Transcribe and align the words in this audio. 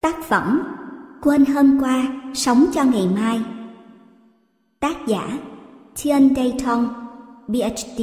Tác 0.00 0.24
phẩm 0.24 0.62
Quên 1.22 1.44
hôm 1.44 1.78
qua, 1.80 2.22
sống 2.34 2.66
cho 2.74 2.84
ngày 2.84 3.08
mai. 3.14 3.40
Tác 4.80 4.96
giả 5.06 5.38
Thiên 5.96 6.34
Dayton, 6.34 6.88
PhD 7.48 8.02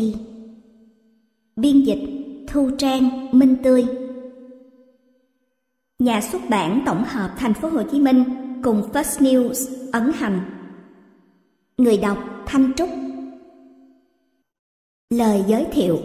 Biên 1.56 1.84
dịch 1.84 2.00
Thu 2.48 2.70
Trang, 2.78 3.28
Minh 3.32 3.56
Tươi. 3.64 3.86
Nhà 6.00 6.22
xuất 6.22 6.42
bản 6.50 6.84
tổng 6.86 7.04
hợp 7.04 7.34
Thành 7.38 7.54
phố 7.54 7.70
Hồ 7.70 7.84
Chí 7.92 8.00
Minh 8.00 8.24
cùng 8.64 8.90
First 8.94 9.22
News 9.22 9.90
ấn 9.92 10.12
hành. 10.16 10.42
Người 11.78 11.98
đọc 11.98 12.18
Thanh 12.46 12.74
Trúc. 12.76 12.90
Lời 15.10 15.44
giới 15.48 15.66
thiệu. 15.72 16.00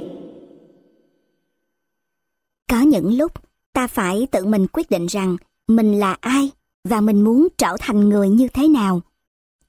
Có 2.71 2.81
những 2.81 3.17
lúc 3.17 3.33
ta 3.73 3.87
phải 3.87 4.27
tự 4.31 4.45
mình 4.45 4.67
quyết 4.73 4.91
định 4.91 5.07
rằng 5.07 5.37
mình 5.77 5.99
là 5.99 6.17
ai 6.21 6.51
và 6.85 7.01
mình 7.01 7.23
muốn 7.23 7.49
trở 7.59 7.77
thành 7.81 8.09
người 8.09 8.29
như 8.29 8.49
thế 8.49 8.69
nào. 8.69 9.01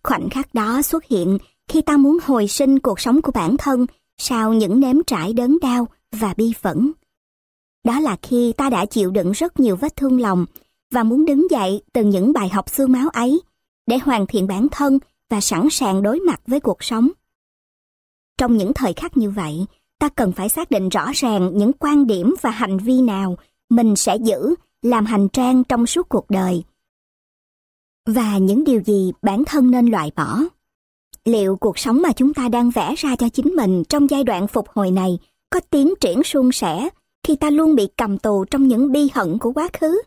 Khoảnh 0.04 0.30
khắc 0.30 0.54
đó 0.54 0.82
xuất 0.82 1.06
hiện 1.06 1.38
khi 1.68 1.82
ta 1.82 1.98
muốn 1.98 2.18
hồi 2.24 2.48
sinh 2.48 2.80
cuộc 2.80 3.00
sống 3.00 3.22
của 3.22 3.32
bản 3.32 3.58
thân 3.58 3.86
sau 4.18 4.54
những 4.54 4.80
nếm 4.80 5.04
trải 5.08 5.34
đớn 5.34 5.58
đau 5.62 5.88
và 6.12 6.34
bi 6.38 6.54
phẫn. 6.62 6.92
Đó 7.84 8.00
là 8.00 8.18
khi 8.22 8.54
ta 8.58 8.70
đã 8.70 8.86
chịu 8.86 9.12
đựng 9.12 9.32
rất 9.32 9.60
nhiều 9.60 9.76
vết 9.76 9.96
thương 9.96 10.22
lòng 10.22 10.46
và 10.92 11.04
muốn 11.04 11.26
đứng 11.26 11.48
dậy 11.52 11.82
từ 11.94 12.04
những 12.04 12.34
bài 12.34 12.50
học 12.50 12.70
xương 12.70 12.92
máu 12.92 13.10
ấy 13.10 13.42
để 13.88 13.98
hoàn 14.04 14.28
thiện 14.28 14.48
bản 14.48 14.68
thân 14.72 15.00
và 15.30 15.42
sẵn 15.42 15.70
sàng 15.70 16.04
đối 16.04 16.20
mặt 16.20 16.42
với 16.48 16.60
cuộc 16.60 16.84
sống. 16.84 17.10
Trong 18.38 18.58
những 18.58 18.74
thời 18.74 18.94
khắc 18.94 19.18
như 19.18 19.30
vậy, 19.30 19.66
ta 20.00 20.10
cần 20.10 20.32
phải 20.32 20.50
xác 20.50 20.72
định 20.72 20.90
rõ 20.90 21.12
ràng 21.14 21.52
những 21.54 21.72
quan 21.80 22.08
điểm 22.08 22.36
và 22.42 22.50
hành 22.50 22.78
vi 22.78 23.02
nào 23.02 23.38
mình 23.70 23.96
sẽ 23.96 24.16
giữ 24.16 24.56
làm 24.84 25.06
hành 25.06 25.30
trang 25.30 25.64
trong 25.64 25.86
suốt 25.86 26.10
cuộc 26.10 26.26
đời. 26.30 26.64
Và 28.06 28.38
những 28.38 28.64
điều 28.64 28.82
gì 28.82 29.12
bản 29.22 29.44
thân 29.46 29.72
nên 29.72 29.86
loại 29.86 30.12
bỏ? 30.16 30.40
Liệu 31.26 31.56
cuộc 31.56 31.80
sống 31.80 32.02
mà 32.02 32.12
chúng 32.12 32.34
ta 32.34 32.50
đang 32.50 32.72
vẽ 32.72 32.96
ra 32.98 33.16
cho 33.16 33.30
chính 33.30 33.56
mình 33.56 33.84
trong 33.90 34.10
giai 34.10 34.24
đoạn 34.24 34.48
phục 34.48 34.70
hồi 34.70 34.92
này 34.92 35.20
có 35.50 35.60
tiến 35.70 35.94
triển 36.02 36.24
suôn 36.24 36.52
sẻ 36.52 36.90
khi 37.28 37.36
ta 37.36 37.50
luôn 37.50 37.76
bị 37.76 37.88
cầm 37.98 38.18
tù 38.18 38.46
trong 38.46 38.68
những 38.68 38.92
bi 38.92 39.10
hận 39.14 39.38
của 39.38 39.54
quá 39.54 39.70
khứ? 39.74 40.02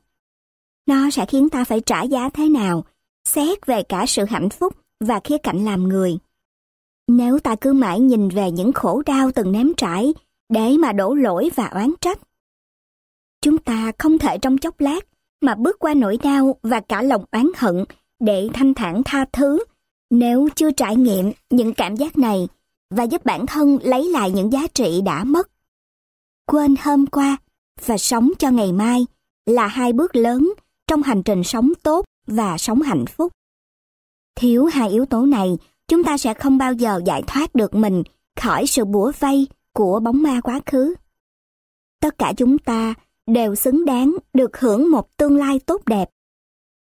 Nó 0.87 1.11
sẽ 1.11 1.27
khiến 1.27 1.49
ta 1.49 1.65
phải 1.65 1.81
trả 1.81 2.03
giá 2.03 2.29
thế 2.29 2.49
nào, 2.49 2.85
xét 3.29 3.67
về 3.67 3.83
cả 3.83 4.05
sự 4.09 4.25
hạnh 4.25 4.51
phúc 4.51 4.75
và 5.01 5.21
khía 5.25 5.39
cạnh 5.39 5.65
làm 5.65 5.89
người. 5.89 6.19
Nếu 7.09 7.39
ta 7.39 7.57
cứ 7.61 7.73
mãi 7.73 8.01
nhìn 8.01 8.29
về 8.29 8.51
những 8.51 8.73
khổ 8.73 9.03
đau 9.07 9.31
từng 9.35 9.53
ném 9.53 9.75
trải 9.77 10.15
để 10.49 10.77
mà 10.79 10.93
đổ 10.93 11.15
lỗi 11.15 11.51
và 11.55 11.67
oán 11.67 11.93
trách, 12.01 12.19
Chúng 13.47 13.59
ta 13.59 13.93
không 13.99 14.19
thể 14.19 14.39
trong 14.39 14.59
chốc 14.59 14.81
lát 14.81 15.07
mà 15.41 15.55
bước 15.55 15.77
qua 15.79 15.95
nỗi 15.95 16.19
đau 16.23 16.57
và 16.63 16.81
cả 16.81 17.03
lòng 17.03 17.25
oán 17.33 17.47
hận 17.57 17.85
để 18.21 18.49
thanh 18.55 18.75
thản 18.75 19.03
tha 19.05 19.25
thứ 19.33 19.65
nếu 20.11 20.49
chưa 20.55 20.71
trải 20.71 20.97
nghiệm 20.97 21.33
những 21.51 21.75
cảm 21.75 21.97
giác 21.97 22.19
này 22.19 22.49
và 22.91 23.05
giúp 23.05 23.25
bản 23.25 23.47
thân 23.47 23.79
lấy 23.83 24.09
lại 24.09 24.31
những 24.31 24.53
giá 24.53 24.67
trị 24.75 25.01
đã 25.05 25.25
mất. 25.25 25.51
Quên 26.47 26.75
hôm 26.83 27.07
qua 27.07 27.37
và 27.85 27.99
sống 27.99 28.31
cho 28.39 28.51
ngày 28.51 28.73
mai 28.73 29.07
là 29.47 29.67
hai 29.67 29.93
bước 29.93 30.17
lớn 30.17 30.53
trong 30.87 31.03
hành 31.03 31.23
trình 31.23 31.45
sống 31.45 31.73
tốt 31.83 32.05
và 32.27 32.59
sống 32.59 32.83
hạnh 32.83 33.07
phúc. 33.07 33.33
Thiếu 34.37 34.65
hai 34.65 34.89
yếu 34.91 35.07
tố 35.07 35.27
này, 35.27 35.59
chúng 35.89 36.05
ta 36.05 36.19
sẽ 36.19 36.35
không 36.35 36.59
bao 36.59 36.73
giờ 36.73 37.01
giải 37.07 37.23
thoát 37.27 37.55
được 37.55 37.75
mình 37.75 38.03
khỏi 38.41 38.67
sự 38.67 38.85
bủa 38.85 39.13
vây 39.19 39.47
của 39.73 40.01
bóng 40.01 40.23
ma 40.23 40.41
quá 40.41 40.61
khứ. 40.67 40.95
Tất 42.01 42.19
cả 42.19 42.33
chúng 42.37 42.59
ta 42.59 42.95
đều 43.27 43.55
xứng 43.55 43.85
đáng 43.85 44.17
được 44.35 44.59
hưởng 44.59 44.91
một 44.91 45.17
tương 45.17 45.37
lai 45.37 45.59
tốt 45.59 45.83
đẹp. 45.87 46.11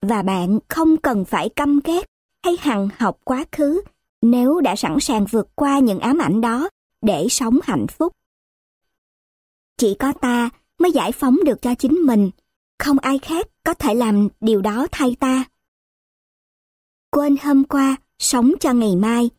Và 0.02 0.22
bạn 0.22 0.58
không 0.68 0.96
cần 0.96 1.24
phải 1.24 1.48
căm 1.48 1.80
ghét 1.84 2.06
hay 2.44 2.56
hằn 2.60 2.88
học 2.98 3.18
quá 3.24 3.44
khứ 3.52 3.82
nếu 4.22 4.60
đã 4.60 4.76
sẵn 4.76 5.00
sàng 5.00 5.26
vượt 5.30 5.48
qua 5.54 5.78
những 5.78 5.98
ám 5.98 6.19
ảnh 6.19 6.41
đó 6.41 6.69
để 7.03 7.26
sống 7.30 7.58
hạnh 7.62 7.86
phúc. 7.86 8.12
Chỉ 9.76 9.94
có 9.98 10.12
ta 10.12 10.50
mới 10.78 10.92
giải 10.92 11.12
phóng 11.12 11.36
được 11.44 11.62
cho 11.62 11.75
chính 11.75 11.94
mình, 11.94 12.30
không 12.78 12.98
ai 12.98 13.19
khác 13.19 13.47
có 13.64 13.74
thể 13.74 13.94
làm 13.94 14.28
điều 14.41 14.60
đó 14.60 14.86
thay 14.92 15.16
ta. 15.20 15.44
Quên 17.10 17.36
hôm 17.42 17.64
qua, 17.64 17.97
sống 18.19 18.53
cho 18.60 18.72
ngày 18.72 18.97
mai 18.97 19.30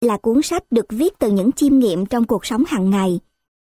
là 0.00 0.16
cuốn 0.16 0.42
sách 0.42 0.64
được 0.70 0.86
viết 0.88 1.18
từ 1.18 1.30
những 1.30 1.52
chiêm 1.52 1.78
nghiệm 1.78 2.06
trong 2.06 2.24
cuộc 2.24 2.46
sống 2.46 2.64
hàng 2.66 2.90
ngày, 2.90 3.20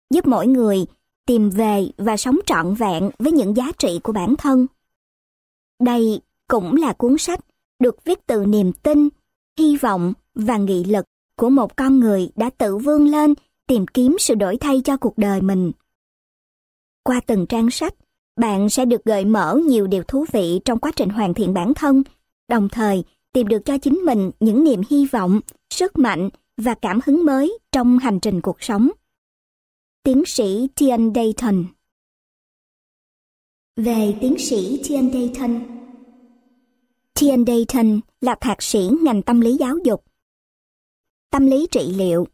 giúp 0.09 0.27
mỗi 0.27 0.47
người 0.47 0.85
tìm 1.29 1.49
về 1.49 1.87
và 1.97 2.17
sống 2.17 2.39
trọn 2.45 2.73
vẹn 2.73 3.09
với 3.19 3.31
những 3.31 3.57
giá 3.57 3.71
trị 3.77 3.99
của 4.03 4.11
bản 4.11 4.35
thân. 4.35 4.67
Đây 5.79 6.21
cũng 6.47 6.75
là 6.75 6.93
cuốn 6.93 7.17
sách 7.17 7.39
được 7.79 8.05
viết 8.05 8.19
từ 8.27 8.45
niềm 8.45 8.71
tin, 8.73 9.09
hy 9.59 9.77
vọng 9.77 10.13
và 10.35 10.57
nghị 10.57 10.83
lực 10.83 11.05
của 11.35 11.49
một 11.49 11.75
con 11.75 11.99
người 11.99 12.29
đã 12.35 12.49
tự 12.57 12.77
vươn 12.77 13.07
lên 13.07 13.33
tìm 13.67 13.87
kiếm 13.87 14.15
sự 14.19 14.35
đổi 14.35 14.57
thay 14.57 14.81
cho 14.85 14.97
cuộc 14.97 15.17
đời 15.17 15.41
mình. 15.41 15.71
Qua 17.03 17.21
từng 17.27 17.45
trang 17.45 17.71
sách, 17.71 17.93
bạn 18.39 18.69
sẽ 18.69 18.85
được 18.85 19.05
gợi 19.05 19.25
mở 19.25 19.59
nhiều 19.65 19.87
điều 19.87 20.03
thú 20.03 20.25
vị 20.31 20.59
trong 20.65 20.79
quá 20.79 20.91
trình 20.95 21.09
hoàn 21.09 21.33
thiện 21.33 21.53
bản 21.53 21.73
thân, 21.73 22.03
đồng 22.47 22.69
thời 22.69 23.03
tìm 23.33 23.47
được 23.47 23.65
cho 23.65 23.77
chính 23.77 23.95
mình 23.95 24.31
những 24.39 24.63
niềm 24.63 24.81
hy 24.89 25.05
vọng, 25.05 25.39
sức 25.69 25.99
mạnh 25.99 26.29
và 26.57 26.73
cảm 26.73 26.99
hứng 27.05 27.25
mới 27.25 27.57
trong 27.71 27.99
hành 27.99 28.19
trình 28.19 28.41
cuộc 28.41 28.63
sống 28.63 28.89
tiến 30.09 30.25
sĩ 30.25 30.67
Tian 30.75 31.11
Dayton. 31.15 31.65
Về 33.75 34.17
tiến 34.21 34.35
sĩ 34.39 34.81
Tian 34.87 35.11
Dayton 35.13 35.61
Tian 37.19 37.45
Dayton 37.45 37.99
là 38.21 38.35
thạc 38.41 38.61
sĩ 38.61 38.79
ngành 39.01 39.21
tâm 39.21 39.41
lý 39.41 39.57
giáo 39.57 39.75
dục, 39.83 40.03
tâm 41.31 41.45
lý 41.45 41.67
trị 41.71 41.93
liệu 41.95 42.27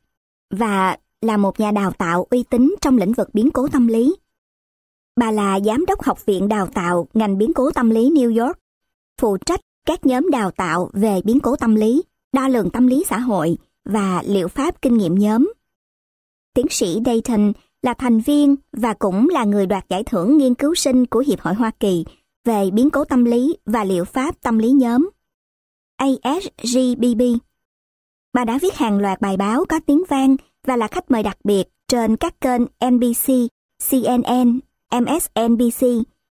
và 0.50 0.98
là 1.22 1.38
một 1.38 1.60
nhà 1.60 1.72
đào 1.72 1.92
tạo 1.92 2.28
uy 2.30 2.44
tín 2.50 2.76
trong 2.82 2.98
lĩnh 2.98 3.14
vực 3.14 3.30
biến 3.34 3.50
cố 3.54 3.68
tâm 3.68 3.88
lý. 3.88 4.16
Bà 5.16 5.32
là 5.32 5.60
giám 5.60 5.86
đốc 5.86 6.04
học 6.04 6.26
viện 6.26 6.48
đào 6.48 6.68
tạo 6.68 7.08
ngành 7.14 7.38
biến 7.38 7.54
cố 7.56 7.72
tâm 7.72 7.90
lý 7.90 8.10
New 8.10 8.46
York, 8.46 8.58
phụ 9.22 9.38
trách 9.38 9.60
các 9.86 10.06
nhóm 10.06 10.30
đào 10.32 10.52
tạo 10.52 10.90
về 10.94 11.22
biến 11.24 11.40
cố 11.40 11.56
tâm 11.56 11.76
lý, 11.76 12.04
đo 12.34 12.48
lường 12.48 12.70
tâm 12.70 12.88
lý 12.88 13.04
xã 13.08 13.20
hội 13.20 13.58
và 13.86 14.24
liệu 14.26 14.48
pháp 14.48 14.82
kinh 14.82 14.98
nghiệm 14.98 15.16
nhóm. 15.16 15.54
Tiến 16.54 16.66
sĩ 16.70 17.00
Dayton 17.06 17.54
là 17.86 17.94
thành 17.94 18.20
viên 18.20 18.56
và 18.72 18.94
cũng 18.94 19.30
là 19.30 19.44
người 19.44 19.66
đoạt 19.66 19.90
giải 19.90 20.04
thưởng 20.04 20.38
nghiên 20.38 20.56
cứu 20.56 20.76
sinh 20.76 21.06
của 21.06 21.20
Hiệp 21.20 21.40
hội 21.40 21.54
Hoa 21.54 21.72
Kỳ 21.80 22.06
về 22.46 22.72
biến 22.74 22.90
cố 22.90 23.06
tâm 23.06 23.26
lý 23.26 23.58
và 23.66 23.84
liệu 23.84 24.06
pháp 24.06 24.42
tâm 24.42 24.58
lý 24.58 24.72
nhóm. 24.72 25.10
ASGBB. 25.98 27.22
Bà 28.34 28.46
đã 28.46 28.58
viết 28.62 28.76
hàng 28.76 29.00
loạt 29.00 29.22
bài 29.22 29.38
báo 29.38 29.66
có 29.70 29.80
tiếng 29.86 30.04
vang 30.10 30.36
và 30.68 30.76
là 30.76 30.88
khách 30.88 31.12
mời 31.12 31.24
đặc 31.24 31.38
biệt 31.44 31.64
trên 31.88 32.18
các 32.18 32.42
kênh 32.42 32.62
NBC, 32.92 33.34
CNN, 33.90 34.60
MSNBC, 34.92 35.88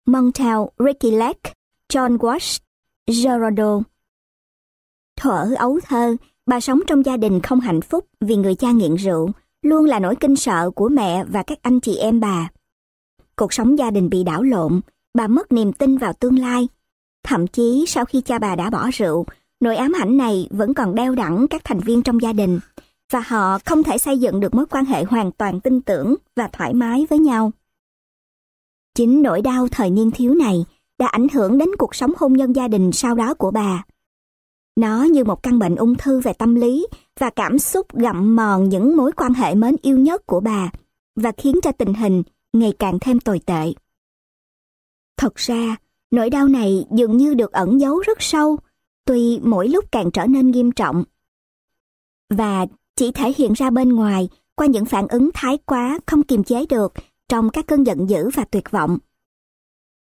Montel, 0.05 0.57
Ricky 0.79 1.11
Lake, 1.11 1.53
John 1.93 2.17
Walsh, 2.17 2.59
Gerardo. 3.07 3.79
Thở 5.15 5.55
ấu 5.57 5.79
thơ, 5.83 6.15
bà 6.45 6.59
sống 6.59 6.79
trong 6.87 7.05
gia 7.05 7.17
đình 7.17 7.41
không 7.41 7.59
hạnh 7.59 7.81
phúc 7.81 8.05
vì 8.21 8.35
người 8.35 8.55
cha 8.55 8.71
nghiện 8.71 8.95
rượu, 8.95 9.29
luôn 9.69 9.85
là 9.85 9.99
nỗi 9.99 10.15
kinh 10.15 10.35
sợ 10.35 10.71
của 10.75 10.89
mẹ 10.89 11.23
và 11.23 11.43
các 11.43 11.59
anh 11.61 11.79
chị 11.79 11.95
em 11.95 12.19
bà. 12.19 12.49
Cuộc 13.35 13.53
sống 13.53 13.77
gia 13.77 13.91
đình 13.91 14.09
bị 14.09 14.23
đảo 14.23 14.43
lộn, 14.43 14.81
bà 15.13 15.27
mất 15.27 15.51
niềm 15.51 15.73
tin 15.73 15.97
vào 15.97 16.13
tương 16.13 16.39
lai. 16.39 16.67
Thậm 17.23 17.47
chí 17.47 17.85
sau 17.87 18.05
khi 18.05 18.21
cha 18.21 18.39
bà 18.39 18.55
đã 18.55 18.69
bỏ 18.69 18.89
rượu, 18.93 19.25
nỗi 19.59 19.75
ám 19.75 19.91
ảnh 20.01 20.17
này 20.17 20.47
vẫn 20.51 20.73
còn 20.73 20.95
đeo 20.95 21.15
đẳng 21.15 21.47
các 21.47 21.61
thành 21.63 21.79
viên 21.79 22.01
trong 22.01 22.21
gia 22.21 22.33
đình 22.33 22.59
và 23.11 23.19
họ 23.27 23.59
không 23.65 23.83
thể 23.83 23.97
xây 23.97 24.17
dựng 24.17 24.39
được 24.39 24.55
mối 24.55 24.65
quan 24.65 24.85
hệ 24.85 25.03
hoàn 25.03 25.31
toàn 25.31 25.59
tin 25.59 25.81
tưởng 25.81 26.15
và 26.35 26.49
thoải 26.53 26.73
mái 26.73 27.07
với 27.09 27.19
nhau. 27.19 27.51
Chính 28.95 29.21
nỗi 29.21 29.41
đau 29.41 29.67
thời 29.71 29.89
niên 29.89 30.11
thiếu 30.11 30.33
này 30.33 30.65
đã 30.99 31.07
ảnh 31.07 31.27
hưởng 31.33 31.57
đến 31.57 31.69
cuộc 31.77 31.95
sống 31.95 32.13
hôn 32.17 32.33
nhân 32.33 32.55
gia 32.55 32.67
đình 32.67 32.91
sau 32.91 33.15
đó 33.15 33.33
của 33.33 33.51
bà. 33.51 33.83
Nó 34.77 35.03
như 35.03 35.23
một 35.23 35.43
căn 35.43 35.59
bệnh 35.59 35.75
ung 35.75 35.95
thư 35.95 36.19
về 36.19 36.33
tâm 36.33 36.55
lý 36.55 36.87
và 37.19 37.29
cảm 37.29 37.59
xúc 37.59 37.95
gặm 37.95 38.35
mòn 38.35 38.69
những 38.69 38.97
mối 38.97 39.11
quan 39.11 39.33
hệ 39.33 39.55
mến 39.55 39.75
yêu 39.81 39.97
nhất 39.97 40.25
của 40.25 40.39
bà 40.39 40.71
và 41.15 41.31
khiến 41.37 41.55
cho 41.63 41.71
tình 41.71 41.93
hình 41.93 42.23
ngày 42.53 42.73
càng 42.79 42.99
thêm 43.01 43.19
tồi 43.19 43.39
tệ. 43.45 43.73
Thật 45.17 45.35
ra, 45.35 45.75
nỗi 46.11 46.29
đau 46.29 46.47
này 46.47 46.85
dường 46.91 47.17
như 47.17 47.33
được 47.33 47.51
ẩn 47.51 47.81
giấu 47.81 47.99
rất 47.99 48.17
sâu, 48.21 48.57
tuy 49.05 49.39
mỗi 49.43 49.67
lúc 49.67 49.85
càng 49.91 50.11
trở 50.11 50.25
nên 50.25 50.51
nghiêm 50.51 50.71
trọng. 50.71 51.03
Và 52.29 52.65
chỉ 52.95 53.11
thể 53.11 53.33
hiện 53.37 53.53
ra 53.53 53.69
bên 53.69 53.89
ngoài 53.89 54.29
qua 54.55 54.67
những 54.67 54.85
phản 54.85 55.07
ứng 55.07 55.29
thái 55.33 55.57
quá 55.65 55.99
không 56.05 56.23
kiềm 56.23 56.43
chế 56.43 56.65
được 56.65 56.93
trong 57.29 57.49
các 57.49 57.67
cơn 57.67 57.83
giận 57.83 58.09
dữ 58.09 58.29
và 58.29 58.45
tuyệt 58.51 58.71
vọng. 58.71 58.97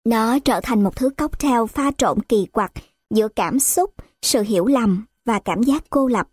Nó 0.04 0.38
trở 0.38 0.60
thành 0.62 0.82
một 0.82 0.96
thứ 0.96 1.10
cocktail 1.10 1.66
pha 1.68 1.90
trộn 1.98 2.22
kỳ 2.22 2.46
quặc 2.52 2.72
giữa 3.10 3.28
cảm 3.28 3.58
xúc, 3.58 3.94
sự 4.24 4.42
hiểu 4.42 4.66
lầm 4.66 5.04
và 5.24 5.38
cảm 5.38 5.62
giác 5.62 5.84
cô 5.90 6.06
lập. 6.06 6.28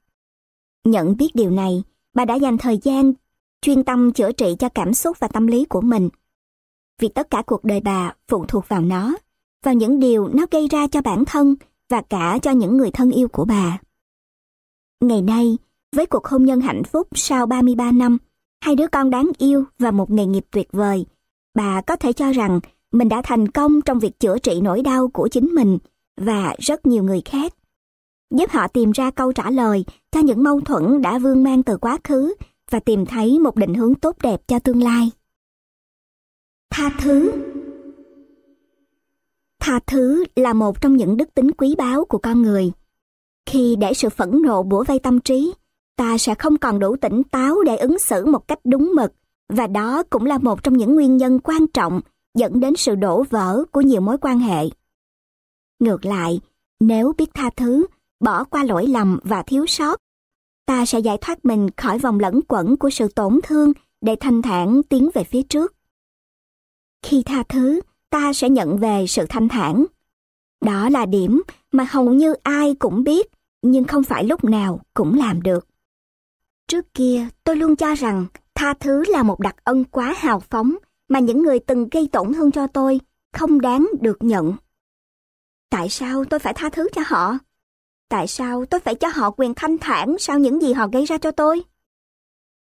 Nhận 0.83 1.17
biết 1.17 1.29
điều 1.33 1.49
này, 1.49 1.83
bà 2.13 2.25
đã 2.25 2.35
dành 2.35 2.57
thời 2.57 2.79
gian 2.83 3.13
chuyên 3.61 3.83
tâm 3.83 4.13
chữa 4.13 4.31
trị 4.31 4.55
cho 4.59 4.69
cảm 4.69 4.93
xúc 4.93 5.17
và 5.19 5.27
tâm 5.27 5.47
lý 5.47 5.65
của 5.65 5.81
mình. 5.81 6.09
Vì 6.99 7.07
tất 7.07 7.29
cả 7.29 7.43
cuộc 7.45 7.63
đời 7.63 7.79
bà 7.79 8.13
phụ 8.27 8.45
thuộc 8.45 8.67
vào 8.67 8.81
nó, 8.81 9.15
vào 9.63 9.73
những 9.73 9.99
điều 9.99 10.27
nó 10.27 10.45
gây 10.51 10.67
ra 10.67 10.87
cho 10.87 11.01
bản 11.01 11.25
thân 11.25 11.55
và 11.89 12.01
cả 12.01 12.39
cho 12.41 12.51
những 12.51 12.77
người 12.77 12.91
thân 12.91 13.11
yêu 13.11 13.27
của 13.27 13.45
bà. 13.45 13.79
Ngày 15.01 15.21
nay, 15.21 15.57
với 15.95 16.05
cuộc 16.05 16.27
hôn 16.27 16.45
nhân 16.45 16.61
hạnh 16.61 16.83
phúc 16.83 17.07
sau 17.13 17.45
33 17.45 17.91
năm, 17.91 18.17
hai 18.61 18.75
đứa 18.75 18.87
con 18.87 19.09
đáng 19.09 19.31
yêu 19.37 19.63
và 19.79 19.91
một 19.91 20.11
nghề 20.11 20.25
nghiệp 20.25 20.45
tuyệt 20.51 20.67
vời, 20.71 21.05
bà 21.55 21.81
có 21.81 21.95
thể 21.95 22.13
cho 22.13 22.31
rằng 22.31 22.59
mình 22.91 23.09
đã 23.09 23.21
thành 23.23 23.47
công 23.47 23.81
trong 23.81 23.99
việc 23.99 24.19
chữa 24.19 24.37
trị 24.39 24.61
nỗi 24.61 24.81
đau 24.81 25.07
của 25.07 25.27
chính 25.27 25.45
mình 25.45 25.77
và 26.17 26.55
rất 26.59 26.85
nhiều 26.85 27.03
người 27.03 27.21
khác. 27.25 27.53
Giúp 28.31 28.49
họ 28.49 28.67
tìm 28.67 28.91
ra 28.91 29.11
câu 29.11 29.31
trả 29.31 29.51
lời 29.51 29.85
cho 30.11 30.19
những 30.19 30.43
mâu 30.43 30.61
thuẫn 30.61 31.01
đã 31.01 31.19
vương 31.19 31.43
mang 31.43 31.63
từ 31.63 31.77
quá 31.77 31.97
khứ 32.03 32.33
và 32.69 32.79
tìm 32.79 33.05
thấy 33.05 33.39
một 33.39 33.55
định 33.55 33.73
hướng 33.73 33.95
tốt 33.95 34.15
đẹp 34.23 34.41
cho 34.47 34.59
tương 34.59 34.83
lai. 34.83 35.11
Tha 36.69 36.89
thứ 36.99 37.31
Tha 39.59 39.79
thứ 39.87 40.25
là 40.35 40.53
một 40.53 40.81
trong 40.81 40.97
những 40.97 41.17
đức 41.17 41.33
tính 41.33 41.51
quý 41.51 41.75
báu 41.77 42.05
của 42.05 42.17
con 42.17 42.41
người. 42.41 42.71
Khi 43.45 43.75
để 43.79 43.93
sự 43.93 44.09
phẫn 44.09 44.41
nộ 44.41 44.63
bủa 44.63 44.83
vây 44.83 44.99
tâm 44.99 45.19
trí, 45.19 45.53
ta 45.95 46.17
sẽ 46.17 46.35
không 46.35 46.57
còn 46.57 46.79
đủ 46.79 46.95
tỉnh 46.95 47.23
táo 47.23 47.63
để 47.65 47.77
ứng 47.77 47.99
xử 47.99 48.25
một 48.25 48.47
cách 48.47 48.59
đúng 48.63 48.91
mực, 48.95 49.13
và 49.49 49.67
đó 49.67 50.03
cũng 50.09 50.25
là 50.25 50.37
một 50.37 50.63
trong 50.63 50.77
những 50.77 50.95
nguyên 50.95 51.17
nhân 51.17 51.39
quan 51.39 51.67
trọng 51.67 52.01
dẫn 52.37 52.59
đến 52.59 52.75
sự 52.75 52.95
đổ 52.95 53.23
vỡ 53.23 53.63
của 53.71 53.81
nhiều 53.81 54.01
mối 54.01 54.17
quan 54.21 54.39
hệ. 54.39 54.65
Ngược 55.79 56.05
lại, 56.05 56.39
nếu 56.79 57.13
biết 57.17 57.29
tha 57.33 57.49
thứ, 57.55 57.85
bỏ 58.21 58.43
qua 58.43 58.63
lỗi 58.63 58.87
lầm 58.87 59.19
và 59.23 59.43
thiếu 59.43 59.65
sót, 59.67 60.01
ta 60.65 60.85
sẽ 60.85 60.99
giải 60.99 61.17
thoát 61.21 61.45
mình 61.45 61.69
khỏi 61.77 61.99
vòng 61.99 62.19
lẫn 62.19 62.39
quẩn 62.47 62.77
của 62.77 62.89
sự 62.89 63.07
tổn 63.07 63.39
thương 63.43 63.73
để 64.01 64.15
thanh 64.19 64.41
thản 64.41 64.81
tiến 64.89 65.09
về 65.13 65.23
phía 65.23 65.43
trước. 65.43 65.75
Khi 67.03 67.23
tha 67.25 67.43
thứ, 67.49 67.81
ta 68.09 68.33
sẽ 68.33 68.49
nhận 68.49 68.77
về 68.77 69.05
sự 69.07 69.25
thanh 69.29 69.49
thản. 69.49 69.85
Đó 70.61 70.89
là 70.89 71.05
điểm 71.05 71.41
mà 71.71 71.87
hầu 71.89 72.13
như 72.13 72.33
ai 72.43 72.75
cũng 72.75 73.03
biết, 73.03 73.27
nhưng 73.61 73.83
không 73.83 74.03
phải 74.03 74.23
lúc 74.23 74.43
nào 74.43 74.79
cũng 74.93 75.17
làm 75.17 75.41
được. 75.41 75.67
Trước 76.67 76.93
kia, 76.93 77.27
tôi 77.43 77.55
luôn 77.55 77.75
cho 77.75 77.93
rằng 77.93 78.25
tha 78.55 78.73
thứ 78.79 79.03
là 79.07 79.23
một 79.23 79.39
đặc 79.39 79.55
ân 79.63 79.83
quá 79.83 80.13
hào 80.17 80.39
phóng 80.39 80.75
mà 81.09 81.19
những 81.19 81.43
người 81.43 81.59
từng 81.59 81.89
gây 81.91 82.09
tổn 82.11 82.33
thương 82.33 82.51
cho 82.51 82.67
tôi 82.67 82.99
không 83.33 83.61
đáng 83.61 83.87
được 84.01 84.17
nhận. 84.19 84.53
Tại 85.69 85.89
sao 85.89 86.25
tôi 86.25 86.39
phải 86.39 86.53
tha 86.53 86.69
thứ 86.69 86.87
cho 86.93 87.01
họ? 87.05 87.37
Tại 88.11 88.27
sao 88.27 88.65
tôi 88.65 88.79
phải 88.79 88.95
cho 88.95 89.07
họ 89.07 89.31
quyền 89.37 89.53
thanh 89.53 89.77
thản 89.77 90.15
sau 90.19 90.39
những 90.39 90.61
gì 90.61 90.73
họ 90.73 90.87
gây 90.87 91.05
ra 91.05 91.17
cho 91.17 91.31
tôi? 91.31 91.63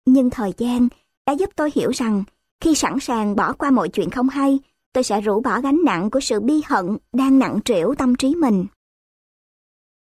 Nhưng 0.06 0.30
thời 0.30 0.52
gian 0.58 0.88
đã 1.26 1.32
giúp 1.32 1.50
tôi 1.56 1.70
hiểu 1.74 1.90
rằng 1.90 2.24
khi 2.60 2.74
sẵn 2.74 3.00
sàng 3.00 3.36
bỏ 3.36 3.52
qua 3.52 3.70
mọi 3.70 3.88
chuyện 3.88 4.10
không 4.10 4.28
hay, 4.28 4.58
tôi 4.92 5.04
sẽ 5.04 5.20
rũ 5.20 5.40
bỏ 5.40 5.60
gánh 5.60 5.80
nặng 5.84 6.10
của 6.10 6.20
sự 6.20 6.40
bi 6.40 6.62
hận 6.66 6.96
đang 7.12 7.38
nặng 7.38 7.60
trĩu 7.64 7.94
tâm 7.94 8.14
trí 8.14 8.34
mình. 8.34 8.66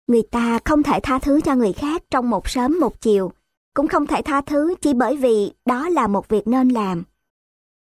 Người 0.06 0.22
ta 0.30 0.58
không 0.64 0.82
thể 0.82 1.00
tha 1.02 1.19
thứ 1.19 1.40
cho 1.40 1.54
người 1.54 1.72
khác 1.72 2.02
trong 2.10 2.31
một 2.31 2.48
sớm 2.48 2.81
một 2.81 3.00
chiều, 3.00 3.32
cũng 3.74 3.88
không 3.88 4.06
thể 4.06 4.22
tha 4.22 4.40
thứ 4.40 4.74
chỉ 4.81 4.94
bởi 4.94 5.16
vì 5.16 5.52
đó 5.66 5.88
là 5.88 6.06
một 6.06 6.28
việc 6.28 6.46
nên 6.46 6.69
làm. 6.69 7.04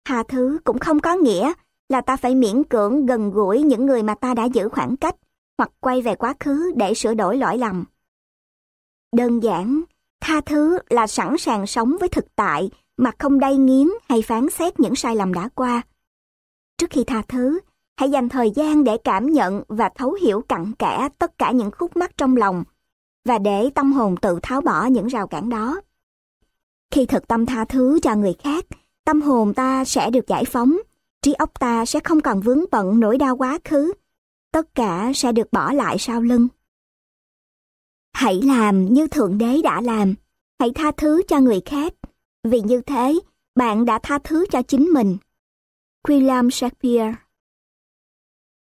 Tha 0.05 0.23
thứ 0.27 0.59
cũng 0.63 0.79
không 0.79 0.99
có 0.99 1.15
nghĩa 1.15 1.53
là 1.89 2.01
ta 2.01 2.17
phải 2.17 2.35
miễn 2.35 2.63
cưỡng 2.63 3.05
gần 3.05 3.31
gũi 3.31 3.63
những 3.63 3.85
người 3.85 4.03
mà 4.03 4.15
ta 4.15 4.33
đã 4.33 4.45
giữ 4.45 4.69
khoảng 4.69 4.97
cách 4.97 5.15
hoặc 5.57 5.71
quay 5.79 6.01
về 6.01 6.15
quá 6.15 6.33
khứ 6.39 6.71
để 6.75 6.93
sửa 6.93 7.13
đổi 7.13 7.37
lỗi 7.37 7.57
lầm. 7.57 7.85
Đơn 9.15 9.43
giản, 9.43 9.81
tha 10.21 10.41
thứ 10.41 10.79
là 10.89 11.07
sẵn 11.07 11.37
sàng 11.37 11.67
sống 11.67 11.95
với 11.99 12.09
thực 12.09 12.35
tại 12.35 12.69
mà 12.97 13.11
không 13.19 13.39
đay 13.39 13.57
nghiến 13.57 13.87
hay 14.09 14.21
phán 14.21 14.49
xét 14.49 14.79
những 14.79 14.95
sai 14.95 15.15
lầm 15.15 15.33
đã 15.33 15.49
qua. 15.55 15.81
Trước 16.77 16.89
khi 16.89 17.03
tha 17.03 17.21
thứ, 17.27 17.59
hãy 17.97 18.11
dành 18.11 18.29
thời 18.29 18.51
gian 18.51 18.83
để 18.83 18.97
cảm 19.03 19.31
nhận 19.31 19.63
và 19.67 19.89
thấu 19.95 20.13
hiểu 20.21 20.41
cặn 20.41 20.73
kẽ 20.79 21.09
tất 21.19 21.37
cả 21.37 21.51
những 21.51 21.71
khúc 21.71 21.97
mắc 21.97 22.11
trong 22.17 22.37
lòng 22.37 22.63
và 23.25 23.37
để 23.37 23.69
tâm 23.75 23.93
hồn 23.93 24.15
tự 24.21 24.39
tháo 24.43 24.61
bỏ 24.61 24.85
những 24.85 25.07
rào 25.07 25.27
cản 25.27 25.49
đó. 25.49 25.81
Khi 26.91 27.05
thực 27.05 27.27
tâm 27.27 27.45
tha 27.45 27.65
thứ 27.65 27.99
cho 28.03 28.15
người 28.15 28.33
khác, 28.43 28.65
tâm 29.05 29.21
hồn 29.21 29.53
ta 29.53 29.85
sẽ 29.85 30.09
được 30.09 30.27
giải 30.27 30.45
phóng, 30.45 30.77
trí 31.21 31.33
óc 31.33 31.59
ta 31.59 31.85
sẽ 31.85 31.99
không 31.99 32.21
còn 32.21 32.41
vướng 32.41 32.63
bận 32.71 32.99
nỗi 32.99 33.17
đau 33.17 33.37
quá 33.37 33.59
khứ, 33.63 33.93
tất 34.51 34.75
cả 34.75 35.11
sẽ 35.15 35.31
được 35.31 35.51
bỏ 35.51 35.73
lại 35.73 35.97
sau 35.99 36.21
lưng. 36.21 36.47
Hãy 38.13 38.41
làm 38.41 38.93
như 38.93 39.07
Thượng 39.07 39.37
Đế 39.37 39.61
đã 39.63 39.81
làm, 39.81 40.13
hãy 40.59 40.71
tha 40.75 40.91
thứ 40.97 41.21
cho 41.27 41.39
người 41.39 41.61
khác, 41.65 41.93
vì 42.43 42.61
như 42.61 42.81
thế 42.81 43.19
bạn 43.55 43.85
đã 43.85 43.99
tha 44.03 44.19
thứ 44.23 44.45
cho 44.51 44.61
chính 44.61 44.85
mình. 44.85 45.17
William 46.07 46.49
Shakespeare 46.49 47.13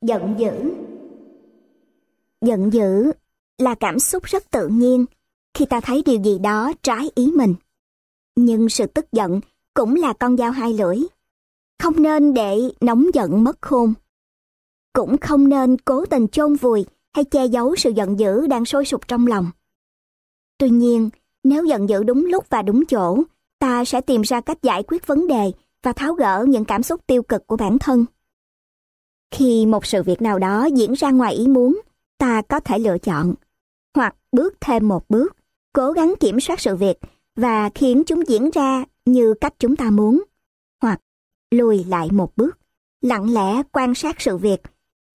Giận 0.02 0.34
dữ 0.38 0.52
Giận 2.40 2.72
dữ 2.72 3.12
là 3.58 3.74
cảm 3.74 3.98
xúc 3.98 4.22
rất 4.22 4.50
tự 4.50 4.68
nhiên 4.68 5.06
khi 5.54 5.66
ta 5.66 5.80
thấy 5.80 6.02
điều 6.06 6.22
gì 6.22 6.38
đó 6.38 6.72
trái 6.82 7.10
ý 7.14 7.32
mình. 7.36 7.54
Nhưng 8.36 8.68
sự 8.68 8.86
tức 8.86 9.12
giận 9.12 9.40
cũng 9.74 9.94
là 9.94 10.12
con 10.12 10.36
dao 10.36 10.50
hai 10.50 10.72
lưỡi. 10.72 10.98
Không 11.78 12.02
nên 12.02 12.34
để 12.34 12.58
nóng 12.80 13.06
giận 13.14 13.44
mất 13.44 13.62
khôn. 13.62 13.94
Cũng 14.92 15.18
không 15.18 15.48
nên 15.48 15.76
cố 15.78 16.06
tình 16.06 16.28
chôn 16.28 16.54
vùi 16.54 16.86
hay 17.14 17.24
che 17.24 17.46
giấu 17.46 17.76
sự 17.76 17.90
giận 17.90 18.18
dữ 18.18 18.46
đang 18.46 18.64
sôi 18.64 18.84
sục 18.84 19.08
trong 19.08 19.26
lòng. 19.26 19.50
Tuy 20.58 20.70
nhiên, 20.70 21.10
nếu 21.44 21.64
giận 21.64 21.88
dữ 21.88 22.02
đúng 22.02 22.26
lúc 22.26 22.46
và 22.50 22.62
đúng 22.62 22.86
chỗ, 22.86 23.22
ta 23.58 23.84
sẽ 23.84 24.00
tìm 24.00 24.22
ra 24.22 24.40
cách 24.40 24.62
giải 24.62 24.82
quyết 24.82 25.06
vấn 25.06 25.26
đề 25.26 25.52
và 25.82 25.92
tháo 25.92 26.14
gỡ 26.14 26.44
những 26.48 26.64
cảm 26.64 26.82
xúc 26.82 27.00
tiêu 27.06 27.22
cực 27.22 27.46
của 27.46 27.56
bản 27.56 27.78
thân. 27.78 28.04
Khi 29.30 29.66
một 29.66 29.86
sự 29.86 30.02
việc 30.02 30.22
nào 30.22 30.38
đó 30.38 30.64
diễn 30.64 30.92
ra 30.92 31.10
ngoài 31.10 31.34
ý 31.34 31.48
muốn, 31.48 31.80
ta 32.18 32.42
có 32.48 32.60
thể 32.60 32.78
lựa 32.78 32.98
chọn 32.98 33.34
hoặc 33.94 34.16
bước 34.32 34.54
thêm 34.60 34.88
một 34.88 35.08
bước, 35.08 35.36
cố 35.72 35.92
gắng 35.92 36.14
kiểm 36.20 36.40
soát 36.40 36.60
sự 36.60 36.76
việc 36.76 36.98
và 37.36 37.70
khiến 37.74 38.02
chúng 38.06 38.28
diễn 38.28 38.50
ra 38.50 38.84
như 39.04 39.34
cách 39.40 39.54
chúng 39.58 39.76
ta 39.76 39.90
muốn, 39.90 40.22
hoặc 40.82 41.00
lùi 41.50 41.84
lại 41.84 42.08
một 42.12 42.36
bước, 42.36 42.58
lặng 43.00 43.34
lẽ 43.34 43.62
quan 43.72 43.94
sát 43.94 44.20
sự 44.20 44.36
việc, 44.36 44.62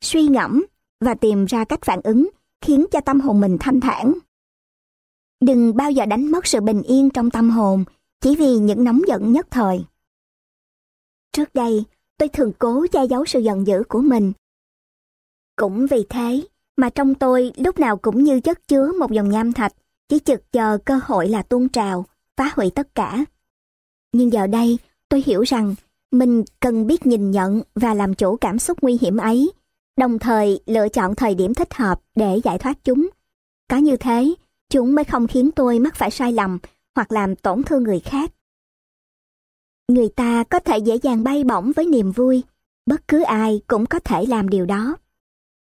suy 0.02 0.28
ngẫm 0.28 0.66
và 1.00 1.14
tìm 1.14 1.46
ra 1.46 1.66
cách 1.66 1.80
phản 1.86 2.02
ứng 2.04 2.30
khiến 2.62 2.86
cho 2.92 3.02
tâm 3.02 3.20
hồn 3.20 3.42
mình 3.42 3.58
thanh 3.60 3.80
thản. 3.80 4.14
Đừng 5.42 5.76
bao 5.76 5.92
giờ 5.92 6.06
đánh 6.06 6.32
mất 6.32 6.48
sự 6.48 6.62
bình 6.62 6.82
yên 6.82 7.10
trong 7.10 7.32
tâm 7.32 7.50
hồn 7.50 7.84
chỉ 8.22 8.36
vì 8.36 8.58
những 8.58 8.84
nóng 8.84 9.02
giận 9.08 9.32
nhất 9.32 9.48
thời. 9.52 9.86
Trước 11.34 11.54
đây, 11.54 11.84
tôi 12.18 12.30
thường 12.30 12.52
cố 12.60 12.86
che 12.92 13.06
giấu 13.06 13.26
sự 13.26 13.40
giận 13.40 13.68
dữ 13.68 13.84
của 13.90 14.02
mình. 14.02 14.34
Cũng 15.56 15.88
vì 15.88 16.06
thế 16.10 16.42
mà 16.78 16.90
trong 16.90 17.16
tôi 17.16 17.52
lúc 17.58 17.80
nào 17.80 17.98
cũng 17.98 18.24
như 18.24 18.40
chất 18.40 18.68
chứa 18.68 18.92
một 19.00 19.12
dòng 19.12 19.30
nham 19.30 19.54
thạch, 19.54 19.74
chỉ 20.10 20.20
chực 20.20 20.52
chờ 20.52 20.78
cơ 20.86 21.00
hội 21.04 21.30
là 21.30 21.42
tuôn 21.42 21.70
trào, 21.70 22.06
phá 22.38 22.52
hủy 22.56 22.70
tất 22.76 22.96
cả. 22.96 23.26
Nhưng 24.12 24.34
giờ 24.34 24.48
đây, 24.48 24.78
tôi 25.10 25.24
hiểu 25.26 25.42
rằng 25.42 25.76
mình 26.12 26.44
cần 26.60 26.88
biết 26.88 27.06
nhìn 27.06 27.32
nhận 27.32 27.62
và 27.76 27.94
làm 27.94 28.14
chủ 28.14 28.38
cảm 28.38 28.60
xúc 28.60 28.78
nguy 28.82 28.98
hiểm 29.02 29.18
ấy, 29.18 29.52
đồng 29.98 30.20
thời 30.20 30.60
lựa 30.66 30.90
chọn 30.90 31.16
thời 31.16 31.36
điểm 31.36 31.54
thích 31.54 31.74
hợp 31.74 32.02
để 32.16 32.42
giải 32.44 32.58
thoát 32.58 32.84
chúng. 32.84 33.10
Có 33.70 33.78
như 33.78 33.98
thế, 33.98 34.34
chúng 34.70 34.96
mới 34.96 35.06
không 35.06 35.28
khiến 35.28 35.52
tôi 35.52 35.80
mắc 35.80 35.96
phải 35.96 36.12
sai 36.12 36.32
lầm 36.32 36.58
hoặc 36.96 37.12
làm 37.12 37.36
tổn 37.36 37.64
thương 37.64 37.84
người 37.84 38.00
khác. 38.00 38.32
Người 39.88 40.10
ta 40.10 40.44
có 40.44 40.60
thể 40.60 40.78
dễ 40.78 40.96
dàng 40.96 41.24
bay 41.24 41.44
bổng 41.44 41.72
với 41.76 41.86
niềm 41.86 42.12
vui, 42.12 42.44
bất 42.86 43.08
cứ 43.08 43.24
ai 43.24 43.62
cũng 43.68 43.86
có 43.86 44.00
thể 44.00 44.26
làm 44.26 44.50
điều 44.50 44.66
đó. 44.66 44.98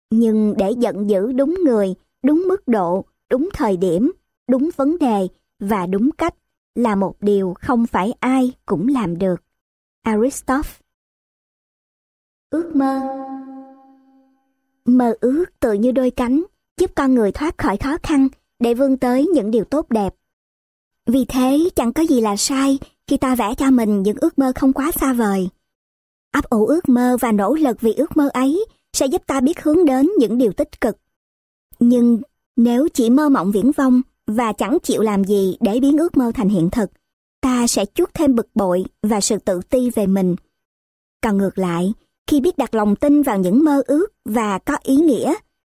Nhưng 0.09 0.53
để 0.57 0.71
giận 0.77 1.09
dữ 1.09 1.31
đúng 1.31 1.57
người, 1.65 1.95
đúng 2.23 2.45
mức 2.47 2.67
độ, 2.67 3.05
đúng 3.29 3.49
thời 3.53 3.77
điểm, 3.77 4.11
đúng 4.49 4.69
vấn 4.75 4.97
đề 4.97 5.27
và 5.59 5.85
đúng 5.85 6.11
cách 6.11 6.35
là 6.75 6.95
một 6.95 7.15
điều 7.21 7.53
không 7.61 7.87
phải 7.87 8.13
ai 8.19 8.51
cũng 8.65 8.87
làm 8.87 9.17
được. 9.17 9.43
Aristotle 10.03 10.71
Ước 12.49 12.75
mơ 12.75 13.01
Mơ 14.85 15.13
ước 15.21 15.45
tự 15.59 15.73
như 15.73 15.91
đôi 15.91 16.11
cánh, 16.11 16.43
giúp 16.77 16.91
con 16.95 17.13
người 17.13 17.31
thoát 17.31 17.57
khỏi 17.57 17.77
khó 17.77 17.97
khăn 18.03 18.27
để 18.59 18.73
vươn 18.73 18.97
tới 18.97 19.27
những 19.33 19.51
điều 19.51 19.63
tốt 19.63 19.89
đẹp. 19.89 20.15
Vì 21.05 21.25
thế 21.25 21.69
chẳng 21.75 21.93
có 21.93 22.03
gì 22.03 22.21
là 22.21 22.35
sai 22.35 22.79
khi 23.07 23.17
ta 23.17 23.35
vẽ 23.35 23.53
cho 23.57 23.71
mình 23.71 24.03
những 24.03 24.17
ước 24.21 24.39
mơ 24.39 24.51
không 24.55 24.73
quá 24.73 24.91
xa 24.91 25.13
vời. 25.13 25.49
Ấp 26.31 26.45
ủ 26.49 26.65
ước 26.65 26.89
mơ 26.89 27.17
và 27.19 27.31
nỗ 27.31 27.53
lực 27.53 27.81
vì 27.81 27.93
ước 27.93 28.17
mơ 28.17 28.29
ấy 28.33 28.65
sẽ 28.93 29.05
giúp 29.05 29.21
ta 29.27 29.39
biết 29.39 29.63
hướng 29.63 29.85
đến 29.85 30.09
những 30.17 30.37
điều 30.37 30.51
tích 30.51 30.81
cực. 30.81 30.97
Nhưng 31.79 32.21
nếu 32.55 32.87
chỉ 32.93 33.09
mơ 33.09 33.29
mộng 33.29 33.51
viễn 33.51 33.71
vông 33.71 34.01
và 34.27 34.53
chẳng 34.53 34.77
chịu 34.83 35.01
làm 35.01 35.23
gì 35.23 35.57
để 35.59 35.79
biến 35.79 35.97
ước 35.97 36.17
mơ 36.17 36.31
thành 36.35 36.49
hiện 36.49 36.69
thực, 36.69 36.91
ta 37.41 37.67
sẽ 37.67 37.85
chuốc 37.93 38.13
thêm 38.13 38.35
bực 38.35 38.47
bội 38.55 38.85
và 39.03 39.21
sự 39.21 39.37
tự 39.37 39.61
ti 39.69 39.89
về 39.89 40.07
mình. 40.07 40.35
Còn 41.23 41.37
ngược 41.37 41.57
lại, 41.57 41.93
khi 42.31 42.41
biết 42.41 42.57
đặt 42.57 42.75
lòng 42.75 42.95
tin 42.95 43.21
vào 43.21 43.37
những 43.37 43.63
mơ 43.63 43.81
ước 43.87 44.07
và 44.25 44.59
có 44.59 44.77
ý 44.83 44.95
nghĩa, 44.95 45.33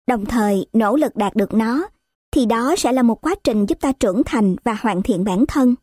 đồng 0.07 0.25
thời 0.25 0.65
nỗ 0.73 0.95
lực 0.95 1.15
đạt 1.15 1.35
được 1.35 1.53
nó, 1.53 1.87
thì 2.31 2.45
đó 2.45 2.75
sẽ 2.77 2.91
là 2.91 3.03
một 3.03 3.21
quá 3.21 3.35
trình 3.43 3.65
giúp 3.65 3.77
ta 3.81 3.91
trưởng 3.91 4.21
thành 4.25 4.55
và 4.63 4.73
hoàn 4.73 5.01
thiện 5.01 5.23
bản 5.23 5.45
thân. 5.45 5.75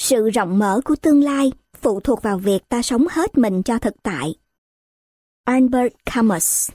Sự 0.00 0.30
rộng 0.30 0.58
mở 0.58 0.80
của 0.84 0.96
tương 0.96 1.22
lai 1.22 1.52
phụ 1.74 2.00
thuộc 2.00 2.22
vào 2.22 2.38
việc 2.38 2.68
ta 2.68 2.82
sống 2.82 3.06
hết 3.10 3.38
mình 3.38 3.62
cho 3.62 3.78
thực 3.78 4.02
tại. 4.02 4.34
Albert 5.44 5.92
Camus 6.04 6.70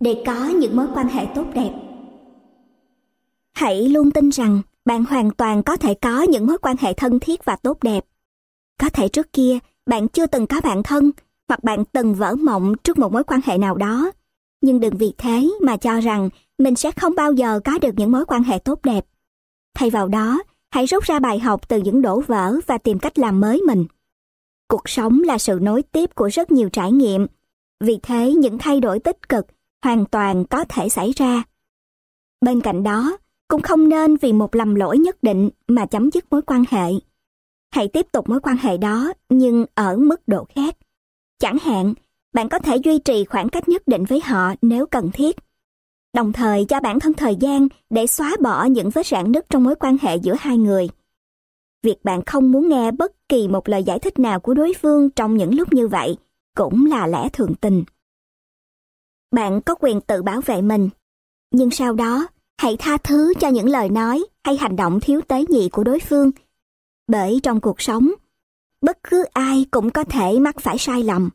Để 0.00 0.22
có 0.26 0.48
những 0.48 0.76
mối 0.76 0.86
quan 0.94 1.08
hệ 1.08 1.26
tốt 1.34 1.46
đẹp 1.54 1.72
Hãy 3.52 3.88
luôn 3.88 4.10
tin 4.10 4.28
rằng 4.28 4.62
bạn 4.84 5.04
hoàn 5.04 5.30
toàn 5.30 5.62
có 5.62 5.76
thể 5.76 5.94
có 5.94 6.22
những 6.22 6.46
mối 6.46 6.58
quan 6.58 6.76
hệ 6.80 6.94
thân 6.94 7.18
thiết 7.20 7.44
và 7.44 7.56
tốt 7.56 7.82
đẹp. 7.82 8.04
Có 8.80 8.90
thể 8.90 9.08
trước 9.08 9.32
kia 9.32 9.58
bạn 9.90 10.08
chưa 10.08 10.26
từng 10.26 10.46
có 10.46 10.60
bạn 10.60 10.82
thân 10.82 11.10
hoặc 11.48 11.64
bạn 11.64 11.84
từng 11.84 12.14
vỡ 12.14 12.34
mộng 12.34 12.74
trước 12.84 12.98
một 12.98 13.12
mối 13.12 13.24
quan 13.24 13.40
hệ 13.44 13.58
nào 13.58 13.74
đó. 13.74 14.10
Nhưng 14.60 14.80
đừng 14.80 14.96
vì 14.96 15.12
thế 15.18 15.50
mà 15.62 15.76
cho 15.76 16.00
rằng 16.00 16.28
mình 16.58 16.74
sẽ 16.76 16.90
không 16.90 17.14
bao 17.14 17.32
giờ 17.32 17.60
có 17.64 17.78
được 17.78 17.90
những 17.96 18.12
mối 18.12 18.24
quan 18.24 18.42
hệ 18.42 18.58
tốt 18.58 18.80
đẹp. 18.82 19.06
Thay 19.74 19.90
vào 19.90 20.08
đó, 20.08 20.42
hãy 20.70 20.86
rút 20.86 21.04
ra 21.04 21.18
bài 21.18 21.38
học 21.38 21.68
từ 21.68 21.78
những 21.78 22.02
đổ 22.02 22.20
vỡ 22.20 22.54
và 22.66 22.78
tìm 22.78 22.98
cách 22.98 23.18
làm 23.18 23.40
mới 23.40 23.62
mình. 23.66 23.84
Cuộc 24.68 24.88
sống 24.88 25.20
là 25.20 25.38
sự 25.38 25.58
nối 25.62 25.82
tiếp 25.82 26.14
của 26.14 26.28
rất 26.32 26.52
nhiều 26.52 26.68
trải 26.68 26.92
nghiệm. 26.92 27.26
Vì 27.84 27.98
thế, 28.02 28.32
những 28.32 28.58
thay 28.58 28.80
đổi 28.80 28.98
tích 28.98 29.28
cực 29.28 29.46
hoàn 29.84 30.04
toàn 30.04 30.44
có 30.44 30.64
thể 30.68 30.88
xảy 30.88 31.12
ra. 31.16 31.42
Bên 32.40 32.60
cạnh 32.60 32.82
đó, 32.82 33.16
cũng 33.48 33.62
không 33.62 33.88
nên 33.88 34.16
vì 34.16 34.32
một 34.32 34.54
lầm 34.54 34.74
lỗi 34.74 34.98
nhất 34.98 35.22
định 35.22 35.50
mà 35.68 35.86
chấm 35.86 36.10
dứt 36.10 36.24
mối 36.30 36.42
quan 36.42 36.64
hệ. 36.70 36.92
Hãy 37.70 37.88
tiếp 37.88 38.06
tục 38.12 38.28
mối 38.28 38.40
quan 38.40 38.56
hệ 38.56 38.76
đó 38.76 39.12
nhưng 39.28 39.66
ở 39.74 39.96
mức 39.96 40.28
độ 40.28 40.46
khác. 40.54 40.76
Chẳng 41.38 41.58
hạn, 41.58 41.94
bạn 42.32 42.48
có 42.48 42.58
thể 42.58 42.76
duy 42.76 42.98
trì 42.98 43.24
khoảng 43.24 43.48
cách 43.48 43.68
nhất 43.68 43.82
định 43.86 44.04
với 44.04 44.20
họ 44.24 44.54
nếu 44.62 44.86
cần 44.86 45.10
thiết. 45.12 45.36
Đồng 46.14 46.32
thời 46.32 46.64
cho 46.64 46.80
bản 46.80 47.00
thân 47.00 47.12
thời 47.12 47.36
gian 47.36 47.68
để 47.90 48.06
xóa 48.06 48.36
bỏ 48.40 48.64
những 48.64 48.90
vết 48.90 49.06
rạn 49.06 49.32
nứt 49.32 49.46
trong 49.50 49.64
mối 49.64 49.74
quan 49.80 49.96
hệ 50.00 50.16
giữa 50.16 50.34
hai 50.38 50.58
người. 50.58 50.88
Việc 51.82 52.04
bạn 52.04 52.22
không 52.24 52.52
muốn 52.52 52.68
nghe 52.68 52.90
bất 52.90 53.28
kỳ 53.28 53.48
một 53.48 53.68
lời 53.68 53.84
giải 53.84 53.98
thích 53.98 54.18
nào 54.18 54.40
của 54.40 54.54
đối 54.54 54.72
phương 54.82 55.10
trong 55.10 55.36
những 55.36 55.54
lúc 55.54 55.72
như 55.72 55.88
vậy 55.88 56.16
cũng 56.56 56.86
là 56.86 57.06
lẽ 57.06 57.28
thường 57.32 57.54
tình. 57.54 57.84
Bạn 59.30 59.60
có 59.60 59.74
quyền 59.74 60.00
tự 60.00 60.22
bảo 60.22 60.40
vệ 60.40 60.62
mình, 60.62 60.88
nhưng 61.50 61.70
sau 61.70 61.92
đó 61.94 62.26
hãy 62.58 62.76
tha 62.76 62.96
thứ 62.96 63.34
cho 63.40 63.48
những 63.48 63.68
lời 63.68 63.88
nói 63.88 64.24
hay 64.44 64.56
hành 64.56 64.76
động 64.76 65.00
thiếu 65.00 65.20
tế 65.28 65.44
nhị 65.48 65.68
của 65.68 65.84
đối 65.84 66.00
phương. 66.00 66.30
Bởi 67.10 67.40
trong 67.42 67.60
cuộc 67.60 67.80
sống, 67.80 68.10
bất 68.80 68.98
cứ 69.02 69.24
ai 69.32 69.66
cũng 69.70 69.90
có 69.90 70.04
thể 70.04 70.38
mắc 70.38 70.60
phải 70.60 70.78
sai 70.78 71.02
lầm. 71.02 71.30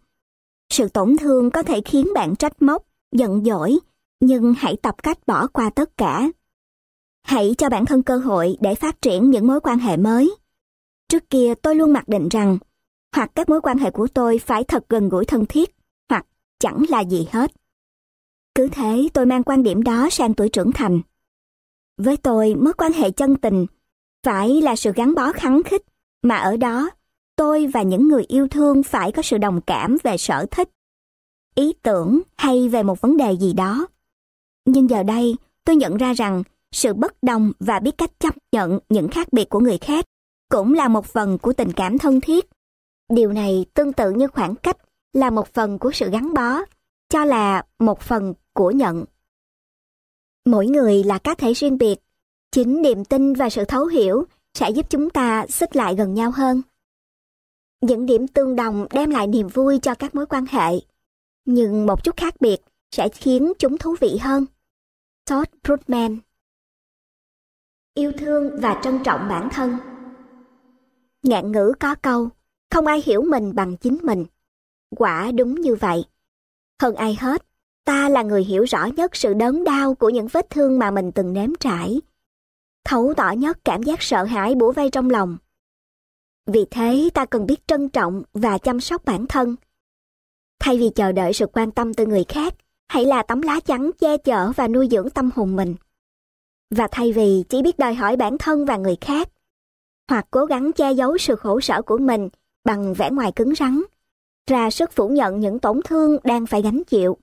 Sự 0.70 0.90
tổn 0.90 1.18
thương 1.18 1.52
có 1.52 1.64
thể 1.64 1.82
khiến 1.86 2.08
bạn 2.16 2.36
trách 2.36 2.62
móc, 2.62 2.84
giận 3.12 3.44
dỗi, 3.46 3.78
nhưng 4.20 4.54
hãy 4.58 4.78
tập 4.82 5.04
cách 5.04 5.28
bỏ 5.28 5.48
qua 5.48 5.70
tất 5.70 5.98
cả. 5.98 6.30
Hãy 7.24 7.56
cho 7.58 7.70
bản 7.70 7.86
thân 7.86 8.04
cơ 8.04 8.18
hội 8.18 8.58
để 8.62 8.76
phát 8.76 9.02
triển 9.02 9.32
những 9.32 9.48
mối 9.48 9.60
quan 9.60 9.80
hệ 9.80 9.98
mới. 9.98 10.36
Trước 11.10 11.30
kia 11.30 11.54
tôi 11.62 11.76
luôn 11.76 11.94
mặc 11.94 12.08
định 12.08 12.30
rằng, 12.30 12.58
hoặc 13.16 13.32
các 13.36 13.50
mối 13.50 13.62
quan 13.62 13.78
hệ 13.78 13.92
của 13.92 14.08
tôi 14.08 14.40
phải 14.40 14.64
thật 14.64 14.86
gần 14.90 15.10
gũi 15.10 15.26
thân 15.26 15.46
thiết, 15.46 15.76
hoặc 16.10 16.26
chẳng 16.60 16.86
là 16.90 17.02
gì 17.02 17.28
hết. 17.32 17.52
Cứ 18.56 18.68
thế 18.72 19.10
tôi 19.14 19.26
mang 19.26 19.44
quan 19.44 19.64
điểm 19.64 19.84
đó 19.84 20.08
sang 20.12 20.34
tuổi 20.34 20.50
trưởng 20.50 20.72
thành. 20.72 21.02
Với 21.98 22.18
tôi, 22.18 22.56
mối 22.56 22.74
quan 22.74 22.94
hệ 22.94 23.12
chân 23.12 23.36
tình 23.36 23.66
phải 24.26 24.62
là 24.62 24.76
sự 24.76 24.92
gắn 24.96 25.16
bó 25.16 25.32
khắng 25.32 25.64
khích, 25.64 25.82
mà 26.22 26.36
ở 26.36 26.58
đó, 26.58 26.90
tôi 27.36 27.68
và 27.74 27.82
những 27.82 28.08
người 28.08 28.24
yêu 28.28 28.48
thương 28.48 28.84
phải 28.84 29.12
có 29.12 29.22
sự 29.22 29.38
đồng 29.38 29.62
cảm 29.62 29.98
về 30.04 30.18
sở 30.18 30.46
thích, 30.52 30.70
ý 31.56 31.74
tưởng 31.82 32.22
hay 32.38 32.70
về 32.70 32.84
một 32.84 33.02
vấn 33.02 33.18
đề 33.18 33.32
gì 33.32 33.54
đó. 33.54 33.88
Nhưng 34.66 34.90
giờ 34.90 35.04
đây, 35.04 35.36
tôi 35.66 35.76
nhận 35.76 35.98
ra 35.98 36.14
rằng 36.14 36.44
sự 36.72 36.94
bất 36.94 37.24
đồng 37.24 37.52
và 37.60 37.80
biết 37.80 37.98
cách 37.98 38.12
chấp 38.20 38.36
nhận 38.52 38.80
những 38.90 39.08
khác 39.08 39.28
biệt 39.34 39.50
của 39.50 39.60
người 39.60 39.78
khác 39.78 40.06
cũng 40.50 40.74
là 40.74 40.88
một 40.88 41.06
phần 41.06 41.38
của 41.38 41.54
tình 41.54 41.72
cảm 41.72 41.98
thân 41.98 42.22
thiết. 42.22 42.46
Điều 43.10 43.32
này 43.32 43.66
tương 43.74 43.94
tự 43.94 44.12
như 44.12 44.28
khoảng 44.28 44.56
cách 44.56 44.78
là 45.14 45.30
một 45.30 45.54
phần 45.54 45.80
của 45.80 45.92
sự 45.92 46.10
gắn 46.10 46.34
bó, 46.34 46.60
cho 47.10 47.26
là 47.26 47.64
một 47.80 48.02
phần 48.02 48.34
của 48.54 48.72
nhận. 48.72 49.06
Mỗi 50.46 50.68
người 50.68 51.04
là 51.04 51.18
cá 51.18 51.36
thể 51.36 51.54
riêng 51.54 51.78
biệt, 51.78 52.00
chính 52.56 52.82
niềm 52.82 53.06
tin 53.06 53.34
và 53.34 53.50
sự 53.50 53.66
thấu 53.66 53.86
hiểu 53.86 54.26
sẽ 54.54 54.70
giúp 54.70 54.86
chúng 54.90 55.10
ta 55.10 55.46
xích 55.48 55.76
lại 55.76 55.96
gần 55.96 56.14
nhau 56.14 56.32
hơn. 56.32 56.62
Những 57.82 58.06
điểm 58.06 58.28
tương 58.28 58.56
đồng 58.56 58.88
đem 58.92 59.10
lại 59.10 59.28
niềm 59.28 59.48
vui 59.48 59.80
cho 59.80 59.96
các 59.96 60.16
mối 60.16 60.26
quan 60.26 60.46
hệ, 60.46 60.72
nhưng 61.46 61.86
một 61.86 62.04
chút 62.04 62.18
khác 62.18 62.36
biệt 62.40 62.58
sẽ 62.92 63.10
khiến 63.10 63.54
chúng 63.60 63.78
thú 63.78 63.96
vị 64.00 64.18
hơn. 64.22 64.46
Todd 65.30 65.50
Brutman 65.64 66.18
Yêu 67.94 68.12
thương 68.18 68.62
và 68.62 68.82
trân 68.84 69.04
trọng 69.04 69.28
bản 69.30 69.50
thân 69.52 69.78
Ngạn 71.24 71.52
ngữ 71.52 71.74
có 71.80 71.96
câu, 71.96 72.30
không 72.72 72.88
ai 72.88 73.02
hiểu 73.06 73.22
mình 73.22 73.56
bằng 73.56 73.78
chính 73.78 73.98
mình. 74.02 74.26
Quả 74.98 75.32
đúng 75.32 75.62
như 75.62 75.76
vậy. 75.76 76.06
Hơn 76.82 76.96
ai 76.96 77.18
hết, 77.20 77.46
Ta 77.86 78.10
là 78.10 78.22
người 78.22 78.44
hiểu 78.44 78.64
rõ 78.64 78.86
nhất 78.86 79.16
sự 79.16 79.34
đớn 79.34 79.64
đau 79.64 79.96
của 79.96 80.10
những 80.10 80.28
vết 80.28 80.50
thương 80.50 80.80
mà 80.80 80.92
mình 80.92 81.12
từng 81.12 81.34
nếm 81.34 81.50
trải. 81.60 82.02
Thấu 82.86 83.14
tỏ 83.18 83.32
nhất 83.32 83.58
cảm 83.66 83.84
giác 83.84 84.02
sợ 84.02 84.24
hãi 84.24 84.56
bủa 84.56 84.72
vây 84.72 84.90
trong 84.90 85.10
lòng. 85.10 85.38
Vì 86.48 86.66
thế 86.72 87.10
ta 87.14 87.26
cần 87.26 87.46
biết 87.46 87.68
trân 87.68 87.90
trọng 87.90 88.24
và 88.34 88.58
chăm 88.58 88.80
sóc 88.80 89.06
bản 89.06 89.28
thân. 89.28 89.56
Thay 90.60 90.78
vì 90.78 90.90
chờ 90.96 91.12
đợi 91.12 91.34
sự 91.34 91.46
quan 91.54 91.72
tâm 91.72 91.94
từ 91.94 92.06
người 92.06 92.24
khác, 92.28 92.54
hãy 92.88 93.06
là 93.06 93.24
tấm 93.24 93.42
lá 93.42 93.60
chắn 93.60 93.92
che 94.00 94.18
chở 94.18 94.52
và 94.52 94.68
nuôi 94.68 94.88
dưỡng 94.92 95.10
tâm 95.10 95.30
hồn 95.36 95.56
mình. 95.56 95.76
Và 96.76 96.88
thay 96.92 97.12
vì 97.12 97.44
chỉ 97.50 97.62
biết 97.62 97.80
đòi 97.80 97.94
hỏi 97.94 98.16
bản 98.16 98.38
thân 98.38 98.66
và 98.66 98.78
người 98.78 98.98
khác, 99.02 99.30
hoặc 100.10 100.28
cố 100.32 100.46
gắng 100.46 100.72
che 100.72 100.92
giấu 100.92 101.18
sự 101.18 101.36
khổ 101.36 101.60
sở 101.60 101.82
của 101.82 101.98
mình 101.98 102.30
bằng 102.66 102.94
vẻ 102.94 103.12
ngoài 103.12 103.32
cứng 103.36 103.56
rắn, 103.56 103.82
ra 104.48 104.70
sức 104.70 104.92
phủ 104.92 105.08
nhận 105.08 105.40
những 105.40 105.60
tổn 105.60 105.82
thương 105.86 106.18
đang 106.24 106.46
phải 106.46 106.62
gánh 106.62 106.84
chịu. 106.88 107.18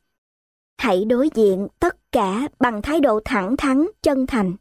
Hãy 0.78 1.04
đối 1.04 1.30
diện 1.34 1.68
tất 1.80 2.12
cả 2.12 2.48
bằng 2.58 2.82
thái 2.82 3.00
độ 3.00 3.20
thẳng 3.24 3.56
thắn, 3.56 3.86
chân 4.02 4.26
thành. 4.26 4.56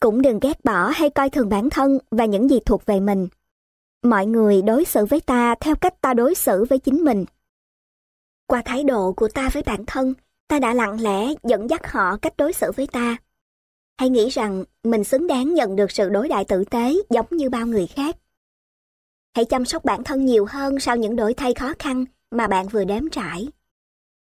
Cũng 0.00 0.22
đừng 0.22 0.38
ghét 0.40 0.64
bỏ 0.64 0.88
hay 0.88 1.10
coi 1.10 1.30
thường 1.30 1.48
bản 1.48 1.70
thân 1.70 1.98
và 2.10 2.24
những 2.24 2.50
gì 2.50 2.58
thuộc 2.66 2.86
về 2.86 3.00
mình. 3.00 3.28
Mọi 4.02 4.26
người 4.26 4.62
đối 4.62 4.84
xử 4.84 5.06
với 5.06 5.20
ta 5.20 5.54
theo 5.60 5.74
cách 5.76 6.00
ta 6.00 6.14
đối 6.14 6.34
xử 6.34 6.64
với 6.64 6.78
chính 6.78 7.04
mình. 7.04 7.24
Qua 8.46 8.62
thái 8.64 8.84
độ 8.84 9.12
của 9.12 9.28
ta 9.28 9.50
với 9.52 9.62
bản 9.62 9.86
thân, 9.86 10.14
ta 10.48 10.58
đã 10.58 10.74
lặng 10.74 11.00
lẽ 11.00 11.34
dẫn 11.42 11.70
dắt 11.70 11.92
họ 11.92 12.16
cách 12.16 12.36
đối 12.36 12.52
xử 12.52 12.72
với 12.72 12.86
ta. 12.86 13.16
Hãy 13.98 14.10
nghĩ 14.10 14.28
rằng 14.28 14.64
mình 14.84 15.04
xứng 15.04 15.26
đáng 15.26 15.54
nhận 15.54 15.76
được 15.76 15.90
sự 15.90 16.08
đối 16.08 16.28
đại 16.28 16.44
tử 16.44 16.64
tế 16.64 16.94
giống 17.10 17.26
như 17.30 17.50
bao 17.50 17.66
người 17.66 17.86
khác. 17.86 18.16
Hãy 19.36 19.44
chăm 19.44 19.64
sóc 19.64 19.84
bản 19.84 20.04
thân 20.04 20.26
nhiều 20.26 20.46
hơn 20.48 20.80
sau 20.80 20.96
những 20.96 21.16
đổi 21.16 21.34
thay 21.34 21.54
khó 21.54 21.72
khăn 21.78 22.04
mà 22.30 22.46
bạn 22.46 22.68
vừa 22.68 22.84
đếm 22.84 23.08
trải. 23.08 23.48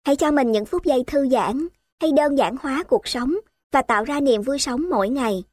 Hãy 0.06 0.16
cho 0.16 0.32
mình 0.32 0.52
những 0.52 0.66
phút 0.66 0.86
giây 0.86 1.04
thư 1.08 1.30
giãn, 1.30 1.68
hay 2.02 2.12
đơn 2.12 2.38
giản 2.38 2.56
hóa 2.62 2.84
cuộc 2.84 3.08
sống 3.08 3.36
và 3.72 3.82
tạo 3.82 4.04
ra 4.04 4.20
niềm 4.20 4.42
vui 4.42 4.60
sống 4.60 4.90
mỗi 4.90 5.10
ngày. 5.10 5.44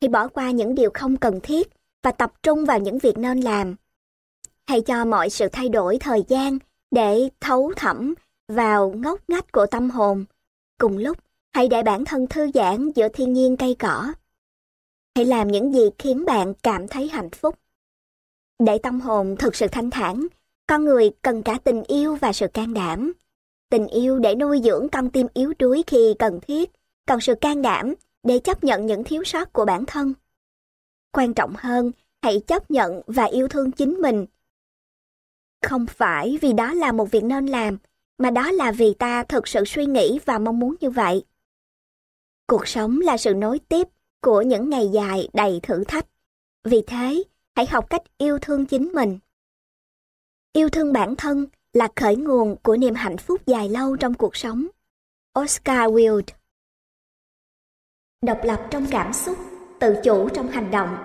Hãy 0.00 0.08
bỏ 0.08 0.28
qua 0.28 0.50
những 0.50 0.74
điều 0.74 0.90
không 0.94 1.16
cần 1.16 1.40
thiết 1.42 1.68
và 2.02 2.10
tập 2.10 2.32
trung 2.42 2.64
vào 2.64 2.78
những 2.78 2.98
việc 2.98 3.18
nên 3.18 3.40
làm. 3.40 3.76
Hãy 4.66 4.80
cho 4.80 5.04
mọi 5.04 5.30
sự 5.30 5.48
thay 5.52 5.68
đổi 5.68 5.98
thời 6.00 6.24
gian 6.28 6.58
để 6.90 7.28
thấu 7.40 7.72
thẩm 7.76 8.14
vào 8.48 8.90
ngóc 8.96 9.20
ngách 9.28 9.52
của 9.52 9.66
tâm 9.66 9.90
hồn. 9.90 10.24
Cùng 10.78 10.98
lúc, 10.98 11.18
hãy 11.52 11.68
để 11.68 11.82
bản 11.82 12.04
thân 12.04 12.26
thư 12.26 12.50
giãn 12.54 12.90
giữa 12.90 13.08
thiên 13.08 13.32
nhiên 13.32 13.56
cây 13.56 13.76
cỏ. 13.78 14.12
Hãy 15.16 15.24
làm 15.24 15.48
những 15.48 15.74
gì 15.74 15.90
khiến 15.98 16.24
bạn 16.24 16.54
cảm 16.62 16.88
thấy 16.88 17.08
hạnh 17.08 17.30
phúc. 17.30 17.58
Để 18.58 18.78
tâm 18.78 19.00
hồn 19.00 19.36
thực 19.38 19.56
sự 19.56 19.66
thanh 19.72 19.90
thản, 19.90 20.26
con 20.66 20.84
người 20.84 21.10
cần 21.22 21.42
cả 21.42 21.58
tình 21.64 21.82
yêu 21.84 22.16
và 22.20 22.32
sự 22.32 22.46
can 22.48 22.74
đảm 22.74 23.12
tình 23.74 23.86
yêu 23.86 24.18
để 24.18 24.34
nuôi 24.34 24.60
dưỡng 24.64 24.88
con 24.92 25.10
tim 25.10 25.26
yếu 25.34 25.52
đuối 25.58 25.84
khi 25.86 26.14
cần 26.18 26.40
thiết, 26.46 26.70
còn 27.08 27.20
sự 27.20 27.34
can 27.34 27.62
đảm 27.62 27.94
để 28.24 28.38
chấp 28.38 28.64
nhận 28.64 28.86
những 28.86 29.04
thiếu 29.04 29.24
sót 29.24 29.52
của 29.52 29.64
bản 29.64 29.84
thân. 29.86 30.14
Quan 31.12 31.34
trọng 31.34 31.54
hơn, 31.58 31.92
hãy 32.22 32.40
chấp 32.46 32.70
nhận 32.70 33.00
và 33.06 33.24
yêu 33.24 33.48
thương 33.48 33.72
chính 33.72 33.94
mình. 33.94 34.26
Không 35.62 35.86
phải 35.86 36.38
vì 36.40 36.52
đó 36.52 36.72
là 36.72 36.92
một 36.92 37.10
việc 37.10 37.24
nên 37.24 37.46
làm, 37.46 37.78
mà 38.18 38.30
đó 38.30 38.50
là 38.50 38.72
vì 38.72 38.94
ta 38.94 39.24
thực 39.24 39.48
sự 39.48 39.64
suy 39.64 39.86
nghĩ 39.86 40.18
và 40.24 40.38
mong 40.38 40.58
muốn 40.58 40.74
như 40.80 40.90
vậy. 40.90 41.24
Cuộc 42.46 42.68
sống 42.68 43.00
là 43.00 43.16
sự 43.16 43.34
nối 43.34 43.58
tiếp 43.58 43.88
của 44.20 44.42
những 44.42 44.70
ngày 44.70 44.88
dài 44.92 45.28
đầy 45.32 45.60
thử 45.62 45.84
thách. 45.84 46.06
Vì 46.64 46.82
thế, 46.86 47.22
hãy 47.56 47.66
học 47.66 47.90
cách 47.90 48.02
yêu 48.18 48.38
thương 48.38 48.66
chính 48.66 48.92
mình. 48.92 49.18
Yêu 50.52 50.68
thương 50.68 50.92
bản 50.92 51.16
thân 51.16 51.46
là 51.72 51.88
khởi 51.96 52.16
nguồn 52.16 52.56
của 52.62 52.76
niềm 52.76 52.94
hạnh 52.94 53.16
phúc 53.16 53.40
dài 53.46 53.68
lâu 53.68 53.96
trong 53.96 54.14
cuộc 54.14 54.36
sống. 54.36 54.66
Oscar 55.40 55.90
Wilde 55.90 56.34
Độc 58.26 58.38
lập 58.44 58.60
trong 58.70 58.86
cảm 58.90 59.12
xúc, 59.12 59.38
tự 59.80 59.94
chủ 60.04 60.28
trong 60.28 60.48
hành 60.48 60.70
động. 60.70 60.96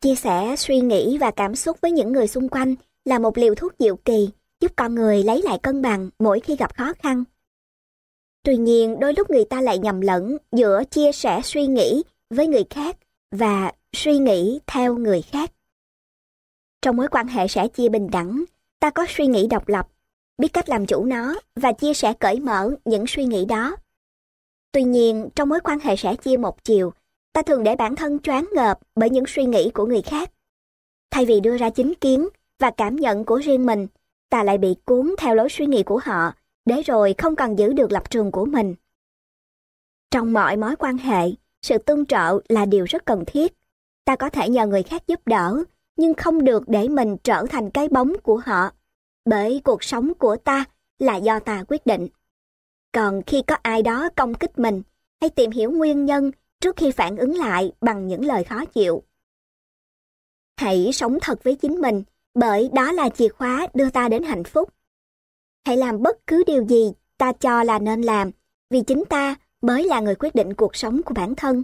Chia 0.00 0.14
sẻ 0.14 0.54
suy 0.58 0.80
nghĩ 0.80 1.18
và 1.18 1.30
cảm 1.30 1.54
xúc 1.54 1.78
với 1.80 1.90
những 1.90 2.12
người 2.12 2.26
xung 2.26 2.48
quanh 2.48 2.74
là 3.04 3.18
một 3.18 3.38
liều 3.38 3.54
thuốc 3.54 3.72
diệu 3.78 3.96
kỳ 3.96 4.28
giúp 4.60 4.72
con 4.76 4.94
người 4.94 5.22
lấy 5.22 5.42
lại 5.42 5.58
cân 5.62 5.82
bằng 5.82 6.10
mỗi 6.18 6.40
khi 6.40 6.56
gặp 6.56 6.76
khó 6.76 6.92
khăn. 6.98 7.24
Tuy 8.44 8.56
nhiên, 8.56 9.00
đôi 9.00 9.14
lúc 9.16 9.30
người 9.30 9.44
ta 9.44 9.60
lại 9.60 9.78
nhầm 9.78 10.00
lẫn 10.00 10.36
giữa 10.52 10.82
chia 10.90 11.12
sẻ 11.12 11.40
suy 11.44 11.66
nghĩ 11.66 12.02
với 12.30 12.46
người 12.46 12.64
khác 12.70 12.96
và 13.30 13.72
suy 13.92 14.18
nghĩ 14.18 14.60
theo 14.66 14.94
người 14.94 15.22
khác. 15.22 15.52
Trong 16.82 16.96
mối 16.96 17.08
quan 17.10 17.26
hệ 17.26 17.48
sẻ 17.48 17.68
chia 17.68 17.88
bình 17.88 18.08
đẳng, 18.12 18.44
ta 18.80 18.90
có 18.90 19.06
suy 19.08 19.26
nghĩ 19.26 19.46
độc 19.46 19.68
lập, 19.68 19.88
biết 20.38 20.48
cách 20.52 20.68
làm 20.68 20.86
chủ 20.86 21.04
nó 21.04 21.34
và 21.56 21.72
chia 21.72 21.94
sẻ 21.94 22.12
cởi 22.12 22.40
mở 22.40 22.70
những 22.84 23.04
suy 23.06 23.24
nghĩ 23.24 23.44
đó. 23.44 23.76
Tuy 24.72 24.82
nhiên, 24.82 25.28
trong 25.36 25.48
mối 25.48 25.60
quan 25.64 25.78
hệ 25.78 25.96
sẻ 25.96 26.16
chia 26.16 26.36
một 26.36 26.64
chiều, 26.64 26.92
ta 27.32 27.42
thường 27.42 27.64
để 27.64 27.76
bản 27.76 27.96
thân 27.96 28.18
choáng 28.18 28.50
ngợp 28.52 28.78
bởi 28.96 29.10
những 29.10 29.24
suy 29.28 29.44
nghĩ 29.44 29.70
của 29.74 29.86
người 29.86 30.02
khác. 30.02 30.30
Thay 31.10 31.24
vì 31.24 31.40
đưa 31.40 31.56
ra 31.56 31.70
chính 31.70 31.94
kiến 31.94 32.28
và 32.58 32.70
cảm 32.70 32.96
nhận 32.96 33.24
của 33.24 33.36
riêng 33.36 33.66
mình, 33.66 33.86
ta 34.30 34.42
lại 34.42 34.58
bị 34.58 34.74
cuốn 34.84 35.14
theo 35.18 35.34
lối 35.34 35.48
suy 35.50 35.66
nghĩ 35.66 35.82
của 35.82 36.00
họ, 36.04 36.32
để 36.64 36.82
rồi 36.82 37.14
không 37.18 37.36
còn 37.36 37.56
giữ 37.56 37.72
được 37.72 37.92
lập 37.92 38.10
trường 38.10 38.30
của 38.32 38.44
mình. 38.44 38.74
Trong 40.10 40.32
mọi 40.32 40.56
mối 40.56 40.76
quan 40.76 40.98
hệ, 40.98 41.30
sự 41.62 41.78
tương 41.78 42.06
trợ 42.06 42.40
là 42.48 42.64
điều 42.64 42.84
rất 42.84 43.06
cần 43.06 43.24
thiết. 43.26 43.52
Ta 44.04 44.16
có 44.16 44.30
thể 44.30 44.48
nhờ 44.48 44.66
người 44.66 44.82
khác 44.82 45.02
giúp 45.06 45.20
đỡ, 45.26 45.64
nhưng 45.96 46.14
không 46.14 46.44
được 46.44 46.62
để 46.66 46.88
mình 46.88 47.16
trở 47.24 47.46
thành 47.50 47.70
cái 47.70 47.88
bóng 47.88 48.12
của 48.22 48.40
họ, 48.44 48.70
bởi 49.24 49.60
cuộc 49.64 49.84
sống 49.84 50.14
của 50.14 50.36
ta 50.36 50.64
là 50.98 51.16
do 51.16 51.38
ta 51.38 51.64
quyết 51.68 51.86
định. 51.86 52.08
Còn 52.92 53.22
khi 53.26 53.42
có 53.46 53.56
ai 53.62 53.82
đó 53.82 54.08
công 54.16 54.34
kích 54.34 54.58
mình, 54.58 54.82
hãy 55.20 55.30
tìm 55.30 55.50
hiểu 55.50 55.70
nguyên 55.70 56.04
nhân 56.04 56.30
trước 56.60 56.76
khi 56.76 56.90
phản 56.90 57.16
ứng 57.16 57.36
lại 57.36 57.72
bằng 57.80 58.06
những 58.06 58.24
lời 58.24 58.44
khó 58.44 58.64
chịu. 58.64 59.02
Hãy 60.56 60.90
sống 60.92 61.18
thật 61.22 61.44
với 61.44 61.54
chính 61.54 61.80
mình, 61.80 62.02
bởi 62.34 62.70
đó 62.72 62.92
là 62.92 63.08
chìa 63.08 63.28
khóa 63.28 63.66
đưa 63.74 63.90
ta 63.90 64.08
đến 64.08 64.22
hạnh 64.22 64.44
phúc. 64.44 64.68
Hãy 65.66 65.76
làm 65.76 66.02
bất 66.02 66.26
cứ 66.26 66.44
điều 66.46 66.64
gì 66.68 66.92
ta 67.18 67.32
cho 67.32 67.62
là 67.62 67.78
nên 67.78 68.02
làm, 68.02 68.30
vì 68.70 68.82
chính 68.82 69.04
ta 69.08 69.34
mới 69.62 69.84
là 69.84 70.00
người 70.00 70.14
quyết 70.14 70.34
định 70.34 70.54
cuộc 70.54 70.76
sống 70.76 71.02
của 71.02 71.14
bản 71.14 71.34
thân. 71.34 71.62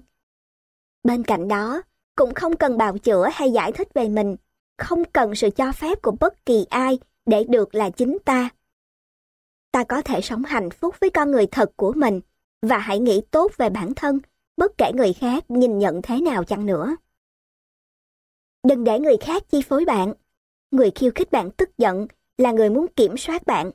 Bên 1.04 1.24
cạnh 1.24 1.48
đó, 1.48 1.82
cũng 2.16 2.34
không 2.34 2.56
cần 2.56 2.78
bào 2.78 2.98
chữa 2.98 3.28
hay 3.32 3.50
giải 3.50 3.72
thích 3.72 3.88
về 3.94 4.08
mình, 4.08 4.36
không 4.78 5.04
cần 5.04 5.34
sự 5.34 5.50
cho 5.50 5.72
phép 5.72 6.02
của 6.02 6.12
bất 6.20 6.46
kỳ 6.46 6.66
ai 6.70 6.98
để 7.26 7.44
được 7.44 7.74
là 7.74 7.90
chính 7.90 8.18
ta. 8.24 8.48
Ta 9.78 9.84
có 9.84 10.02
thể 10.02 10.20
sống 10.20 10.44
hạnh 10.44 10.70
phúc 10.70 10.94
với 11.00 11.10
con 11.10 11.30
người 11.30 11.46
thật 11.46 11.72
của 11.76 11.92
mình 11.96 12.20
và 12.62 12.78
hãy 12.78 12.98
nghĩ 12.98 13.20
tốt 13.30 13.52
về 13.56 13.70
bản 13.70 13.94
thân, 13.94 14.18
bất 14.56 14.78
kể 14.78 14.92
người 14.94 15.12
khác 15.12 15.44
nhìn 15.50 15.78
nhận 15.78 16.02
thế 16.02 16.20
nào 16.20 16.44
chăng 16.44 16.66
nữa. 16.66 16.96
Đừng 18.68 18.84
để 18.84 19.00
người 19.00 19.16
khác 19.20 19.42
chi 19.48 19.62
phối 19.62 19.84
bạn. 19.84 20.14
Người 20.70 20.90
khiêu 20.90 21.10
khích 21.14 21.30
bạn 21.30 21.50
tức 21.50 21.78
giận 21.78 22.06
là 22.38 22.52
người 22.52 22.70
muốn 22.70 22.86
kiểm 22.96 23.16
soát 23.16 23.46
bạn. 23.46 23.70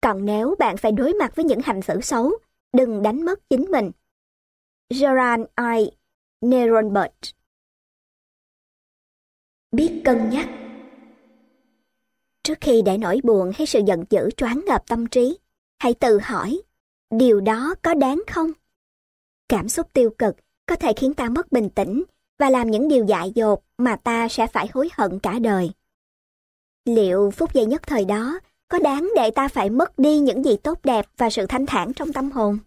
Còn 0.00 0.24
nếu 0.24 0.54
bạn 0.58 0.76
phải 0.76 0.92
đối 0.92 1.14
mặt 1.14 1.36
với 1.36 1.44
những 1.44 1.60
hành 1.64 1.82
xử 1.82 2.00
xấu, 2.00 2.30
đừng 2.72 3.02
đánh 3.02 3.24
mất 3.24 3.40
chính 3.50 3.64
mình. 3.70 3.90
Gerard 4.90 5.42
I. 5.76 5.90
Neronbert 6.40 7.34
Biết 9.72 10.02
cân 10.04 10.30
nhắc 10.30 10.48
Trước 12.42 12.58
khi 12.60 12.82
để 12.82 12.98
nỗi 12.98 13.20
buồn 13.24 13.50
hay 13.54 13.66
sự 13.66 13.80
giận 13.86 14.04
dữ 14.10 14.30
choáng 14.36 14.64
ngợp 14.66 14.86
tâm 14.86 15.06
trí, 15.06 15.38
hãy 15.78 15.94
tự 15.94 16.18
hỏi, 16.22 16.62
điều 17.10 17.40
đó 17.40 17.74
có 17.82 17.94
đáng 17.94 18.22
không? 18.26 18.52
Cảm 19.48 19.68
xúc 19.68 19.92
tiêu 19.92 20.10
cực 20.18 20.36
có 20.66 20.76
thể 20.76 20.92
khiến 20.96 21.14
ta 21.14 21.28
mất 21.28 21.52
bình 21.52 21.70
tĩnh 21.70 22.04
và 22.38 22.50
làm 22.50 22.70
những 22.70 22.88
điều 22.88 23.04
dại 23.04 23.32
dột 23.34 23.62
mà 23.78 23.96
ta 23.96 24.28
sẽ 24.28 24.46
phải 24.46 24.68
hối 24.74 24.88
hận 24.92 25.18
cả 25.18 25.38
đời. 25.38 25.70
Liệu 26.84 27.30
phút 27.30 27.54
giây 27.54 27.66
nhất 27.66 27.82
thời 27.86 28.04
đó 28.04 28.40
có 28.68 28.78
đáng 28.78 29.10
để 29.16 29.30
ta 29.30 29.48
phải 29.48 29.70
mất 29.70 29.98
đi 29.98 30.18
những 30.18 30.44
gì 30.44 30.56
tốt 30.56 30.78
đẹp 30.84 31.06
và 31.16 31.30
sự 31.30 31.46
thanh 31.46 31.66
thản 31.66 31.92
trong 31.92 32.12
tâm 32.12 32.30
hồn? 32.30 32.58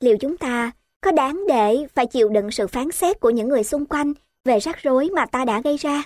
Liệu 0.00 0.18
chúng 0.18 0.36
ta 0.36 0.70
có 1.00 1.10
đáng 1.10 1.44
để 1.48 1.86
phải 1.94 2.06
chịu 2.06 2.28
đựng 2.28 2.50
sự 2.50 2.66
phán 2.66 2.90
xét 2.90 3.20
của 3.20 3.30
những 3.30 3.48
người 3.48 3.64
xung 3.64 3.86
quanh 3.86 4.12
về 4.44 4.58
rắc 4.58 4.76
rối 4.82 5.10
mà 5.14 5.26
ta 5.26 5.44
đã 5.44 5.60
gây 5.60 5.76
ra? 5.76 6.02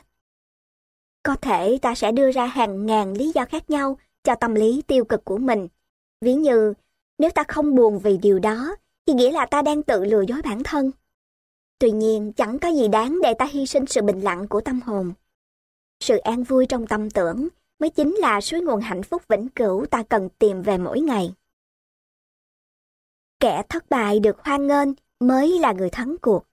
Có 1.22 1.36
thể 1.36 1.78
ta 1.82 1.94
sẽ 1.94 2.12
đưa 2.12 2.32
ra 2.32 2.46
hàng 2.46 2.86
ngàn 2.86 3.12
lý 3.12 3.32
do 3.34 3.44
khác 3.44 3.70
nhau 3.70 3.98
cho 4.24 4.34
tâm 4.34 4.54
lý 4.54 4.82
tiêu 4.86 5.04
cực 5.04 5.24
của 5.24 5.38
mình. 5.38 5.68
Ví 6.22 6.34
như, 6.34 6.74
nếu 7.18 7.30
ta 7.30 7.44
không 7.48 7.74
buồn 7.74 7.98
vì 7.98 8.16
điều 8.16 8.38
đó, 8.38 8.76
thì 9.06 9.12
nghĩa 9.12 9.32
là 9.32 9.46
ta 9.46 9.62
đang 9.62 9.82
tự 9.82 10.04
lừa 10.04 10.22
dối 10.28 10.42
bản 10.44 10.62
thân. 10.62 10.90
Tuy 11.78 11.90
nhiên, 11.90 12.32
chẳng 12.32 12.58
có 12.58 12.68
gì 12.68 12.88
đáng 12.88 13.18
để 13.22 13.34
ta 13.38 13.44
hy 13.44 13.66
sinh 13.66 13.86
sự 13.86 14.02
bình 14.02 14.20
lặng 14.20 14.48
của 14.48 14.60
tâm 14.60 14.80
hồn. 14.80 15.12
Sự 16.00 16.16
an 16.16 16.42
vui 16.42 16.66
trong 16.66 16.86
tâm 16.86 17.10
tưởng 17.10 17.48
mới 17.78 17.90
chính 17.90 18.14
là 18.14 18.40
suối 18.40 18.60
nguồn 18.60 18.80
hạnh 18.80 19.02
phúc 19.02 19.22
vĩnh 19.28 19.48
cửu 19.48 19.86
ta 19.86 20.02
cần 20.02 20.28
tìm 20.38 20.62
về 20.62 20.78
mỗi 20.78 21.00
ngày. 21.00 21.34
Kẻ 23.40 23.62
thất 23.68 23.90
bại 23.90 24.20
được 24.20 24.36
hoan 24.38 24.66
nghênh 24.66 24.88
mới 25.20 25.58
là 25.58 25.72
người 25.72 25.90
thắng 25.90 26.16
cuộc. 26.22 26.44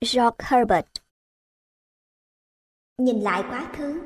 George 0.00 0.36
Herbert 0.38 0.86
Nhìn 2.98 3.20
lại 3.20 3.42
quá 3.50 3.72
khứ 3.76 4.00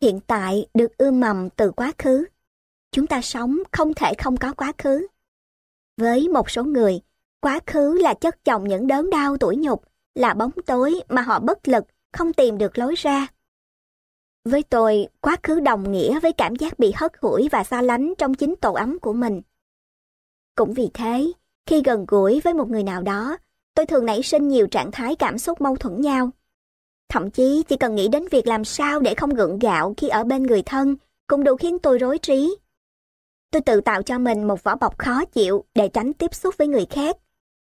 Hiện 0.00 0.20
tại 0.26 0.66
được 0.74 0.96
ươm 0.98 1.20
mầm 1.20 1.50
từ 1.50 1.70
quá 1.70 1.92
khứ. 1.98 2.24
Chúng 2.92 3.06
ta 3.06 3.20
sống 3.20 3.58
không 3.72 3.94
thể 3.94 4.12
không 4.18 4.36
có 4.36 4.52
quá 4.52 4.72
khứ. 4.78 5.06
Với 5.96 6.28
một 6.28 6.50
số 6.50 6.64
người, 6.64 7.00
quá 7.40 7.60
khứ 7.66 7.98
là 8.02 8.14
chất 8.14 8.44
chồng 8.44 8.68
những 8.68 8.86
đớn 8.86 9.10
đau 9.10 9.36
tuổi 9.36 9.56
nhục, 9.56 9.84
là 10.14 10.34
bóng 10.34 10.52
tối 10.66 11.00
mà 11.08 11.22
họ 11.22 11.38
bất 11.38 11.68
lực, 11.68 11.84
không 12.12 12.32
tìm 12.32 12.58
được 12.58 12.78
lối 12.78 12.94
ra. 12.94 13.26
Với 14.44 14.62
tôi, 14.62 15.06
quá 15.20 15.36
khứ 15.42 15.60
đồng 15.60 15.92
nghĩa 15.92 16.20
với 16.20 16.32
cảm 16.32 16.56
giác 16.56 16.78
bị 16.78 16.92
hất 16.96 17.12
hủi 17.20 17.48
và 17.48 17.64
xa 17.64 17.82
lánh 17.82 18.14
trong 18.18 18.34
chính 18.34 18.54
tổ 18.56 18.72
ấm 18.72 18.98
của 18.98 19.12
mình. 19.12 19.42
Cũng 20.54 20.74
vì 20.74 20.90
thế, 20.94 21.32
khi 21.66 21.82
gần 21.82 22.04
gũi 22.08 22.40
với 22.40 22.54
một 22.54 22.70
người 22.70 22.82
nào 22.82 23.02
đó, 23.02 23.36
tôi 23.74 23.86
thường 23.86 24.06
nảy 24.06 24.22
sinh 24.22 24.48
nhiều 24.48 24.66
trạng 24.66 24.90
thái 24.90 25.16
cảm 25.16 25.38
xúc 25.38 25.60
mâu 25.60 25.76
thuẫn 25.76 26.00
nhau. 26.00 26.30
Thậm 27.08 27.30
chí 27.30 27.62
chỉ 27.68 27.76
cần 27.76 27.94
nghĩ 27.94 28.08
đến 28.08 28.28
việc 28.30 28.46
làm 28.46 28.64
sao 28.64 29.00
để 29.00 29.14
không 29.14 29.34
gượng 29.34 29.58
gạo 29.58 29.94
khi 29.96 30.08
ở 30.08 30.24
bên 30.24 30.42
người 30.42 30.62
thân 30.62 30.96
cũng 31.26 31.44
đủ 31.44 31.56
khiến 31.56 31.78
tôi 31.78 31.98
rối 31.98 32.18
trí. 32.18 32.56
Tôi 33.50 33.62
tự 33.62 33.80
tạo 33.80 34.02
cho 34.02 34.18
mình 34.18 34.46
một 34.46 34.64
vỏ 34.64 34.76
bọc 34.76 34.98
khó 34.98 35.24
chịu 35.24 35.64
để 35.74 35.88
tránh 35.88 36.12
tiếp 36.12 36.34
xúc 36.34 36.54
với 36.58 36.68
người 36.68 36.86
khác. 36.90 37.16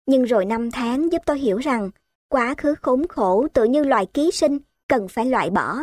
Nhưng 0.06 0.22
rồi 0.22 0.44
năm 0.44 0.70
tháng 0.70 1.12
giúp 1.12 1.22
tôi 1.26 1.38
hiểu 1.38 1.58
rằng 1.58 1.90
quá 2.28 2.54
khứ 2.58 2.74
khốn 2.82 3.08
khổ 3.08 3.46
tự 3.52 3.64
như 3.64 3.84
loài 3.84 4.06
ký 4.06 4.30
sinh 4.30 4.58
cần 4.88 5.08
phải 5.08 5.26
loại 5.26 5.50
bỏ. 5.50 5.78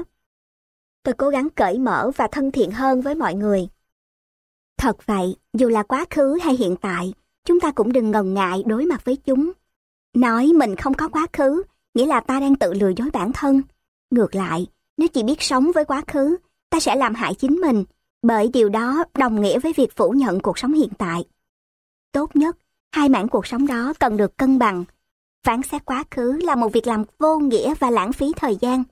Tôi 1.03 1.13
cố 1.13 1.29
gắng 1.29 1.49
cởi 1.49 1.79
mở 1.79 2.11
và 2.15 2.27
thân 2.31 2.51
thiện 2.51 2.71
hơn 2.71 3.01
với 3.01 3.15
mọi 3.15 3.33
người. 3.33 3.67
Thật 4.77 5.05
vậy, 5.05 5.35
dù 5.53 5.69
là 5.69 5.83
quá 5.83 6.05
khứ 6.09 6.37
hay 6.43 6.55
hiện 6.55 6.75
tại, 6.81 7.13
chúng 7.45 7.59
ta 7.59 7.71
cũng 7.71 7.93
đừng 7.93 8.11
ngần 8.11 8.33
ngại 8.33 8.63
đối 8.65 8.85
mặt 8.85 9.05
với 9.05 9.15
chúng. 9.15 9.51
Nói 10.15 10.51
mình 10.55 10.75
không 10.75 10.93
có 10.93 11.09
quá 11.09 11.27
khứ, 11.33 11.63
nghĩa 11.93 12.05
là 12.05 12.19
ta 12.19 12.39
đang 12.39 12.55
tự 12.55 12.73
lừa 12.73 12.91
dối 12.95 13.09
bản 13.13 13.31
thân. 13.33 13.61
Ngược 14.11 14.35
lại, 14.35 14.67
nếu 14.97 15.07
chỉ 15.07 15.23
biết 15.23 15.41
sống 15.41 15.71
với 15.75 15.85
quá 15.85 16.03
khứ, 16.07 16.37
ta 16.69 16.79
sẽ 16.79 16.95
làm 16.95 17.15
hại 17.15 17.33
chính 17.33 17.55
mình, 17.55 17.83
bởi 18.21 18.49
điều 18.53 18.69
đó 18.69 19.03
đồng 19.17 19.41
nghĩa 19.41 19.59
với 19.59 19.73
việc 19.73 19.95
phủ 19.95 20.11
nhận 20.11 20.39
cuộc 20.39 20.57
sống 20.57 20.73
hiện 20.73 20.89
tại. 20.97 21.23
Tốt 22.11 22.35
nhất, 22.35 22.57
hai 22.91 23.09
mảng 23.09 23.27
cuộc 23.27 23.47
sống 23.47 23.67
đó 23.67 23.93
cần 23.99 24.17
được 24.17 24.37
cân 24.37 24.59
bằng. 24.59 24.85
Phán 25.43 25.63
xét 25.63 25.85
quá 25.85 26.03
khứ 26.11 26.31
là 26.31 26.55
một 26.55 26.73
việc 26.73 26.87
làm 26.87 27.03
vô 27.19 27.39
nghĩa 27.39 27.73
và 27.79 27.89
lãng 27.89 28.13
phí 28.13 28.31
thời 28.35 28.55
gian. 28.55 28.83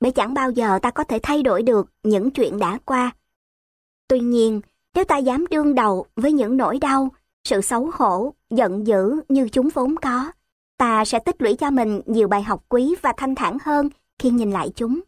Bởi 0.00 0.12
chẳng 0.12 0.34
bao 0.34 0.50
giờ 0.50 0.78
ta 0.82 0.90
có 0.90 1.04
thể 1.04 1.18
thay 1.22 1.42
đổi 1.42 1.62
được 1.62 1.86
những 2.02 2.30
chuyện 2.30 2.58
đã 2.58 2.78
qua. 2.84 3.12
Tuy 4.08 4.20
nhiên, 4.20 4.60
nếu 4.94 5.04
ta 5.04 5.18
dám 5.18 5.46
đương 5.50 5.74
đầu 5.74 6.06
với 6.16 6.32
những 6.32 6.56
nỗi 6.56 6.78
đau, 6.78 7.08
sự 7.44 7.60
xấu 7.60 7.90
hổ, 7.94 8.34
giận 8.50 8.86
dữ 8.86 9.20
như 9.28 9.48
chúng 9.48 9.68
vốn 9.74 9.96
có, 9.96 10.32
ta 10.78 11.04
sẽ 11.04 11.18
tích 11.18 11.42
lũy 11.42 11.56
cho 11.56 11.70
mình 11.70 12.00
nhiều 12.06 12.28
bài 12.28 12.42
học 12.42 12.64
quý 12.68 12.94
và 13.02 13.12
thanh 13.16 13.34
thản 13.34 13.58
hơn 13.62 13.88
khi 14.18 14.30
nhìn 14.30 14.50
lại 14.50 14.70
chúng. 14.76 15.00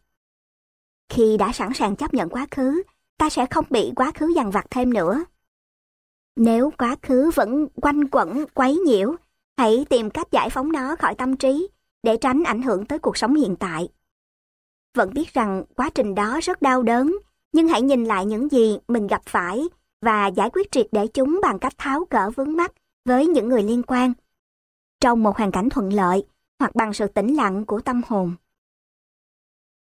Khi 1.09 1.37
đã 1.37 1.51
sẵn 1.53 1.73
sàng 1.73 1.95
chấp 1.95 2.13
nhận 2.13 2.29
quá 2.29 2.47
khứ, 2.51 2.83
ta 3.17 3.29
sẽ 3.29 3.45
không 3.45 3.65
bị 3.69 3.91
quá 3.95 4.11
khứ 4.15 4.33
dằn 4.35 4.51
vặt 4.51 4.65
thêm 4.69 4.93
nữa. 4.93 5.23
Nếu 6.35 6.71
quá 6.77 6.95
khứ 7.01 7.31
vẫn 7.35 7.67
quanh 7.75 8.07
quẩn, 8.07 8.45
quấy 8.53 8.75
nhiễu, 8.75 9.15
hãy 9.57 9.85
tìm 9.89 10.09
cách 10.09 10.27
giải 10.31 10.49
phóng 10.49 10.71
nó 10.71 10.95
khỏi 10.95 11.15
tâm 11.15 11.37
trí 11.37 11.67
để 12.03 12.17
tránh 12.17 12.43
ảnh 12.43 12.61
hưởng 12.61 12.85
tới 12.85 12.99
cuộc 12.99 13.17
sống 13.17 13.35
hiện 13.35 13.55
tại. 13.55 13.87
Vẫn 14.97 15.13
biết 15.13 15.33
rằng 15.33 15.63
quá 15.75 15.89
trình 15.95 16.15
đó 16.15 16.39
rất 16.43 16.61
đau 16.61 16.83
đớn, 16.83 17.17
nhưng 17.51 17.67
hãy 17.67 17.81
nhìn 17.81 18.05
lại 18.05 18.25
những 18.25 18.51
gì 18.51 18.77
mình 18.87 19.07
gặp 19.07 19.21
phải 19.25 19.63
và 20.01 20.27
giải 20.27 20.49
quyết 20.53 20.71
triệt 20.71 20.87
để 20.91 21.07
chúng 21.07 21.39
bằng 21.43 21.59
cách 21.59 21.73
tháo 21.77 22.05
gỡ 22.09 22.29
vướng 22.35 22.57
mắt 22.57 22.71
với 23.05 23.27
những 23.27 23.49
người 23.49 23.63
liên 23.63 23.83
quan. 23.83 24.13
Trong 25.01 25.23
một 25.23 25.37
hoàn 25.37 25.51
cảnh 25.51 25.69
thuận 25.69 25.93
lợi 25.93 26.25
hoặc 26.59 26.75
bằng 26.75 26.93
sự 26.93 27.07
tĩnh 27.07 27.35
lặng 27.35 27.65
của 27.65 27.79
tâm 27.79 28.01
hồn. 28.07 28.35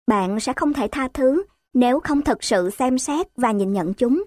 Bạn 0.08 0.40
sẽ 0.40 0.54
không 0.54 0.74
thể 0.74 0.88
tha 0.92 1.08
thứ 1.14 1.44
nếu 1.74 2.00
không 2.00 2.22
thực 2.22 2.44
sự 2.44 2.70
xem 2.70 2.98
xét 2.98 3.28
và 3.36 3.52
nhìn 3.52 3.74
nhận 3.74 3.94
chúng. 3.94 4.24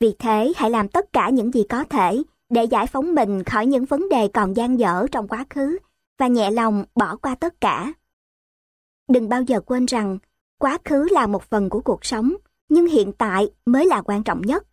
Vì 0.00 0.14
thế, 0.18 0.52
hãy 0.56 0.70
làm 0.70 0.88
tất 0.88 1.12
cả 1.12 1.30
những 1.30 1.52
gì 1.52 1.64
có 1.68 1.84
thể 1.84 2.22
để 2.50 2.64
giải 2.64 2.86
phóng 2.86 3.14
mình 3.14 3.44
khỏi 3.44 3.66
những 3.66 3.84
vấn 3.84 4.08
đề 4.08 4.28
còn 4.28 4.56
gian 4.56 4.78
dở 4.78 5.06
trong 5.12 5.28
quá 5.28 5.44
khứ 5.50 5.78
và 6.18 6.26
nhẹ 6.26 6.50
lòng 6.50 6.84
bỏ 6.94 7.16
qua 7.16 7.34
tất 7.34 7.60
cả. 7.60 7.92
Đừng 9.08 9.28
bao 9.28 9.42
giờ 9.42 9.60
quên 9.60 9.86
rằng 9.86 10.18
quá 10.58 10.78
khứ 10.84 11.08
là 11.10 11.26
một 11.26 11.42
phần 11.42 11.70
của 11.70 11.80
cuộc 11.80 12.04
sống, 12.04 12.34
nhưng 12.68 12.86
hiện 12.86 13.12
tại 13.12 13.50
mới 13.66 13.86
là 13.86 14.02
quan 14.02 14.22
trọng 14.22 14.42
nhất. 14.42 14.66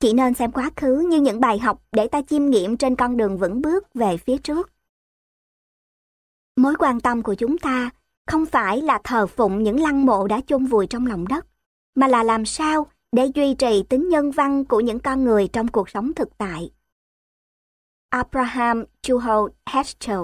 Chỉ 0.00 0.12
nên 0.12 0.34
xem 0.34 0.52
quá 0.52 0.70
khứ 0.76 1.06
như 1.10 1.20
những 1.20 1.40
bài 1.40 1.58
học 1.58 1.82
để 1.92 2.08
ta 2.08 2.22
chiêm 2.22 2.46
nghiệm 2.46 2.76
trên 2.76 2.96
con 2.96 3.16
đường 3.16 3.38
vững 3.38 3.62
bước 3.62 3.94
về 3.94 4.16
phía 4.16 4.38
trước. 4.38 4.70
Mối 6.56 6.74
quan 6.78 7.00
tâm 7.00 7.22
của 7.22 7.34
chúng 7.34 7.58
ta 7.58 7.90
không 8.26 8.46
phải 8.46 8.82
là 8.82 9.00
thờ 9.04 9.26
phụng 9.26 9.62
những 9.62 9.80
lăng 9.80 10.06
mộ 10.06 10.26
đã 10.26 10.40
chôn 10.46 10.66
vùi 10.66 10.86
trong 10.86 11.06
lòng 11.06 11.28
đất, 11.28 11.46
mà 11.94 12.08
là 12.08 12.22
làm 12.22 12.44
sao 12.44 12.86
để 13.12 13.26
duy 13.34 13.54
trì 13.54 13.82
tính 13.88 14.08
nhân 14.08 14.30
văn 14.30 14.64
của 14.64 14.80
những 14.80 15.00
con 15.00 15.24
người 15.24 15.48
trong 15.48 15.68
cuộc 15.68 15.90
sống 15.90 16.14
thực 16.14 16.38
tại. 16.38 16.70
Abraham 18.08 18.84
Chuhol 19.02 19.50
Heschel 19.66 20.20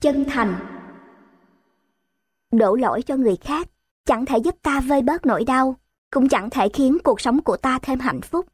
Chân 0.00 0.24
thành 0.28 0.76
Đổ 2.52 2.74
lỗi 2.76 3.02
cho 3.02 3.16
người 3.16 3.36
khác 3.36 3.68
chẳng 4.04 4.26
thể 4.26 4.38
giúp 4.38 4.54
ta 4.62 4.80
vơi 4.80 5.02
bớt 5.02 5.26
nỗi 5.26 5.44
đau, 5.44 5.76
cũng 6.10 6.28
chẳng 6.28 6.50
thể 6.50 6.68
khiến 6.68 6.98
cuộc 7.04 7.20
sống 7.20 7.42
của 7.42 7.56
ta 7.56 7.78
thêm 7.82 7.98
hạnh 7.98 8.20
phúc. 8.20 8.46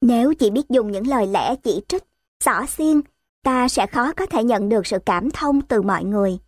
Nếu 0.00 0.34
chỉ 0.34 0.50
biết 0.50 0.68
dùng 0.68 0.92
những 0.92 1.06
lời 1.06 1.26
lẽ 1.26 1.56
chỉ 1.56 1.82
trích, 1.88 2.04
xỏ 2.44 2.66
xiên, 2.68 3.00
ta 3.42 3.68
sẽ 3.68 3.86
khó 3.86 4.12
có 4.12 4.26
thể 4.26 4.44
nhận 4.44 4.68
được 4.68 4.86
sự 4.86 4.98
cảm 5.06 5.30
thông 5.30 5.62
từ 5.62 5.82
mọi 5.82 6.04
người. 6.04 6.38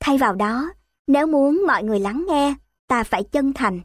Thay 0.00 0.18
vào 0.18 0.34
đó, 0.34 0.70
nếu 1.06 1.26
muốn 1.26 1.62
mọi 1.66 1.82
người 1.82 2.00
lắng 2.00 2.24
nghe, 2.28 2.54
ta 2.88 3.04
phải 3.04 3.24
chân 3.24 3.52
thành, 3.52 3.80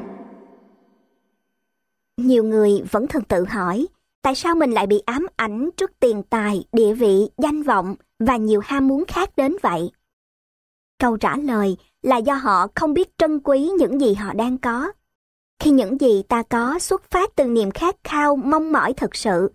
Nhiều 2.17 2.45
người 2.45 2.83
vẫn 2.91 3.07
thường 3.07 3.25
tự 3.25 3.45
hỏi, 3.45 3.87
tại 4.23 4.35
sao 4.35 4.55
mình 4.55 4.71
lại 4.71 4.87
bị 4.87 4.99
ám 5.07 5.27
ảnh 5.37 5.71
trước 5.77 5.91
tiền 6.01 6.23
tài, 6.23 6.65
địa 6.73 6.95
vị, 6.95 7.29
danh 7.39 7.63
vọng 7.63 7.95
và 8.19 8.37
nhiều 8.37 8.61
ham 8.65 8.89
muốn 8.89 9.05
khác 9.09 9.31
đến 9.37 9.57
vậy? 9.63 9.91
Câu 10.99 11.17
trả 11.17 11.37
lời 11.37 11.77
là 12.03 12.17
do 12.17 12.35
họ 12.35 12.67
không 12.75 12.95
biết 12.95 13.19
trân 13.19 13.41
quý 13.41 13.71
những 13.79 14.01
gì 14.01 14.15
họ 14.15 14.33
đang 14.35 14.59
có. 14.59 14.93
Khi 15.59 15.71
những 15.71 16.01
gì 16.01 16.23
ta 16.29 16.43
có 16.43 16.79
xuất 16.79 17.11
phát 17.11 17.31
từ 17.37 17.45
niềm 17.45 17.71
khát 17.71 17.97
khao, 18.05 18.37
mong 18.37 18.73
mỏi 18.73 18.93
thực 18.93 19.17
sự, 19.17 19.53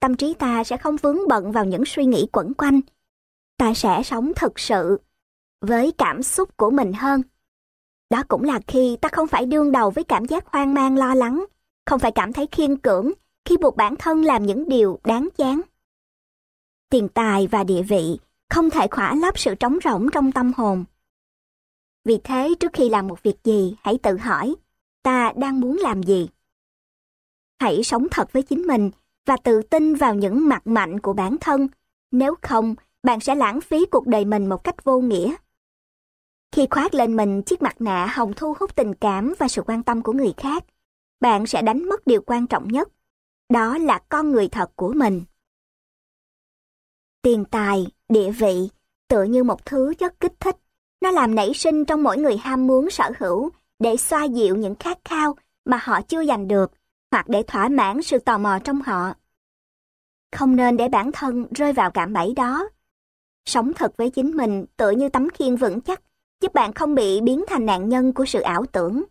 tâm 0.00 0.16
trí 0.16 0.34
ta 0.34 0.64
sẽ 0.64 0.76
không 0.76 0.96
vướng 0.96 1.28
bận 1.28 1.52
vào 1.52 1.64
những 1.64 1.84
suy 1.84 2.04
nghĩ 2.04 2.26
quẩn 2.32 2.54
quanh, 2.54 2.80
ta 3.58 3.74
sẽ 3.74 4.02
sống 4.04 4.32
thực 4.36 4.58
sự 4.58 5.00
với 5.60 5.92
cảm 5.98 6.22
xúc 6.22 6.56
của 6.56 6.70
mình 6.70 6.92
hơn. 6.92 7.22
Đó 8.10 8.22
cũng 8.28 8.44
là 8.44 8.60
khi 8.66 8.96
ta 9.00 9.08
không 9.08 9.28
phải 9.28 9.46
đương 9.46 9.72
đầu 9.72 9.90
với 9.90 10.04
cảm 10.04 10.24
giác 10.24 10.46
hoang 10.46 10.74
mang 10.74 10.96
lo 10.96 11.14
lắng, 11.14 11.44
không 11.86 11.98
phải 11.98 12.12
cảm 12.12 12.32
thấy 12.32 12.46
khiên 12.52 12.76
cưỡng 12.76 13.12
khi 13.44 13.56
buộc 13.56 13.76
bản 13.76 13.96
thân 13.96 14.24
làm 14.24 14.46
những 14.46 14.68
điều 14.68 14.98
đáng 15.04 15.28
chán. 15.36 15.60
Tiền 16.90 17.08
tài 17.08 17.46
và 17.46 17.64
địa 17.64 17.82
vị 17.82 18.18
không 18.50 18.70
thể 18.70 18.86
khỏa 18.90 19.14
lấp 19.14 19.38
sự 19.38 19.54
trống 19.54 19.78
rỗng 19.84 20.08
trong 20.12 20.32
tâm 20.32 20.52
hồn. 20.56 20.84
Vì 22.04 22.18
thế 22.24 22.54
trước 22.60 22.72
khi 22.72 22.88
làm 22.88 23.08
một 23.08 23.22
việc 23.22 23.36
gì, 23.44 23.76
hãy 23.80 23.98
tự 24.02 24.16
hỏi, 24.16 24.54
ta 25.02 25.32
đang 25.36 25.60
muốn 25.60 25.76
làm 25.76 26.02
gì? 26.02 26.28
Hãy 27.60 27.82
sống 27.84 28.06
thật 28.10 28.32
với 28.32 28.42
chính 28.42 28.62
mình 28.62 28.90
và 29.26 29.36
tự 29.36 29.62
tin 29.62 29.94
vào 29.94 30.14
những 30.14 30.48
mặt 30.48 30.66
mạnh 30.66 31.00
của 31.00 31.12
bản 31.12 31.36
thân, 31.40 31.68
nếu 32.10 32.34
không 32.42 32.74
bạn 33.02 33.20
sẽ 33.20 33.34
lãng 33.34 33.60
phí 33.60 33.86
cuộc 33.86 34.06
đời 34.06 34.24
mình 34.24 34.48
một 34.48 34.64
cách 34.64 34.84
vô 34.84 35.00
nghĩa. 35.00 35.34
Khi 36.52 36.66
khoác 36.70 36.94
lên 36.94 37.16
mình 37.16 37.42
chiếc 37.42 37.62
mặt 37.62 37.80
nạ 37.80 38.06
hồng 38.06 38.32
thu 38.36 38.54
hút 38.60 38.76
tình 38.76 38.94
cảm 38.94 39.34
và 39.38 39.48
sự 39.48 39.62
quan 39.62 39.82
tâm 39.82 40.02
của 40.02 40.12
người 40.12 40.34
khác, 40.36 40.64
bạn 41.20 41.46
sẽ 41.46 41.62
đánh 41.62 41.88
mất 41.88 42.06
điều 42.06 42.22
quan 42.26 42.46
trọng 42.46 42.68
nhất, 42.68 42.88
đó 43.52 43.78
là 43.78 43.98
con 44.08 44.32
người 44.32 44.48
thật 44.48 44.70
của 44.76 44.92
mình. 44.92 45.22
Tiền 47.22 47.44
tài, 47.44 47.86
địa 48.08 48.30
vị, 48.30 48.68
tựa 49.08 49.22
như 49.22 49.44
một 49.44 49.66
thứ 49.66 49.94
chất 49.98 50.20
kích 50.20 50.40
thích, 50.40 50.56
nó 51.00 51.10
làm 51.10 51.34
nảy 51.34 51.54
sinh 51.54 51.84
trong 51.84 52.02
mỗi 52.02 52.18
người 52.18 52.36
ham 52.36 52.66
muốn 52.66 52.90
sở 52.90 53.10
hữu 53.18 53.50
để 53.78 53.96
xoa 53.96 54.24
dịu 54.24 54.56
những 54.56 54.74
khát 54.74 54.98
khao 55.04 55.36
mà 55.64 55.80
họ 55.82 56.02
chưa 56.02 56.24
giành 56.24 56.48
được, 56.48 56.72
hoặc 57.10 57.28
để 57.28 57.42
thỏa 57.42 57.68
mãn 57.68 58.02
sự 58.02 58.18
tò 58.18 58.38
mò 58.38 58.58
trong 58.64 58.82
họ. 58.82 59.12
Không 60.32 60.56
nên 60.56 60.76
để 60.76 60.88
bản 60.88 61.12
thân 61.12 61.46
rơi 61.54 61.72
vào 61.72 61.90
cạm 61.90 62.12
bẫy 62.12 62.32
đó, 62.36 62.68
Sống 63.44 63.72
thật 63.74 63.96
với 63.96 64.10
chính 64.10 64.36
mình 64.36 64.64
tựa 64.76 64.90
như 64.90 65.08
tấm 65.08 65.28
khiên 65.30 65.56
vững 65.56 65.80
chắc, 65.80 66.02
giúp 66.40 66.54
bạn 66.54 66.72
không 66.72 66.94
bị 66.94 67.20
biến 67.20 67.44
thành 67.48 67.66
nạn 67.66 67.88
nhân 67.88 68.12
của 68.12 68.24
sự 68.24 68.40
ảo 68.40 68.64
tưởng. 68.72 69.04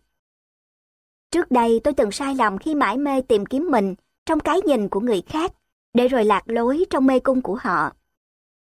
Trước 1.30 1.50
đây 1.50 1.80
tôi 1.84 1.94
từng 1.94 2.10
sai 2.10 2.34
lầm 2.34 2.58
khi 2.58 2.74
mãi 2.74 2.98
mê 2.98 3.22
tìm 3.22 3.46
kiếm 3.46 3.68
mình 3.70 3.94
trong 4.26 4.40
cái 4.40 4.60
nhìn 4.60 4.88
của 4.88 5.00
người 5.00 5.22
khác, 5.26 5.52
để 5.94 6.08
rồi 6.08 6.24
lạc 6.24 6.42
lối 6.46 6.84
trong 6.90 7.06
mê 7.06 7.20
cung 7.20 7.42
của 7.42 7.58
họ. 7.60 7.92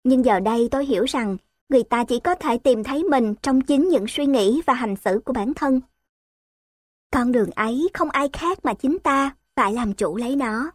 Nhưng 0.04 0.26
giờ 0.26 0.40
đây 0.40 0.68
tôi 0.72 0.86
hiểu 0.86 1.04
rằng 1.04 1.38
người 1.70 1.84
ta 1.84 2.04
chỉ 2.04 2.20
có 2.20 2.36
thể 2.36 2.58
tìm 2.58 2.84
thấy 2.84 3.04
mình 3.04 3.36
trong 3.42 3.62
chính 3.62 3.90
những 3.90 4.06
suy 4.08 4.26
nghĩ 4.26 4.62
và 4.66 4.74
hành 4.74 4.96
xử 4.96 5.22
của 5.26 5.34
bản 5.34 5.54
thân. 5.54 5.82
Con 7.12 7.32
đường 7.32 7.52
ấy 7.52 7.90
không 7.94 8.10
ai 8.10 8.30
khác 8.34 8.66
mà 8.66 8.74
chính 8.74 8.98
ta 9.04 9.36
phải 9.56 9.74
làm 9.74 9.94
chủ 9.94 10.18
lấy 10.18 10.36
nó. 10.36 10.72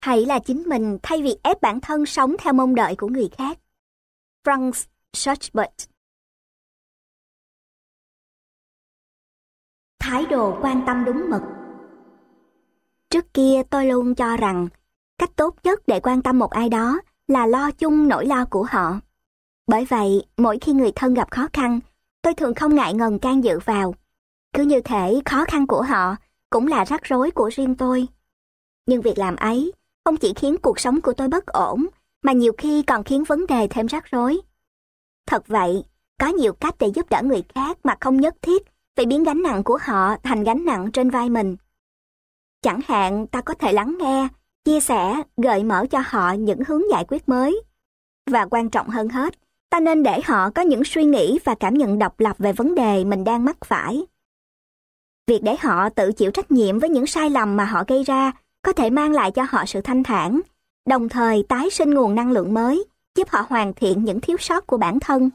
Hãy 0.00 0.26
là 0.26 0.38
chính 0.38 0.62
mình 0.62 0.98
thay 1.02 1.22
vì 1.22 1.36
ép 1.42 1.60
bản 1.60 1.80
thân 1.80 2.06
sống 2.06 2.36
theo 2.38 2.52
mong 2.52 2.74
đợi 2.74 2.96
của 2.96 3.08
người 3.08 3.28
khác. 3.32 3.58
franz 4.44 4.84
Schubert 5.12 5.88
Thái 9.98 10.26
độ 10.26 10.58
quan 10.62 10.82
tâm 10.86 11.04
đúng 11.04 11.30
mực 11.30 11.57
Trước 13.10 13.34
kia 13.34 13.62
tôi 13.70 13.86
luôn 13.86 14.14
cho 14.14 14.36
rằng 14.36 14.68
cách 15.18 15.30
tốt 15.36 15.54
nhất 15.64 15.82
để 15.86 16.00
quan 16.00 16.22
tâm 16.22 16.38
một 16.38 16.50
ai 16.50 16.68
đó 16.68 17.00
là 17.28 17.46
lo 17.46 17.70
chung 17.70 18.08
nỗi 18.08 18.26
lo 18.26 18.44
của 18.44 18.66
họ. 18.70 19.00
Bởi 19.66 19.84
vậy, 19.84 20.24
mỗi 20.36 20.58
khi 20.60 20.72
người 20.72 20.92
thân 20.92 21.14
gặp 21.14 21.30
khó 21.30 21.48
khăn, 21.52 21.80
tôi 22.22 22.34
thường 22.34 22.54
không 22.54 22.74
ngại 22.74 22.94
ngần 22.94 23.18
can 23.18 23.44
dự 23.44 23.58
vào. 23.64 23.94
Cứ 24.54 24.62
như 24.62 24.80
thể 24.80 25.20
khó 25.24 25.44
khăn 25.44 25.66
của 25.66 25.82
họ 25.82 26.16
cũng 26.50 26.66
là 26.66 26.84
rắc 26.84 27.02
rối 27.04 27.30
của 27.30 27.50
riêng 27.52 27.74
tôi. 27.74 28.06
Nhưng 28.86 29.00
việc 29.00 29.18
làm 29.18 29.36
ấy 29.36 29.72
không 30.04 30.16
chỉ 30.16 30.32
khiến 30.36 30.56
cuộc 30.62 30.80
sống 30.80 31.00
của 31.00 31.12
tôi 31.12 31.28
bất 31.28 31.46
ổn, 31.46 31.86
mà 32.22 32.32
nhiều 32.32 32.52
khi 32.58 32.82
còn 32.82 33.04
khiến 33.04 33.24
vấn 33.24 33.46
đề 33.46 33.66
thêm 33.70 33.86
rắc 33.86 34.04
rối. 34.10 34.40
Thật 35.26 35.48
vậy, 35.48 35.84
có 36.20 36.26
nhiều 36.26 36.52
cách 36.52 36.74
để 36.78 36.86
giúp 36.94 37.10
đỡ 37.10 37.22
người 37.22 37.42
khác 37.54 37.78
mà 37.84 37.96
không 38.00 38.20
nhất 38.20 38.34
thiết 38.42 38.62
phải 38.96 39.06
biến 39.06 39.24
gánh 39.24 39.42
nặng 39.42 39.64
của 39.64 39.78
họ 39.82 40.16
thành 40.22 40.44
gánh 40.44 40.64
nặng 40.64 40.92
trên 40.92 41.10
vai 41.10 41.30
mình. 41.30 41.56
Chẳng 42.62 42.80
hạn 42.86 43.26
ta 43.26 43.40
có 43.40 43.54
thể 43.54 43.72
lắng 43.72 43.96
nghe, 44.00 44.28
chia 44.64 44.80
sẻ, 44.80 45.22
gợi 45.36 45.64
mở 45.64 45.86
cho 45.90 46.02
họ 46.06 46.32
những 46.32 46.60
hướng 46.66 46.82
giải 46.90 47.04
quyết 47.08 47.28
mới. 47.28 47.62
Và 48.30 48.46
quan 48.50 48.70
trọng 48.70 48.88
hơn 48.88 49.08
hết, 49.08 49.34
Ta 49.70 49.80
nên 49.80 50.02
để 50.02 50.20
họ 50.24 50.50
có 50.50 50.62
những 50.62 50.84
suy 50.84 51.04
nghĩ 51.04 51.38
và 51.44 51.54
cảm 51.54 51.74
nhận 51.74 51.98
độc 51.98 52.20
lập 52.20 52.36
về 52.38 52.52
vấn 52.52 52.74
đề 52.74 53.04
mình 53.04 53.24
đang 53.24 53.44
mắc 53.44 53.56
phải. 53.64 54.06
Việc 55.26 55.42
để 55.42 55.56
họ 55.60 55.88
tự 55.88 56.12
chịu 56.12 56.30
trách 56.30 56.50
nhiệm 56.50 56.78
với 56.78 56.90
những 56.90 57.06
sai 57.06 57.30
lầm 57.30 57.56
mà 57.56 57.64
họ 57.64 57.84
gây 57.88 58.02
ra 58.02 58.32
có 58.62 58.72
thể 58.72 58.90
mang 58.90 59.12
lại 59.12 59.30
cho 59.30 59.46
họ 59.48 59.66
sự 59.66 59.80
thanh 59.80 60.02
thản, 60.02 60.40
đồng 60.88 61.08
thời 61.08 61.44
tái 61.48 61.70
sinh 61.70 61.90
nguồn 61.90 62.14
năng 62.14 62.30
lượng 62.30 62.54
mới, 62.54 62.84
giúp 63.14 63.28
họ 63.28 63.46
hoàn 63.48 63.74
thiện 63.74 64.04
những 64.04 64.20
thiếu 64.20 64.36
sót 64.40 64.66
của 64.66 64.76
bản 64.76 65.00
thân. 65.00 65.30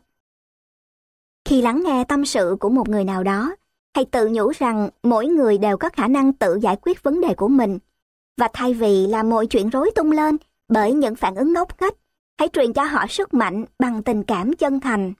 Khi 1.45 1.61
lắng 1.61 1.83
nghe 1.85 2.03
tâm 2.03 2.25
sự 2.25 2.57
của 2.59 2.69
một 2.69 2.89
người 2.89 3.03
nào 3.03 3.23
đó, 3.23 3.55
hãy 3.95 4.05
tự 4.05 4.29
nhủ 4.31 4.51
rằng 4.57 4.89
mỗi 5.03 5.27
người 5.27 5.57
đều 5.57 5.77
có 5.77 5.89
khả 5.89 6.07
năng 6.07 6.33
tự 6.33 6.59
giải 6.61 6.77
quyết 6.81 7.03
vấn 7.03 7.21
đề 7.21 7.33
của 7.33 7.47
mình. 7.47 7.79
Và 8.37 8.47
thay 8.53 8.73
vì 8.73 9.07
làm 9.07 9.29
mọi 9.29 9.47
chuyện 9.47 9.69
rối 9.69 9.91
tung 9.95 10.11
lên 10.11 10.37
bởi 10.67 10.93
những 10.93 11.15
phản 11.15 11.35
ứng 11.35 11.53
ngốc 11.53 11.81
nghếch, 11.81 11.93
hãy 12.39 12.49
truyền 12.53 12.73
cho 12.73 12.83
họ 12.83 13.05
sức 13.09 13.33
mạnh 13.33 13.65
bằng 13.79 14.03
tình 14.03 14.23
cảm 14.23 14.53
chân 14.53 14.79
thành. 14.79 15.13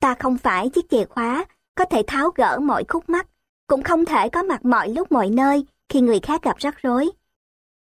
Ta 0.00 0.14
không 0.14 0.38
phải 0.38 0.68
chiếc 0.68 0.90
chìa 0.90 1.04
khóa 1.04 1.44
có 1.74 1.84
thể 1.84 2.02
tháo 2.06 2.30
gỡ 2.30 2.58
mọi 2.62 2.84
khúc 2.88 3.08
mắc, 3.08 3.26
cũng 3.66 3.82
không 3.82 4.04
thể 4.04 4.28
có 4.28 4.42
mặt 4.42 4.64
mọi 4.64 4.88
lúc 4.88 5.12
mọi 5.12 5.30
nơi 5.30 5.66
khi 5.88 6.00
người 6.00 6.20
khác 6.20 6.42
gặp 6.42 6.56
rắc 6.58 6.82
rối. 6.82 7.10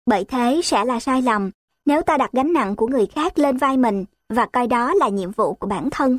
Bởi 0.05 0.25
thế 0.25 0.61
sẽ 0.63 0.85
là 0.85 0.99
sai 0.99 1.21
lầm 1.21 1.51
nếu 1.85 2.01
ta 2.01 2.17
đặt 2.17 2.31
gánh 2.31 2.53
nặng 2.53 2.75
của 2.75 2.87
người 2.87 3.05
khác 3.05 3.39
lên 3.39 3.57
vai 3.57 3.77
mình 3.77 4.05
và 4.29 4.45
coi 4.45 4.67
đó 4.67 4.93
là 4.93 5.09
nhiệm 5.09 5.31
vụ 5.31 5.53
của 5.53 5.67
bản 5.67 5.89
thân. 5.89 6.17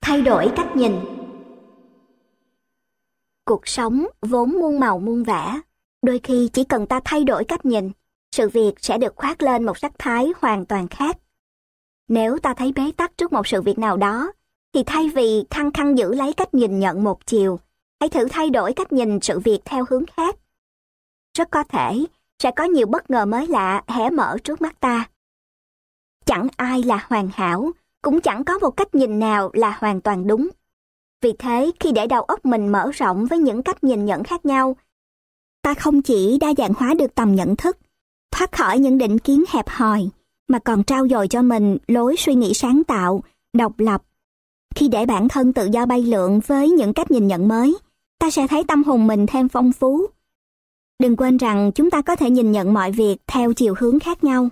Thay 0.00 0.22
đổi 0.22 0.52
cách 0.56 0.76
nhìn 0.76 0.92
Cuộc 3.44 3.68
sống 3.68 4.06
vốn 4.20 4.52
muôn 4.52 4.80
màu 4.80 4.98
muôn 4.98 5.22
vẻ, 5.22 5.60
đôi 6.02 6.20
khi 6.22 6.48
chỉ 6.52 6.64
cần 6.64 6.86
ta 6.86 7.00
thay 7.04 7.24
đổi 7.24 7.44
cách 7.44 7.66
nhìn, 7.66 7.90
sự 8.36 8.48
việc 8.48 8.72
sẽ 8.78 8.98
được 8.98 9.16
khoác 9.16 9.42
lên 9.42 9.66
một 9.66 9.78
sắc 9.78 9.92
thái 9.98 10.32
hoàn 10.40 10.66
toàn 10.66 10.88
khác. 10.88 11.18
Nếu 12.08 12.38
ta 12.38 12.54
thấy 12.54 12.72
bế 12.72 12.92
tắc 12.96 13.16
trước 13.16 13.32
một 13.32 13.46
sự 13.46 13.62
việc 13.62 13.78
nào 13.78 13.96
đó, 13.96 14.32
thì 14.74 14.82
thay 14.86 15.08
vì 15.08 15.44
khăng 15.50 15.72
khăng 15.72 15.98
giữ 15.98 16.14
lấy 16.14 16.32
cách 16.32 16.54
nhìn 16.54 16.78
nhận 16.78 17.04
một 17.04 17.26
chiều, 17.26 17.60
hãy 18.00 18.08
thử 18.08 18.28
thay 18.30 18.50
đổi 18.50 18.72
cách 18.72 18.92
nhìn 18.92 19.20
sự 19.20 19.38
việc 19.38 19.60
theo 19.64 19.84
hướng 19.90 20.04
khác. 20.06 20.36
Rất 21.38 21.50
có 21.50 21.64
thể 21.64 22.06
sẽ 22.38 22.50
có 22.56 22.64
nhiều 22.64 22.86
bất 22.86 23.10
ngờ 23.10 23.26
mới 23.26 23.46
lạ 23.46 23.82
hé 23.88 24.10
mở 24.10 24.36
trước 24.44 24.62
mắt 24.62 24.80
ta. 24.80 25.08
Chẳng 26.26 26.48
ai 26.56 26.82
là 26.82 27.06
hoàn 27.08 27.28
hảo, 27.34 27.70
cũng 28.02 28.20
chẳng 28.20 28.44
có 28.44 28.58
một 28.58 28.70
cách 28.70 28.94
nhìn 28.94 29.18
nào 29.18 29.50
là 29.52 29.76
hoàn 29.80 30.00
toàn 30.00 30.26
đúng. 30.26 30.48
Vì 31.22 31.32
thế, 31.38 31.70
khi 31.80 31.92
để 31.92 32.06
đầu 32.06 32.22
óc 32.22 32.44
mình 32.44 32.68
mở 32.68 32.90
rộng 32.94 33.26
với 33.26 33.38
những 33.38 33.62
cách 33.62 33.84
nhìn 33.84 34.04
nhận 34.04 34.24
khác 34.24 34.46
nhau, 34.46 34.76
ta 35.62 35.74
không 35.74 36.02
chỉ 36.02 36.38
đa 36.40 36.54
dạng 36.58 36.72
hóa 36.74 36.94
được 36.98 37.14
tầm 37.14 37.34
nhận 37.34 37.56
thức, 37.56 37.78
thoát 38.30 38.52
khỏi 38.52 38.78
những 38.78 38.98
định 38.98 39.18
kiến 39.18 39.44
hẹp 39.48 39.68
hòi, 39.68 40.08
mà 40.48 40.58
còn 40.58 40.84
trao 40.84 41.08
dồi 41.08 41.28
cho 41.28 41.42
mình 41.42 41.78
lối 41.88 42.16
suy 42.18 42.34
nghĩ 42.34 42.54
sáng 42.54 42.84
tạo, 42.84 43.22
độc 43.52 43.78
lập. 43.78 44.02
Khi 44.74 44.88
để 44.88 45.06
bản 45.06 45.28
thân 45.28 45.52
tự 45.52 45.68
do 45.72 45.86
bay 45.86 46.02
lượn 46.02 46.40
với 46.46 46.70
những 46.70 46.94
cách 46.94 47.10
nhìn 47.10 47.26
nhận 47.26 47.48
mới, 47.48 47.78
ta 48.18 48.30
sẽ 48.30 48.46
thấy 48.46 48.64
tâm 48.64 48.84
hồn 48.84 49.06
mình 49.06 49.26
thêm 49.26 49.48
phong 49.48 49.72
phú. 49.72 50.06
Đừng 50.98 51.16
quên 51.16 51.36
rằng 51.36 51.72
chúng 51.74 51.90
ta 51.90 52.02
có 52.02 52.16
thể 52.16 52.30
nhìn 52.30 52.52
nhận 52.52 52.74
mọi 52.74 52.92
việc 52.92 53.16
theo 53.26 53.52
chiều 53.52 53.74
hướng 53.78 54.00
khác 54.00 54.24
nhau. 54.24 54.48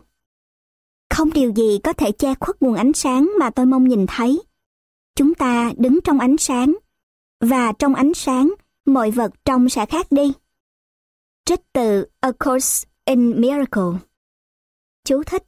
Không 1.10 1.32
điều 1.32 1.50
gì 1.50 1.78
có 1.84 1.92
thể 1.92 2.12
che 2.12 2.34
khuất 2.40 2.62
nguồn 2.62 2.74
ánh 2.74 2.92
sáng 2.92 3.32
mà 3.38 3.50
tôi 3.50 3.66
mong 3.66 3.88
nhìn 3.88 4.06
thấy. 4.06 4.40
Chúng 5.20 5.34
ta 5.34 5.72
đứng 5.76 5.98
trong 6.04 6.18
ánh 6.18 6.36
sáng, 6.38 6.76
và 7.40 7.72
trong 7.72 7.94
ánh 7.94 8.14
sáng, 8.14 8.54
mọi 8.86 9.10
vật 9.10 9.32
trong 9.44 9.68
sẽ 9.68 9.86
khác 9.86 10.06
đi. 10.10 10.32
Trích 11.44 11.60
từ 11.72 12.06
A 12.20 12.32
Course 12.32 12.88
in 13.04 13.40
Miracle 13.40 13.98
Chú 15.04 15.22
thích 15.22 15.42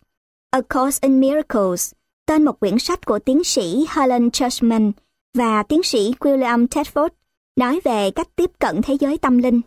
A 0.50 0.60
Course 0.60 0.98
in 1.02 1.20
Miracles, 1.20 1.92
tên 2.26 2.44
một 2.44 2.60
quyển 2.60 2.78
sách 2.78 3.06
của 3.06 3.18
tiến 3.18 3.44
sĩ 3.44 3.86
Helen 3.88 4.30
Churchman 4.30 4.92
và 5.34 5.62
tiến 5.62 5.82
sĩ 5.82 6.12
William 6.20 6.66
Tedford 6.66 7.08
nói 7.56 7.80
về 7.84 8.10
cách 8.10 8.28
tiếp 8.36 8.50
cận 8.58 8.80
thế 8.82 8.96
giới 9.00 9.18
tâm 9.18 9.38
linh. 9.38 9.60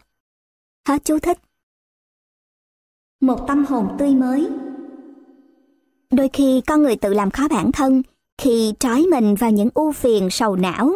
Hết 0.87 1.05
chú 1.05 1.19
thích. 1.19 1.37
Một 3.21 3.45
tâm 3.47 3.65
hồn 3.65 3.95
tươi 3.99 4.15
mới 4.15 4.47
Đôi 6.11 6.29
khi 6.33 6.61
con 6.67 6.83
người 6.83 6.95
tự 6.95 7.13
làm 7.13 7.31
khó 7.31 7.47
bản 7.47 7.71
thân 7.71 8.01
khi 8.37 8.73
trói 8.79 9.01
mình 9.01 9.35
vào 9.35 9.51
những 9.51 9.69
ưu 9.73 9.91
phiền 9.91 10.29
sầu 10.29 10.55
não. 10.55 10.91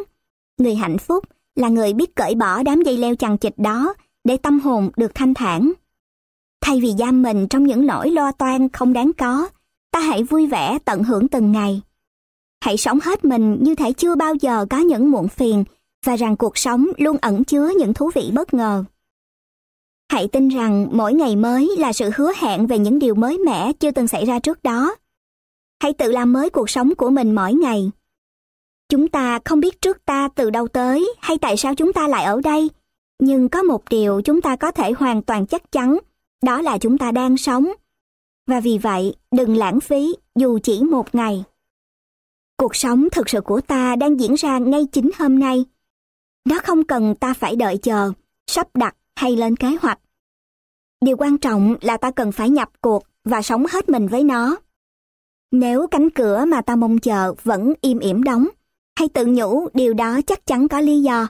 Người 0.58 0.76
hạnh 0.76 0.98
phúc 0.98 1.24
là 1.56 1.70
người 1.70 1.94
biết 1.94 2.16
cởi 2.16 2.36
bỏ 2.36 2.64
đám 2.64 2.82
dây 2.82 2.98
leo 2.98 3.16
chằng 3.16 3.38
chịt 3.38 3.54
đó 3.58 3.94
để 4.24 4.38
tâm 4.38 4.60
hồn 4.60 4.90
được 4.98 5.12
thanh 5.16 5.34
thản. 5.34 5.72
Thay 6.62 6.80
vì 6.82 6.94
giam 7.00 7.22
mình 7.22 7.48
trong 7.48 7.64
những 7.64 7.86
nỗi 7.86 8.10
lo 8.10 8.32
toan 8.32 8.70
không 8.70 8.94
đáng 8.94 9.12
có, 9.18 9.50
ta 9.92 10.00
hãy 10.00 10.24
vui 10.24 10.48
vẻ 10.48 10.78
tận 10.86 11.04
hưởng 11.04 11.28
từng 11.28 11.52
ngày. 11.52 11.82
Hãy 12.62 12.78
sống 12.78 13.00
hết 13.04 13.26
mình 13.26 13.58
như 13.62 13.76
thể 13.76 13.94
chưa 13.94 14.16
bao 14.16 14.36
giờ 14.36 14.66
có 14.70 14.78
những 14.78 15.12
muộn 15.12 15.28
phiền 15.28 15.64
và 16.06 16.16
rằng 16.16 16.36
cuộc 16.38 16.58
sống 16.58 16.88
luôn 16.98 17.18
ẩn 17.22 17.44
chứa 17.44 17.72
những 17.80 17.94
thú 17.94 18.12
vị 18.16 18.32
bất 18.34 18.54
ngờ. 18.54 18.84
Hãy 20.12 20.28
tin 20.28 20.50
rằng 20.50 20.88
mỗi 20.92 21.14
ngày 21.14 21.36
mới 21.36 21.76
là 21.78 21.94
sự 21.94 22.10
hứa 22.16 22.32
hẹn 22.38 22.68
về 22.68 22.80
những 22.80 23.00
điều 23.00 23.16
mới 23.16 23.38
mẻ 23.38 23.74
chưa 23.74 23.92
từng 23.92 24.08
xảy 24.08 24.26
ra 24.26 24.40
trước 24.40 24.64
đó. 24.64 24.96
Hãy 25.80 25.94
tự 25.94 26.12
làm 26.12 26.34
mới 26.34 26.50
cuộc 26.50 26.70
sống 26.70 26.96
của 26.96 27.10
mình 27.10 27.36
mỗi 27.36 27.54
ngày. 27.54 27.92
Chúng 28.90 29.08
ta 29.08 29.40
không 29.46 29.60
biết 29.60 29.82
trước 29.82 30.06
ta 30.06 30.30
từ 30.36 30.50
đâu 30.50 30.68
tới 30.68 31.14
hay 31.20 31.38
tại 31.38 31.58
sao 31.58 31.76
chúng 31.76 31.94
ta 31.94 32.08
lại 32.08 32.24
ở 32.24 32.42
đây, 32.44 32.70
nhưng 33.20 33.50
có 33.50 33.64
một 33.64 33.90
điều 33.90 34.22
chúng 34.22 34.42
ta 34.42 34.56
có 34.56 34.72
thể 34.72 34.92
hoàn 34.92 35.22
toàn 35.22 35.48
chắc 35.48 35.72
chắn, 35.72 35.98
đó 36.44 36.62
là 36.62 36.78
chúng 36.78 36.98
ta 36.98 37.12
đang 37.12 37.38
sống. 37.38 37.68
Và 38.48 38.60
vì 38.60 38.78
vậy, 38.78 39.16
đừng 39.32 39.58
lãng 39.58 39.80
phí 39.80 40.16
dù 40.36 40.60
chỉ 40.64 40.84
một 40.84 41.16
ngày. 41.16 41.44
Cuộc 42.58 42.76
sống 42.76 43.08
thực 43.12 43.30
sự 43.30 43.42
của 43.42 43.62
ta 43.62 43.96
đang 43.96 44.20
diễn 44.20 44.34
ra 44.34 44.58
ngay 44.58 44.86
chính 44.92 45.10
hôm 45.18 45.40
nay. 45.40 45.66
nó 46.46 46.60
không 46.64 46.84
cần 46.84 47.16
ta 47.16 47.34
phải 47.34 47.56
đợi 47.56 47.78
chờ, 47.78 48.12
sắp 48.48 48.68
đặt 48.74 48.96
hay 49.16 49.36
lên 49.36 49.56
kế 49.56 49.68
hoạch. 49.82 50.00
Điều 51.02 51.18
quan 51.18 51.38
trọng 51.38 51.76
là 51.82 51.98
ta 51.98 52.12
cần 52.12 52.32
phải 52.32 52.50
nhập 52.50 52.70
cuộc 52.82 53.04
và 53.24 53.42
sống 53.42 53.66
hết 53.70 53.90
mình 53.90 54.08
với 54.08 54.24
nó. 54.24 54.56
Nếu 55.52 55.88
cánh 55.88 56.10
cửa 56.10 56.46
mà 56.48 56.62
ta 56.62 56.76
mong 56.76 56.98
chờ 56.98 57.34
vẫn 57.44 57.74
im 57.82 58.00
ỉm 58.00 58.24
đóng, 58.24 58.48
hay 59.00 59.10
tự 59.10 59.26
nhủ 59.26 59.70
điều 59.74 59.94
đó 59.94 60.20
chắc 60.28 60.46
chắn 60.46 60.68
có 60.68 60.82
lý 60.82 61.02
do. 61.02 61.28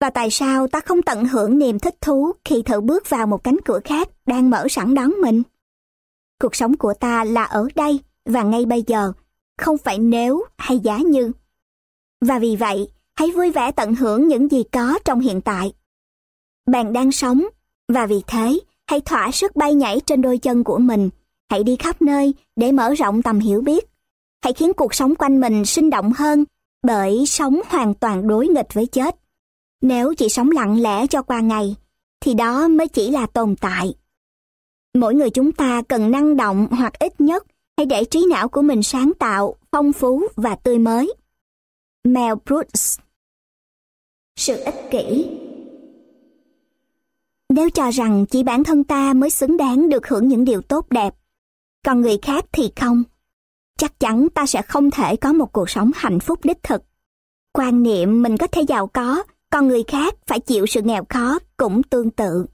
Và 0.00 0.10
tại 0.10 0.30
sao 0.30 0.68
ta 0.68 0.80
không 0.80 1.02
tận 1.02 1.24
hưởng 1.24 1.58
niềm 1.58 1.78
thích 1.78 2.00
thú 2.00 2.32
khi 2.44 2.62
thử 2.62 2.80
bước 2.80 3.10
vào 3.10 3.26
một 3.26 3.44
cánh 3.44 3.56
cửa 3.64 3.80
khác 3.84 4.08
đang 4.26 4.50
mở 4.50 4.66
sẵn 4.70 4.94
đón 4.94 5.10
mình? 5.22 5.42
Cuộc 6.40 6.56
sống 6.56 6.76
của 6.76 6.94
ta 7.00 7.24
là 7.24 7.44
ở 7.44 7.68
đây 7.74 8.00
và 8.24 8.42
ngay 8.42 8.66
bây 8.66 8.84
giờ, 8.86 9.12
không 9.58 9.78
phải 9.78 9.98
nếu 9.98 10.44
hay 10.58 10.78
giá 10.78 10.98
như. 10.98 11.32
Và 12.20 12.38
vì 12.38 12.56
vậy, 12.56 12.88
hãy 13.14 13.30
vui 13.30 13.50
vẻ 13.50 13.72
tận 13.72 13.94
hưởng 13.94 14.28
những 14.28 14.50
gì 14.50 14.62
có 14.72 14.98
trong 15.04 15.20
hiện 15.20 15.40
tại. 15.40 15.72
Bạn 16.66 16.92
đang 16.92 17.12
sống, 17.12 17.44
và 17.88 18.06
vì 18.06 18.22
thế, 18.26 18.58
hãy 18.86 19.00
thỏa 19.00 19.30
sức 19.30 19.56
bay 19.56 19.74
nhảy 19.74 20.00
trên 20.06 20.22
đôi 20.22 20.38
chân 20.38 20.64
của 20.64 20.78
mình. 20.78 21.10
Hãy 21.52 21.64
đi 21.64 21.76
khắp 21.76 22.02
nơi 22.02 22.34
để 22.56 22.72
mở 22.72 22.94
rộng 22.94 23.22
tầm 23.22 23.38
hiểu 23.38 23.60
biết. 23.60 23.84
Hãy 24.44 24.52
khiến 24.52 24.72
cuộc 24.72 24.94
sống 24.94 25.14
quanh 25.14 25.40
mình 25.40 25.64
sinh 25.64 25.90
động 25.90 26.12
hơn, 26.16 26.44
bởi 26.82 27.26
sống 27.26 27.60
hoàn 27.68 27.94
toàn 27.94 28.28
đối 28.28 28.48
nghịch 28.48 28.74
với 28.74 28.86
chết. 28.86 29.16
Nếu 29.82 30.14
chỉ 30.14 30.28
sống 30.28 30.50
lặng 30.50 30.80
lẽ 30.80 31.06
cho 31.06 31.22
qua 31.22 31.40
ngày, 31.40 31.76
thì 32.20 32.34
đó 32.34 32.68
mới 32.68 32.88
chỉ 32.88 33.10
là 33.10 33.26
tồn 33.26 33.56
tại. 33.56 33.94
Mỗi 34.94 35.14
người 35.14 35.30
chúng 35.30 35.52
ta 35.52 35.82
cần 35.88 36.10
năng 36.10 36.36
động 36.36 36.66
hoặc 36.70 36.98
ít 36.98 37.20
nhất 37.20 37.46
hãy 37.76 37.86
để 37.86 38.04
trí 38.04 38.26
não 38.30 38.48
của 38.48 38.62
mình 38.62 38.82
sáng 38.82 39.12
tạo, 39.18 39.54
phong 39.72 39.92
phú 39.92 40.22
và 40.36 40.54
tươi 40.54 40.78
mới. 40.78 41.14
Mel 42.04 42.34
Brooks 42.46 42.98
Sự 44.36 44.56
ích 44.56 44.90
kỷ 44.90 45.26
nếu 47.48 47.70
cho 47.70 47.90
rằng 47.90 48.26
chỉ 48.26 48.42
bản 48.42 48.64
thân 48.64 48.84
ta 48.84 49.12
mới 49.12 49.30
xứng 49.30 49.56
đáng 49.56 49.88
được 49.88 50.08
hưởng 50.08 50.28
những 50.28 50.44
điều 50.44 50.62
tốt 50.62 50.86
đẹp, 50.90 51.14
còn 51.86 52.00
người 52.00 52.18
khác 52.22 52.44
thì 52.52 52.70
không, 52.76 53.02
chắc 53.78 54.00
chắn 54.00 54.28
ta 54.34 54.46
sẽ 54.46 54.62
không 54.62 54.90
thể 54.90 55.16
có 55.16 55.32
một 55.32 55.52
cuộc 55.52 55.70
sống 55.70 55.90
hạnh 55.94 56.20
phúc 56.20 56.40
đích 56.42 56.62
thực. 56.62 56.82
Quan 57.52 57.82
niệm 57.82 58.22
mình 58.22 58.36
có 58.36 58.46
thể 58.46 58.62
giàu 58.62 58.86
có, 58.86 59.22
còn 59.50 59.68
người 59.68 59.84
khác 59.88 60.14
phải 60.26 60.40
chịu 60.40 60.66
sự 60.66 60.82
nghèo 60.82 61.04
khó 61.08 61.38
cũng 61.56 61.82
tương 61.82 62.10
tự. 62.10 62.46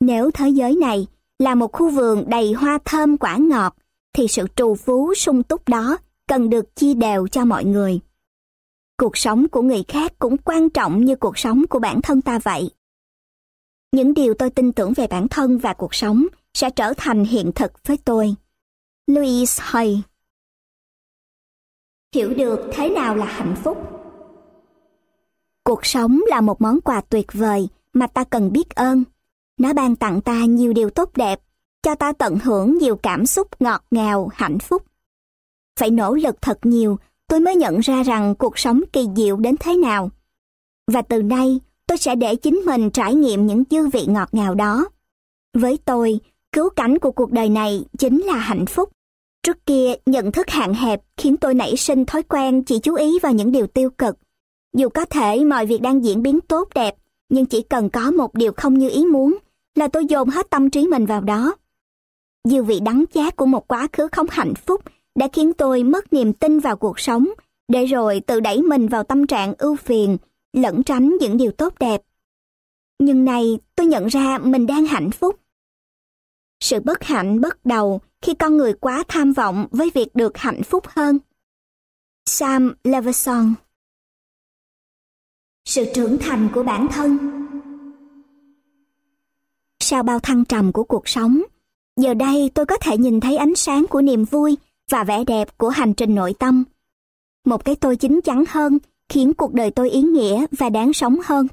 Nếu 0.00 0.30
thế 0.30 0.48
giới 0.48 0.76
này 0.76 1.06
là 1.38 1.54
một 1.54 1.72
khu 1.72 1.90
vườn 1.90 2.24
đầy 2.30 2.52
hoa 2.52 2.78
thơm 2.84 3.16
quả 3.16 3.36
ngọt, 3.36 3.76
thì 4.12 4.28
sự 4.28 4.46
trù 4.56 4.74
phú 4.74 5.14
sung 5.14 5.42
túc 5.42 5.68
đó 5.68 5.98
cần 6.28 6.50
được 6.50 6.76
chia 6.76 6.94
đều 6.94 7.28
cho 7.28 7.44
mọi 7.44 7.64
người. 7.64 8.00
Cuộc 8.98 9.16
sống 9.16 9.48
của 9.48 9.62
người 9.62 9.84
khác 9.88 10.12
cũng 10.18 10.36
quan 10.36 10.70
trọng 10.70 11.04
như 11.04 11.16
cuộc 11.16 11.38
sống 11.38 11.64
của 11.70 11.78
bản 11.78 12.02
thân 12.02 12.20
ta 12.20 12.38
vậy. 12.38 12.70
Những 13.92 14.14
điều 14.14 14.34
tôi 14.34 14.50
tin 14.50 14.72
tưởng 14.72 14.92
về 14.92 15.06
bản 15.06 15.28
thân 15.28 15.58
và 15.58 15.74
cuộc 15.74 15.94
sống 15.94 16.26
sẽ 16.54 16.70
trở 16.70 16.92
thành 16.96 17.24
hiện 17.24 17.52
thực 17.54 17.72
với 17.86 17.96
tôi. 18.04 18.34
Louise 19.06 19.62
Hay 19.66 20.02
Hiểu 22.14 22.34
được 22.34 22.70
thế 22.72 22.88
nào 22.88 23.16
là 23.16 23.26
hạnh 23.26 23.54
phúc 23.64 23.94
Cuộc 25.64 25.86
sống 25.86 26.20
là 26.26 26.40
một 26.40 26.60
món 26.60 26.80
quà 26.80 27.00
tuyệt 27.00 27.26
vời 27.32 27.68
mà 27.92 28.06
ta 28.06 28.24
cần 28.24 28.52
biết 28.52 28.70
ơn. 28.70 29.04
Nó 29.58 29.72
ban 29.72 29.96
tặng 29.96 30.20
ta 30.20 30.44
nhiều 30.44 30.72
điều 30.72 30.90
tốt 30.90 31.10
đẹp, 31.16 31.40
cho 31.82 31.94
ta 31.94 32.12
tận 32.12 32.38
hưởng 32.38 32.78
nhiều 32.78 32.96
cảm 32.96 33.26
xúc 33.26 33.48
ngọt 33.60 33.84
ngào, 33.90 34.30
hạnh 34.34 34.58
phúc. 34.58 34.82
phải 35.78 35.90
nỗ 35.90 36.14
lực 36.14 36.42
thật 36.42 36.58
nhiều, 36.62 36.98
tôi 37.28 37.40
mới 37.40 37.56
nhận 37.56 37.80
ra 37.80 38.02
rằng 38.02 38.34
cuộc 38.34 38.58
sống 38.58 38.80
kỳ 38.92 39.06
diệu 39.16 39.36
đến 39.36 39.56
thế 39.60 39.76
nào. 39.76 40.10
Và 40.86 41.02
từ 41.02 41.22
nay, 41.22 41.60
tôi 41.86 41.98
sẽ 41.98 42.14
để 42.14 42.36
chính 42.36 42.54
mình 42.54 42.90
trải 42.90 43.14
nghiệm 43.14 43.46
những 43.46 43.62
dư 43.70 43.86
vị 43.86 44.06
ngọt 44.06 44.28
ngào 44.32 44.54
đó. 44.54 44.88
Với 45.54 45.78
tôi, 45.84 46.20
cứu 46.54 46.68
cánh 46.76 46.98
của 46.98 47.10
cuộc 47.10 47.32
đời 47.32 47.48
này 47.48 47.84
chính 47.98 48.20
là 48.20 48.36
hạnh 48.36 48.66
phúc. 48.66 48.88
Trước 49.42 49.66
kia, 49.66 49.94
nhận 50.06 50.32
thức 50.32 50.50
hạn 50.50 50.74
hẹp 50.74 51.00
khiến 51.16 51.36
tôi 51.36 51.54
nảy 51.54 51.76
sinh 51.76 52.04
thói 52.04 52.22
quen 52.22 52.62
chỉ 52.62 52.78
chú 52.78 52.94
ý 52.94 53.18
vào 53.18 53.32
những 53.32 53.52
điều 53.52 53.66
tiêu 53.66 53.90
cực. 53.90 54.16
Dù 54.76 54.88
có 54.88 55.04
thể 55.04 55.44
mọi 55.44 55.66
việc 55.66 55.82
đang 55.82 56.04
diễn 56.04 56.22
biến 56.22 56.40
tốt 56.40 56.68
đẹp, 56.74 56.94
nhưng 57.28 57.46
chỉ 57.46 57.62
cần 57.62 57.90
có 57.90 58.10
một 58.10 58.34
điều 58.34 58.52
không 58.56 58.78
như 58.78 58.90
ý 58.90 59.04
muốn 59.04 59.38
là 59.74 59.88
tôi 59.88 60.06
dồn 60.06 60.28
hết 60.28 60.50
tâm 60.50 60.70
trí 60.70 60.86
mình 60.86 61.06
vào 61.06 61.20
đó. 61.20 61.54
Dư 62.48 62.62
vị 62.62 62.80
đắng 62.80 63.04
chát 63.14 63.36
của 63.36 63.46
một 63.46 63.68
quá 63.68 63.88
khứ 63.92 64.08
không 64.12 64.26
hạnh 64.30 64.54
phúc 64.66 64.80
đã 65.14 65.28
khiến 65.32 65.52
tôi 65.52 65.82
mất 65.82 66.12
niềm 66.12 66.32
tin 66.32 66.60
vào 66.60 66.76
cuộc 66.76 67.00
sống, 67.00 67.28
để 67.68 67.86
rồi 67.86 68.20
tự 68.26 68.40
đẩy 68.40 68.62
mình 68.62 68.88
vào 68.88 69.02
tâm 69.02 69.26
trạng 69.26 69.54
ưu 69.58 69.76
phiền, 69.76 70.16
lẩn 70.52 70.82
tránh 70.82 71.16
những 71.20 71.36
điều 71.36 71.52
tốt 71.52 71.74
đẹp. 71.80 72.02
Nhưng 72.98 73.24
nay 73.24 73.58
tôi 73.76 73.86
nhận 73.86 74.06
ra 74.06 74.38
mình 74.38 74.66
đang 74.66 74.86
hạnh 74.86 75.10
phúc. 75.10 75.36
Sự 76.64 76.80
bất 76.80 77.04
hạnh 77.04 77.40
bắt 77.40 77.66
đầu 77.66 78.00
khi 78.22 78.34
con 78.34 78.56
người 78.56 78.72
quá 78.72 79.04
tham 79.08 79.32
vọng 79.32 79.66
với 79.70 79.90
việc 79.94 80.14
được 80.14 80.38
hạnh 80.38 80.62
phúc 80.62 80.84
hơn. 80.88 81.18
Sam 82.26 82.74
Levinson 82.84 83.54
Sự 85.64 85.84
trưởng 85.94 86.18
thành 86.18 86.48
của 86.54 86.62
bản 86.62 86.88
thân 86.92 87.18
Sau 89.80 90.02
bao 90.02 90.18
thăng 90.20 90.44
trầm 90.44 90.72
của 90.72 90.84
cuộc 90.84 91.08
sống, 91.08 91.42
giờ 91.96 92.14
đây 92.14 92.50
tôi 92.54 92.66
có 92.66 92.76
thể 92.80 92.98
nhìn 92.98 93.20
thấy 93.20 93.36
ánh 93.36 93.54
sáng 93.54 93.86
của 93.90 94.02
niềm 94.02 94.24
vui 94.24 94.56
và 94.90 95.04
vẻ 95.04 95.24
đẹp 95.24 95.58
của 95.58 95.68
hành 95.68 95.94
trình 95.94 96.14
nội 96.14 96.34
tâm. 96.38 96.64
Một 97.44 97.64
cái 97.64 97.74
tôi 97.74 97.96
chín 97.96 98.20
chắn 98.24 98.44
hơn 98.48 98.78
khiến 99.08 99.34
cuộc 99.34 99.54
đời 99.54 99.70
tôi 99.70 99.90
ý 99.90 100.02
nghĩa 100.02 100.46
và 100.58 100.68
đáng 100.68 100.92
sống 100.92 101.16
hơn. 101.24 101.46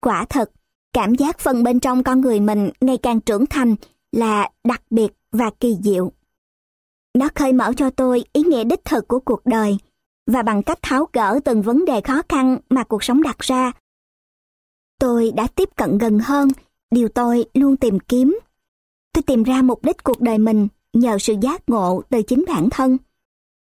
Quả 0.00 0.24
thật, 0.28 0.50
cảm 0.92 1.14
giác 1.14 1.38
phần 1.38 1.62
bên 1.62 1.80
trong 1.80 2.02
con 2.02 2.20
người 2.20 2.40
mình 2.40 2.70
ngày 2.80 2.96
càng 2.96 3.20
trưởng 3.20 3.46
thành 3.46 3.76
là 4.12 4.48
đặc 4.64 4.82
biệt 4.90 5.08
và 5.32 5.50
kỳ 5.60 5.76
diệu. 5.82 6.12
Nó 7.14 7.28
khơi 7.34 7.52
mở 7.52 7.72
cho 7.76 7.90
tôi 7.90 8.24
ý 8.32 8.42
nghĩa 8.42 8.64
đích 8.64 8.84
thực 8.84 9.08
của 9.08 9.20
cuộc 9.20 9.46
đời 9.46 9.76
và 10.26 10.42
bằng 10.42 10.62
cách 10.62 10.78
tháo 10.82 11.08
gỡ 11.12 11.40
từng 11.44 11.62
vấn 11.62 11.84
đề 11.84 12.00
khó 12.00 12.22
khăn 12.28 12.58
mà 12.70 12.84
cuộc 12.84 13.04
sống 13.04 13.22
đặt 13.22 13.38
ra. 13.38 13.72
Tôi 14.98 15.32
đã 15.36 15.46
tiếp 15.54 15.68
cận 15.76 15.98
gần 15.98 16.18
hơn 16.18 16.48
điều 16.90 17.08
tôi 17.08 17.44
luôn 17.54 17.76
tìm 17.76 17.98
kiếm. 17.98 18.38
Tôi 19.12 19.22
tìm 19.22 19.42
ra 19.42 19.62
mục 19.62 19.84
đích 19.84 20.04
cuộc 20.04 20.20
đời 20.20 20.38
mình 20.38 20.68
nhờ 20.92 21.18
sự 21.18 21.34
giác 21.40 21.68
ngộ 21.68 22.02
từ 22.10 22.22
chính 22.22 22.44
bản 22.48 22.70
thân, 22.70 22.98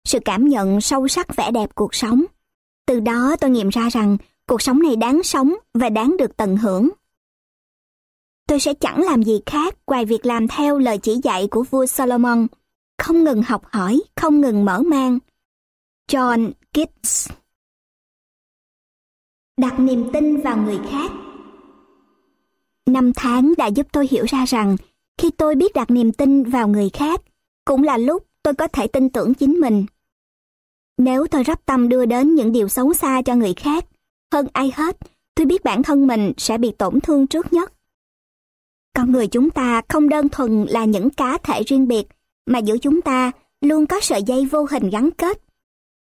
sự 0.07 0.19
cảm 0.25 0.47
nhận 0.47 0.81
sâu 0.81 1.07
sắc 1.07 1.35
vẻ 1.35 1.51
đẹp 1.51 1.75
cuộc 1.75 1.95
sống. 1.95 2.23
Từ 2.85 2.99
đó 2.99 3.35
tôi 3.39 3.49
nghiệm 3.49 3.69
ra 3.69 3.89
rằng 3.89 4.17
cuộc 4.47 4.61
sống 4.61 4.81
này 4.81 4.95
đáng 4.95 5.23
sống 5.23 5.53
và 5.73 5.89
đáng 5.89 6.15
được 6.17 6.37
tận 6.37 6.57
hưởng. 6.57 6.89
Tôi 8.47 8.59
sẽ 8.59 8.73
chẳng 8.73 9.03
làm 9.03 9.23
gì 9.23 9.39
khác 9.45 9.75
ngoài 9.87 10.05
việc 10.05 10.25
làm 10.25 10.47
theo 10.47 10.77
lời 10.77 10.97
chỉ 10.97 11.19
dạy 11.23 11.47
của 11.51 11.63
vua 11.63 11.85
Solomon, 11.85 12.47
không 12.97 13.23
ngừng 13.23 13.41
học 13.41 13.61
hỏi, 13.71 14.01
không 14.15 14.41
ngừng 14.41 14.65
mở 14.65 14.81
mang. 14.81 15.19
John 16.11 16.51
Gibbs 16.73 17.29
Đặt 19.57 19.79
niềm 19.79 20.09
tin 20.13 20.41
vào 20.41 20.57
người 20.57 20.79
khác 20.91 21.11
Năm 22.85 23.11
tháng 23.15 23.53
đã 23.57 23.67
giúp 23.67 23.87
tôi 23.91 24.07
hiểu 24.11 24.25
ra 24.25 24.45
rằng 24.45 24.75
khi 25.17 25.29
tôi 25.31 25.55
biết 25.55 25.73
đặt 25.75 25.91
niềm 25.91 26.11
tin 26.11 26.43
vào 26.43 26.67
người 26.67 26.89
khác, 26.89 27.21
cũng 27.65 27.83
là 27.83 27.97
lúc 27.97 28.27
tôi 28.43 28.53
có 28.53 28.67
thể 28.67 28.87
tin 28.87 29.09
tưởng 29.09 29.33
chính 29.33 29.59
mình. 29.59 29.85
Nếu 30.97 31.27
tôi 31.27 31.43
rắp 31.43 31.65
tâm 31.65 31.89
đưa 31.89 32.05
đến 32.05 32.35
những 32.35 32.51
điều 32.51 32.67
xấu 32.67 32.93
xa 32.93 33.21
cho 33.21 33.35
người 33.35 33.53
khác, 33.53 33.85
hơn 34.33 34.47
ai 34.53 34.71
hết, 34.75 34.97
tôi 35.35 35.45
biết 35.45 35.63
bản 35.63 35.83
thân 35.83 36.07
mình 36.07 36.33
sẽ 36.37 36.57
bị 36.57 36.71
tổn 36.71 36.99
thương 37.01 37.27
trước 37.27 37.53
nhất. 37.53 37.73
Con 38.97 39.11
người 39.11 39.27
chúng 39.27 39.49
ta 39.49 39.81
không 39.89 40.09
đơn 40.09 40.29
thuần 40.29 40.65
là 40.69 40.85
những 40.85 41.09
cá 41.09 41.37
thể 41.43 41.63
riêng 41.63 41.87
biệt, 41.87 42.07
mà 42.45 42.59
giữa 42.59 42.77
chúng 42.77 43.01
ta 43.01 43.31
luôn 43.61 43.85
có 43.85 43.99
sợi 44.01 44.23
dây 44.23 44.45
vô 44.45 44.65
hình 44.69 44.89
gắn 44.89 45.09
kết. 45.11 45.41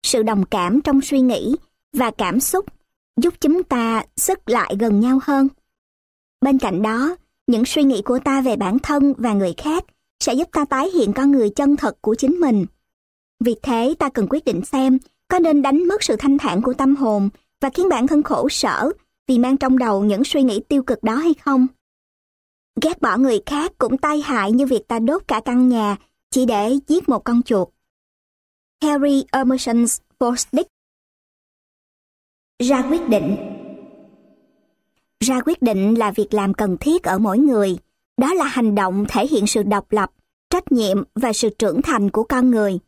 Sự 0.03 0.23
đồng 0.23 0.45
cảm 0.45 0.81
trong 0.81 1.01
suy 1.01 1.19
nghĩ 1.19 1.55
và 1.93 2.11
cảm 2.11 2.39
xúc 2.39 2.65
giúp 3.21 3.33
chúng 3.41 3.63
ta 3.63 4.03
sức 4.15 4.49
lại 4.49 4.75
gần 4.79 4.99
nhau 4.99 5.19
hơn. 5.23 5.47
Bên 6.41 6.57
cạnh 6.57 6.81
đó, 6.81 7.15
những 7.47 7.65
suy 7.65 7.83
nghĩ 7.83 8.01
của 8.01 8.19
ta 8.19 8.41
về 8.41 8.55
bản 8.55 8.79
thân 8.79 9.13
và 9.17 9.33
người 9.33 9.53
khác 9.57 9.85
sẽ 10.19 10.33
giúp 10.33 10.47
ta 10.51 10.65
tái 10.65 10.89
hiện 10.89 11.13
con 11.13 11.31
người 11.31 11.49
chân 11.49 11.75
thật 11.75 11.97
của 12.01 12.15
chính 12.15 12.39
mình. 12.39 12.65
Vì 13.39 13.55
thế 13.61 13.95
ta 13.99 14.09
cần 14.09 14.27
quyết 14.29 14.45
định 14.45 14.65
xem 14.65 14.97
có 15.27 15.39
nên 15.39 15.61
đánh 15.61 15.87
mất 15.87 16.03
sự 16.03 16.15
thanh 16.15 16.37
thản 16.37 16.61
của 16.61 16.73
tâm 16.73 16.95
hồn 16.95 17.29
và 17.61 17.69
khiến 17.69 17.89
bản 17.89 18.07
thân 18.07 18.23
khổ 18.23 18.49
sở 18.49 18.89
vì 19.27 19.37
mang 19.39 19.57
trong 19.57 19.77
đầu 19.77 20.03
những 20.03 20.23
suy 20.23 20.43
nghĩ 20.43 20.59
tiêu 20.67 20.83
cực 20.83 21.03
đó 21.03 21.15
hay 21.15 21.33
không. 21.33 21.67
Ghét 22.81 23.01
bỏ 23.01 23.17
người 23.17 23.39
khác 23.45 23.71
cũng 23.77 23.97
tai 23.97 24.21
hại 24.21 24.51
như 24.51 24.65
việc 24.65 24.87
ta 24.87 24.99
đốt 24.99 25.23
cả 25.27 25.41
căn 25.45 25.69
nhà 25.69 25.97
chỉ 26.29 26.45
để 26.45 26.73
giết 26.87 27.09
một 27.09 27.23
con 27.23 27.41
chuột. 27.43 27.67
Harry 28.81 29.23
Emerson's 29.31 29.99
Post-it 30.19 30.67
Ra 32.59 32.81
quyết 32.89 33.09
định 33.09 33.35
Ra 35.19 35.41
quyết 35.41 35.61
định 35.61 35.93
là 35.99 36.11
việc 36.11 36.33
làm 36.33 36.53
cần 36.53 36.77
thiết 36.77 37.03
ở 37.03 37.19
mỗi 37.19 37.37
người. 37.37 37.77
Đó 38.17 38.33
là 38.33 38.43
hành 38.43 38.75
động 38.75 39.05
thể 39.09 39.27
hiện 39.27 39.47
sự 39.47 39.63
độc 39.63 39.91
lập, 39.91 40.11
trách 40.49 40.71
nhiệm 40.71 41.03
và 41.15 41.33
sự 41.33 41.49
trưởng 41.49 41.81
thành 41.81 42.09
của 42.09 42.23
con 42.23 42.51
người. 42.51 42.79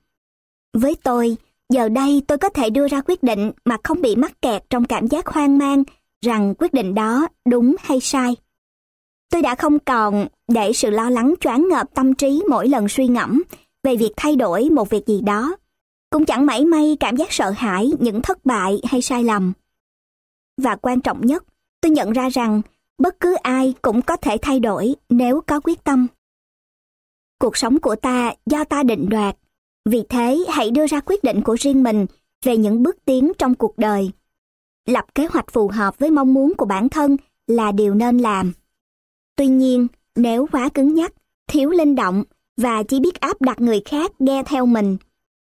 Với 0.73 0.95
tôi, 1.03 1.37
giờ 1.69 1.89
đây 1.89 2.21
tôi 2.27 2.37
có 2.37 2.49
thể 2.49 2.69
đưa 2.69 2.87
ra 2.87 3.01
quyết 3.01 3.23
định 3.23 3.51
mà 3.65 3.77
không 3.83 4.01
bị 4.01 4.15
mắc 4.15 4.41
kẹt 4.41 4.63
trong 4.69 4.85
cảm 4.85 5.07
giác 5.07 5.27
hoang 5.27 5.57
mang 5.57 5.83
rằng 6.21 6.53
quyết 6.57 6.73
định 6.73 6.93
đó 6.93 7.27
đúng 7.49 7.75
hay 7.79 7.99
sai. 7.99 8.35
Tôi 9.31 9.41
đã 9.41 9.55
không 9.55 9.79
còn 9.79 10.27
để 10.47 10.73
sự 10.73 10.89
lo 10.89 11.09
lắng 11.09 11.33
choáng 11.39 11.67
ngợp 11.69 11.87
tâm 11.93 12.13
trí 12.13 12.43
mỗi 12.49 12.67
lần 12.67 12.87
suy 12.89 13.07
ngẫm 13.07 13.43
về 13.83 13.95
việc 13.95 14.11
thay 14.17 14.35
đổi 14.35 14.69
một 14.69 14.89
việc 14.89 15.07
gì 15.07 15.21
đó. 15.21 15.55
Cũng 16.09 16.25
chẳng 16.25 16.45
mảy 16.45 16.65
may 16.65 16.97
cảm 16.99 17.15
giác 17.15 17.31
sợ 17.31 17.49
hãi 17.49 17.91
những 17.99 18.21
thất 18.21 18.45
bại 18.45 18.81
hay 18.89 19.01
sai 19.01 19.23
lầm. 19.23 19.53
Và 20.61 20.75
quan 20.75 21.01
trọng 21.01 21.25
nhất, 21.25 21.43
tôi 21.81 21.89
nhận 21.89 22.11
ra 22.11 22.29
rằng 22.29 22.61
bất 22.97 23.19
cứ 23.19 23.35
ai 23.35 23.73
cũng 23.81 24.01
có 24.01 24.17
thể 24.17 24.37
thay 24.41 24.59
đổi 24.59 24.95
nếu 25.09 25.41
có 25.47 25.59
quyết 25.59 25.83
tâm. 25.83 26.07
Cuộc 27.39 27.57
sống 27.57 27.79
của 27.79 27.95
ta 27.95 28.33
do 28.45 28.63
ta 28.63 28.83
định 28.83 29.09
đoạt, 29.09 29.37
vì 29.85 30.03
thế 30.09 30.45
hãy 30.49 30.71
đưa 30.71 30.87
ra 30.87 30.99
quyết 30.99 31.23
định 31.23 31.41
của 31.41 31.57
riêng 31.59 31.83
mình 31.83 32.05
về 32.45 32.57
những 32.57 32.83
bước 32.83 33.05
tiến 33.05 33.31
trong 33.37 33.55
cuộc 33.55 33.77
đời. 33.77 34.11
Lập 34.87 35.05
kế 35.15 35.25
hoạch 35.25 35.51
phù 35.51 35.67
hợp 35.67 35.99
với 35.99 36.11
mong 36.11 36.33
muốn 36.33 36.53
của 36.57 36.65
bản 36.65 36.89
thân 36.89 37.17
là 37.47 37.71
điều 37.71 37.93
nên 37.93 38.17
làm. 38.17 38.53
Tuy 39.35 39.47
nhiên, 39.47 39.87
nếu 40.15 40.47
quá 40.51 40.69
cứng 40.69 40.95
nhắc, 40.95 41.13
thiếu 41.47 41.69
linh 41.69 41.95
động 41.95 42.23
và 42.57 42.83
chỉ 42.83 42.99
biết 42.99 43.19
áp 43.19 43.41
đặt 43.41 43.61
người 43.61 43.81
khác 43.85 44.11
nghe 44.19 44.43
theo 44.43 44.65
mình, 44.65 44.97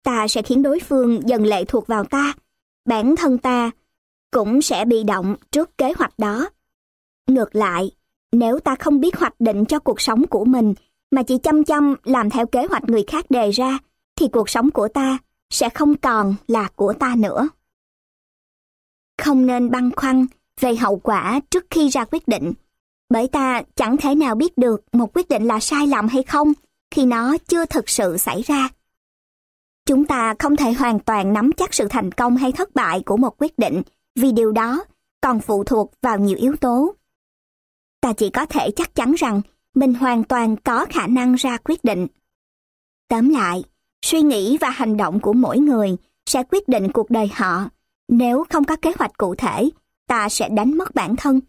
ta 0.04 0.28
sẽ 0.28 0.42
khiến 0.42 0.62
đối 0.62 0.80
phương 0.80 1.20
dần 1.26 1.46
lệ 1.46 1.66
thuộc 1.66 1.88
vào 1.88 2.04
ta. 2.04 2.34
Bản 2.86 3.16
thân 3.16 3.38
ta 3.38 3.72
cũng 4.32 4.62
sẽ 4.62 4.86
bị 4.86 5.04
động 5.04 5.36
trước 5.52 5.78
kế 5.78 5.94
hoạch 5.98 6.20
đó. 6.20 6.50
Ngược 7.28 7.56
lại, 7.56 7.92
nếu 8.32 8.60
ta 8.60 8.76
không 8.76 9.00
biết 9.00 9.18
hoạch 9.18 9.40
định 9.40 9.66
cho 9.66 9.80
cuộc 9.80 10.02
sống 10.02 10.28
của 10.28 10.46
mình 10.46 10.74
mà 11.12 11.24
chỉ 11.24 11.38
chăm 11.38 11.64
chăm 11.64 11.96
làm 12.04 12.30
theo 12.30 12.46
kế 12.46 12.66
hoạch 12.66 12.84
người 12.84 13.04
khác 13.08 13.26
đề 13.30 13.52
ra, 13.52 13.80
thì 14.16 14.28
cuộc 14.28 14.50
sống 14.50 14.72
của 14.72 14.88
ta 14.88 15.18
sẽ 15.50 15.70
không 15.70 15.96
còn 15.96 16.36
là 16.48 16.70
của 16.76 16.94
ta 16.94 17.16
nữa. 17.18 17.50
Không 19.18 19.46
nên 19.46 19.72
băn 19.72 19.92
khoăn 19.96 20.26
về 20.60 20.76
hậu 20.76 20.98
quả 20.98 21.40
trước 21.50 21.66
khi 21.70 21.90
ra 21.90 22.06
quyết 22.06 22.28
định, 22.28 22.54
bởi 23.10 23.28
ta 23.28 23.62
chẳng 23.76 23.98
thể 23.98 24.16
nào 24.16 24.36
biết 24.36 24.58
được 24.58 24.84
một 24.92 25.18
quyết 25.18 25.30
định 25.30 25.44
là 25.44 25.60
sai 25.60 25.88
lầm 25.88 26.08
hay 26.08 26.24
không 26.24 26.54
khi 26.92 27.06
nó 27.06 27.38
chưa 27.48 27.66
thực 27.66 27.90
sự 27.90 28.18
xảy 28.18 28.42
ra. 28.42 28.70
Chúng 29.86 30.06
ta 30.06 30.36
không 30.40 30.56
thể 30.56 30.74
hoàn 30.74 31.00
toàn 31.00 31.34
nắm 31.34 31.52
chắc 31.58 31.74
sự 31.74 31.88
thành 31.88 32.12
công 32.12 32.38
hay 32.38 32.52
thất 32.52 32.76
bại 32.76 33.02
của 33.06 33.18
một 33.18 33.42
quyết 33.42 33.60
định 33.60 33.82
vì 34.16 34.32
điều 34.32 34.52
đó 34.52 34.86
còn 35.22 35.40
phụ 35.40 35.64
thuộc 35.64 35.92
vào 36.02 36.20
nhiều 36.20 36.38
yếu 36.38 36.56
tố. 36.56 36.96
Ta 38.02 38.14
chỉ 38.14 38.30
có 38.30 38.46
thể 38.46 38.70
chắc 38.76 38.96
chắn 38.96 39.14
rằng 39.14 39.42
mình 39.76 39.94
hoàn 39.94 40.24
toàn 40.24 40.56
có 40.56 40.86
khả 40.90 41.08
năng 41.08 41.36
ra 41.36 41.58
quyết 41.58 41.84
định. 41.84 42.08
Tóm 43.08 43.30
lại, 43.30 43.64
suy 44.06 44.22
nghĩ 44.22 44.58
và 44.62 44.70
hành 44.70 44.98
động 44.98 45.20
của 45.20 45.34
mỗi 45.34 45.58
người 45.58 45.98
sẽ 46.26 46.44
quyết 46.52 46.68
định 46.68 46.92
cuộc 46.92 47.10
đời 47.10 47.30
họ. 47.34 47.70
Nếu 48.08 48.44
không 48.50 48.64
có 48.64 48.76
kế 48.76 48.92
hoạch 49.00 49.18
cụ 49.18 49.36
thể, 49.36 49.70
ta 50.08 50.30
sẽ 50.30 50.50
đánh 50.50 50.78
mất 50.78 50.96
bản 50.96 51.16
thân. 51.16 51.40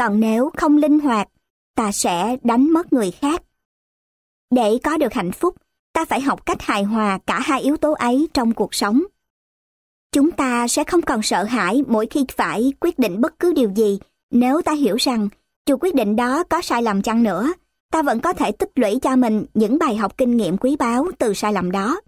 Còn 0.00 0.20
nếu 0.20 0.50
không 0.56 0.76
linh 0.76 1.00
hoạt, 1.00 1.28
ta 1.74 1.92
sẽ 1.92 2.36
đánh 2.42 2.70
mất 2.70 2.92
người 2.92 3.10
khác. 3.10 3.42
Để 4.50 4.78
có 4.84 4.98
được 4.98 5.12
hạnh 5.12 5.32
phúc, 5.32 5.56
ta 5.92 6.04
phải 6.04 6.20
học 6.20 6.46
cách 6.46 6.62
hài 6.62 6.82
hòa 6.82 7.18
cả 7.26 7.40
hai 7.40 7.60
yếu 7.60 7.76
tố 7.76 7.92
ấy 7.92 8.28
trong 8.34 8.54
cuộc 8.54 8.74
sống. 8.74 9.02
Chúng 10.12 10.30
ta 10.30 10.68
sẽ 10.68 10.84
không 10.84 11.02
còn 11.02 11.22
sợ 11.22 11.44
hãi 11.44 11.82
mỗi 11.88 12.06
khi 12.10 12.24
phải 12.36 12.72
quyết 12.80 12.98
định 12.98 13.20
bất 13.20 13.38
cứ 13.38 13.52
điều 13.52 13.70
gì 13.76 13.98
nếu 14.30 14.62
ta 14.62 14.72
hiểu 14.72 14.96
rằng 14.96 15.28
dù 15.66 15.76
quyết 15.80 15.94
định 15.94 16.16
đó 16.16 16.44
có 16.44 16.62
sai 16.62 16.82
lầm 16.82 17.02
chăng 17.02 17.22
nữa, 17.22 17.52
ta 17.90 18.02
vẫn 18.02 18.20
có 18.20 18.32
thể 18.32 18.52
tích 18.52 18.70
lũy 18.74 18.98
cho 19.02 19.16
mình 19.16 19.46
những 19.54 19.78
bài 19.78 19.96
học 19.96 20.18
kinh 20.18 20.36
nghiệm 20.36 20.56
quý 20.56 20.76
báu 20.76 21.06
từ 21.18 21.34
sai 21.34 21.52
lầm 21.52 21.70
đó. 21.70 22.00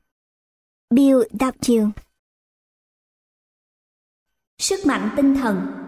Bill 0.91 1.19
W. 1.33 1.91
Sức 4.59 4.87
mạnh 4.87 5.11
tinh 5.17 5.35
thần 5.35 5.83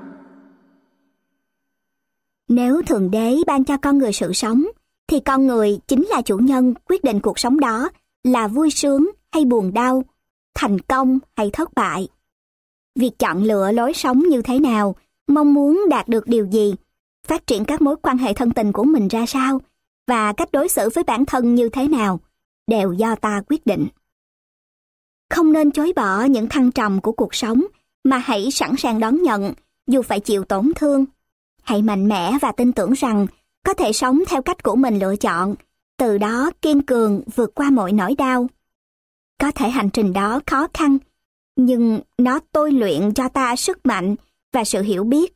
nếu 2.55 2.83
Thượng 2.83 3.11
Đế 3.11 3.37
ban 3.47 3.65
cho 3.65 3.77
con 3.77 3.99
người 3.99 4.13
sự 4.13 4.33
sống, 4.33 4.65
thì 5.09 5.21
con 5.21 5.47
người 5.47 5.79
chính 5.89 6.07
là 6.07 6.23
chủ 6.23 6.39
nhân 6.39 6.75
quyết 6.89 7.05
định 7.05 7.21
cuộc 7.21 7.39
sống 7.39 7.61
đó 7.61 7.89
là 8.25 8.49
vui 8.49 8.71
sướng 8.71 9.11
hay 9.33 9.45
buồn 9.45 9.75
đau, 9.75 10.05
thành 10.55 10.79
công 10.81 11.19
hay 11.37 11.51
thất 11.53 11.75
bại. 11.75 12.09
Việc 12.99 13.11
chọn 13.19 13.43
lựa 13.43 13.73
lối 13.73 13.93
sống 13.93 14.23
như 14.29 14.43
thế 14.43 14.59
nào, 14.59 14.97
mong 15.27 15.55
muốn 15.55 15.85
đạt 15.91 16.09
được 16.09 16.27
điều 16.27 16.47
gì, 16.47 16.75
phát 17.27 17.47
triển 17.47 17.65
các 17.65 17.83
mối 17.83 17.97
quan 18.03 18.19
hệ 18.19 18.33
thân 18.33 18.51
tình 18.51 18.73
của 18.73 18.85
mình 18.85 19.09
ra 19.09 19.27
sao 19.27 19.61
và 20.07 20.33
cách 20.33 20.53
đối 20.53 20.69
xử 20.69 20.89
với 20.95 21.05
bản 21.05 21.25
thân 21.27 21.55
như 21.55 21.69
thế 21.69 21.89
nào, 21.89 22.21
đều 22.67 22.93
do 22.93 23.15
ta 23.15 23.43
quyết 23.49 23.67
định. 23.67 23.87
Không 25.31 25.53
nên 25.53 25.71
chối 25.71 25.93
bỏ 25.97 26.25
những 26.25 26.49
thăng 26.49 26.73
trầm 26.73 27.01
của 27.01 27.13
cuộc 27.13 27.35
sống, 27.35 27.65
mà 28.05 28.19
hãy 28.19 28.51
sẵn 28.51 28.77
sàng 28.79 29.01
đón 29.01 29.23
nhận, 29.23 29.55
dù 29.87 30.03
phải 30.03 30.21
chịu 30.21 30.45
tổn 30.45 30.73
thương. 30.77 31.05
Hãy 31.65 31.83
mạnh 31.83 32.09
mẽ 32.09 32.33
và 32.43 32.53
tin 32.53 32.73
tưởng 32.73 32.93
rằng 32.93 33.27
có 33.65 33.75
thể 33.75 33.93
sống 33.93 34.23
theo 34.29 34.43
cách 34.43 34.63
của 34.63 34.77
mình 34.77 34.99
lựa 34.99 35.17
chọn, 35.17 35.55
từ 35.99 36.19
đó 36.19 36.51
kiên 36.63 36.83
cường 36.83 37.23
vượt 37.35 37.55
qua 37.55 37.71
mọi 37.71 37.93
nỗi 37.93 38.15
đau. 38.19 38.49
Có 39.41 39.51
thể 39.51 39.71
hành 39.71 39.91
trình 39.91 40.13
đó 40.13 40.41
khó 40.47 40.69
khăn, 40.75 40.99
nhưng 41.57 42.01
nó 42.19 42.41
tôi 42.53 42.73
luyện 42.73 43.15
cho 43.15 43.29
ta 43.29 43.57
sức 43.57 43.87
mạnh 43.87 44.15
và 44.53 44.65
sự 44.65 44.83
hiểu 44.83 45.05
biết. 45.05 45.35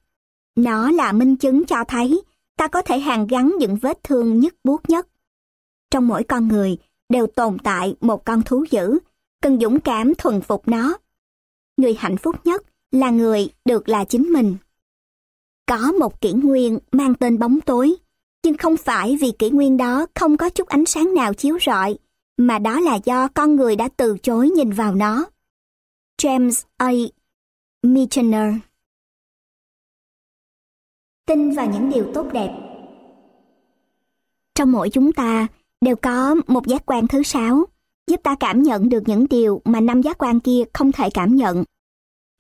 Nó 0.57 0.91
là 0.91 1.13
minh 1.13 1.37
chứng 1.37 1.65
cho 1.65 1.85
thấy 1.89 2.23
ta 2.57 2.69
có 2.69 2.83
thể 2.83 2.99
hàn 2.99 3.27
gắn 3.27 3.55
những 3.59 3.77
vết 3.77 4.03
thương 4.03 4.41
nhức 4.41 4.55
buốt 4.65 4.91
nhất. 4.91 5.09
Trong 5.91 6.09
mỗi 6.09 6.25
con 6.25 6.49
người 6.49 6.79
đều 7.09 7.27
tồn 7.27 7.59
tại 7.59 7.95
một 8.01 8.25
con 8.25 8.43
thú 8.43 8.65
dữ, 8.71 8.99
cần 9.43 9.59
dũng 9.61 9.81
cảm 9.81 10.15
thuần 10.15 10.41
phục 10.41 10.69
nó. 10.69 10.99
Người 11.77 11.95
hạnh 11.99 12.17
phúc 12.17 12.37
nhất 12.45 12.63
là 12.93 13.11
người 13.11 13.49
được 13.65 13.89
là 13.89 14.05
chính 14.05 14.23
mình. 14.33 14.57
Có 15.69 15.93
một 15.93 16.21
kỷ 16.21 16.33
nguyên 16.33 16.79
mang 16.93 17.15
tên 17.15 17.39
bóng 17.39 17.61
tối, 17.61 17.97
nhưng 18.45 18.57
không 18.57 18.77
phải 18.77 19.17
vì 19.21 19.33
kỷ 19.39 19.51
nguyên 19.51 19.77
đó 19.77 20.07
không 20.15 20.37
có 20.37 20.51
chút 20.51 20.69
ánh 20.69 20.85
sáng 20.85 21.15
nào 21.15 21.35
chiếu 21.35 21.59
rọi, 21.67 21.99
mà 22.37 22.59
đó 22.59 22.81
là 22.81 22.99
do 23.05 23.29
con 23.29 23.57
người 23.57 23.77
đã 23.77 23.89
từ 23.97 24.19
chối 24.23 24.51
nhìn 24.51 24.71
vào 24.71 24.95
nó. 24.95 25.27
James 26.23 26.63
A. 26.77 26.91
Michener 27.83 28.55
Tin 31.27 31.51
vào 31.51 31.71
những 31.71 31.91
điều 31.91 32.13
tốt 32.15 32.27
đẹp 32.33 32.59
Trong 34.55 34.73
mỗi 34.73 34.91
chúng 34.91 35.13
ta 35.13 35.47
đều 35.81 35.97
có 35.97 36.35
một 36.47 36.67
giác 36.67 36.83
quan 36.87 37.09
thứ 37.09 37.23
sáu, 37.23 37.65
giúp 38.07 38.21
ta 38.23 38.37
cảm 38.41 38.63
nhận 38.63 38.89
được 38.89 39.03
những 39.07 39.27
điều 39.31 39.63
mà 39.65 39.81
năm 39.81 40.03
giác 40.03 40.19
quan 40.19 40.41
kia 40.41 40.63
không 40.73 40.93
thể 40.93 41.11
cảm 41.15 41.37
nhận. 41.37 41.65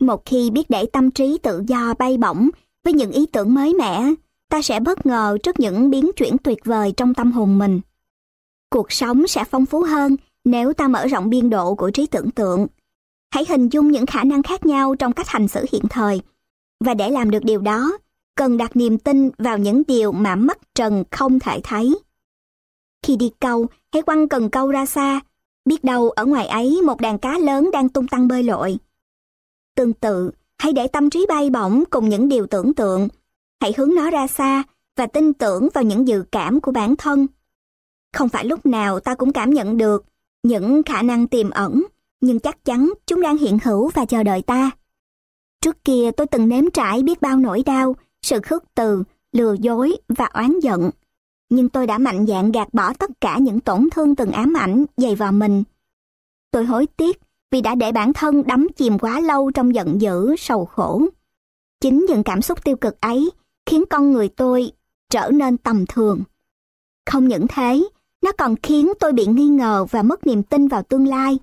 Một 0.01 0.23
khi 0.25 0.51
biết 0.51 0.71
để 0.71 0.87
tâm 0.93 1.11
trí 1.11 1.39
tự 1.43 1.63
do 1.67 1.95
bay 1.99 2.17
bổng 2.17 2.51
với 2.85 2.93
những 2.93 3.13
ý 3.13 3.27
tưởng 3.27 3.55
mới 3.55 3.75
mẻ, 3.75 4.15
ta 4.51 4.63
sẽ 4.63 4.81
bất 4.81 5.07
ngờ 5.07 5.39
trước 5.43 5.61
những 5.61 5.91
biến 5.91 6.11
chuyển 6.17 6.39
tuyệt 6.39 6.59
vời 6.65 6.93
trong 6.97 7.15
tâm 7.15 7.33
hồn 7.33 7.59
mình. 7.59 7.81
Cuộc 8.71 8.93
sống 8.93 9.27
sẽ 9.27 9.45
phong 9.45 9.67
phú 9.67 9.83
hơn 9.83 10.17
nếu 10.45 10.73
ta 10.73 10.89
mở 10.89 11.07
rộng 11.07 11.31
biên 11.31 11.51
độ 11.51 11.75
của 11.75 11.91
trí 11.91 12.07
tưởng 12.07 12.31
tượng. 12.31 12.67
Hãy 13.35 13.45
hình 13.49 13.69
dung 13.69 13.91
những 13.91 14.07
khả 14.07 14.25
năng 14.25 14.43
khác 14.43 14.67
nhau 14.67 14.95
trong 14.95 15.13
cách 15.13 15.29
hành 15.29 15.49
xử 15.49 15.65
hiện 15.73 15.83
thời. 15.91 16.21
Và 16.85 16.95
để 16.95 17.11
làm 17.11 17.31
được 17.31 17.45
điều 17.45 17.61
đó, 17.61 17.99
cần 18.37 18.57
đặt 18.57 18.77
niềm 18.77 18.99
tin 18.99 19.31
vào 19.39 19.59
những 19.59 19.83
điều 19.89 20.13
mà 20.13 20.37
mắt 20.37 20.59
trần 20.75 21.05
không 21.11 21.39
thể 21.39 21.61
thấy. 21.65 21.99
Khi 23.03 23.17
đi 23.17 23.31
câu, 23.41 23.67
hãy 23.93 24.03
quăng 24.03 24.29
cần 24.29 24.51
câu 24.51 24.71
ra 24.71 24.87
xa, 24.87 25.21
biết 25.65 25.85
đâu 25.85 26.11
ở 26.11 26.25
ngoài 26.25 26.47
ấy 26.47 26.81
một 26.85 27.01
đàn 27.01 27.19
cá 27.19 27.39
lớn 27.39 27.71
đang 27.73 27.89
tung 27.89 28.09
tăng 28.09 28.29
bơi 28.29 28.43
lội. 28.43 28.79
Tương 29.75 29.93
tự, 29.93 30.31
hãy 30.59 30.73
để 30.73 30.89
tâm 30.89 31.11
trí 31.11 31.27
bay 31.29 31.51
bổng 31.51 31.85
cùng 31.91 32.09
những 32.09 32.29
điều 32.29 32.47
tưởng 32.47 32.75
tượng. 32.75 33.09
Hãy 33.61 33.75
hướng 33.77 33.95
nó 33.95 34.11
ra 34.11 34.27
xa 34.27 34.63
và 34.97 35.07
tin 35.07 35.33
tưởng 35.33 35.69
vào 35.75 35.85
những 35.85 36.09
dự 36.09 36.25
cảm 36.33 36.61
của 36.61 36.73
bản 36.73 36.97
thân. 36.97 37.27
Không 38.13 38.29
phải 38.29 38.45
lúc 38.45 38.67
nào 38.67 39.01
ta 39.01 39.15
cũng 39.15 39.33
cảm 39.33 39.51
nhận 39.51 39.77
được 39.77 40.05
những 40.43 40.83
khả 40.83 41.03
năng 41.03 41.27
tiềm 41.27 41.51
ẩn, 41.51 41.85
nhưng 42.21 42.41
chắc 42.41 42.65
chắn 42.65 42.93
chúng 43.07 43.23
đang 43.23 43.39
hiện 43.39 43.59
hữu 43.65 43.89
và 43.89 44.05
chờ 44.05 44.23
đợi 44.23 44.43
ta. 44.43 44.71
Trước 45.61 45.85
kia 45.85 46.11
tôi 46.17 46.27
từng 46.27 46.49
nếm 46.49 46.71
trải 46.71 47.03
biết 47.03 47.23
bao 47.23 47.37
nỗi 47.37 47.63
đau, 47.67 47.97
sự 48.23 48.41
khước 48.41 48.65
từ, 48.75 49.03
lừa 49.33 49.55
dối 49.61 49.97
và 50.09 50.25
oán 50.25 50.61
giận. 50.61 50.91
Nhưng 51.51 51.69
tôi 51.69 51.87
đã 51.87 51.99
mạnh 51.99 52.27
dạn 52.27 52.53
gạt 52.53 52.75
bỏ 52.75 52.93
tất 52.93 53.11
cả 53.21 53.39
những 53.39 53.61
tổn 53.61 53.89
thương 53.91 54.17
từng 54.17 54.31
ám 54.31 54.57
ảnh 54.57 54.85
dày 54.97 55.15
vào 55.15 55.33
mình. 55.33 55.65
Tôi 56.51 56.65
hối 56.65 56.87
tiếc 56.97 57.21
vì 57.51 57.61
đã 57.61 57.75
để 57.75 57.93
bản 57.93 58.13
thân 58.13 58.43
đắm 58.47 58.67
chìm 58.77 58.99
quá 58.99 59.21
lâu 59.21 59.51
trong 59.51 59.75
giận 59.75 60.01
dữ, 60.01 60.37
sầu 60.39 60.65
khổ. 60.65 61.03
Chính 61.81 62.05
những 62.09 62.23
cảm 62.23 62.43
xúc 62.43 62.65
tiêu 62.65 62.77
cực 62.77 63.01
ấy 63.01 63.31
khiến 63.67 63.85
con 63.91 64.13
người 64.13 64.29
tôi 64.29 64.73
trở 65.11 65.31
nên 65.31 65.57
tầm 65.57 65.85
thường. 65.87 66.23
Không 67.11 67.29
những 67.29 67.47
thế, 67.49 67.89
nó 68.23 68.33
còn 68.33 68.55
khiến 68.63 68.93
tôi 69.01 69.13
bị 69.13 69.27
nghi 69.27 69.49
ngờ 69.49 69.87
và 69.91 70.03
mất 70.03 70.27
niềm 70.27 70.43
tin 70.43 70.69
vào 70.69 70.83
tương 70.83 71.07
lai. 71.07 71.39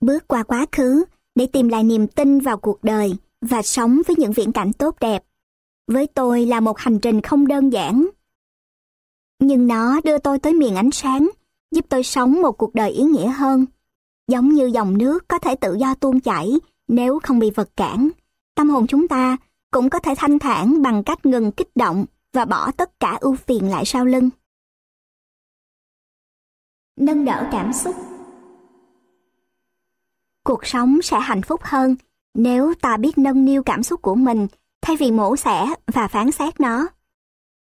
Bước 0.00 0.28
qua 0.28 0.42
quá 0.42 0.66
khứ 0.72 1.04
để 1.34 1.46
tìm 1.46 1.68
lại 1.68 1.84
niềm 1.84 2.06
tin 2.06 2.40
vào 2.40 2.56
cuộc 2.56 2.84
đời 2.84 3.16
và 3.40 3.62
sống 3.62 4.02
với 4.06 4.16
những 4.18 4.32
viễn 4.32 4.52
cảnh 4.52 4.72
tốt 4.72 4.96
đẹp. 5.00 5.24
Với 5.86 6.06
tôi 6.06 6.46
là 6.46 6.60
một 6.60 6.78
hành 6.78 6.98
trình 6.98 7.20
không 7.20 7.46
đơn 7.46 7.72
giản. 7.72 8.08
Nhưng 9.38 9.66
nó 9.66 10.00
đưa 10.04 10.18
tôi 10.18 10.38
tới 10.38 10.54
miền 10.54 10.74
ánh 10.74 10.90
sáng, 10.90 11.30
giúp 11.70 11.86
tôi 11.88 12.02
sống 12.02 12.42
một 12.42 12.52
cuộc 12.52 12.74
đời 12.74 12.90
ý 12.90 13.02
nghĩa 13.02 13.28
hơn. 13.28 13.66
Giống 14.28 14.48
như 14.48 14.66
dòng 14.66 14.98
nước 14.98 15.28
có 15.28 15.38
thể 15.38 15.56
tự 15.56 15.74
do 15.74 15.94
tuôn 15.94 16.20
chảy 16.20 16.50
nếu 16.88 17.18
không 17.22 17.38
bị 17.38 17.50
vật 17.50 17.70
cản. 17.76 18.08
Tâm 18.54 18.70
hồn 18.70 18.86
chúng 18.86 19.08
ta 19.08 19.36
cũng 19.70 19.90
có 19.90 19.98
thể 19.98 20.14
thanh 20.16 20.38
thản 20.38 20.82
bằng 20.82 21.04
cách 21.04 21.26
ngừng 21.26 21.52
kích 21.52 21.76
động 21.76 22.04
và 22.32 22.44
bỏ 22.44 22.70
tất 22.72 23.00
cả 23.00 23.18
ưu 23.20 23.36
phiền 23.36 23.70
lại 23.70 23.84
sau 23.84 24.04
lưng. 24.04 24.30
Nâng 26.96 27.24
đỡ 27.24 27.48
cảm 27.52 27.72
xúc 27.72 27.96
Cuộc 30.44 30.66
sống 30.66 31.02
sẽ 31.02 31.20
hạnh 31.20 31.42
phúc 31.42 31.60
hơn 31.64 31.96
nếu 32.34 32.74
ta 32.80 32.96
biết 32.96 33.18
nâng 33.18 33.44
niu 33.44 33.62
cảm 33.62 33.82
xúc 33.82 34.02
của 34.02 34.14
mình 34.14 34.46
thay 34.82 34.96
vì 34.96 35.10
mổ 35.10 35.36
xẻ 35.36 35.74
và 35.86 36.08
phán 36.08 36.30
xét 36.30 36.60
nó. 36.60 36.86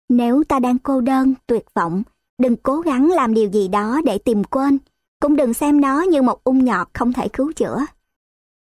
Nếu 0.09 0.43
ta 0.43 0.59
đang 0.59 0.79
cô 0.79 1.01
đơn, 1.01 1.33
tuyệt 1.47 1.65
vọng, 1.73 2.03
đừng 2.37 2.55
cố 2.55 2.79
gắng 2.79 3.09
làm 3.09 3.33
điều 3.33 3.49
gì 3.49 3.67
đó 3.67 4.01
để 4.05 4.17
tìm 4.17 4.43
quên, 4.43 4.77
cũng 5.23 5.35
đừng 5.35 5.53
xem 5.53 5.81
nó 5.81 6.01
như 6.01 6.21
một 6.21 6.43
ung 6.43 6.65
nhọt 6.65 6.87
không 6.93 7.13
thể 7.13 7.27
cứu 7.27 7.51
chữa. 7.53 7.77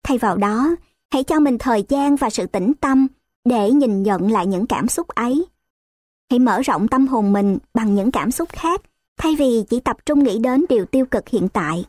Thay 0.05 0.19
vào 0.19 0.37
đó, 0.37 0.77
hãy 1.13 1.25
cho 1.25 1.41
mình 1.41 1.59
thời 1.59 1.85
gian 1.89 2.17
và 2.17 2.31
sự 2.31 2.47
tĩnh 2.47 2.73
tâm 2.81 3.07
để 3.45 3.71
nhìn 3.71 4.03
nhận 4.03 4.33
lại 4.33 4.47
những 4.47 4.67
cảm 4.67 4.89
xúc 4.89 5.09
ấy. 5.09 5.47
Hãy 6.31 6.39
mở 6.39 6.61
rộng 6.63 6.89
tâm 6.89 7.07
hồn 7.07 7.33
mình 7.33 7.59
bằng 7.75 7.95
những 7.95 8.11
cảm 8.11 8.31
xúc 8.31 8.49
khác, 8.53 8.83
thay 9.19 9.37
vì 9.37 9.65
chỉ 9.69 9.81
tập 9.81 9.97
trung 10.07 10.25
nghĩ 10.25 10.39
đến 10.39 10.65
điều 10.69 10.85
tiêu 10.85 11.07
cực 11.07 11.29
hiện 11.29 11.49
tại. 11.49 11.85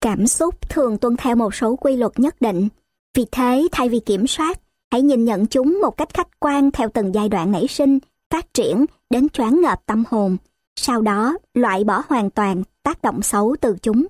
Cảm 0.00 0.26
xúc 0.26 0.70
thường 0.70 0.98
tuân 0.98 1.16
theo 1.16 1.36
một 1.36 1.54
số 1.54 1.76
quy 1.76 1.96
luật 1.96 2.18
nhất 2.18 2.40
định, 2.40 2.68
vì 3.14 3.26
thế 3.32 3.68
thay 3.72 3.88
vì 3.88 4.00
kiểm 4.00 4.26
soát, 4.26 4.60
hãy 4.90 5.02
nhìn 5.02 5.24
nhận 5.24 5.46
chúng 5.46 5.78
một 5.82 5.96
cách 5.96 6.14
khách 6.14 6.40
quan 6.40 6.70
theo 6.70 6.88
từng 6.94 7.14
giai 7.14 7.28
đoạn 7.28 7.52
nảy 7.52 7.66
sinh, 7.68 7.98
phát 8.30 8.54
triển 8.54 8.84
đến 9.10 9.28
choáng 9.28 9.60
ngợp 9.60 9.86
tâm 9.86 10.04
hồn, 10.10 10.36
sau 10.76 11.02
đó 11.02 11.36
loại 11.54 11.84
bỏ 11.84 12.02
hoàn 12.08 12.30
toàn 12.30 12.62
tác 12.88 13.02
động 13.02 13.22
xấu 13.22 13.56
từ 13.60 13.76
chúng. 13.82 14.06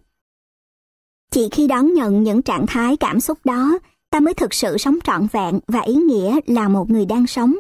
Chỉ 1.31 1.49
khi 1.53 1.67
đón 1.67 1.95
nhận 1.95 2.23
những 2.23 2.43
trạng 2.43 2.67
thái 2.67 2.97
cảm 2.97 3.21
xúc 3.21 3.39
đó, 3.45 3.79
ta 4.11 4.21
mới 4.21 4.35
thực 4.35 4.55
sự 4.55 4.79
sống 4.79 4.99
trọn 5.05 5.27
vẹn 5.33 5.61
và 5.67 5.81
ý 5.81 5.95
nghĩa 5.95 6.41
là 6.47 6.69
một 6.69 6.91
người 6.91 7.07
đang 7.07 7.27
sống. 7.27 7.55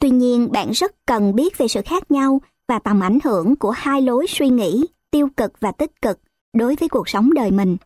Tuy 0.00 0.10
nhiên, 0.10 0.52
bạn 0.52 0.70
rất 0.70 1.06
cần 1.06 1.34
biết 1.34 1.58
về 1.58 1.68
sự 1.68 1.80
khác 1.84 2.10
nhau 2.10 2.40
và 2.68 2.78
tầm 2.78 3.00
ảnh 3.00 3.18
hưởng 3.24 3.56
của 3.56 3.70
hai 3.70 4.02
lối 4.02 4.26
suy 4.28 4.48
nghĩ 4.48 4.86
tiêu 5.10 5.28
cực 5.36 5.52
và 5.60 5.72
tích 5.72 6.02
cực 6.02 6.20
đối 6.52 6.76
với 6.76 6.88
cuộc 6.88 7.08
sống 7.08 7.34
đời 7.34 7.50
mình. 7.50 7.76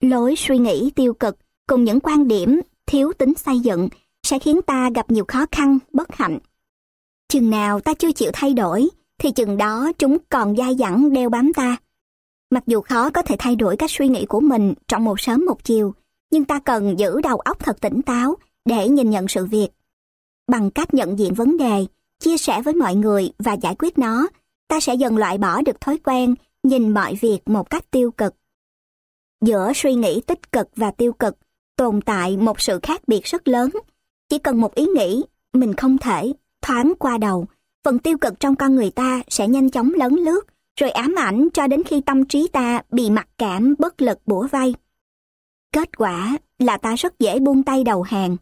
Lối 0.00 0.34
suy 0.36 0.58
nghĩ 0.58 0.90
tiêu 0.96 1.14
cực 1.14 1.36
cùng 1.66 1.84
những 1.84 2.00
quan 2.00 2.28
điểm 2.28 2.60
thiếu 2.86 3.12
tính 3.18 3.34
xây 3.34 3.58
dựng 3.60 3.88
sẽ 4.22 4.38
khiến 4.38 4.62
ta 4.62 4.90
gặp 4.94 5.10
nhiều 5.10 5.24
khó 5.28 5.46
khăn, 5.52 5.78
bất 5.92 6.14
hạnh. 6.14 6.38
Chừng 7.28 7.50
nào 7.50 7.80
ta 7.80 7.94
chưa 7.94 8.12
chịu 8.12 8.30
thay 8.34 8.54
đổi, 8.54 8.88
thì 9.18 9.30
chừng 9.30 9.56
đó 9.56 9.92
chúng 9.98 10.18
còn 10.28 10.56
dai 10.56 10.74
dẳng 10.74 11.12
đeo 11.12 11.28
bám 11.30 11.52
ta. 11.52 11.76
Mặc 12.50 12.62
dù 12.66 12.80
khó 12.80 13.10
có 13.10 13.22
thể 13.22 13.36
thay 13.38 13.56
đổi 13.56 13.76
cách 13.76 13.90
suy 13.90 14.08
nghĩ 14.08 14.26
của 14.26 14.40
mình 14.40 14.74
trong 14.88 15.04
một 15.04 15.20
sớm 15.20 15.46
một 15.46 15.64
chiều, 15.64 15.94
nhưng 16.30 16.44
ta 16.44 16.58
cần 16.58 16.98
giữ 16.98 17.20
đầu 17.20 17.36
óc 17.36 17.58
thật 17.58 17.80
tỉnh 17.80 18.02
táo 18.02 18.36
để 18.64 18.88
nhìn 18.88 19.10
nhận 19.10 19.28
sự 19.28 19.46
việc. 19.46 19.68
Bằng 20.48 20.70
cách 20.70 20.94
nhận 20.94 21.18
diện 21.18 21.34
vấn 21.34 21.56
đề, 21.56 21.86
chia 22.20 22.36
sẻ 22.36 22.62
với 22.62 22.74
mọi 22.74 22.94
người 22.94 23.32
và 23.38 23.52
giải 23.52 23.74
quyết 23.78 23.98
nó, 23.98 24.28
ta 24.68 24.80
sẽ 24.80 24.94
dần 24.94 25.16
loại 25.16 25.38
bỏ 25.38 25.62
được 25.62 25.80
thói 25.80 25.98
quen 26.04 26.34
nhìn 26.62 26.94
mọi 26.94 27.14
việc 27.20 27.38
một 27.46 27.70
cách 27.70 27.90
tiêu 27.90 28.10
cực. 28.10 28.34
Giữa 29.44 29.72
suy 29.74 29.94
nghĩ 29.94 30.20
tích 30.26 30.52
cực 30.52 30.68
và 30.76 30.90
tiêu 30.90 31.12
cực 31.12 31.36
tồn 31.76 32.00
tại 32.00 32.36
một 32.36 32.60
sự 32.60 32.78
khác 32.82 33.00
biệt 33.06 33.24
rất 33.24 33.48
lớn. 33.48 33.70
Chỉ 34.28 34.38
cần 34.38 34.60
một 34.60 34.74
ý 34.74 34.86
nghĩ, 34.86 35.24
mình 35.52 35.74
không 35.74 35.98
thể 35.98 36.32
thoáng 36.62 36.92
qua 36.98 37.18
đầu, 37.18 37.46
phần 37.84 37.98
tiêu 37.98 38.18
cực 38.18 38.40
trong 38.40 38.56
con 38.56 38.74
người 38.74 38.90
ta 38.90 39.22
sẽ 39.28 39.48
nhanh 39.48 39.70
chóng 39.70 39.92
lấn 39.94 40.14
lướt, 40.14 40.40
rồi 40.80 40.90
ám 40.90 41.14
ảnh 41.18 41.48
cho 41.52 41.66
đến 41.66 41.82
khi 41.84 42.00
tâm 42.00 42.24
trí 42.24 42.48
ta 42.52 42.82
bị 42.90 43.10
mặc 43.10 43.28
cảm 43.38 43.74
bất 43.78 44.02
lực 44.02 44.18
bủa 44.26 44.46
vây. 44.46 44.74
Kết 45.72 45.96
quả 45.96 46.36
là 46.58 46.76
ta 46.76 46.94
rất 46.94 47.18
dễ 47.18 47.38
buông 47.38 47.62
tay 47.62 47.84
đầu 47.84 48.02
hàng. 48.02 48.36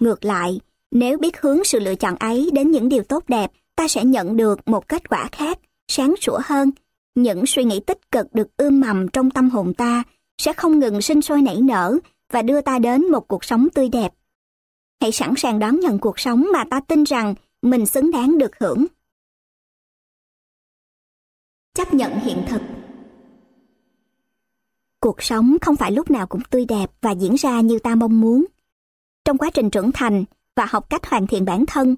Ngược 0.00 0.24
lại, 0.24 0.60
nếu 0.90 1.18
biết 1.18 1.40
hướng 1.40 1.64
sự 1.64 1.80
lựa 1.80 1.94
chọn 1.94 2.16
ấy 2.16 2.50
đến 2.52 2.70
những 2.70 2.88
điều 2.88 3.02
tốt 3.02 3.24
đẹp, 3.28 3.52
ta 3.76 3.88
sẽ 3.88 4.04
nhận 4.04 4.36
được 4.36 4.68
một 4.68 4.88
kết 4.88 5.08
quả 5.08 5.28
khác, 5.32 5.58
sáng 5.88 6.14
sủa 6.20 6.38
hơn. 6.44 6.70
Những 7.14 7.46
suy 7.46 7.64
nghĩ 7.64 7.80
tích 7.80 8.10
cực 8.10 8.34
được 8.34 8.56
ươm 8.56 8.80
mầm 8.80 9.08
trong 9.08 9.30
tâm 9.30 9.50
hồn 9.50 9.74
ta 9.74 10.02
sẽ 10.38 10.52
không 10.52 10.78
ngừng 10.78 11.02
sinh 11.02 11.22
sôi 11.22 11.42
nảy 11.42 11.60
nở 11.60 11.98
và 12.32 12.42
đưa 12.42 12.60
ta 12.60 12.78
đến 12.78 13.10
một 13.10 13.28
cuộc 13.28 13.44
sống 13.44 13.68
tươi 13.74 13.88
đẹp. 13.88 14.12
Hãy 15.00 15.12
sẵn 15.12 15.34
sàng 15.36 15.58
đón 15.58 15.80
nhận 15.80 15.98
cuộc 15.98 16.18
sống 16.18 16.46
mà 16.52 16.64
ta 16.70 16.80
tin 16.80 17.04
rằng 17.04 17.34
mình 17.62 17.86
xứng 17.86 18.10
đáng 18.10 18.38
được 18.38 18.50
hưởng. 18.60 18.86
Chấp 21.74 21.94
nhận 21.94 22.20
hiện 22.20 22.44
thực 22.48 22.62
Cuộc 25.00 25.22
sống 25.22 25.56
không 25.60 25.76
phải 25.76 25.92
lúc 25.92 26.10
nào 26.10 26.26
cũng 26.26 26.40
tươi 26.50 26.64
đẹp 26.64 26.90
và 27.00 27.10
diễn 27.10 27.34
ra 27.34 27.60
như 27.60 27.78
ta 27.78 27.94
mong 27.94 28.20
muốn. 28.20 28.44
Trong 29.24 29.38
quá 29.38 29.50
trình 29.54 29.70
trưởng 29.70 29.92
thành 29.92 30.24
và 30.56 30.66
học 30.70 30.90
cách 30.90 31.06
hoàn 31.06 31.26
thiện 31.26 31.44
bản 31.44 31.66
thân, 31.66 31.96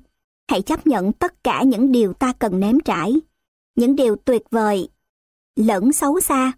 hãy 0.49 0.63
chấp 0.63 0.87
nhận 0.87 1.13
tất 1.13 1.45
cả 1.45 1.63
những 1.63 1.93
điều 1.93 2.13
ta 2.13 2.33
cần 2.33 2.61
nếm 2.61 2.81
trải, 2.81 3.15
những 3.75 3.97
điều 3.97 4.17
tuyệt 4.17 4.43
vời, 4.51 4.89
lẫn 5.57 5.93
xấu 5.93 6.21
xa. 6.21 6.53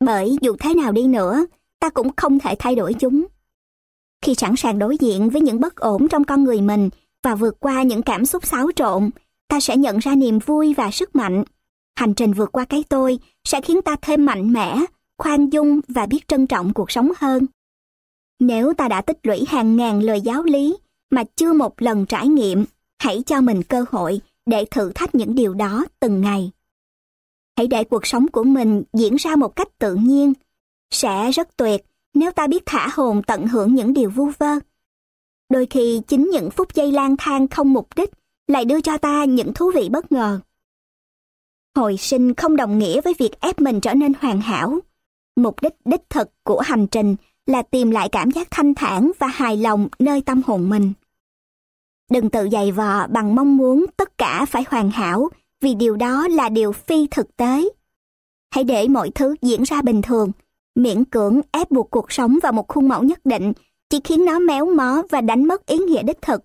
Bởi 0.00 0.36
dù 0.40 0.56
thế 0.60 0.74
nào 0.74 0.92
đi 0.92 1.06
nữa, 1.06 1.46
ta 1.80 1.90
cũng 1.90 2.10
không 2.16 2.38
thể 2.38 2.54
thay 2.58 2.74
đổi 2.74 2.94
chúng. 2.94 3.26
Khi 4.22 4.34
sẵn 4.34 4.56
sàng 4.56 4.78
đối 4.78 4.96
diện 4.96 5.30
với 5.30 5.40
những 5.40 5.60
bất 5.60 5.76
ổn 5.76 6.08
trong 6.08 6.24
con 6.24 6.44
người 6.44 6.60
mình 6.60 6.90
và 7.24 7.34
vượt 7.34 7.60
qua 7.60 7.82
những 7.82 8.02
cảm 8.02 8.26
xúc 8.26 8.46
xáo 8.46 8.70
trộn, 8.76 9.10
ta 9.48 9.60
sẽ 9.60 9.76
nhận 9.76 9.98
ra 9.98 10.14
niềm 10.14 10.38
vui 10.38 10.74
và 10.74 10.90
sức 10.90 11.16
mạnh. 11.16 11.44
Hành 11.96 12.14
trình 12.14 12.32
vượt 12.32 12.52
qua 12.52 12.64
cái 12.64 12.84
tôi 12.88 13.18
sẽ 13.44 13.60
khiến 13.60 13.82
ta 13.82 13.96
thêm 14.02 14.26
mạnh 14.26 14.52
mẽ, 14.52 14.78
khoan 15.18 15.50
dung 15.50 15.80
và 15.88 16.06
biết 16.06 16.28
trân 16.28 16.46
trọng 16.46 16.74
cuộc 16.74 16.90
sống 16.90 17.12
hơn. 17.16 17.46
Nếu 18.40 18.74
ta 18.74 18.88
đã 18.88 19.00
tích 19.00 19.18
lũy 19.22 19.44
hàng 19.48 19.76
ngàn 19.76 20.02
lời 20.02 20.20
giáo 20.20 20.42
lý 20.42 20.76
mà 21.10 21.24
chưa 21.36 21.52
một 21.52 21.82
lần 21.82 22.06
trải 22.06 22.28
nghiệm, 22.28 22.64
hãy 22.98 23.22
cho 23.26 23.40
mình 23.40 23.62
cơ 23.62 23.84
hội 23.90 24.20
để 24.46 24.64
thử 24.70 24.92
thách 24.94 25.14
những 25.14 25.34
điều 25.34 25.54
đó 25.54 25.84
từng 26.00 26.20
ngày. 26.20 26.50
Hãy 27.56 27.66
để 27.66 27.84
cuộc 27.84 28.06
sống 28.06 28.26
của 28.28 28.44
mình 28.44 28.82
diễn 28.92 29.16
ra 29.16 29.36
một 29.36 29.56
cách 29.56 29.78
tự 29.78 29.94
nhiên. 29.94 30.32
Sẽ 30.90 31.30
rất 31.30 31.56
tuyệt 31.56 31.84
nếu 32.14 32.30
ta 32.30 32.46
biết 32.46 32.62
thả 32.66 32.88
hồn 32.92 33.22
tận 33.26 33.46
hưởng 33.46 33.74
những 33.74 33.94
điều 33.94 34.10
vu 34.10 34.30
vơ. 34.38 34.58
Đôi 35.50 35.66
khi 35.70 36.00
chính 36.08 36.30
những 36.32 36.50
phút 36.50 36.74
giây 36.74 36.92
lang 36.92 37.16
thang 37.18 37.48
không 37.48 37.72
mục 37.72 37.88
đích 37.96 38.10
lại 38.48 38.64
đưa 38.64 38.80
cho 38.80 38.98
ta 38.98 39.24
những 39.24 39.54
thú 39.54 39.70
vị 39.74 39.88
bất 39.88 40.12
ngờ. 40.12 40.40
Hồi 41.74 41.96
sinh 41.96 42.34
không 42.34 42.56
đồng 42.56 42.78
nghĩa 42.78 43.00
với 43.00 43.14
việc 43.18 43.40
ép 43.40 43.60
mình 43.60 43.80
trở 43.80 43.94
nên 43.94 44.12
hoàn 44.20 44.40
hảo. 44.40 44.78
Mục 45.36 45.60
đích 45.62 45.74
đích 45.84 46.10
thực 46.10 46.30
của 46.42 46.60
hành 46.60 46.86
trình 46.86 47.16
là 47.46 47.62
tìm 47.62 47.90
lại 47.90 48.08
cảm 48.08 48.30
giác 48.30 48.48
thanh 48.50 48.74
thản 48.74 49.10
và 49.18 49.26
hài 49.26 49.56
lòng 49.56 49.88
nơi 49.98 50.22
tâm 50.22 50.42
hồn 50.46 50.70
mình. 50.70 50.92
Đừng 52.10 52.30
tự 52.30 52.48
dày 52.52 52.72
vò 52.72 53.06
bằng 53.06 53.34
mong 53.34 53.56
muốn 53.56 53.86
tất 53.96 54.18
cả 54.18 54.44
phải 54.44 54.64
hoàn 54.68 54.90
hảo 54.90 55.28
vì 55.60 55.74
điều 55.74 55.96
đó 55.96 56.28
là 56.28 56.48
điều 56.48 56.72
phi 56.72 57.06
thực 57.10 57.36
tế. 57.36 57.68
Hãy 58.50 58.64
để 58.64 58.88
mọi 58.88 59.10
thứ 59.14 59.36
diễn 59.42 59.62
ra 59.62 59.82
bình 59.82 60.02
thường, 60.02 60.32
miễn 60.74 61.04
cưỡng 61.04 61.40
ép 61.52 61.70
buộc 61.70 61.90
cuộc 61.90 62.12
sống 62.12 62.38
vào 62.42 62.52
một 62.52 62.68
khuôn 62.68 62.88
mẫu 62.88 63.02
nhất 63.02 63.20
định 63.24 63.52
chỉ 63.94 64.00
khiến 64.04 64.24
nó 64.24 64.38
méo 64.38 64.66
mó 64.66 65.02
và 65.10 65.20
đánh 65.20 65.44
mất 65.44 65.66
ý 65.66 65.78
nghĩa 65.78 66.02
đích 66.02 66.22
thực. 66.22 66.44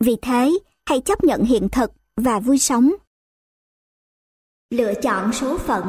Vì 0.00 0.16
thế, 0.22 0.58
hãy 0.86 1.00
chấp 1.00 1.24
nhận 1.24 1.44
hiện 1.44 1.68
thực 1.72 1.92
và 2.16 2.38
vui 2.38 2.58
sống. 2.58 2.92
Lựa 4.70 4.94
chọn 5.02 5.32
số 5.32 5.58
phận 5.58 5.84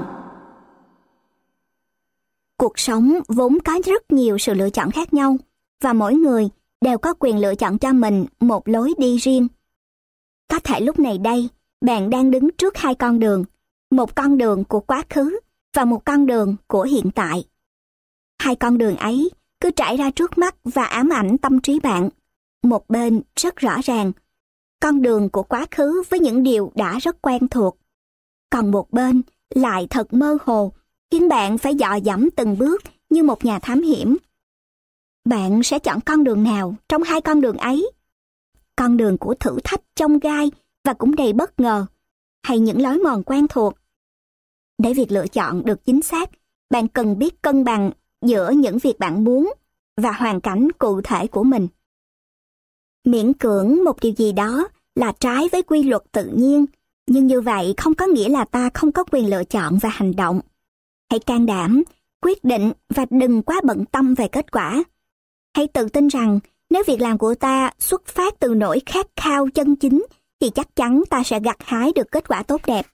Cuộc 2.58 2.80
sống 2.80 3.14
vốn 3.28 3.58
có 3.66 3.80
rất 3.86 4.12
nhiều 4.12 4.38
sự 4.38 4.54
lựa 4.54 4.70
chọn 4.70 4.92
khác 4.92 5.14
nhau 5.14 5.38
và 5.82 5.94
mỗi 5.94 6.14
người 6.14 6.50
đều 6.82 6.98
có 6.98 7.14
quyền 7.20 7.40
lựa 7.40 7.56
chọn 7.56 7.78
cho 7.78 7.94
mình 7.94 8.26
một 8.40 8.68
lối 8.68 8.94
đi 8.98 9.18
riêng. 9.18 9.48
Có 10.50 10.60
thể 10.60 10.80
lúc 10.80 11.00
này 11.00 11.18
đây, 11.18 11.50
bạn 11.82 12.10
đang 12.10 12.32
đứng 12.32 12.50
trước 12.58 12.78
hai 12.78 12.96
con 12.96 13.20
đường, 13.20 13.44
một 13.92 14.16
con 14.16 14.38
đường 14.38 14.64
của 14.64 14.80
quá 14.80 15.04
khứ 15.10 15.40
và 15.76 15.86
một 15.86 16.06
con 16.06 16.26
đường 16.26 16.56
của 16.68 16.84
hiện 16.84 17.12
tại. 17.16 17.46
Hai 18.40 18.56
con 18.56 18.78
đường 18.78 18.96
ấy 18.96 19.32
cứ 19.66 19.72
trải 19.72 19.98
ra 19.98 20.12
trước 20.12 20.38
mắt 20.38 20.56
và 20.64 20.84
ám 20.84 21.10
ảnh 21.10 21.38
tâm 21.38 21.60
trí 21.60 21.80
bạn. 21.80 22.10
Một 22.64 22.90
bên 22.90 23.22
rất 23.36 23.56
rõ 23.56 23.78
ràng, 23.84 24.12
con 24.80 25.02
đường 25.02 25.30
của 25.30 25.44
quá 25.44 25.66
khứ 25.72 26.04
với 26.10 26.20
những 26.20 26.44
điều 26.44 26.72
đã 26.76 27.00
rất 27.00 27.22
quen 27.22 27.48
thuộc. 27.48 27.78
Còn 28.50 28.72
một 28.72 28.92
bên 28.92 29.22
lại 29.50 29.88
thật 29.90 30.14
mơ 30.14 30.38
hồ, 30.46 30.74
khiến 31.12 31.30
bạn 31.30 31.58
phải 31.58 31.76
dò 31.76 31.96
dẫm 31.96 32.30
từng 32.32 32.58
bước 32.58 32.82
như 33.10 33.24
một 33.24 33.46
nhà 33.46 33.60
thám 33.60 33.82
hiểm. 33.82 34.18
Bạn 35.26 35.64
sẽ 35.64 35.80
chọn 35.80 36.00
con 36.02 36.24
đường 36.24 36.44
nào 36.44 36.76
trong 36.90 37.04
hai 37.04 37.22
con 37.22 37.42
đường 37.42 37.58
ấy? 37.58 37.92
Con 38.76 38.98
đường 38.98 39.18
của 39.18 39.34
thử 39.34 39.58
thách 39.64 39.82
trong 39.96 40.20
gai 40.20 40.52
và 40.84 40.94
cũng 40.94 41.16
đầy 41.16 41.34
bất 41.34 41.60
ngờ, 41.60 41.86
hay 42.44 42.60
những 42.60 42.82
lối 42.82 42.98
mòn 42.98 43.24
quen 43.24 43.48
thuộc? 43.50 43.74
Để 44.78 44.94
việc 44.94 45.12
lựa 45.12 45.28
chọn 45.28 45.66
được 45.66 45.86
chính 45.86 46.02
xác, 46.02 46.30
bạn 46.70 46.88
cần 46.88 47.20
biết 47.20 47.42
cân 47.42 47.64
bằng 47.64 47.92
giữa 48.26 48.52
những 48.52 48.78
việc 48.78 49.00
bạn 49.00 49.24
muốn 49.24 49.54
và 49.98 50.12
hoàn 50.12 50.42
cảnh 50.42 50.68
cụ 50.78 51.02
thể 51.02 51.28
của 51.28 51.44
mình. 51.44 51.68
Miễn 53.06 53.34
cưỡng 53.34 53.84
một 53.84 54.02
điều 54.02 54.14
gì 54.18 54.32
đó 54.32 54.68
là 54.96 55.14
trái 55.20 55.50
với 55.52 55.62
quy 55.62 55.84
luật 55.84 56.02
tự 56.12 56.32
nhiên, 56.36 56.66
nhưng 57.08 57.28
như 57.28 57.42
vậy 57.42 57.74
không 57.78 57.94
có 57.94 58.06
nghĩa 58.06 58.30
là 58.30 58.46
ta 58.46 58.70
không 58.74 58.92
có 58.92 59.04
quyền 59.12 59.30
lựa 59.30 59.44
chọn 59.44 59.78
và 59.78 59.90
hành 59.90 60.16
động. 60.16 60.40
Hãy 61.10 61.20
can 61.20 61.46
đảm, 61.46 61.84
quyết 62.22 62.44
định 62.44 62.72
và 62.90 63.06
đừng 63.10 63.42
quá 63.42 63.62
bận 63.64 63.86
tâm 63.86 64.14
về 64.14 64.28
kết 64.28 64.52
quả. 64.52 64.84
Hãy 65.56 65.68
tự 65.68 65.90
tin 65.90 66.08
rằng 66.08 66.40
nếu 66.70 66.84
việc 66.88 67.02
làm 67.02 67.18
của 67.18 67.36
ta 67.36 67.72
xuất 67.80 68.06
phát 68.06 68.34
từ 68.40 68.54
nỗi 68.54 68.82
khát 68.86 69.08
khao 69.16 69.48
chân 69.54 69.76
chính 69.76 70.06
thì 70.42 70.50
chắc 70.50 70.76
chắn 70.76 71.04
ta 71.10 71.24
sẽ 71.26 71.40
gặt 71.40 71.58
hái 71.60 71.92
được 71.96 72.12
kết 72.12 72.28
quả 72.28 72.44
tốt 72.44 72.62
đẹp. 72.68 72.86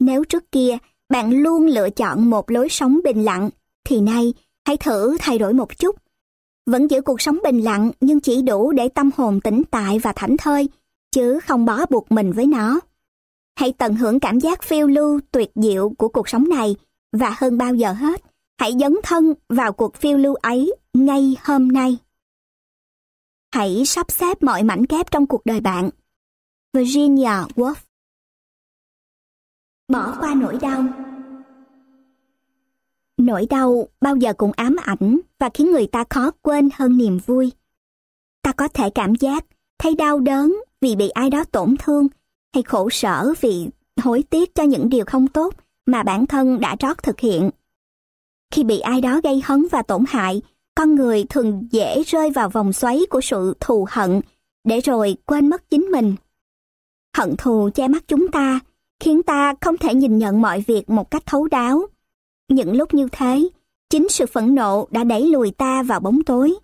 Nếu 0.00 0.24
trước 0.24 0.52
kia 0.52 0.78
bạn 1.08 1.32
luôn 1.42 1.66
lựa 1.66 1.90
chọn 1.90 2.30
một 2.30 2.50
lối 2.50 2.68
sống 2.68 3.00
bình 3.04 3.24
lặng, 3.24 3.50
thì 3.84 4.00
nay 4.00 4.34
hãy 4.66 4.76
thử 4.76 5.16
thay 5.20 5.38
đổi 5.38 5.54
một 5.54 5.78
chút. 5.78 5.96
Vẫn 6.66 6.90
giữ 6.90 7.00
cuộc 7.00 7.20
sống 7.20 7.38
bình 7.44 7.58
lặng 7.60 7.90
nhưng 8.00 8.20
chỉ 8.20 8.42
đủ 8.42 8.72
để 8.72 8.88
tâm 8.88 9.10
hồn 9.16 9.40
tĩnh 9.40 9.62
tại 9.70 9.98
và 9.98 10.12
thảnh 10.16 10.36
thơi, 10.36 10.68
chứ 11.12 11.40
không 11.40 11.64
bó 11.64 11.86
buộc 11.90 12.12
mình 12.12 12.32
với 12.32 12.46
nó. 12.46 12.80
Hãy 13.56 13.72
tận 13.78 13.94
hưởng 13.94 14.20
cảm 14.20 14.40
giác 14.40 14.62
phiêu 14.62 14.86
lưu 14.86 15.20
tuyệt 15.32 15.50
diệu 15.54 15.92
của 15.98 16.08
cuộc 16.08 16.28
sống 16.28 16.48
này 16.48 16.76
và 17.12 17.34
hơn 17.38 17.58
bao 17.58 17.74
giờ 17.74 17.92
hết, 17.92 18.22
hãy 18.58 18.72
dấn 18.80 18.96
thân 19.02 19.34
vào 19.48 19.72
cuộc 19.72 19.96
phiêu 19.96 20.18
lưu 20.18 20.34
ấy 20.34 20.74
ngay 20.94 21.36
hôm 21.44 21.68
nay. 21.68 21.98
Hãy 23.54 23.82
sắp 23.86 24.10
xếp 24.10 24.42
mọi 24.42 24.62
mảnh 24.62 24.82
ghép 24.88 25.10
trong 25.10 25.26
cuộc 25.26 25.46
đời 25.46 25.60
bạn. 25.60 25.90
Virginia 26.72 27.44
Woolf 27.56 27.74
Bỏ 29.88 30.16
qua 30.20 30.34
nỗi 30.34 30.58
đau 30.60 31.09
Nỗi 33.20 33.46
đau 33.50 33.88
bao 34.00 34.16
giờ 34.16 34.32
cũng 34.32 34.52
ám 34.56 34.76
ảnh 34.82 35.20
và 35.38 35.50
khiến 35.54 35.70
người 35.70 35.86
ta 35.86 36.04
khó 36.10 36.30
quên 36.42 36.68
hơn 36.74 36.96
niềm 36.96 37.18
vui. 37.26 37.52
Ta 38.42 38.52
có 38.52 38.68
thể 38.68 38.90
cảm 38.90 39.14
giác 39.14 39.44
thấy 39.78 39.94
đau 39.94 40.20
đớn 40.20 40.56
vì 40.80 40.96
bị 40.96 41.08
ai 41.08 41.30
đó 41.30 41.44
tổn 41.44 41.76
thương 41.78 42.08
hay 42.54 42.62
khổ 42.62 42.88
sở 42.90 43.32
vì 43.40 43.68
hối 44.02 44.24
tiếc 44.30 44.54
cho 44.54 44.62
những 44.62 44.88
điều 44.88 45.04
không 45.04 45.28
tốt 45.28 45.54
mà 45.86 46.02
bản 46.02 46.26
thân 46.26 46.60
đã 46.60 46.76
trót 46.76 47.02
thực 47.02 47.20
hiện. 47.20 47.50
Khi 48.54 48.64
bị 48.64 48.80
ai 48.80 49.00
đó 49.00 49.20
gây 49.24 49.42
hấn 49.44 49.66
và 49.70 49.82
tổn 49.82 50.04
hại, 50.08 50.42
con 50.74 50.94
người 50.94 51.24
thường 51.28 51.68
dễ 51.70 52.02
rơi 52.02 52.30
vào 52.30 52.48
vòng 52.48 52.72
xoáy 52.72 53.00
của 53.10 53.20
sự 53.20 53.54
thù 53.60 53.86
hận 53.90 54.20
để 54.64 54.80
rồi 54.80 55.16
quên 55.26 55.48
mất 55.48 55.70
chính 55.70 55.82
mình. 55.82 56.14
Hận 57.16 57.36
thù 57.36 57.70
che 57.74 57.88
mắt 57.88 58.04
chúng 58.08 58.28
ta, 58.28 58.60
khiến 59.00 59.22
ta 59.22 59.54
không 59.60 59.78
thể 59.78 59.94
nhìn 59.94 60.18
nhận 60.18 60.42
mọi 60.42 60.64
việc 60.66 60.90
một 60.90 61.10
cách 61.10 61.22
thấu 61.26 61.48
đáo. 61.48 61.86
Những 62.50 62.76
lúc 62.76 62.94
như 62.94 63.08
thế, 63.12 63.48
chính 63.90 64.08
sự 64.08 64.26
phẫn 64.26 64.54
nộ 64.54 64.88
đã 64.90 65.04
đẩy 65.04 65.28
lùi 65.28 65.50
ta 65.50 65.82
vào 65.82 66.00
bóng 66.00 66.22
tối. 66.22 66.54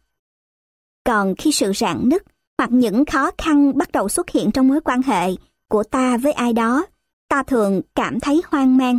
Còn 1.05 1.35
khi 1.39 1.53
sự 1.53 1.73
rạn 1.73 2.09
nứt 2.09 2.23
hoặc 2.59 2.71
những 2.73 3.05
khó 3.05 3.31
khăn 3.39 3.79
bắt 3.79 3.93
đầu 3.93 4.09
xuất 4.09 4.31
hiện 4.31 4.51
trong 4.55 4.69
mối 4.69 4.81
quan 4.81 5.03
hệ 5.03 5.31
của 5.69 5.83
ta 5.83 6.17
với 6.17 6.33
ai 6.33 6.53
đó, 6.53 6.87
ta 7.29 7.43
thường 7.43 7.81
cảm 7.95 8.21
thấy 8.21 8.43
hoang 8.47 8.77
mang. 8.77 8.99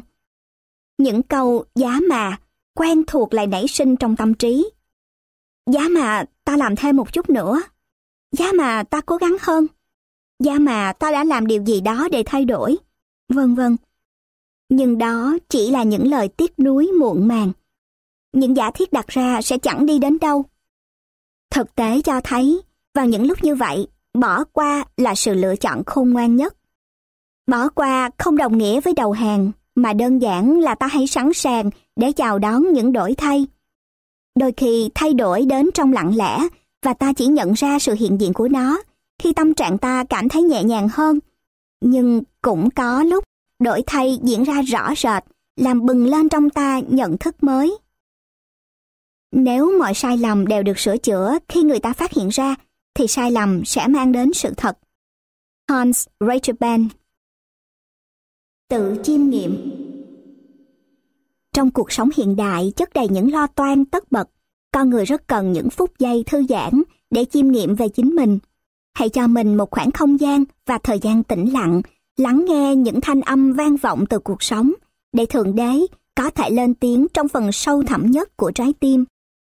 Những 0.97 1.23
câu 1.23 1.65
giá 1.75 1.99
mà 2.09 2.39
quen 2.73 3.03
thuộc 3.07 3.33
lại 3.33 3.47
nảy 3.47 3.67
sinh 3.67 3.95
trong 3.95 4.15
tâm 4.15 4.33
trí. 4.33 4.69
Giá 5.71 5.81
mà 5.89 6.25
ta 6.45 6.57
làm 6.57 6.75
thêm 6.75 6.97
một 6.97 7.13
chút 7.13 7.29
nữa. 7.29 7.61
Giá 8.31 8.51
mà 8.53 8.83
ta 8.83 9.01
cố 9.01 9.17
gắng 9.17 9.37
hơn. 9.41 9.67
Giá 10.43 10.59
mà 10.59 10.93
ta 10.93 11.11
đã 11.11 11.23
làm 11.23 11.47
điều 11.47 11.65
gì 11.65 11.81
đó 11.81 12.07
để 12.11 12.23
thay 12.25 12.45
đổi. 12.45 12.77
Vân 13.29 13.55
vân. 13.55 13.75
Nhưng 14.69 14.97
đó 14.97 15.37
chỉ 15.49 15.71
là 15.71 15.83
những 15.83 16.07
lời 16.07 16.27
tiếc 16.27 16.59
nuối 16.59 16.91
muộn 16.99 17.27
màng. 17.27 17.51
Những 18.33 18.57
giả 18.57 18.71
thiết 18.71 18.93
đặt 18.93 19.07
ra 19.07 19.41
sẽ 19.41 19.57
chẳng 19.57 19.85
đi 19.85 19.99
đến 19.99 20.17
đâu. 20.21 20.45
Thực 21.51 21.75
tế 21.75 22.01
cho 22.01 22.21
thấy, 22.23 22.61
vào 22.95 23.05
những 23.05 23.27
lúc 23.27 23.43
như 23.43 23.55
vậy, 23.55 23.87
bỏ 24.13 24.43
qua 24.43 24.85
là 24.97 25.15
sự 25.15 25.33
lựa 25.33 25.55
chọn 25.55 25.83
khôn 25.85 26.09
ngoan 26.09 26.35
nhất. 26.35 26.55
Bỏ 27.47 27.69
qua 27.69 28.09
không 28.17 28.37
đồng 28.37 28.57
nghĩa 28.57 28.81
với 28.81 28.93
đầu 28.93 29.11
hàng, 29.11 29.51
mà 29.75 29.93
đơn 29.93 30.21
giản 30.21 30.59
là 30.59 30.75
ta 30.75 30.87
hãy 30.87 31.07
sẵn 31.07 31.33
sàng 31.33 31.69
để 31.95 32.11
chào 32.11 32.39
đón 32.39 32.73
những 32.73 32.93
đổi 32.93 33.13
thay. 33.13 33.47
Đôi 34.39 34.53
khi 34.57 34.89
thay 34.95 35.13
đổi 35.13 35.45
đến 35.45 35.69
trong 35.73 35.93
lặng 35.93 36.15
lẽ 36.15 36.47
và 36.83 36.93
ta 36.93 37.13
chỉ 37.13 37.27
nhận 37.27 37.53
ra 37.53 37.79
sự 37.79 37.93
hiện 37.93 38.21
diện 38.21 38.33
của 38.33 38.47
nó 38.47 38.81
khi 39.19 39.33
tâm 39.33 39.53
trạng 39.53 39.77
ta 39.77 40.03
cảm 40.03 40.29
thấy 40.29 40.43
nhẹ 40.43 40.63
nhàng 40.63 40.87
hơn. 40.91 41.19
Nhưng 41.81 42.21
cũng 42.41 42.69
có 42.69 43.03
lúc 43.03 43.23
đổi 43.59 43.83
thay 43.87 44.19
diễn 44.23 44.43
ra 44.43 44.61
rõ 44.61 44.95
rệt, 44.95 45.23
làm 45.55 45.85
bừng 45.85 46.05
lên 46.05 46.29
trong 46.29 46.49
ta 46.49 46.79
nhận 46.79 47.17
thức 47.17 47.43
mới. 47.43 47.77
Nếu 49.31 49.79
mọi 49.79 49.93
sai 49.93 50.17
lầm 50.17 50.47
đều 50.47 50.63
được 50.63 50.79
sửa 50.79 50.97
chữa 50.97 51.37
khi 51.49 51.63
người 51.63 51.79
ta 51.79 51.93
phát 51.93 52.11
hiện 52.13 52.29
ra, 52.29 52.55
thì 52.93 53.07
sai 53.07 53.31
lầm 53.31 53.65
sẽ 53.65 53.87
mang 53.87 54.11
đến 54.11 54.33
sự 54.33 54.53
thật. 54.57 54.77
Hans 55.69 56.07
Reichenbach 56.19 56.81
Tự 58.69 59.01
chiêm 59.03 59.29
nghiệm 59.29 59.71
Trong 61.53 61.71
cuộc 61.71 61.91
sống 61.91 62.09
hiện 62.15 62.35
đại 62.35 62.73
chất 62.75 62.89
đầy 62.93 63.07
những 63.09 63.31
lo 63.31 63.47
toan 63.47 63.85
tất 63.85 64.11
bật, 64.11 64.29
con 64.71 64.89
người 64.89 65.05
rất 65.05 65.27
cần 65.27 65.53
những 65.53 65.69
phút 65.69 65.99
giây 65.99 66.23
thư 66.27 66.43
giãn 66.49 66.83
để 67.11 67.25
chiêm 67.25 67.47
nghiệm 67.47 67.75
về 67.75 67.89
chính 67.89 68.15
mình. 68.15 68.39
Hãy 68.93 69.09
cho 69.09 69.27
mình 69.27 69.57
một 69.57 69.71
khoảng 69.71 69.91
không 69.91 70.19
gian 70.19 70.43
và 70.65 70.77
thời 70.83 70.99
gian 70.99 71.23
tĩnh 71.23 71.53
lặng, 71.53 71.81
lắng 72.17 72.45
nghe 72.47 72.75
những 72.75 73.01
thanh 73.01 73.21
âm 73.21 73.53
vang 73.53 73.77
vọng 73.77 74.05
từ 74.05 74.19
cuộc 74.19 74.43
sống, 74.43 74.73
để 75.13 75.25
Thượng 75.25 75.55
Đế 75.55 75.71
có 76.15 76.29
thể 76.29 76.49
lên 76.49 76.73
tiếng 76.73 77.07
trong 77.13 77.27
phần 77.27 77.51
sâu 77.51 77.83
thẳm 77.83 78.11
nhất 78.11 78.37
của 78.37 78.51
trái 78.51 78.73
tim. 78.79 79.05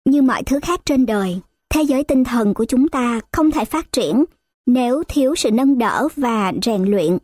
Như 0.05 0.21
mọi 0.21 0.43
thứ 0.43 0.59
khác 0.59 0.81
trên 0.85 1.05
đời, 1.05 1.39
thế 1.69 1.81
giới 1.81 2.03
tinh 2.03 2.23
thần 2.23 2.53
của 2.53 2.65
chúng 2.65 2.87
ta 2.87 3.19
không 3.31 3.51
thể 3.51 3.65
phát 3.65 3.91
triển 3.91 4.25
nếu 4.65 5.03
thiếu 5.07 5.35
sự 5.35 5.51
nâng 5.51 5.77
đỡ 5.77 6.07
và 6.15 6.53
rèn 6.63 6.83
luyện. 6.83 7.17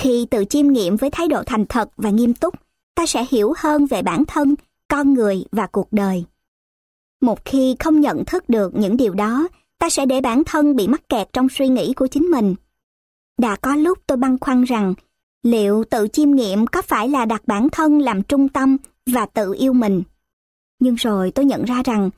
Khi 0.00 0.26
tự 0.30 0.44
chiêm 0.50 0.68
nghiệm 0.68 0.96
với 0.96 1.10
thái 1.10 1.28
độ 1.28 1.42
thành 1.46 1.66
thật 1.66 1.90
và 1.96 2.10
nghiêm 2.10 2.34
túc, 2.34 2.54
ta 2.94 3.06
sẽ 3.06 3.26
hiểu 3.30 3.52
hơn 3.56 3.86
về 3.86 4.02
bản 4.02 4.24
thân, 4.24 4.54
con 4.88 5.14
người 5.14 5.44
và 5.52 5.66
cuộc 5.66 5.88
đời. 5.92 6.24
Một 7.20 7.44
khi 7.44 7.76
không 7.78 8.00
nhận 8.00 8.24
thức 8.24 8.48
được 8.48 8.74
những 8.74 8.96
điều 8.96 9.14
đó, 9.14 9.48
ta 9.78 9.90
sẽ 9.90 10.06
để 10.06 10.20
bản 10.20 10.44
thân 10.44 10.76
bị 10.76 10.88
mắc 10.88 11.08
kẹt 11.08 11.32
trong 11.32 11.48
suy 11.48 11.68
nghĩ 11.68 11.92
của 11.96 12.06
chính 12.06 12.24
mình. 12.24 12.54
Đã 13.38 13.56
có 13.56 13.74
lúc 13.74 13.98
tôi 14.06 14.18
băn 14.18 14.38
khoăn 14.38 14.64
rằng, 14.64 14.94
liệu 15.42 15.84
tự 15.90 16.08
chiêm 16.12 16.30
nghiệm 16.30 16.66
có 16.66 16.82
phải 16.82 17.08
là 17.08 17.24
đặt 17.24 17.42
bản 17.46 17.68
thân 17.72 17.98
làm 17.98 18.22
trung 18.22 18.48
tâm 18.48 18.76
và 19.06 19.26
tự 19.26 19.54
yêu 19.58 19.72
mình? 19.72 20.02
Nhưng 20.80 20.94
rồi 20.94 21.30
tôi 21.30 21.44
nhận 21.44 21.64
ra 21.64 21.82
rằng, 21.84 22.10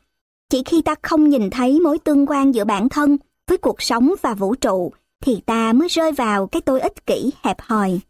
chỉ 0.51 0.63
khi 0.67 0.83
ta 0.83 0.95
không 1.03 1.29
nhìn 1.29 1.51
thấy 1.51 1.81
mối 1.81 1.99
tương 1.99 2.27
quan 2.27 2.55
giữa 2.55 2.65
bản 2.65 2.89
thân 2.89 3.17
với 3.49 3.59
cuộc 3.59 3.83
sống 3.83 4.15
và 4.23 4.35
vũ 4.35 4.55
trụ, 4.55 4.93
thì 5.21 5.41
ta 5.47 5.73
mới 5.73 5.89
rơi 5.89 6.13
vào 6.13 6.47
cái 6.47 6.63
tôi 6.63 6.81
ích 6.81 7.07
kỷ 7.07 7.33
hẹp 7.43 7.61
hòi. 7.61 8.01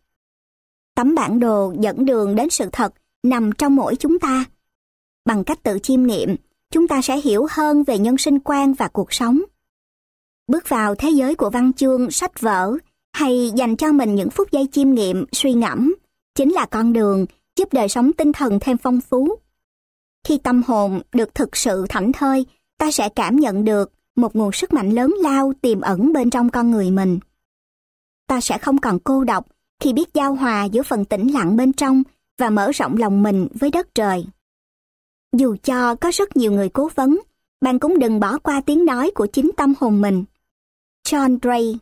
Tấm 0.95 1.15
bản 1.15 1.41
đồ 1.41 1.75
dẫn 1.81 2.05
đường 2.05 2.35
đến 2.35 2.51
sự 2.51 2.69
thật 2.73 2.95
nằm 3.23 3.53
trong 3.53 3.77
mỗi 3.77 3.97
chúng 3.97 4.19
ta. 4.19 4.45
Bằng 5.25 5.45
cách 5.45 5.63
tự 5.63 5.79
chiêm 5.83 6.03
nghiệm, 6.03 6.37
chúng 6.71 6.89
ta 6.89 7.03
sẽ 7.03 7.21
hiểu 7.21 7.47
hơn 7.51 7.83
về 7.83 7.99
nhân 7.99 8.19
sinh 8.19 8.39
quan 8.41 8.75
và 8.75 8.89
cuộc 8.89 9.13
sống. 9.13 9.43
Bước 10.47 10.69
vào 10.69 10.95
thế 10.95 11.11
giới 11.11 11.35
của 11.35 11.51
văn 11.51 11.73
chương, 11.73 12.11
sách 12.11 12.41
vở 12.41 12.77
hay 13.17 13.53
dành 13.55 13.77
cho 13.77 13.93
mình 13.93 14.15
những 14.15 14.31
phút 14.31 14.51
giây 14.53 14.69
chiêm 14.73 14.91
nghiệm, 14.91 15.25
suy 15.33 15.53
ngẫm 15.53 15.95
chính 16.35 16.53
là 16.53 16.67
con 16.67 16.93
đường 16.93 17.27
giúp 17.59 17.69
đời 17.73 17.89
sống 17.89 18.13
tinh 18.13 18.33
thần 18.33 18.59
thêm 18.61 18.77
phong 18.77 19.01
phú. 19.01 19.39
Khi 20.29 20.39
tâm 20.39 20.63
hồn 20.67 21.01
được 21.13 21.35
thực 21.35 21.57
sự 21.57 21.87
thảnh 21.89 22.13
thơi, 22.13 22.47
ta 22.79 22.91
sẽ 22.91 23.09
cảm 23.09 23.37
nhận 23.37 23.65
được 23.65 23.93
một 24.17 24.37
nguồn 24.37 24.53
sức 24.53 24.73
mạnh 24.73 24.91
lớn 24.91 25.15
lao 25.23 25.53
tiềm 25.61 25.81
ẩn 25.81 26.13
bên 26.13 26.31
trong 26.31 26.51
con 26.51 26.71
người 26.71 26.91
mình. 26.91 27.19
Ta 28.29 28.41
sẽ 28.41 28.59
không 28.59 28.79
còn 28.79 28.99
cô 28.99 29.25
độc 29.25 29.47
khi 29.81 29.93
biết 29.93 30.15
giao 30.15 30.35
hòa 30.35 30.65
giữa 30.65 30.83
phần 30.83 31.05
tĩnh 31.05 31.33
lặng 31.33 31.57
bên 31.57 31.73
trong 31.73 32.03
và 32.39 32.51
mở 32.51 32.71
rộng 32.75 32.97
lòng 32.97 33.23
mình 33.23 33.49
với 33.55 33.71
đất 33.71 33.95
trời. 33.95 34.27
Dù 35.37 35.57
cho 35.63 35.95
có 35.95 36.11
rất 36.15 36.37
nhiều 36.37 36.53
người 36.53 36.69
cố 36.69 36.91
vấn, 36.95 37.21
bạn 37.61 37.79
cũng 37.79 37.99
đừng 37.99 38.21
bỏ 38.21 38.39
qua 38.39 38.61
tiếng 38.61 38.85
nói 38.85 39.11
của 39.15 39.27
chính 39.27 39.51
tâm 39.57 39.75
hồn 39.81 40.01
mình. 40.01 40.25
John 41.09 41.39
Gray 41.43 41.79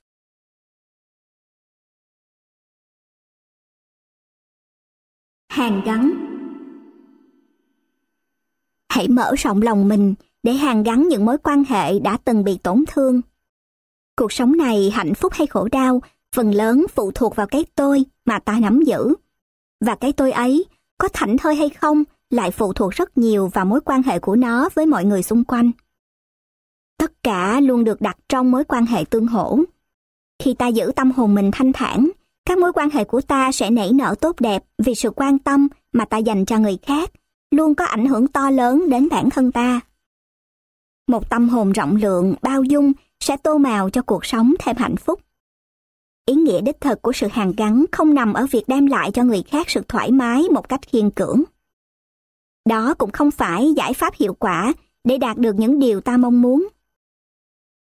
hàn 5.55 5.81
gắn 5.85 6.13
Hãy 8.89 9.09
mở 9.09 9.35
rộng 9.39 9.63
lòng 9.63 9.89
mình 9.89 10.15
để 10.43 10.53
hàn 10.53 10.83
gắn 10.83 11.09
những 11.09 11.25
mối 11.25 11.39
quan 11.39 11.65
hệ 11.65 11.99
đã 11.99 12.17
từng 12.25 12.45
bị 12.45 12.59
tổn 12.63 12.85
thương. 12.89 13.21
Cuộc 14.17 14.33
sống 14.33 14.57
này 14.57 14.91
hạnh 14.91 15.15
phúc 15.15 15.33
hay 15.33 15.47
khổ 15.47 15.69
đau, 15.73 16.03
phần 16.35 16.51
lớn 16.51 16.87
phụ 16.95 17.11
thuộc 17.15 17.37
vào 17.37 17.47
cái 17.47 17.65
tôi 17.75 18.05
mà 18.25 18.39
ta 18.39 18.59
nắm 18.61 18.83
giữ. 18.83 19.15
Và 19.85 19.95
cái 19.95 20.13
tôi 20.13 20.33
ấy 20.33 20.65
có 20.99 21.09
thảnh 21.13 21.39
thơi 21.39 21.55
hay 21.55 21.69
không 21.69 22.05
lại 22.31 22.51
phụ 22.51 22.73
thuộc 22.73 22.93
rất 22.93 23.19
nhiều 23.19 23.47
vào 23.47 23.65
mối 23.65 23.81
quan 23.85 24.03
hệ 24.03 24.19
của 24.19 24.37
nó 24.37 24.69
với 24.75 24.87
mọi 24.87 25.05
người 25.05 25.23
xung 25.23 25.45
quanh. 25.45 25.71
Tất 26.99 27.23
cả 27.23 27.61
luôn 27.61 27.85
được 27.85 28.01
đặt 28.01 28.17
trong 28.29 28.51
mối 28.51 28.65
quan 28.65 28.87
hệ 28.87 29.05
tương 29.11 29.27
hỗ. 29.27 29.59
Khi 30.43 30.55
ta 30.55 30.67
giữ 30.67 30.93
tâm 30.97 31.11
hồn 31.11 31.35
mình 31.35 31.51
thanh 31.53 31.73
thản, 31.73 32.11
các 32.45 32.59
mối 32.59 32.73
quan 32.73 32.91
hệ 32.91 33.05
của 33.05 33.21
ta 33.21 33.53
sẽ 33.53 33.71
nảy 33.71 33.93
nở 33.93 34.15
tốt 34.21 34.41
đẹp 34.41 34.65
vì 34.79 34.95
sự 34.95 35.11
quan 35.11 35.39
tâm 35.39 35.69
mà 35.93 36.05
ta 36.05 36.19
dành 36.19 36.45
cho 36.45 36.59
người 36.59 36.79
khác, 36.83 37.11
luôn 37.51 37.75
có 37.75 37.85
ảnh 37.85 38.07
hưởng 38.07 38.29
to 38.29 38.51
lớn 38.51 38.91
đến 38.91 39.09
bản 39.09 39.31
thân 39.31 39.53
ta. 39.53 39.81
Một 41.09 41.31
tâm 41.31 41.49
hồn 41.49 41.73
rộng 41.73 41.97
lượng, 41.97 42.35
bao 42.43 42.63
dung 42.63 42.93
sẽ 43.21 43.37
tô 43.37 43.59
màu 43.59 43.91
cho 43.91 44.03
cuộc 44.03 44.25
sống 44.25 44.55
thêm 44.59 44.77
hạnh 44.77 44.97
phúc. 44.97 45.21
Ý 46.27 46.35
nghĩa 46.35 46.61
đích 46.61 46.81
thực 46.81 47.03
của 47.03 47.13
sự 47.13 47.27
hàn 47.27 47.53
gắn 47.57 47.85
không 47.93 48.15
nằm 48.15 48.33
ở 48.33 48.47
việc 48.51 48.65
đem 48.67 48.87
lại 48.87 49.11
cho 49.11 49.23
người 49.23 49.43
khác 49.43 49.71
sự 49.71 49.83
thoải 49.89 50.13
mái 50.13 50.43
một 50.53 50.69
cách 50.69 50.81
khiên 50.89 51.11
cưỡng. 51.11 51.43
Đó 52.69 52.95
cũng 52.95 53.11
không 53.11 53.31
phải 53.31 53.73
giải 53.77 53.95
pháp 53.95 54.15
hiệu 54.15 54.35
quả 54.35 54.73
để 55.05 55.19
đạt 55.19 55.37
được 55.37 55.57
những 55.57 55.79
điều 55.79 56.01
ta 56.01 56.17
mong 56.17 56.43
muốn. 56.43 56.69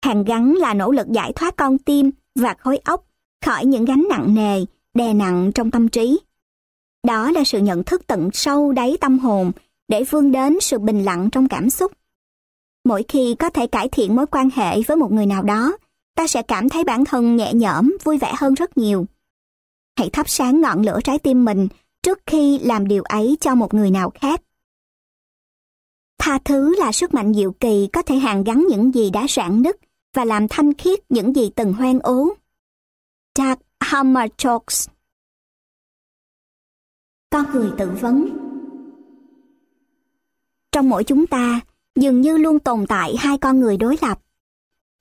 Hàn 0.06 0.24
gắn 0.24 0.54
là 0.54 0.74
nỗ 0.74 0.92
lực 0.92 1.08
giải 1.08 1.34
thoát 1.34 1.56
con 1.56 1.78
tim 1.78 2.12
và 2.36 2.56
khối 2.60 2.78
óc 2.78 3.05
khỏi 3.46 3.66
những 3.66 3.86
gánh 3.86 4.06
nặng 4.10 4.36
nề, 4.36 4.66
đè 4.94 5.14
nặng 5.14 5.52
trong 5.56 5.72
tâm 5.72 5.90
trí. 5.90 6.20
Đó 7.08 7.32
là 7.32 7.44
sự 7.44 7.60
nhận 7.60 7.84
thức 7.84 8.08
tận 8.08 8.30
sâu 8.34 8.72
đáy 8.72 8.98
tâm 9.02 9.20
hồn 9.20 9.52
để 9.88 10.04
vươn 10.04 10.32
đến 10.32 10.58
sự 10.62 10.80
bình 10.80 11.04
lặng 11.04 11.30
trong 11.32 11.48
cảm 11.48 11.70
xúc. 11.70 11.92
Mỗi 12.86 13.04
khi 13.08 13.36
có 13.40 13.50
thể 13.50 13.68
cải 13.68 13.90
thiện 13.90 14.16
mối 14.16 14.26
quan 14.28 14.50
hệ 14.56 14.82
với 14.82 14.98
một 14.98 15.12
người 15.12 15.26
nào 15.26 15.44
đó, 15.44 15.78
ta 16.16 16.28
sẽ 16.28 16.42
cảm 16.42 16.70
thấy 16.70 16.84
bản 16.84 17.06
thân 17.06 17.36
nhẹ 17.36 17.54
nhõm, 17.54 17.98
vui 18.04 18.18
vẻ 18.18 18.34
hơn 18.38 18.54
rất 18.54 18.78
nhiều. 18.78 19.06
Hãy 19.98 20.10
thắp 20.10 20.30
sáng 20.30 20.62
ngọn 20.62 20.82
lửa 20.82 21.00
trái 21.04 21.20
tim 21.20 21.46
mình 21.46 21.68
trước 22.04 22.20
khi 22.26 22.60
làm 22.60 22.88
điều 22.88 23.04
ấy 23.04 23.38
cho 23.42 23.56
một 23.56 23.74
người 23.74 23.92
nào 23.92 24.10
khác. 24.10 24.42
Tha 26.18 26.40
thứ 26.46 26.76
là 26.80 26.92
sức 26.92 27.14
mạnh 27.14 27.34
diệu 27.34 27.52
kỳ 27.52 27.88
có 27.94 28.02
thể 28.02 28.16
hàn 28.16 28.44
gắn 28.44 28.66
những 28.70 28.96
gì 28.96 29.10
đã 29.10 29.26
rạn 29.30 29.62
nứt 29.62 29.78
và 30.14 30.26
làm 30.26 30.48
thanh 30.48 30.74
khiết 30.74 31.00
những 31.10 31.36
gì 31.36 31.50
từng 31.56 31.74
hoen 31.74 32.00
ố. 32.00 32.36
Doug 33.38 33.58
Hammarskjöld 33.80 34.88
Con 37.30 37.46
người 37.54 37.72
tự 37.78 37.92
vấn 38.02 38.30
Trong 40.72 40.90
mỗi 40.90 41.04
chúng 41.04 41.28
ta, 41.28 41.60
dường 41.96 42.22
như 42.22 42.38
luôn 42.38 42.60
tồn 42.60 42.86
tại 42.88 43.16
hai 43.20 43.38
con 43.38 43.60
người 43.60 43.78
đối 43.78 43.98
lập. 44.02 44.20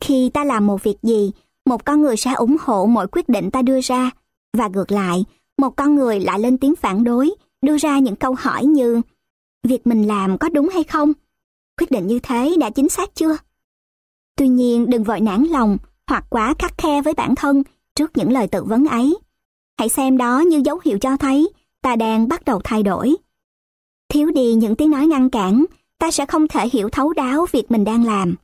Khi 0.01 0.30
ta 0.35 0.45
làm 0.45 0.66
một 0.66 0.82
việc 0.82 0.97
gì, 1.03 1.32
một 1.66 1.85
con 1.85 2.03
người 2.03 2.16
sẽ 2.16 2.32
ủng 2.32 2.57
hộ 2.61 2.87
mọi 2.87 3.07
quyết 3.07 3.28
định 3.28 3.51
ta 3.51 3.62
đưa 3.62 3.80
ra, 3.80 4.11
và 4.53 4.68
ngược 4.68 4.93
lại, 4.93 5.24
một 5.59 5.76
con 5.76 5.95
người 5.95 6.20
lại 6.20 6.41
lên 6.41 6.59
tiếng 6.59 6.76
phản 6.76 7.05
đối, 7.05 7.30
đưa 7.62 7.78
ra 7.78 7.99
những 7.99 8.16
câu 8.16 8.35
hỏi 8.39 8.64
như 8.64 9.01
việc 9.62 9.87
mình 9.87 10.07
làm 10.07 10.39
có 10.39 10.49
đúng 10.49 10.68
hay 10.68 10.85
không? 10.85 11.12
Quyết 11.78 11.91
định 11.91 12.07
như 12.07 12.18
thế 12.22 12.57
đã 12.61 12.70
chính 12.70 12.89
xác 12.89 13.14
chưa? 13.14 13.37
Tuy 14.37 14.49
nhiên 14.49 14.91
đừng 14.91 15.05
vội 15.05 15.20
nản 15.20 15.45
lòng 15.45 15.78
hoặc 16.07 16.24
quá 16.30 16.55
khắc 16.59 16.78
khe 16.78 17.03
với 17.03 17.14
bản 17.14 17.35
thân 17.35 17.62
trước 17.95 18.17
những 18.17 18.33
lời 18.33 18.47
tự 18.47 18.65
vấn 18.65 18.85
ấy. 18.85 19.19
Hãy 19.79 19.89
xem 19.89 20.17
đó 20.17 20.41
như 20.41 20.63
dấu 20.65 20.81
hiệu 20.85 20.99
cho 20.99 21.17
thấy 21.17 21.49
ta 21.83 21.97
đang 21.97 22.29
bắt 22.29 22.45
đầu 22.45 22.61
thay 22.65 22.83
đổi. 22.83 23.17
Thiếu 24.09 24.31
đi 24.31 24.55
những 24.55 24.77
tiếng 24.77 24.91
nói 24.91 25.07
ngăn 25.07 25.31
cản, 25.31 25.65
ta 25.99 26.11
sẽ 26.11 26.27
không 26.27 26.49
thể 26.49 26.69
hiểu 26.69 26.89
thấu 26.89 27.13
đáo 27.13 27.47
việc 27.53 27.71
mình 27.71 27.85
đang 27.85 28.05
làm. 28.05 28.35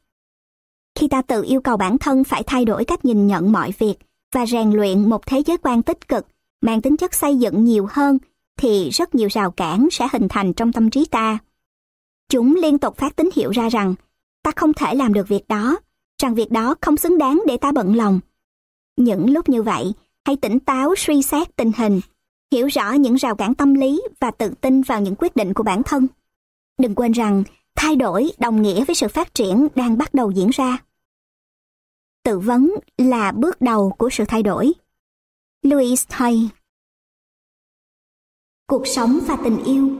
Khi 0.94 1.08
ta 1.08 1.22
tự 1.22 1.42
yêu 1.42 1.60
cầu 1.60 1.76
bản 1.76 1.98
thân 1.98 2.24
phải 2.24 2.42
thay 2.46 2.64
đổi 2.64 2.84
cách 2.84 3.04
nhìn 3.04 3.26
nhận 3.26 3.52
mọi 3.52 3.72
việc 3.78 3.94
và 4.34 4.46
rèn 4.46 4.70
luyện 4.70 5.10
một 5.10 5.26
thế 5.26 5.42
giới 5.46 5.56
quan 5.56 5.82
tích 5.82 6.08
cực, 6.08 6.26
mang 6.60 6.80
tính 6.80 6.96
chất 6.96 7.14
xây 7.14 7.36
dựng 7.36 7.64
nhiều 7.64 7.86
hơn, 7.90 8.18
thì 8.56 8.90
rất 8.90 9.14
nhiều 9.14 9.28
rào 9.30 9.50
cản 9.50 9.88
sẽ 9.90 10.08
hình 10.12 10.28
thành 10.28 10.52
trong 10.52 10.72
tâm 10.72 10.90
trí 10.90 11.04
ta. 11.04 11.38
Chúng 12.28 12.54
liên 12.54 12.78
tục 12.78 12.96
phát 12.96 13.16
tín 13.16 13.30
hiệu 13.34 13.50
ra 13.50 13.68
rằng 13.68 13.94
ta 14.42 14.50
không 14.56 14.72
thể 14.72 14.94
làm 14.94 15.12
được 15.12 15.28
việc 15.28 15.48
đó, 15.48 15.78
rằng 16.22 16.34
việc 16.34 16.50
đó 16.50 16.74
không 16.80 16.96
xứng 16.96 17.18
đáng 17.18 17.42
để 17.46 17.56
ta 17.56 17.72
bận 17.72 17.96
lòng. 17.96 18.20
Những 19.00 19.30
lúc 19.30 19.48
như 19.48 19.62
vậy, 19.62 19.92
hãy 20.26 20.36
tỉnh 20.36 20.60
táo 20.60 20.94
suy 20.96 21.22
xét 21.22 21.56
tình 21.56 21.72
hình, 21.76 22.00
hiểu 22.52 22.66
rõ 22.66 22.92
những 22.92 23.14
rào 23.14 23.34
cản 23.34 23.54
tâm 23.54 23.74
lý 23.74 24.02
và 24.20 24.30
tự 24.30 24.54
tin 24.60 24.82
vào 24.82 25.00
những 25.00 25.14
quyết 25.18 25.36
định 25.36 25.54
của 25.54 25.62
bản 25.62 25.82
thân. 25.82 26.06
Đừng 26.78 26.94
quên 26.94 27.12
rằng 27.12 27.42
thay 27.76 27.96
đổi 27.96 28.30
đồng 28.38 28.62
nghĩa 28.62 28.84
với 28.84 28.94
sự 28.94 29.08
phát 29.08 29.34
triển 29.34 29.68
đang 29.74 29.98
bắt 29.98 30.14
đầu 30.14 30.30
diễn 30.30 30.50
ra. 30.50 30.78
Tự 32.24 32.38
vấn 32.38 32.74
là 32.98 33.32
bước 33.32 33.60
đầu 33.60 33.94
của 33.98 34.10
sự 34.10 34.24
thay 34.28 34.42
đổi. 34.42 34.72
Louis 35.62 36.04
Hay 36.10 36.48
Cuộc 38.66 38.86
sống 38.86 39.18
và 39.26 39.38
tình 39.44 39.64
yêu 39.64 39.90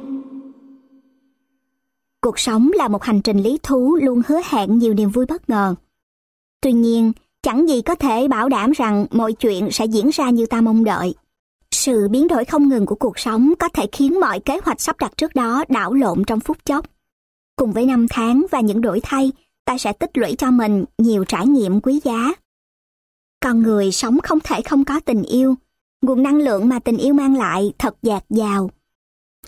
Cuộc 2.21 2.39
sống 2.39 2.71
là 2.75 2.89
một 2.89 3.03
hành 3.03 3.23
trình 3.23 3.39
lý 3.39 3.59
thú 3.63 3.97
luôn 4.03 4.23
hứa 4.27 4.41
hẹn 4.45 4.79
nhiều 4.79 4.95
niềm 4.95 5.11
vui 5.11 5.27
bất 5.27 5.51
ngờ. 5.51 5.75
Tuy 6.61 6.73
nhiên, 6.73 7.13
chẳng 7.43 7.69
gì 7.69 7.83
có 7.83 7.95
thể 7.95 8.29
bảo 8.29 8.49
đảm 8.49 8.73
rằng 8.73 9.07
mọi 9.11 9.33
chuyện 9.33 9.71
sẽ 9.71 9.85
diễn 9.85 10.11
ra 10.13 10.31
như 10.31 10.47
ta 10.47 10.61
mong 10.61 10.85
đợi. 10.85 11.15
Sự 11.71 12.09
biến 12.09 12.29
đổi 12.29 12.45
không 12.45 12.69
ngừng 12.69 12.87
của 12.87 12.95
cuộc 12.95 13.19
sống 13.19 13.53
có 13.59 13.69
thể 13.69 13.87
khiến 13.93 14.21
mọi 14.21 14.41
kế 14.41 14.59
hoạch 14.65 14.81
sắp 14.81 14.97
đặt 14.99 15.17
trước 15.17 15.35
đó 15.35 15.65
đảo 15.69 15.93
lộn 15.93 16.25
trong 16.27 16.41
phút 16.41 16.65
chốc. 16.65 16.87
Cùng 17.57 17.73
với 17.73 17.87
năm 17.87 18.07
tháng 18.11 18.47
và 18.51 18.61
những 18.61 18.81
đổi 18.81 19.01
thay, 19.03 19.33
ta 19.65 19.79
sẽ 19.79 19.93
tích 19.93 20.19
lũy 20.19 20.35
cho 20.39 20.51
mình 20.51 20.85
nhiều 20.99 21.25
trải 21.25 21.47
nghiệm 21.47 21.81
quý 21.81 22.01
giá. 22.05 22.33
Con 23.41 23.63
người 23.63 23.93
sống 23.93 24.19
không 24.23 24.39
thể 24.45 24.63
không 24.63 24.85
có 24.85 25.01
tình 25.01 25.23
yêu. 25.23 25.55
Nguồn 26.03 26.23
năng 26.23 26.37
lượng 26.37 26.69
mà 26.69 26.79
tình 26.79 26.97
yêu 26.97 27.15
mang 27.15 27.37
lại 27.37 27.73
thật 27.79 27.97
dạt 28.03 28.25
dào. 28.31 28.71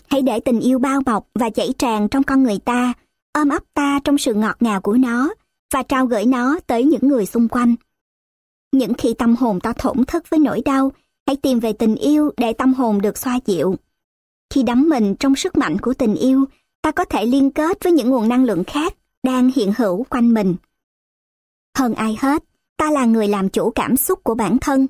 Hãy 0.09 0.21
để 0.21 0.39
tình 0.39 0.59
yêu 0.59 0.79
bao 0.79 1.01
bọc 1.05 1.27
và 1.35 1.49
chảy 1.49 1.73
tràn 1.77 2.07
trong 2.09 2.23
con 2.23 2.43
người 2.43 2.59
ta, 2.65 2.93
ôm 3.33 3.49
ấp 3.49 3.63
ta 3.73 3.99
trong 4.03 4.17
sự 4.17 4.33
ngọt 4.33 4.55
ngào 4.59 4.81
của 4.81 4.93
nó 4.93 5.33
và 5.73 5.83
trao 5.83 6.05
gửi 6.05 6.25
nó 6.25 6.59
tới 6.67 6.83
những 6.83 7.07
người 7.07 7.25
xung 7.25 7.47
quanh. 7.47 7.75
Những 8.71 8.93
khi 8.93 9.13
tâm 9.13 9.35
hồn 9.35 9.59
ta 9.59 9.73
thổn 9.73 10.05
thức 10.05 10.23
với 10.29 10.39
nỗi 10.39 10.61
đau, 10.65 10.91
hãy 11.27 11.35
tìm 11.35 11.59
về 11.59 11.73
tình 11.73 11.95
yêu 11.95 12.31
để 12.37 12.53
tâm 12.53 12.73
hồn 12.73 13.01
được 13.01 13.17
xoa 13.17 13.39
dịu. 13.45 13.75
Khi 14.53 14.63
đắm 14.63 14.89
mình 14.89 15.15
trong 15.15 15.35
sức 15.35 15.57
mạnh 15.57 15.77
của 15.81 15.93
tình 15.93 16.15
yêu, 16.15 16.45
ta 16.81 16.91
có 16.91 17.05
thể 17.05 17.25
liên 17.25 17.51
kết 17.51 17.83
với 17.83 17.93
những 17.93 18.09
nguồn 18.09 18.29
năng 18.29 18.43
lượng 18.43 18.63
khác 18.63 18.95
đang 19.23 19.51
hiện 19.55 19.73
hữu 19.77 20.03
quanh 20.03 20.33
mình. 20.33 20.55
Hơn 21.77 21.93
ai 21.93 22.17
hết, 22.19 22.43
ta 22.77 22.91
là 22.91 23.05
người 23.05 23.27
làm 23.27 23.49
chủ 23.49 23.71
cảm 23.71 23.95
xúc 23.95 24.19
của 24.23 24.35
bản 24.35 24.57
thân. 24.61 24.87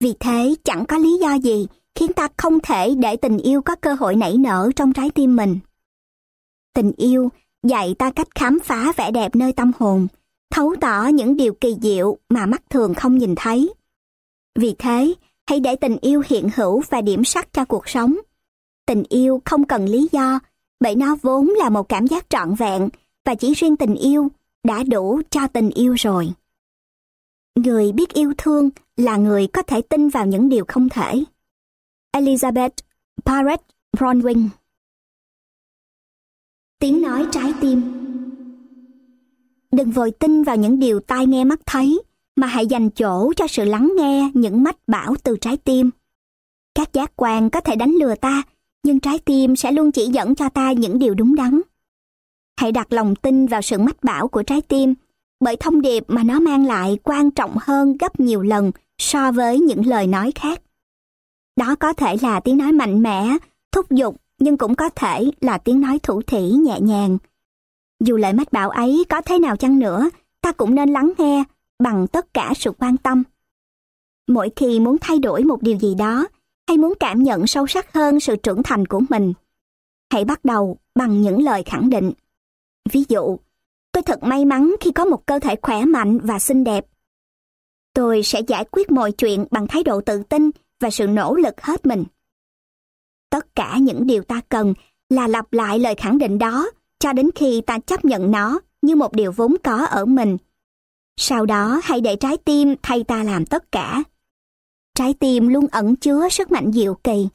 Vì 0.00 0.14
thế, 0.20 0.54
chẳng 0.64 0.86
có 0.86 0.98
lý 0.98 1.18
do 1.20 1.34
gì 1.34 1.66
khiến 1.94 2.12
ta 2.12 2.28
không 2.36 2.60
thể 2.60 2.94
để 2.94 3.16
tình 3.16 3.38
yêu 3.38 3.62
có 3.62 3.76
cơ 3.76 3.94
hội 3.94 4.16
nảy 4.16 4.36
nở 4.36 4.70
trong 4.76 4.92
trái 4.92 5.10
tim 5.10 5.36
mình. 5.36 5.58
Tình 6.74 6.92
yêu 6.96 7.28
dạy 7.62 7.94
ta 7.98 8.10
cách 8.10 8.28
khám 8.34 8.58
phá 8.64 8.92
vẻ 8.96 9.10
đẹp 9.10 9.36
nơi 9.36 9.52
tâm 9.52 9.72
hồn, 9.78 10.06
thấu 10.52 10.74
tỏ 10.80 11.06
những 11.06 11.36
điều 11.36 11.54
kỳ 11.54 11.76
diệu 11.82 12.18
mà 12.28 12.46
mắt 12.46 12.62
thường 12.70 12.94
không 12.94 13.18
nhìn 13.18 13.34
thấy. 13.36 13.74
Vì 14.58 14.74
thế, 14.78 15.14
hãy 15.46 15.60
để 15.60 15.76
tình 15.76 15.96
yêu 16.00 16.22
hiện 16.26 16.50
hữu 16.54 16.82
và 16.90 17.00
điểm 17.00 17.24
sắc 17.24 17.52
cho 17.52 17.64
cuộc 17.64 17.88
sống. 17.88 18.16
Tình 18.86 19.02
yêu 19.08 19.42
không 19.44 19.66
cần 19.66 19.84
lý 19.86 20.08
do, 20.12 20.40
bởi 20.80 20.94
nó 20.94 21.16
vốn 21.22 21.48
là 21.48 21.70
một 21.70 21.88
cảm 21.88 22.06
giác 22.06 22.30
trọn 22.30 22.54
vẹn 22.54 22.88
và 23.24 23.34
chỉ 23.34 23.54
riêng 23.54 23.76
tình 23.76 23.94
yêu 23.94 24.28
đã 24.64 24.82
đủ 24.82 25.20
cho 25.30 25.46
tình 25.46 25.70
yêu 25.70 25.94
rồi. 25.94 26.32
Người 27.54 27.92
biết 27.92 28.14
yêu 28.14 28.32
thương 28.38 28.70
là 28.96 29.16
người 29.16 29.46
có 29.46 29.62
thể 29.62 29.82
tin 29.82 30.08
vào 30.08 30.26
những 30.26 30.48
điều 30.48 30.64
không 30.68 30.88
thể. 30.88 31.24
Elizabeth 32.16 32.70
Barrett 33.24 33.62
Bronwyn 33.96 34.48
Tiếng 36.78 37.02
nói 37.02 37.26
trái 37.32 37.54
tim 37.60 38.01
Đừng 39.72 39.90
vội 39.90 40.10
tin 40.10 40.42
vào 40.42 40.56
những 40.56 40.78
điều 40.78 41.00
tai 41.00 41.26
nghe 41.26 41.44
mắt 41.44 41.60
thấy, 41.66 42.02
mà 42.36 42.46
hãy 42.46 42.66
dành 42.66 42.90
chỗ 42.90 43.32
cho 43.36 43.46
sự 43.46 43.64
lắng 43.64 43.92
nghe 43.96 44.30
những 44.34 44.62
mách 44.62 44.76
bảo 44.86 45.14
từ 45.22 45.36
trái 45.40 45.56
tim. 45.56 45.90
Các 46.74 46.92
giác 46.92 47.12
quan 47.16 47.50
có 47.50 47.60
thể 47.60 47.76
đánh 47.76 47.92
lừa 47.92 48.14
ta, 48.14 48.42
nhưng 48.82 49.00
trái 49.00 49.18
tim 49.18 49.56
sẽ 49.56 49.72
luôn 49.72 49.92
chỉ 49.92 50.06
dẫn 50.06 50.34
cho 50.34 50.48
ta 50.48 50.72
những 50.72 50.98
điều 50.98 51.14
đúng 51.14 51.34
đắn. 51.34 51.60
Hãy 52.56 52.72
đặt 52.72 52.92
lòng 52.92 53.14
tin 53.16 53.46
vào 53.46 53.62
sự 53.62 53.78
mách 53.78 54.04
bảo 54.04 54.28
của 54.28 54.42
trái 54.42 54.60
tim, 54.60 54.94
bởi 55.40 55.56
thông 55.56 55.80
điệp 55.80 56.04
mà 56.08 56.22
nó 56.22 56.40
mang 56.40 56.66
lại 56.66 56.98
quan 57.02 57.30
trọng 57.30 57.56
hơn 57.60 57.96
gấp 57.96 58.20
nhiều 58.20 58.42
lần 58.42 58.70
so 58.98 59.32
với 59.32 59.60
những 59.60 59.86
lời 59.86 60.06
nói 60.06 60.32
khác. 60.34 60.62
Đó 61.56 61.74
có 61.74 61.92
thể 61.92 62.16
là 62.22 62.40
tiếng 62.40 62.56
nói 62.56 62.72
mạnh 62.72 63.02
mẽ, 63.02 63.36
thúc 63.72 63.90
giục, 63.90 64.16
nhưng 64.38 64.56
cũng 64.56 64.74
có 64.74 64.88
thể 64.88 65.30
là 65.40 65.58
tiếng 65.58 65.80
nói 65.80 65.98
thủ 66.02 66.22
thỉ 66.22 66.50
nhẹ 66.50 66.80
nhàng. 66.80 67.18
Dù 68.04 68.16
lời 68.16 68.32
mách 68.32 68.52
bảo 68.52 68.70
ấy 68.70 69.04
có 69.08 69.20
thế 69.20 69.38
nào 69.38 69.56
chăng 69.56 69.78
nữa, 69.78 70.10
ta 70.40 70.52
cũng 70.52 70.74
nên 70.74 70.88
lắng 70.88 71.12
nghe 71.18 71.44
bằng 71.78 72.06
tất 72.06 72.34
cả 72.34 72.52
sự 72.56 72.72
quan 72.78 72.96
tâm. 72.96 73.22
Mỗi 74.28 74.50
khi 74.56 74.80
muốn 74.80 74.96
thay 75.00 75.18
đổi 75.18 75.44
một 75.44 75.62
điều 75.62 75.78
gì 75.78 75.94
đó, 75.94 76.28
hay 76.68 76.78
muốn 76.78 76.94
cảm 77.00 77.22
nhận 77.22 77.46
sâu 77.46 77.66
sắc 77.66 77.94
hơn 77.94 78.20
sự 78.20 78.36
trưởng 78.36 78.62
thành 78.62 78.86
của 78.86 79.00
mình, 79.10 79.32
hãy 80.12 80.24
bắt 80.24 80.44
đầu 80.44 80.76
bằng 80.94 81.22
những 81.22 81.42
lời 81.42 81.62
khẳng 81.66 81.90
định. 81.90 82.12
Ví 82.92 83.04
dụ, 83.08 83.38
tôi 83.92 84.02
thật 84.02 84.22
may 84.22 84.44
mắn 84.44 84.74
khi 84.80 84.92
có 84.92 85.04
một 85.04 85.26
cơ 85.26 85.38
thể 85.38 85.56
khỏe 85.62 85.84
mạnh 85.84 86.18
và 86.22 86.38
xinh 86.38 86.64
đẹp. 86.64 86.86
Tôi 87.94 88.22
sẽ 88.22 88.40
giải 88.40 88.64
quyết 88.70 88.90
mọi 88.90 89.12
chuyện 89.12 89.44
bằng 89.50 89.66
thái 89.66 89.82
độ 89.82 90.00
tự 90.00 90.22
tin 90.22 90.50
và 90.80 90.90
sự 90.90 91.06
nỗ 91.06 91.34
lực 91.34 91.60
hết 91.60 91.86
mình. 91.86 92.04
Tất 93.30 93.54
cả 93.54 93.78
những 93.78 94.06
điều 94.06 94.22
ta 94.22 94.40
cần 94.48 94.74
là 95.08 95.28
lặp 95.28 95.52
lại 95.52 95.78
lời 95.78 95.94
khẳng 95.94 96.18
định 96.18 96.38
đó 96.38 96.70
cho 97.02 97.12
đến 97.12 97.30
khi 97.34 97.60
ta 97.66 97.78
chấp 97.78 98.04
nhận 98.04 98.30
nó 98.30 98.60
như 98.82 98.96
một 98.96 99.12
điều 99.12 99.32
vốn 99.32 99.54
có 99.64 99.84
ở 99.84 100.04
mình. 100.04 100.36
Sau 101.16 101.46
đó 101.46 101.80
hãy 101.84 102.00
để 102.00 102.16
trái 102.16 102.36
tim 102.36 102.74
thay 102.82 103.04
ta 103.04 103.22
làm 103.22 103.46
tất 103.46 103.72
cả. 103.72 104.02
Trái 104.94 105.14
tim 105.14 105.48
luôn 105.48 105.66
ẩn 105.66 105.96
chứa 105.96 106.28
sức 106.28 106.52
mạnh 106.52 106.72
diệu 106.72 106.94
kỳ. 106.94 107.28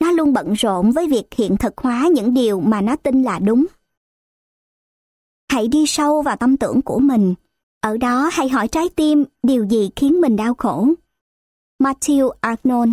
Nó 0.00 0.10
luôn 0.10 0.32
bận 0.32 0.52
rộn 0.52 0.90
với 0.90 1.06
việc 1.08 1.24
hiện 1.36 1.56
thực 1.56 1.78
hóa 1.78 2.08
những 2.12 2.34
điều 2.34 2.60
mà 2.60 2.80
nó 2.80 2.96
tin 2.96 3.22
là 3.22 3.38
đúng. 3.38 3.66
Hãy 5.48 5.68
đi 5.68 5.86
sâu 5.86 6.22
vào 6.22 6.36
tâm 6.36 6.56
tưởng 6.56 6.82
của 6.82 6.98
mình. 6.98 7.34
Ở 7.80 7.96
đó 7.96 8.30
hãy 8.32 8.48
hỏi 8.48 8.68
trái 8.68 8.88
tim 8.96 9.24
điều 9.42 9.64
gì 9.64 9.90
khiến 9.96 10.20
mình 10.20 10.36
đau 10.36 10.54
khổ. 10.54 10.88
Matthew 11.78 12.30
Arnold 12.40 12.90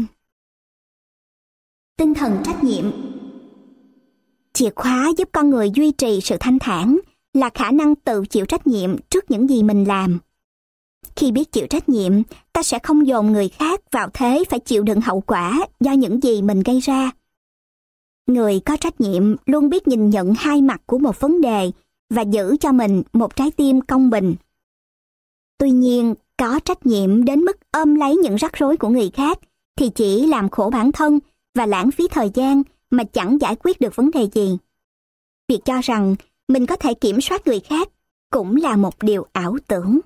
Tinh 1.97 2.13
thần 2.13 2.41
trách 2.43 2.63
nhiệm 2.63 3.08
Chìa 4.53 4.69
khóa 4.75 5.11
giúp 5.17 5.29
con 5.31 5.49
người 5.49 5.71
duy 5.71 5.91
trì 5.91 6.21
sự 6.21 6.37
thanh 6.39 6.59
thản 6.59 6.99
là 7.33 7.49
khả 7.53 7.71
năng 7.71 7.95
tự 7.95 8.25
chịu 8.29 8.45
trách 8.45 8.67
nhiệm 8.67 8.97
trước 9.09 9.31
những 9.31 9.49
gì 9.49 9.63
mình 9.63 9.83
làm. 9.83 10.19
Khi 11.15 11.31
biết 11.31 11.51
chịu 11.51 11.67
trách 11.67 11.89
nhiệm, 11.89 12.13
ta 12.53 12.63
sẽ 12.63 12.79
không 12.79 13.07
dồn 13.07 13.31
người 13.31 13.49
khác 13.49 13.81
vào 13.91 14.09
thế 14.13 14.43
phải 14.49 14.59
chịu 14.59 14.83
đựng 14.83 15.01
hậu 15.01 15.21
quả 15.21 15.67
do 15.79 15.91
những 15.91 16.23
gì 16.23 16.41
mình 16.41 16.63
gây 16.65 16.79
ra. 16.79 17.11
Người 18.27 18.59
có 18.59 18.77
trách 18.77 19.01
nhiệm 19.01 19.35
luôn 19.45 19.69
biết 19.69 19.87
nhìn 19.87 20.09
nhận 20.09 20.33
hai 20.37 20.61
mặt 20.61 20.81
của 20.85 20.97
một 20.97 21.19
vấn 21.19 21.41
đề 21.41 21.71
và 22.09 22.21
giữ 22.21 22.57
cho 22.59 22.71
mình 22.71 23.03
một 23.13 23.35
trái 23.35 23.51
tim 23.51 23.81
công 23.81 24.09
bình. 24.09 24.35
Tuy 25.57 25.71
nhiên, 25.71 26.15
có 26.37 26.59
trách 26.65 26.85
nhiệm 26.85 27.25
đến 27.25 27.39
mức 27.39 27.57
ôm 27.71 27.95
lấy 27.95 28.15
những 28.15 28.35
rắc 28.35 28.53
rối 28.53 28.77
của 28.77 28.89
người 28.89 29.09
khác 29.09 29.39
thì 29.75 29.89
chỉ 29.89 30.27
làm 30.27 30.49
khổ 30.49 30.69
bản 30.69 30.91
thân 30.91 31.19
và 31.55 31.65
lãng 31.65 31.91
phí 31.91 32.07
thời 32.07 32.31
gian 32.33 32.63
mà 32.89 33.03
chẳng 33.03 33.37
giải 33.41 33.55
quyết 33.63 33.81
được 33.81 33.95
vấn 33.95 34.11
đề 34.11 34.27
gì. 34.33 34.57
Việc 35.47 35.59
cho 35.65 35.81
rằng 35.81 36.15
mình 36.47 36.65
có 36.65 36.75
thể 36.75 36.93
kiểm 36.93 37.21
soát 37.21 37.47
người 37.47 37.59
khác 37.59 37.89
cũng 38.31 38.55
là 38.55 38.75
một 38.75 39.03
điều 39.03 39.25
ảo 39.33 39.57
tưởng. 39.67 39.99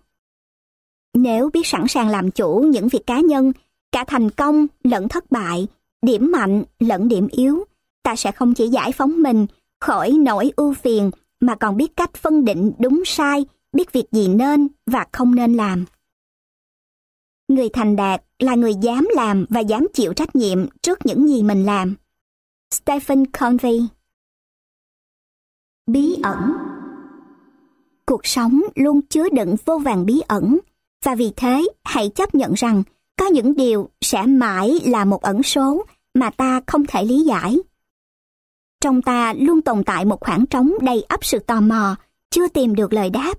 Nếu 1.14 1.50
biết 1.54 1.68
sẵn 1.68 1.88
sàng 1.88 2.10
làm 2.10 2.32
chủ 2.32 2.60
những 2.60 2.88
việc 2.88 3.08
cá 3.08 3.20
nhân, 3.20 3.52
cả 3.92 4.06
thành 4.08 4.30
công 4.30 4.68
lẫn 4.84 5.10
thất 5.10 5.32
bại, 5.32 5.68
điểm 6.02 6.32
mạnh 6.32 6.64
lẫn 6.80 7.08
điểm 7.08 7.28
yếu, 7.32 7.64
ta 8.04 8.16
sẽ 8.16 8.32
không 8.32 8.54
chỉ 8.54 8.68
giải 8.68 8.92
phóng 8.92 9.24
mình 9.24 9.46
khỏi 9.80 10.12
nỗi 10.12 10.52
ưu 10.56 10.74
phiền 10.74 11.12
mà 11.40 11.56
còn 11.56 11.78
biết 11.78 11.96
cách 11.96 12.14
phân 12.14 12.46
định 12.46 12.72
đúng 12.80 13.04
sai, 13.06 13.46
biết 13.74 13.92
việc 13.92 14.06
gì 14.12 14.28
nên 14.28 14.68
và 14.86 15.06
không 15.12 15.36
nên 15.36 15.54
làm. 15.54 15.86
Người 17.48 17.70
thành 17.70 17.96
đạt 17.96 18.24
là 18.40 18.56
người 18.56 18.74
dám 18.82 19.08
làm 19.16 19.46
và 19.50 19.60
dám 19.60 19.88
chịu 19.94 20.14
trách 20.14 20.36
nhiệm 20.36 20.68
trước 20.82 21.06
những 21.06 21.28
gì 21.28 21.44
mình 21.44 21.66
làm. 21.66 21.96
Stephen 22.74 23.26
Covey 23.26 23.82
Bí 25.88 26.15
ẩn 26.24 26.53
Cuộc 28.05 28.26
sống 28.26 28.61
luôn 28.76 29.01
chứa 29.01 29.30
đựng 29.30 29.55
vô 29.65 29.78
vàng 29.78 30.05
bí 30.05 30.21
ẩn 30.28 30.59
và 31.03 31.15
vì 31.15 31.32
thế 31.36 31.61
hãy 31.84 32.09
chấp 32.09 32.36
nhận 32.36 32.53
rằng 32.53 32.84
có 33.17 33.26
những 33.26 33.55
điều 33.55 33.89
sẽ 34.01 34.26
mãi 34.26 34.80
là 34.86 35.05
một 35.05 35.21
ẩn 35.21 35.43
số 35.43 35.86
mà 36.13 36.30
ta 36.30 36.61
không 36.67 36.86
thể 36.86 37.03
lý 37.03 37.24
giải. 37.24 37.57
Trong 38.82 39.01
ta 39.01 39.34
luôn 39.34 39.61
tồn 39.61 39.84
tại 39.84 40.05
một 40.05 40.21
khoảng 40.21 40.45
trống 40.45 40.74
đầy 40.82 41.03
ắp 41.03 41.26
sự 41.26 41.39
tò 41.39 41.61
mò, 41.61 41.95
chưa 42.30 42.47
tìm 42.47 42.76
được 42.76 42.93
lời 42.93 43.09
đáp. 43.09 43.34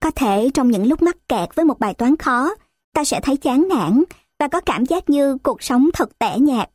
Có 0.00 0.10
thể 0.10 0.50
trong 0.54 0.70
những 0.70 0.86
lúc 0.86 1.02
mắc 1.02 1.16
kẹt 1.28 1.54
với 1.54 1.64
một 1.64 1.78
bài 1.78 1.94
toán 1.94 2.16
khó, 2.16 2.54
ta 2.92 3.04
sẽ 3.04 3.20
thấy 3.20 3.36
chán 3.36 3.68
nản 3.68 4.04
và 4.38 4.48
có 4.48 4.60
cảm 4.60 4.86
giác 4.86 5.10
như 5.10 5.38
cuộc 5.42 5.62
sống 5.62 5.90
thật 5.94 6.18
tẻ 6.18 6.38
nhạt. 6.38 6.70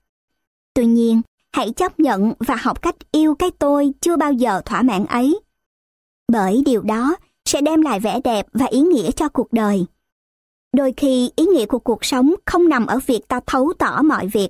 Tuy 0.74 0.86
nhiên, 0.86 1.22
hãy 1.54 1.72
chấp 1.72 2.00
nhận 2.00 2.34
và 2.40 2.56
học 2.56 2.82
cách 2.82 2.96
yêu 3.12 3.36
cái 3.36 3.52
tôi 3.60 3.94
chưa 4.02 4.18
bao 4.18 4.34
giờ 4.34 4.62
thỏa 4.66 4.82
mãn 4.82 5.06
ấy. 5.06 5.40
Bởi 6.32 6.62
điều 6.66 6.82
đó 6.82 7.16
sẽ 7.46 7.62
đem 7.62 7.82
lại 7.82 8.00
vẻ 8.00 8.20
đẹp 8.24 8.48
và 8.54 8.66
ý 8.66 8.80
nghĩa 8.82 9.12
cho 9.12 9.30
cuộc 9.30 9.54
đời. 9.54 9.86
Đôi 10.74 10.94
khi 10.98 11.32
ý 11.36 11.46
nghĩa 11.46 11.66
của 11.66 11.80
cuộc 11.80 12.06
sống 12.06 12.34
không 12.46 12.70
nằm 12.70 12.86
ở 12.86 13.00
việc 13.06 13.28
ta 13.28 13.40
thấu 13.48 13.74
tỏ 13.80 14.02
mọi 14.02 14.28
việc, 14.28 14.50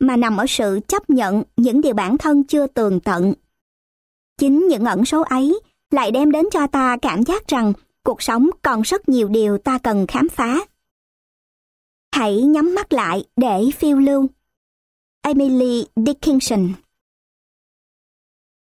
mà 0.00 0.16
nằm 0.16 0.36
ở 0.36 0.44
sự 0.48 0.80
chấp 0.88 1.10
nhận 1.10 1.42
những 1.56 1.80
điều 1.80 1.94
bản 1.94 2.18
thân 2.18 2.44
chưa 2.44 2.66
tường 2.66 3.00
tận. 3.00 3.34
Chính 4.38 4.68
những 4.68 4.84
ẩn 4.84 5.04
số 5.04 5.22
ấy 5.22 5.60
lại 5.90 6.10
đem 6.10 6.30
đến 6.30 6.44
cho 6.52 6.66
ta 6.66 6.96
cảm 7.02 7.22
giác 7.22 7.48
rằng 7.48 7.72
cuộc 8.04 8.22
sống 8.22 8.50
còn 8.62 8.82
rất 8.82 9.08
nhiều 9.08 9.28
điều 9.28 9.58
ta 9.58 9.78
cần 9.78 10.06
khám 10.06 10.28
phá. 10.28 10.58
Hãy 12.14 12.42
nhắm 12.42 12.74
mắt 12.74 12.92
lại 12.92 13.24
để 13.36 13.70
phiêu 13.78 13.98
lưu. 13.98 14.26
Emily 15.28 15.84
Dickinson 16.06 16.72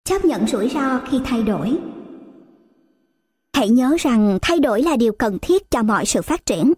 Chấp 0.04 0.24
nhận 0.24 0.46
rủi 0.46 0.68
ro 0.68 1.00
khi 1.10 1.20
thay 1.24 1.42
đổi 1.42 1.78
Hãy 3.52 3.68
nhớ 3.68 3.96
rằng 4.00 4.38
thay 4.42 4.58
đổi 4.58 4.82
là 4.82 4.96
điều 4.96 5.12
cần 5.12 5.38
thiết 5.42 5.70
cho 5.70 5.82
mọi 5.82 6.06
sự 6.06 6.22
phát 6.22 6.46
triển. 6.46 6.72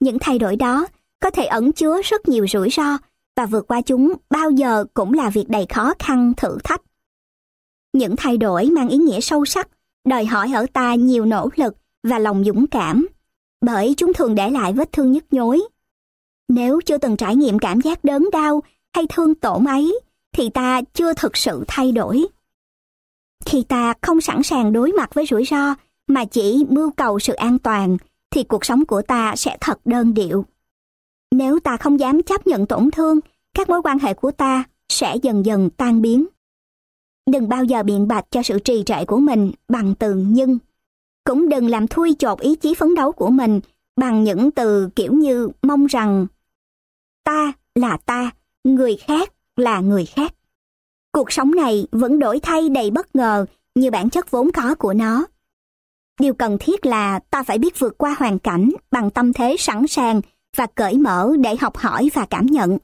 Những 0.00 0.18
thay 0.20 0.38
đổi 0.38 0.56
đó 0.56 0.86
có 1.20 1.30
thể 1.30 1.44
ẩn 1.44 1.72
chứa 1.72 2.02
rất 2.02 2.28
nhiều 2.28 2.46
rủi 2.46 2.70
ro 2.70 2.98
và 3.36 3.46
vượt 3.46 3.66
qua 3.68 3.80
chúng 3.80 4.12
bao 4.30 4.50
giờ 4.50 4.84
cũng 4.94 5.12
là 5.12 5.30
việc 5.30 5.48
đầy 5.48 5.66
khó 5.66 5.94
khăn 5.98 6.32
thử 6.36 6.58
thách. 6.64 6.82
Những 7.92 8.14
thay 8.16 8.36
đổi 8.36 8.70
mang 8.70 8.88
ý 8.88 8.96
nghĩa 8.96 9.20
sâu 9.20 9.44
sắc, 9.44 9.68
đòi 10.08 10.24
hỏi 10.24 10.52
ở 10.54 10.66
ta 10.72 10.94
nhiều 10.94 11.24
nỗ 11.24 11.48
lực 11.56 11.76
và 12.02 12.18
lòng 12.18 12.44
dũng 12.44 12.66
cảm, 12.66 13.08
bởi 13.60 13.94
chúng 13.96 14.12
thường 14.12 14.34
để 14.34 14.50
lại 14.50 14.72
vết 14.72 14.92
thương 14.92 15.12
nhức 15.12 15.24
nhối. 15.30 15.62
Nếu 16.48 16.80
chưa 16.86 16.98
từng 16.98 17.16
trải 17.16 17.36
nghiệm 17.36 17.58
cảm 17.58 17.80
giác 17.80 18.04
đớn 18.04 18.28
đau 18.32 18.62
hay 18.94 19.06
thương 19.08 19.34
tổn 19.34 19.64
ấy, 19.64 20.00
thì 20.32 20.50
ta 20.50 20.82
chưa 20.94 21.14
thực 21.14 21.36
sự 21.36 21.64
thay 21.68 21.92
đổi. 21.92 22.26
Khi 23.46 23.64
ta 23.68 23.94
không 24.02 24.20
sẵn 24.20 24.42
sàng 24.42 24.72
đối 24.72 24.92
mặt 24.92 25.14
với 25.14 25.26
rủi 25.26 25.44
ro 25.44 25.74
mà 26.06 26.24
chỉ 26.24 26.64
mưu 26.68 26.90
cầu 26.90 27.18
sự 27.18 27.32
an 27.32 27.58
toàn, 27.58 27.96
thì 28.30 28.44
cuộc 28.44 28.64
sống 28.64 28.84
của 28.84 29.02
ta 29.02 29.36
sẽ 29.36 29.56
thật 29.60 29.80
đơn 29.84 30.14
điệu. 30.14 30.44
Nếu 31.30 31.60
ta 31.60 31.76
không 31.76 32.00
dám 32.00 32.22
chấp 32.22 32.46
nhận 32.46 32.66
tổn 32.66 32.90
thương, 32.90 33.20
các 33.54 33.68
mối 33.68 33.82
quan 33.84 33.98
hệ 33.98 34.14
của 34.14 34.30
ta 34.30 34.64
sẽ 34.88 35.16
dần 35.22 35.46
dần 35.46 35.70
tan 35.70 36.02
biến. 36.02 36.26
Đừng 37.30 37.48
bao 37.48 37.64
giờ 37.64 37.82
biện 37.82 38.08
bạch 38.08 38.24
cho 38.30 38.42
sự 38.42 38.58
trì 38.58 38.82
trệ 38.86 39.04
của 39.04 39.18
mình 39.18 39.52
bằng 39.68 39.94
từ 39.94 40.14
nhưng. 40.14 40.58
Cũng 41.24 41.48
đừng 41.48 41.70
làm 41.70 41.86
thui 41.86 42.14
chột 42.18 42.40
ý 42.40 42.54
chí 42.54 42.74
phấn 42.74 42.94
đấu 42.94 43.12
của 43.12 43.30
mình 43.30 43.60
bằng 43.96 44.24
những 44.24 44.50
từ 44.50 44.88
kiểu 44.96 45.12
như 45.12 45.48
mong 45.62 45.86
rằng 45.86 46.26
ta 47.24 47.52
là 47.74 47.96
ta, 48.06 48.30
người 48.64 48.96
khác 48.96 49.32
là 49.56 49.80
người 49.80 50.06
khác. 50.06 50.34
Cuộc 51.12 51.32
sống 51.32 51.50
này 51.50 51.86
vẫn 51.92 52.18
đổi 52.18 52.40
thay 52.40 52.68
đầy 52.68 52.90
bất 52.90 53.16
ngờ 53.16 53.46
như 53.74 53.90
bản 53.90 54.10
chất 54.10 54.30
vốn 54.30 54.50
có 54.52 54.74
của 54.74 54.94
nó. 54.94 55.26
Điều 56.20 56.34
cần 56.34 56.56
thiết 56.60 56.86
là 56.86 57.18
ta 57.18 57.42
phải 57.42 57.58
biết 57.58 57.78
vượt 57.78 57.98
qua 57.98 58.14
hoàn 58.18 58.38
cảnh 58.38 58.70
bằng 58.90 59.10
tâm 59.10 59.32
thế 59.32 59.56
sẵn 59.58 59.86
sàng 59.86 60.20
và 60.56 60.66
cởi 60.66 60.98
mở 60.98 61.30
để 61.40 61.56
học 61.60 61.76
hỏi 61.76 62.10
và 62.14 62.26
cảm 62.30 62.46
nhận. 62.46 62.78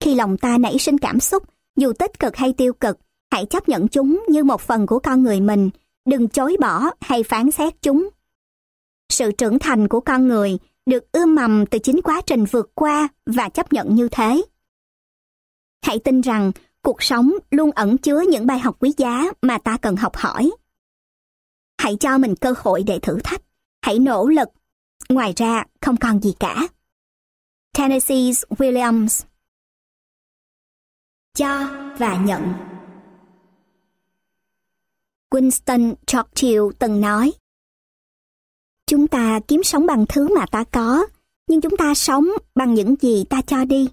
Khi 0.00 0.14
lòng 0.14 0.36
ta 0.36 0.58
nảy 0.58 0.78
sinh 0.78 0.98
cảm 0.98 1.20
xúc, 1.20 1.42
dù 1.76 1.92
tích 1.92 2.18
cực 2.18 2.36
hay 2.36 2.52
tiêu 2.52 2.72
cực, 2.72 2.98
hãy 3.30 3.46
chấp 3.46 3.68
nhận 3.68 3.88
chúng 3.88 4.24
như 4.28 4.44
một 4.44 4.60
phần 4.60 4.86
của 4.86 4.98
con 4.98 5.22
người 5.22 5.40
mình, 5.40 5.70
đừng 6.08 6.28
chối 6.28 6.56
bỏ 6.60 6.90
hay 7.00 7.22
phán 7.22 7.50
xét 7.50 7.74
chúng. 7.82 8.08
Sự 9.12 9.32
trưởng 9.32 9.58
thành 9.58 9.88
của 9.88 10.00
con 10.00 10.28
người 10.28 10.58
được 10.86 11.12
ươm 11.12 11.34
mầm 11.34 11.66
từ 11.66 11.78
chính 11.78 12.02
quá 12.02 12.20
trình 12.26 12.44
vượt 12.44 12.70
qua 12.74 13.08
và 13.26 13.48
chấp 13.48 13.72
nhận 13.72 13.94
như 13.94 14.08
thế. 14.08 14.42
Hãy 15.82 15.98
tin 15.98 16.20
rằng 16.20 16.52
cuộc 16.82 17.02
sống 17.02 17.32
luôn 17.50 17.70
ẩn 17.70 17.98
chứa 17.98 18.20
những 18.30 18.46
bài 18.46 18.58
học 18.58 18.76
quý 18.80 18.92
giá 18.96 19.24
mà 19.42 19.58
ta 19.58 19.76
cần 19.82 19.96
học 19.96 20.16
hỏi. 20.16 20.50
Hãy 21.78 21.96
cho 22.00 22.18
mình 22.18 22.34
cơ 22.36 22.54
hội 22.56 22.82
để 22.82 22.98
thử 22.98 23.18
thách. 23.24 23.42
Hãy 23.82 23.98
nỗ 23.98 24.28
lực. 24.28 24.48
Ngoài 25.08 25.32
ra, 25.36 25.64
không 25.80 25.96
còn 25.96 26.20
gì 26.20 26.34
cả. 26.40 26.68
Tennessee 27.78 28.30
Williams 28.48 29.24
Cho 31.34 31.70
và 31.98 32.16
nhận 32.16 32.52
Winston 35.30 35.94
Churchill 36.06 36.62
từng 36.78 37.00
nói 37.00 37.32
Chúng 38.86 39.08
ta 39.08 39.40
kiếm 39.48 39.62
sống 39.62 39.86
bằng 39.86 40.04
thứ 40.08 40.34
mà 40.34 40.46
ta 40.46 40.64
có, 40.64 41.06
nhưng 41.46 41.60
chúng 41.60 41.76
ta 41.76 41.94
sống 41.94 42.28
bằng 42.54 42.74
những 42.74 42.94
gì 43.00 43.24
ta 43.30 43.42
cho 43.42 43.64
đi. 43.64 43.88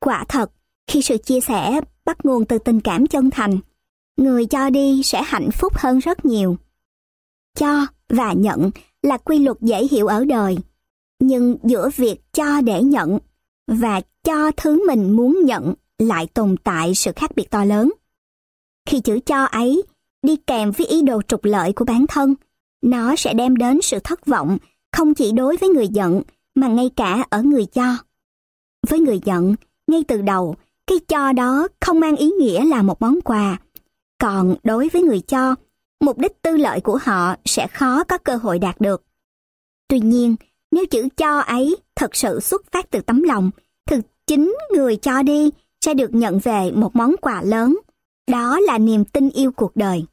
Quả 0.00 0.24
thật, 0.28 0.50
khi 0.88 1.02
sự 1.02 1.18
chia 1.18 1.40
sẻ 1.40 1.80
bắt 2.04 2.24
nguồn 2.24 2.44
từ 2.44 2.58
tình 2.58 2.80
cảm 2.80 3.06
chân 3.06 3.30
thành, 3.30 3.58
người 4.16 4.46
cho 4.46 4.70
đi 4.70 5.02
sẽ 5.02 5.22
hạnh 5.22 5.50
phúc 5.50 5.72
hơn 5.76 5.98
rất 5.98 6.24
nhiều. 6.24 6.56
Cho 7.58 7.86
và 8.08 8.32
nhận 8.32 8.70
là 9.02 9.16
quy 9.16 9.38
luật 9.38 9.56
dễ 9.60 9.86
hiểu 9.90 10.06
ở 10.06 10.24
đời, 10.24 10.58
nhưng 11.20 11.56
giữa 11.62 11.90
việc 11.96 12.32
cho 12.32 12.60
để 12.60 12.82
nhận 12.82 13.18
và 13.66 14.00
cho 14.24 14.50
thứ 14.56 14.86
mình 14.86 15.16
muốn 15.16 15.40
nhận 15.44 15.74
lại 15.98 16.26
tồn 16.26 16.56
tại 16.64 16.94
sự 16.94 17.12
khác 17.16 17.30
biệt 17.36 17.50
to 17.50 17.64
lớn. 17.64 17.92
Khi 18.86 19.00
chữ 19.00 19.18
cho 19.26 19.44
ấy 19.44 19.82
đi 20.22 20.36
kèm 20.36 20.70
với 20.70 20.86
ý 20.86 21.02
đồ 21.02 21.22
trục 21.22 21.44
lợi 21.44 21.72
của 21.72 21.84
bản 21.84 22.06
thân, 22.06 22.34
nó 22.82 23.16
sẽ 23.16 23.34
đem 23.34 23.56
đến 23.56 23.80
sự 23.82 23.98
thất 24.04 24.26
vọng 24.26 24.58
không 24.92 25.14
chỉ 25.14 25.32
đối 25.32 25.56
với 25.56 25.68
người 25.68 25.88
giận 25.88 26.22
mà 26.54 26.68
ngay 26.68 26.90
cả 26.96 27.26
ở 27.30 27.42
người 27.42 27.66
cho. 27.66 27.96
Với 28.88 29.00
người 29.00 29.20
giận, 29.24 29.54
ngay 29.86 30.04
từ 30.08 30.22
đầu, 30.22 30.56
cái 30.88 30.98
cho 31.08 31.32
đó 31.32 31.68
không 31.80 32.00
mang 32.00 32.16
ý 32.16 32.30
nghĩa 32.30 32.64
là 32.64 32.82
một 32.82 33.02
món 33.02 33.20
quà. 33.20 33.58
Còn 34.20 34.54
đối 34.64 34.88
với 34.88 35.02
người 35.02 35.20
cho, 35.20 35.54
mục 36.00 36.18
đích 36.18 36.42
tư 36.42 36.56
lợi 36.56 36.80
của 36.80 36.98
họ 37.02 37.34
sẽ 37.44 37.66
khó 37.66 38.04
có 38.04 38.18
cơ 38.18 38.36
hội 38.36 38.58
đạt 38.58 38.80
được. 38.80 39.04
Tuy 39.88 40.00
nhiên, 40.00 40.36
nếu 40.70 40.86
chữ 40.86 41.08
cho 41.16 41.38
ấy 41.38 41.76
thật 41.96 42.16
sự 42.16 42.40
xuất 42.40 42.72
phát 42.72 42.90
từ 42.90 43.00
tấm 43.00 43.22
lòng, 43.22 43.50
thì 43.86 43.96
chính 44.26 44.56
người 44.74 44.96
cho 44.96 45.22
đi 45.22 45.50
sẽ 45.80 45.94
được 45.94 46.14
nhận 46.14 46.38
về 46.38 46.70
một 46.74 46.96
món 46.96 47.16
quà 47.20 47.42
lớn. 47.42 47.78
Đó 48.30 48.60
là 48.60 48.78
niềm 48.78 49.04
tin 49.04 49.30
yêu 49.30 49.52
cuộc 49.52 49.76
đời. 49.76 50.04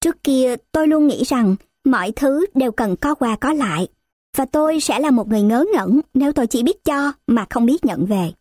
Trước 0.00 0.24
kia 0.24 0.56
tôi 0.72 0.86
luôn 0.86 1.06
nghĩ 1.06 1.24
rằng 1.24 1.56
mọi 1.84 2.12
thứ 2.12 2.46
đều 2.54 2.72
cần 2.72 2.96
có 2.96 3.14
qua 3.14 3.36
có 3.36 3.52
lại. 3.52 3.88
Và 4.36 4.44
tôi 4.44 4.80
sẽ 4.80 4.98
là 4.98 5.10
một 5.10 5.28
người 5.28 5.42
ngớ 5.42 5.64
ngẩn 5.74 6.00
nếu 6.14 6.32
tôi 6.32 6.46
chỉ 6.46 6.62
biết 6.62 6.84
cho 6.84 7.12
mà 7.26 7.46
không 7.50 7.66
biết 7.66 7.84
nhận 7.84 8.06
về. 8.06 8.32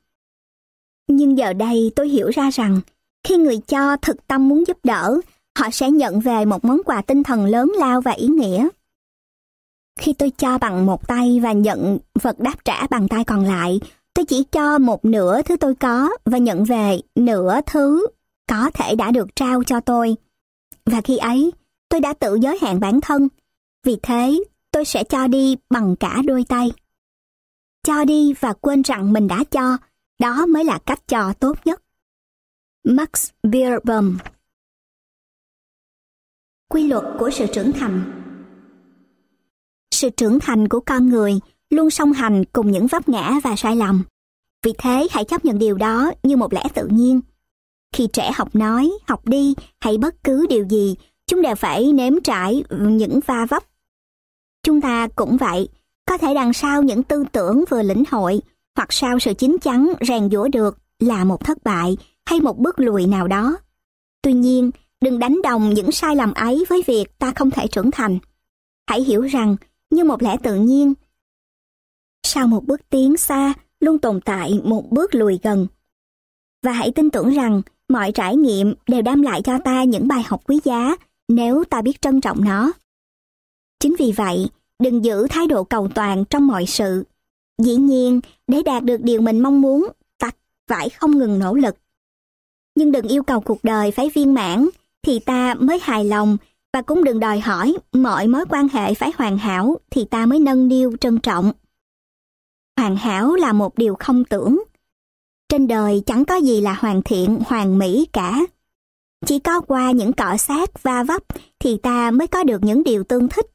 Nhưng 1.15 1.37
giờ 1.37 1.53
đây 1.53 1.91
tôi 1.95 2.09
hiểu 2.09 2.29
ra 2.29 2.49
rằng 2.49 2.81
khi 3.23 3.37
người 3.37 3.57
cho 3.57 3.97
thực 3.97 4.27
tâm 4.27 4.49
muốn 4.49 4.63
giúp 4.67 4.77
đỡ, 4.83 5.21
họ 5.59 5.69
sẽ 5.71 5.91
nhận 5.91 6.19
về 6.19 6.45
một 6.45 6.65
món 6.65 6.81
quà 6.85 7.01
tinh 7.01 7.23
thần 7.23 7.45
lớn 7.45 7.71
lao 7.79 8.01
và 8.01 8.11
ý 8.11 8.27
nghĩa. 8.27 8.67
Khi 9.99 10.13
tôi 10.13 10.31
cho 10.37 10.57
bằng 10.57 10.85
một 10.85 11.07
tay 11.07 11.39
và 11.43 11.51
nhận 11.51 11.99
vật 12.21 12.39
đáp 12.39 12.65
trả 12.65 12.87
bằng 12.87 13.07
tay 13.07 13.23
còn 13.23 13.45
lại, 13.45 13.79
tôi 14.13 14.25
chỉ 14.25 14.43
cho 14.51 14.79
một 14.79 15.05
nửa 15.05 15.41
thứ 15.41 15.57
tôi 15.57 15.75
có 15.75 16.09
và 16.25 16.37
nhận 16.37 16.63
về 16.63 16.99
nửa 17.15 17.59
thứ 17.65 18.07
có 18.49 18.71
thể 18.73 18.95
đã 18.95 19.11
được 19.11 19.35
trao 19.35 19.63
cho 19.63 19.79
tôi. 19.79 20.15
Và 20.85 21.01
khi 21.01 21.17
ấy, 21.17 21.51
tôi 21.89 21.99
đã 21.99 22.13
tự 22.13 22.35
giới 22.35 22.57
hạn 22.61 22.79
bản 22.79 23.01
thân. 23.01 23.27
Vì 23.85 23.97
thế, 24.03 24.43
tôi 24.71 24.85
sẽ 24.85 25.03
cho 25.03 25.27
đi 25.27 25.57
bằng 25.69 25.95
cả 25.95 26.21
đôi 26.25 26.43
tay. 26.49 26.71
Cho 27.87 28.05
đi 28.05 28.33
và 28.39 28.53
quên 28.53 28.81
rằng 28.81 29.13
mình 29.13 29.27
đã 29.27 29.43
cho, 29.51 29.77
đó 30.21 30.45
mới 30.45 30.63
là 30.63 30.79
cách 30.85 31.07
cho 31.07 31.33
tốt 31.33 31.57
nhất. 31.65 31.81
Max 32.83 33.29
Beerbohm 33.43 34.17
Quy 36.69 36.87
luật 36.87 37.03
của 37.19 37.29
sự 37.29 37.45
trưởng 37.53 37.71
thành 37.71 38.21
Sự 39.91 40.09
trưởng 40.09 40.39
thành 40.39 40.67
của 40.67 40.79
con 40.79 41.09
người 41.09 41.39
luôn 41.69 41.89
song 41.89 42.13
hành 42.13 42.43
cùng 42.53 42.71
những 42.71 42.87
vấp 42.87 43.09
ngã 43.09 43.39
và 43.43 43.55
sai 43.55 43.75
lầm. 43.75 44.03
Vì 44.63 44.73
thế 44.77 45.07
hãy 45.11 45.25
chấp 45.25 45.45
nhận 45.45 45.59
điều 45.59 45.75
đó 45.75 46.11
như 46.23 46.37
một 46.37 46.53
lẽ 46.53 46.63
tự 46.73 46.87
nhiên. 46.87 47.21
Khi 47.95 48.07
trẻ 48.13 48.31
học 48.35 48.55
nói, 48.55 48.91
học 49.07 49.27
đi 49.27 49.55
hay 49.79 49.97
bất 49.97 50.23
cứ 50.23 50.47
điều 50.49 50.65
gì, 50.69 50.95
chúng 51.27 51.41
đều 51.41 51.55
phải 51.55 51.93
nếm 51.93 52.13
trải 52.23 52.63
những 52.79 53.19
va 53.25 53.45
vấp. 53.49 53.63
Chúng 54.63 54.81
ta 54.81 55.07
cũng 55.15 55.37
vậy, 55.37 55.69
có 56.05 56.17
thể 56.17 56.33
đằng 56.33 56.53
sau 56.53 56.83
những 56.83 57.03
tư 57.03 57.23
tưởng 57.31 57.63
vừa 57.69 57.83
lĩnh 57.83 58.03
hội 58.11 58.41
hoặc 58.75 58.93
sau 58.93 59.19
sự 59.19 59.33
chín 59.33 59.57
chắn 59.61 59.93
rèn 60.07 60.29
giũa 60.31 60.47
được 60.47 60.77
là 60.99 61.23
một 61.23 61.45
thất 61.45 61.63
bại 61.63 61.97
hay 62.25 62.39
một 62.39 62.57
bước 62.57 62.79
lùi 62.79 63.07
nào 63.07 63.27
đó. 63.27 63.57
Tuy 64.21 64.33
nhiên, 64.33 64.71
đừng 65.01 65.19
đánh 65.19 65.39
đồng 65.43 65.73
những 65.73 65.91
sai 65.91 66.15
lầm 66.15 66.33
ấy 66.33 66.65
với 66.69 66.83
việc 66.87 67.19
ta 67.19 67.33
không 67.35 67.51
thể 67.51 67.67
trưởng 67.67 67.91
thành. 67.91 68.19
Hãy 68.87 69.01
hiểu 69.01 69.21
rằng, 69.21 69.55
như 69.89 70.03
một 70.03 70.21
lẽ 70.21 70.37
tự 70.43 70.55
nhiên, 70.55 70.93
sau 72.23 72.47
một 72.47 72.63
bước 72.65 72.89
tiến 72.89 73.17
xa 73.17 73.53
luôn 73.79 73.99
tồn 73.99 74.21
tại 74.21 74.59
một 74.63 74.91
bước 74.91 75.15
lùi 75.15 75.39
gần. 75.43 75.67
Và 76.63 76.71
hãy 76.71 76.91
tin 76.91 77.09
tưởng 77.09 77.29
rằng 77.29 77.61
mọi 77.89 78.11
trải 78.11 78.35
nghiệm 78.35 78.73
đều 78.87 79.01
đem 79.01 79.21
lại 79.21 79.41
cho 79.41 79.57
ta 79.65 79.83
những 79.83 80.07
bài 80.07 80.23
học 80.27 80.41
quý 80.47 80.59
giá 80.63 80.95
nếu 81.27 81.63
ta 81.63 81.81
biết 81.81 82.01
trân 82.01 82.21
trọng 82.21 82.43
nó. 82.43 82.71
Chính 83.79 83.95
vì 83.99 84.11
vậy, 84.11 84.49
đừng 84.83 85.05
giữ 85.05 85.27
thái 85.29 85.47
độ 85.47 85.63
cầu 85.63 85.87
toàn 85.95 86.25
trong 86.25 86.47
mọi 86.47 86.65
sự. 86.65 87.03
Dĩ 87.63 87.75
nhiên, 87.75 88.21
để 88.47 88.63
đạt 88.63 88.83
được 88.83 89.01
điều 89.01 89.21
mình 89.21 89.39
mong 89.39 89.61
muốn, 89.61 89.87
ta 90.19 90.31
phải 90.67 90.89
không 90.89 91.17
ngừng 91.17 91.39
nỗ 91.39 91.53
lực. 91.53 91.75
Nhưng 92.75 92.91
đừng 92.91 93.07
yêu 93.07 93.23
cầu 93.23 93.39
cuộc 93.41 93.63
đời 93.63 93.91
phải 93.91 94.09
viên 94.09 94.33
mãn, 94.33 94.69
thì 95.01 95.19
ta 95.19 95.55
mới 95.59 95.79
hài 95.81 96.05
lòng, 96.05 96.37
và 96.73 96.81
cũng 96.81 97.03
đừng 97.03 97.19
đòi 97.19 97.39
hỏi 97.39 97.75
mọi 97.91 98.27
mối 98.27 98.45
quan 98.49 98.67
hệ 98.67 98.93
phải 98.93 99.11
hoàn 99.17 99.37
hảo 99.37 99.77
thì 99.89 100.05
ta 100.05 100.25
mới 100.25 100.39
nâng 100.39 100.67
niu 100.67 100.97
trân 100.97 101.19
trọng. 101.19 101.51
Hoàn 102.77 102.95
hảo 102.95 103.35
là 103.35 103.53
một 103.53 103.77
điều 103.77 103.95
không 103.99 104.25
tưởng. 104.25 104.63
Trên 105.49 105.67
đời 105.67 106.03
chẳng 106.05 106.25
có 106.25 106.35
gì 106.35 106.61
là 106.61 106.73
hoàn 106.73 107.01
thiện, 107.01 107.39
hoàn 107.45 107.77
mỹ 107.79 108.07
cả. 108.13 108.39
Chỉ 109.25 109.39
có 109.39 109.61
qua 109.61 109.91
những 109.91 110.13
cọ 110.13 110.37
sát 110.37 110.83
va 110.83 111.03
vấp 111.03 111.23
thì 111.59 111.77
ta 111.77 112.11
mới 112.11 112.27
có 112.27 112.43
được 112.43 112.63
những 112.63 112.83
điều 112.83 113.03
tương 113.03 113.29
thích. 113.29 113.45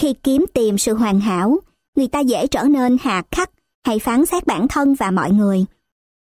Khi 0.00 0.14
kiếm 0.22 0.44
tìm 0.54 0.78
sự 0.78 0.94
hoàn 0.94 1.20
hảo, 1.20 1.58
người 1.94 2.08
ta 2.08 2.20
dễ 2.20 2.46
trở 2.46 2.62
nên 2.62 2.96
hà 3.00 3.22
khắc 3.30 3.50
hay 3.84 3.98
phán 3.98 4.26
xét 4.26 4.46
bản 4.46 4.68
thân 4.68 4.94
và 4.94 5.10
mọi 5.10 5.30
người. 5.30 5.64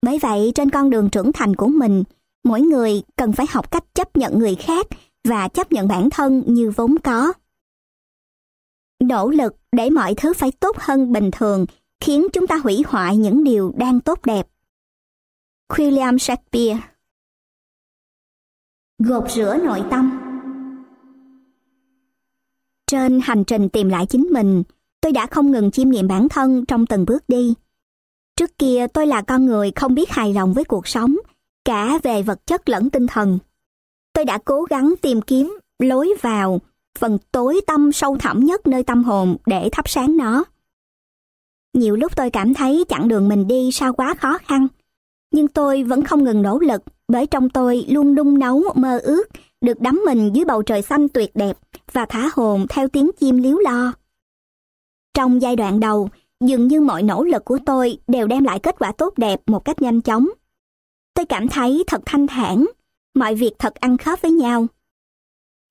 Bởi 0.01 0.19
vậy, 0.19 0.51
trên 0.55 0.69
con 0.69 0.89
đường 0.89 1.09
trưởng 1.09 1.31
thành 1.33 1.55
của 1.55 1.67
mình, 1.67 2.03
mỗi 2.43 2.61
người 2.61 3.03
cần 3.15 3.33
phải 3.33 3.45
học 3.49 3.71
cách 3.71 3.83
chấp 3.93 4.17
nhận 4.17 4.39
người 4.39 4.55
khác 4.55 4.87
và 5.23 5.47
chấp 5.47 5.71
nhận 5.71 5.87
bản 5.87 6.09
thân 6.09 6.43
như 6.47 6.71
vốn 6.71 6.95
có. 7.03 7.33
Nỗ 8.99 9.29
lực 9.29 9.55
để 9.71 9.89
mọi 9.89 10.13
thứ 10.15 10.33
phải 10.33 10.51
tốt 10.51 10.77
hơn 10.79 11.11
bình 11.11 11.31
thường 11.31 11.65
khiến 11.99 12.27
chúng 12.33 12.47
ta 12.47 12.57
hủy 12.57 12.83
hoại 12.87 13.17
những 13.17 13.43
điều 13.43 13.73
đang 13.77 13.99
tốt 13.99 14.19
đẹp. 14.25 14.47
William 15.69 16.17
Shakespeare 16.17 16.79
Gột 18.99 19.31
rửa 19.31 19.57
nội 19.63 19.83
tâm 19.91 20.19
Trên 22.87 23.19
hành 23.23 23.43
trình 23.43 23.69
tìm 23.69 23.89
lại 23.89 24.05
chính 24.05 24.27
mình, 24.31 24.63
tôi 25.03 25.11
đã 25.11 25.27
không 25.27 25.51
ngừng 25.51 25.71
chiêm 25.71 25.89
nghiệm 25.89 26.07
bản 26.07 26.29
thân 26.29 26.65
trong 26.65 26.85
từng 26.85 27.05
bước 27.05 27.23
đi. 27.27 27.53
Trước 28.35 28.57
kia 28.57 28.87
tôi 28.93 29.07
là 29.07 29.21
con 29.21 29.45
người 29.45 29.71
không 29.75 29.95
biết 29.95 30.09
hài 30.09 30.33
lòng 30.33 30.53
với 30.53 30.63
cuộc 30.63 30.87
sống, 30.87 31.15
cả 31.65 31.99
về 32.03 32.21
vật 32.21 32.47
chất 32.47 32.69
lẫn 32.69 32.89
tinh 32.89 33.07
thần. 33.07 33.39
Tôi 34.13 34.25
đã 34.25 34.37
cố 34.45 34.63
gắng 34.63 34.93
tìm 35.01 35.21
kiếm 35.21 35.57
lối 35.79 36.13
vào 36.21 36.61
phần 36.99 37.17
tối 37.31 37.61
tâm 37.67 37.91
sâu 37.91 38.17
thẳm 38.19 38.39
nhất 38.39 38.67
nơi 38.67 38.83
tâm 38.83 39.03
hồn 39.03 39.37
để 39.45 39.69
thắp 39.71 39.89
sáng 39.89 40.17
nó. 40.17 40.43
Nhiều 41.73 41.95
lúc 41.95 42.15
tôi 42.15 42.29
cảm 42.29 42.53
thấy 42.53 42.85
chặng 42.89 43.07
đường 43.07 43.27
mình 43.27 43.47
đi 43.47 43.69
sao 43.71 43.93
quá 43.93 44.15
khó 44.19 44.37
khăn, 44.37 44.67
nhưng 45.33 45.47
tôi 45.47 45.83
vẫn 45.83 46.03
không 46.03 46.23
ngừng 46.23 46.41
nỗ 46.41 46.59
lực 46.59 46.83
bởi 47.07 47.27
trong 47.27 47.49
tôi 47.49 47.85
luôn 47.89 48.15
đung 48.15 48.39
nấu 48.39 48.63
mơ 48.75 48.99
ước 48.99 49.23
được 49.61 49.81
đắm 49.81 50.01
mình 50.05 50.31
dưới 50.33 50.45
bầu 50.45 50.63
trời 50.63 50.81
xanh 50.81 51.09
tuyệt 51.09 51.31
đẹp 51.35 51.57
và 51.91 52.05
thả 52.09 52.29
hồn 52.33 52.65
theo 52.69 52.87
tiếng 52.87 53.11
chim 53.19 53.37
líu 53.37 53.59
lo. 53.59 53.93
Trong 55.13 55.41
giai 55.41 55.55
đoạn 55.55 55.79
đầu, 55.79 56.09
dường 56.39 56.67
như 56.67 56.81
mọi 56.81 57.03
nỗ 57.03 57.23
lực 57.23 57.45
của 57.45 57.59
tôi 57.65 57.97
đều 58.07 58.27
đem 58.27 58.43
lại 58.43 58.59
kết 58.59 58.75
quả 58.79 58.91
tốt 58.91 59.13
đẹp 59.17 59.41
một 59.45 59.65
cách 59.65 59.81
nhanh 59.81 60.01
chóng. 60.01 60.29
Tôi 61.13 61.25
cảm 61.25 61.47
thấy 61.47 61.83
thật 61.87 62.01
thanh 62.05 62.27
thản, 62.27 62.65
mọi 63.15 63.35
việc 63.35 63.53
thật 63.59 63.75
ăn 63.75 63.97
khớp 63.97 64.21
với 64.21 64.31
nhau. 64.31 64.67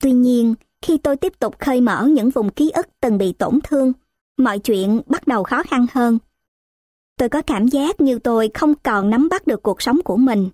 Tuy 0.03 0.13
nhiên, 0.13 0.55
khi 0.83 0.99
tôi 0.99 1.17
tiếp 1.17 1.33
tục 1.39 1.59
khơi 1.59 1.81
mở 1.81 2.07
những 2.07 2.31
vùng 2.31 2.51
ký 2.51 2.71
ức 2.71 2.87
từng 3.01 3.19
bị 3.19 3.33
tổn 3.33 3.59
thương, 3.65 3.93
mọi 4.39 4.59
chuyện 4.59 5.01
bắt 5.07 5.27
đầu 5.27 5.43
khó 5.43 5.63
khăn 5.63 5.87
hơn. 5.93 6.19
Tôi 7.17 7.29
có 7.29 7.43
cảm 7.43 7.69
giác 7.69 8.01
như 8.01 8.19
tôi 8.19 8.51
không 8.55 8.75
còn 8.83 9.11
nắm 9.11 9.29
bắt 9.29 9.47
được 9.47 9.63
cuộc 9.63 9.83
sống 9.83 10.01
của 10.05 10.17
mình. 10.17 10.51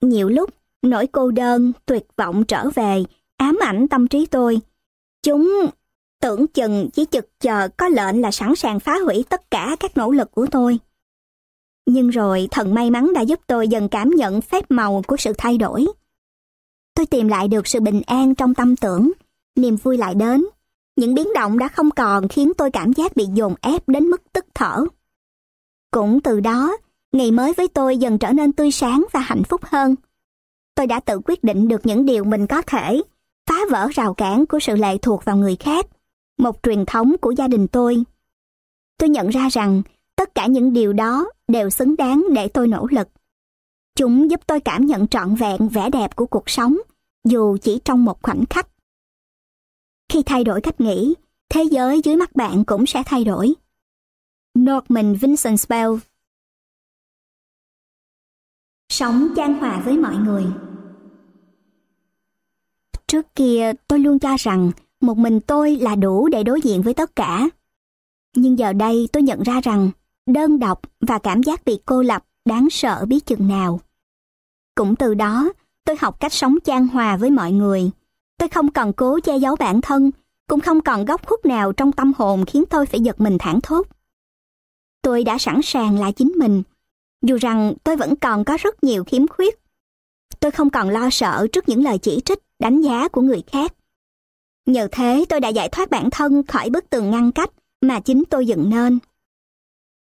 Nhiều 0.00 0.28
lúc, 0.28 0.50
nỗi 0.82 1.06
cô 1.06 1.30
đơn, 1.30 1.72
tuyệt 1.86 2.06
vọng 2.16 2.44
trở 2.44 2.70
về, 2.70 3.04
ám 3.36 3.58
ảnh 3.62 3.88
tâm 3.88 4.08
trí 4.08 4.26
tôi. 4.26 4.60
Chúng 5.22 5.66
tưởng 6.22 6.46
chừng 6.46 6.90
chỉ 6.90 7.04
chực 7.10 7.40
chờ 7.40 7.68
có 7.76 7.88
lệnh 7.88 8.20
là 8.20 8.30
sẵn 8.30 8.54
sàng 8.56 8.80
phá 8.80 8.98
hủy 9.04 9.24
tất 9.28 9.50
cả 9.50 9.76
các 9.80 9.96
nỗ 9.96 10.10
lực 10.10 10.30
của 10.32 10.46
tôi. 10.50 10.78
Nhưng 11.86 12.10
rồi 12.10 12.48
thần 12.50 12.74
may 12.74 12.90
mắn 12.90 13.12
đã 13.14 13.20
giúp 13.20 13.40
tôi 13.46 13.68
dần 13.68 13.88
cảm 13.88 14.10
nhận 14.10 14.40
phép 14.40 14.70
màu 14.70 15.02
của 15.06 15.16
sự 15.16 15.32
thay 15.38 15.58
đổi. 15.58 15.86
Tôi 16.94 17.06
tìm 17.06 17.28
lại 17.28 17.48
được 17.48 17.66
sự 17.66 17.80
bình 17.80 18.02
an 18.06 18.34
trong 18.34 18.54
tâm 18.54 18.76
tưởng, 18.76 19.12
niềm 19.56 19.76
vui 19.76 19.98
lại 19.98 20.14
đến. 20.14 20.44
Những 20.96 21.14
biến 21.14 21.28
động 21.34 21.58
đã 21.58 21.68
không 21.68 21.90
còn 21.90 22.28
khiến 22.28 22.52
tôi 22.58 22.70
cảm 22.70 22.92
giác 22.92 23.16
bị 23.16 23.26
dồn 23.34 23.54
ép 23.60 23.88
đến 23.88 24.04
mức 24.04 24.22
tức 24.32 24.46
thở. 24.54 24.84
Cũng 25.90 26.20
từ 26.20 26.40
đó, 26.40 26.76
ngày 27.12 27.30
mới 27.30 27.52
với 27.52 27.68
tôi 27.68 27.96
dần 27.96 28.18
trở 28.18 28.32
nên 28.32 28.52
tươi 28.52 28.70
sáng 28.70 29.04
và 29.12 29.20
hạnh 29.20 29.42
phúc 29.44 29.60
hơn. 29.64 29.94
Tôi 30.74 30.86
đã 30.86 31.00
tự 31.00 31.20
quyết 31.24 31.44
định 31.44 31.68
được 31.68 31.86
những 31.86 32.06
điều 32.06 32.24
mình 32.24 32.46
có 32.46 32.62
thể, 32.62 33.02
phá 33.50 33.56
vỡ 33.70 33.88
rào 33.94 34.14
cản 34.14 34.46
của 34.46 34.58
sự 34.60 34.76
lệ 34.76 34.98
thuộc 34.98 35.24
vào 35.24 35.36
người 35.36 35.56
khác, 35.56 35.86
một 36.38 36.62
truyền 36.62 36.84
thống 36.86 37.16
của 37.20 37.30
gia 37.30 37.48
đình 37.48 37.68
tôi. 37.68 38.04
Tôi 38.98 39.08
nhận 39.08 39.28
ra 39.28 39.48
rằng 39.48 39.82
tất 40.16 40.34
cả 40.34 40.46
những 40.46 40.72
điều 40.72 40.92
đó 40.92 41.30
đều 41.48 41.70
xứng 41.70 41.96
đáng 41.96 42.24
để 42.34 42.48
tôi 42.48 42.68
nỗ 42.68 42.86
lực. 42.90 43.08
Chúng 43.96 44.30
giúp 44.30 44.40
tôi 44.46 44.60
cảm 44.60 44.86
nhận 44.86 45.08
trọn 45.08 45.34
vẹn 45.34 45.68
vẻ 45.68 45.90
đẹp 45.90 46.16
của 46.16 46.26
cuộc 46.26 46.50
sống, 46.50 46.78
dù 47.24 47.56
chỉ 47.62 47.80
trong 47.84 48.04
một 48.04 48.22
khoảnh 48.22 48.44
khắc. 48.50 48.68
Khi 50.08 50.22
thay 50.22 50.44
đổi 50.44 50.60
cách 50.60 50.80
nghĩ, 50.80 51.14
thế 51.48 51.62
giới 51.62 52.00
dưới 52.04 52.16
mắt 52.16 52.36
bạn 52.36 52.64
cũng 52.64 52.86
sẽ 52.86 53.02
thay 53.06 53.24
đổi. 53.24 53.54
Norman 54.58 55.14
Vincent 55.14 55.60
Spell 55.60 55.92
Sống 58.88 59.28
chan 59.36 59.54
hòa 59.54 59.82
với 59.84 59.98
mọi 59.98 60.16
người 60.16 60.44
Trước 63.06 63.34
kia 63.34 63.72
tôi 63.88 63.98
luôn 63.98 64.18
cho 64.18 64.36
rằng 64.38 64.70
một 65.02 65.18
mình 65.18 65.40
tôi 65.40 65.76
là 65.76 65.94
đủ 65.94 66.28
để 66.28 66.42
đối 66.42 66.60
diện 66.60 66.82
với 66.82 66.94
tất 66.94 67.16
cả. 67.16 67.48
Nhưng 68.36 68.58
giờ 68.58 68.72
đây 68.72 69.08
tôi 69.12 69.22
nhận 69.22 69.42
ra 69.42 69.60
rằng 69.60 69.90
đơn 70.26 70.58
độc 70.58 70.80
và 71.00 71.18
cảm 71.18 71.42
giác 71.42 71.64
bị 71.64 71.78
cô 71.86 72.02
lập 72.02 72.24
đáng 72.44 72.68
sợ 72.70 73.04
biết 73.08 73.26
chừng 73.26 73.48
nào. 73.48 73.80
Cũng 74.74 74.96
từ 74.96 75.14
đó, 75.14 75.52
tôi 75.84 75.96
học 76.00 76.20
cách 76.20 76.32
sống 76.32 76.58
chan 76.64 76.88
hòa 76.88 77.16
với 77.16 77.30
mọi 77.30 77.52
người. 77.52 77.90
Tôi 78.38 78.48
không 78.48 78.70
cần 78.70 78.92
cố 78.92 79.20
che 79.20 79.36
giấu 79.36 79.56
bản 79.56 79.80
thân, 79.80 80.10
cũng 80.48 80.60
không 80.60 80.80
còn 80.80 81.04
góc 81.04 81.26
khuất 81.26 81.46
nào 81.46 81.72
trong 81.72 81.92
tâm 81.92 82.12
hồn 82.18 82.44
khiến 82.44 82.64
tôi 82.70 82.86
phải 82.86 83.00
giật 83.00 83.20
mình 83.20 83.36
thẳng 83.38 83.60
thốt. 83.60 83.86
Tôi 85.02 85.24
đã 85.24 85.38
sẵn 85.38 85.60
sàng 85.62 85.98
là 85.98 86.10
chính 86.10 86.32
mình, 86.36 86.62
dù 87.22 87.36
rằng 87.36 87.74
tôi 87.84 87.96
vẫn 87.96 88.16
còn 88.16 88.44
có 88.44 88.56
rất 88.60 88.84
nhiều 88.84 89.04
khiếm 89.04 89.28
khuyết. 89.28 89.58
Tôi 90.40 90.50
không 90.50 90.70
còn 90.70 90.88
lo 90.88 91.10
sợ 91.10 91.46
trước 91.52 91.68
những 91.68 91.84
lời 91.84 91.98
chỉ 91.98 92.20
trích, 92.24 92.38
đánh 92.58 92.80
giá 92.80 93.08
của 93.08 93.20
người 93.20 93.42
khác. 93.46 93.74
Nhờ 94.66 94.88
thế 94.92 95.24
tôi 95.28 95.40
đã 95.40 95.48
giải 95.48 95.68
thoát 95.68 95.90
bản 95.90 96.10
thân 96.10 96.42
khỏi 96.46 96.70
bức 96.70 96.90
tường 96.90 97.10
ngăn 97.10 97.32
cách 97.32 97.50
mà 97.80 98.00
chính 98.00 98.24
tôi 98.30 98.46
dựng 98.46 98.70
nên. 98.70 98.98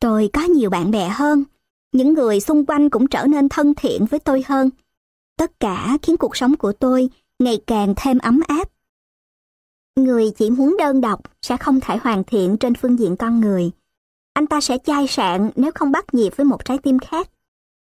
Tôi 0.00 0.30
có 0.32 0.42
nhiều 0.42 0.70
bạn 0.70 0.90
bè 0.90 1.08
hơn, 1.08 1.44
những 1.92 2.14
người 2.14 2.40
xung 2.40 2.66
quanh 2.66 2.90
cũng 2.90 3.06
trở 3.06 3.26
nên 3.26 3.48
thân 3.48 3.74
thiện 3.74 4.06
với 4.06 4.20
tôi 4.20 4.44
hơn. 4.46 4.70
Tất 5.38 5.60
cả 5.60 5.98
khiến 6.02 6.16
cuộc 6.16 6.36
sống 6.36 6.56
của 6.56 6.72
tôi 6.72 7.08
ngày 7.38 7.60
càng 7.66 7.94
thêm 7.96 8.18
ấm 8.18 8.40
áp. 8.48 8.68
Người 9.96 10.30
chỉ 10.36 10.50
muốn 10.50 10.76
đơn 10.78 11.00
độc 11.00 11.20
sẽ 11.42 11.56
không 11.56 11.80
thể 11.80 11.96
hoàn 11.96 12.24
thiện 12.24 12.56
trên 12.56 12.74
phương 12.74 12.98
diện 12.98 13.16
con 13.16 13.40
người. 13.40 13.70
Anh 14.32 14.46
ta 14.46 14.60
sẽ 14.60 14.78
chai 14.84 15.06
sạn 15.06 15.50
nếu 15.56 15.70
không 15.74 15.92
bắt 15.92 16.14
nhịp 16.14 16.36
với 16.36 16.44
một 16.44 16.64
trái 16.64 16.78
tim 16.78 16.98
khác. 16.98 17.30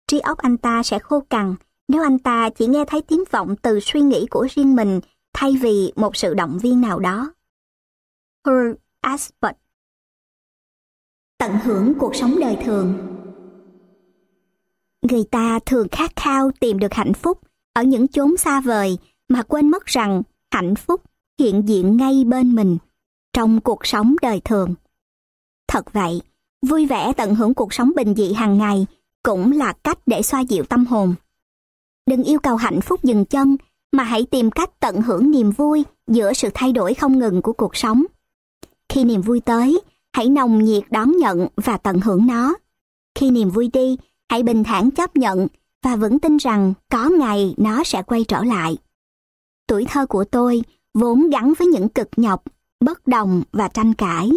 Trí 0.06 0.18
óc 0.18 0.38
anh 0.38 0.56
ta 0.56 0.82
sẽ 0.82 0.98
khô 0.98 1.20
cằn 1.30 1.54
nếu 1.88 2.02
anh 2.02 2.18
ta 2.18 2.50
chỉ 2.50 2.66
nghe 2.66 2.84
thấy 2.84 3.02
tiếng 3.02 3.24
vọng 3.30 3.56
từ 3.62 3.80
suy 3.80 4.00
nghĩ 4.00 4.26
của 4.30 4.46
riêng 4.50 4.76
mình 4.76 5.00
thay 5.32 5.56
vì 5.60 5.92
một 5.96 6.16
sự 6.16 6.34
động 6.34 6.58
viên 6.58 6.80
nào 6.80 6.98
đó. 6.98 7.32
Her 8.46 8.76
Asbert 9.00 9.56
Tận 11.38 11.52
hưởng 11.64 11.94
cuộc 11.98 12.14
sống 12.16 12.36
đời 12.40 12.56
thường 12.64 13.14
Người 15.02 15.24
ta 15.24 15.58
thường 15.66 15.86
khát 15.90 16.16
khao 16.16 16.50
tìm 16.60 16.78
được 16.78 16.94
hạnh 16.94 17.12
phúc 17.14 17.40
ở 17.72 17.82
những 17.82 18.08
chốn 18.08 18.36
xa 18.36 18.60
vời 18.60 18.98
mà 19.28 19.42
quên 19.42 19.70
mất 19.70 19.86
rằng 19.86 20.22
hạnh 20.50 20.74
phúc 20.74 21.02
hiện 21.38 21.68
diện 21.68 21.96
ngay 21.96 22.24
bên 22.24 22.54
mình 22.54 22.78
trong 23.32 23.60
cuộc 23.60 23.86
sống 23.86 24.16
đời 24.22 24.40
thường. 24.44 24.74
Thật 25.68 25.92
vậy, 25.92 26.20
vui 26.66 26.86
vẻ 26.86 27.12
tận 27.16 27.34
hưởng 27.34 27.54
cuộc 27.54 27.74
sống 27.74 27.92
bình 27.96 28.14
dị 28.14 28.32
hàng 28.32 28.58
ngày 28.58 28.86
cũng 29.22 29.52
là 29.52 29.72
cách 29.72 29.98
để 30.06 30.22
xoa 30.22 30.40
dịu 30.40 30.64
tâm 30.64 30.86
hồn. 30.86 31.14
Đừng 32.06 32.22
yêu 32.22 32.38
cầu 32.38 32.56
hạnh 32.56 32.80
phúc 32.80 33.04
dừng 33.04 33.24
chân, 33.24 33.56
mà 33.92 34.04
hãy 34.04 34.26
tìm 34.30 34.50
cách 34.50 34.80
tận 34.80 35.02
hưởng 35.02 35.30
niềm 35.30 35.50
vui 35.50 35.84
giữa 36.06 36.32
sự 36.32 36.48
thay 36.54 36.72
đổi 36.72 36.94
không 36.94 37.18
ngừng 37.18 37.42
của 37.42 37.52
cuộc 37.52 37.76
sống. 37.76 38.04
Khi 38.88 39.04
niềm 39.04 39.20
vui 39.20 39.40
tới, 39.40 39.80
hãy 40.12 40.28
nồng 40.28 40.64
nhiệt 40.64 40.82
đón 40.90 41.16
nhận 41.16 41.46
và 41.56 41.76
tận 41.76 42.00
hưởng 42.00 42.26
nó. 42.26 42.54
Khi 43.14 43.30
niềm 43.30 43.50
vui 43.50 43.70
đi, 43.72 43.98
hãy 44.28 44.42
bình 44.42 44.64
thản 44.64 44.90
chấp 44.90 45.16
nhận 45.16 45.46
và 45.82 45.96
vững 45.96 46.18
tin 46.18 46.36
rằng 46.36 46.74
có 46.90 47.08
ngày 47.08 47.54
nó 47.56 47.84
sẽ 47.84 48.02
quay 48.02 48.24
trở 48.24 48.44
lại. 48.44 48.76
Tuổi 49.66 49.84
thơ 49.84 50.06
của 50.06 50.24
tôi 50.24 50.62
vốn 50.94 51.30
gắn 51.30 51.52
với 51.58 51.66
những 51.66 51.88
cực 51.88 52.08
nhọc, 52.16 52.44
bất 52.80 53.06
đồng 53.06 53.42
và 53.52 53.68
tranh 53.68 53.94
cãi. 53.94 54.30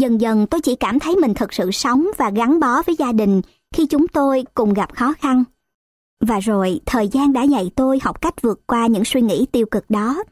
Dần 0.00 0.20
dần 0.20 0.46
tôi 0.46 0.60
chỉ 0.60 0.76
cảm 0.76 0.98
thấy 0.98 1.16
mình 1.16 1.34
thực 1.34 1.52
sự 1.52 1.70
sống 1.70 2.06
và 2.16 2.30
gắn 2.30 2.60
bó 2.60 2.82
với 2.82 2.96
gia 2.98 3.12
đình 3.12 3.40
khi 3.74 3.86
chúng 3.86 4.08
tôi 4.08 4.44
cùng 4.54 4.74
gặp 4.74 4.94
khó 4.94 5.14
khăn. 5.18 5.44
Và 6.20 6.40
rồi, 6.40 6.80
thời 6.86 7.08
gian 7.08 7.32
đã 7.32 7.42
dạy 7.42 7.70
tôi 7.76 7.98
học 8.02 8.20
cách 8.20 8.42
vượt 8.42 8.66
qua 8.66 8.86
những 8.86 9.04
suy 9.04 9.20
nghĩ 9.20 9.46
tiêu 9.52 9.66
cực 9.70 9.90
đó, 9.90 10.22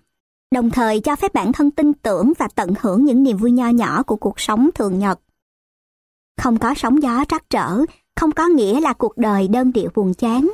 đồng 0.55 0.71
thời 0.71 1.01
cho 1.01 1.17
phép 1.17 1.35
bản 1.35 1.53
thân 1.53 1.71
tin 1.71 1.93
tưởng 1.93 2.33
và 2.39 2.49
tận 2.55 2.75
hưởng 2.81 3.05
những 3.05 3.23
niềm 3.23 3.37
vui 3.37 3.51
nho 3.51 3.69
nhỏ 3.69 4.03
của 4.03 4.17
cuộc 4.17 4.41
sống 4.41 4.71
thường 4.75 4.99
nhật. 4.99 5.21
Không 6.41 6.59
có 6.59 6.75
sóng 6.77 7.03
gió 7.03 7.25
trắc 7.29 7.51
trở, 7.51 7.79
không 8.17 8.33
có 8.33 8.47
nghĩa 8.47 8.81
là 8.81 8.93
cuộc 8.93 9.19
đời 9.19 9.49
đơn 9.49 9.73
điệu 9.73 9.91
buồn 9.95 10.15
chán. 10.15 10.51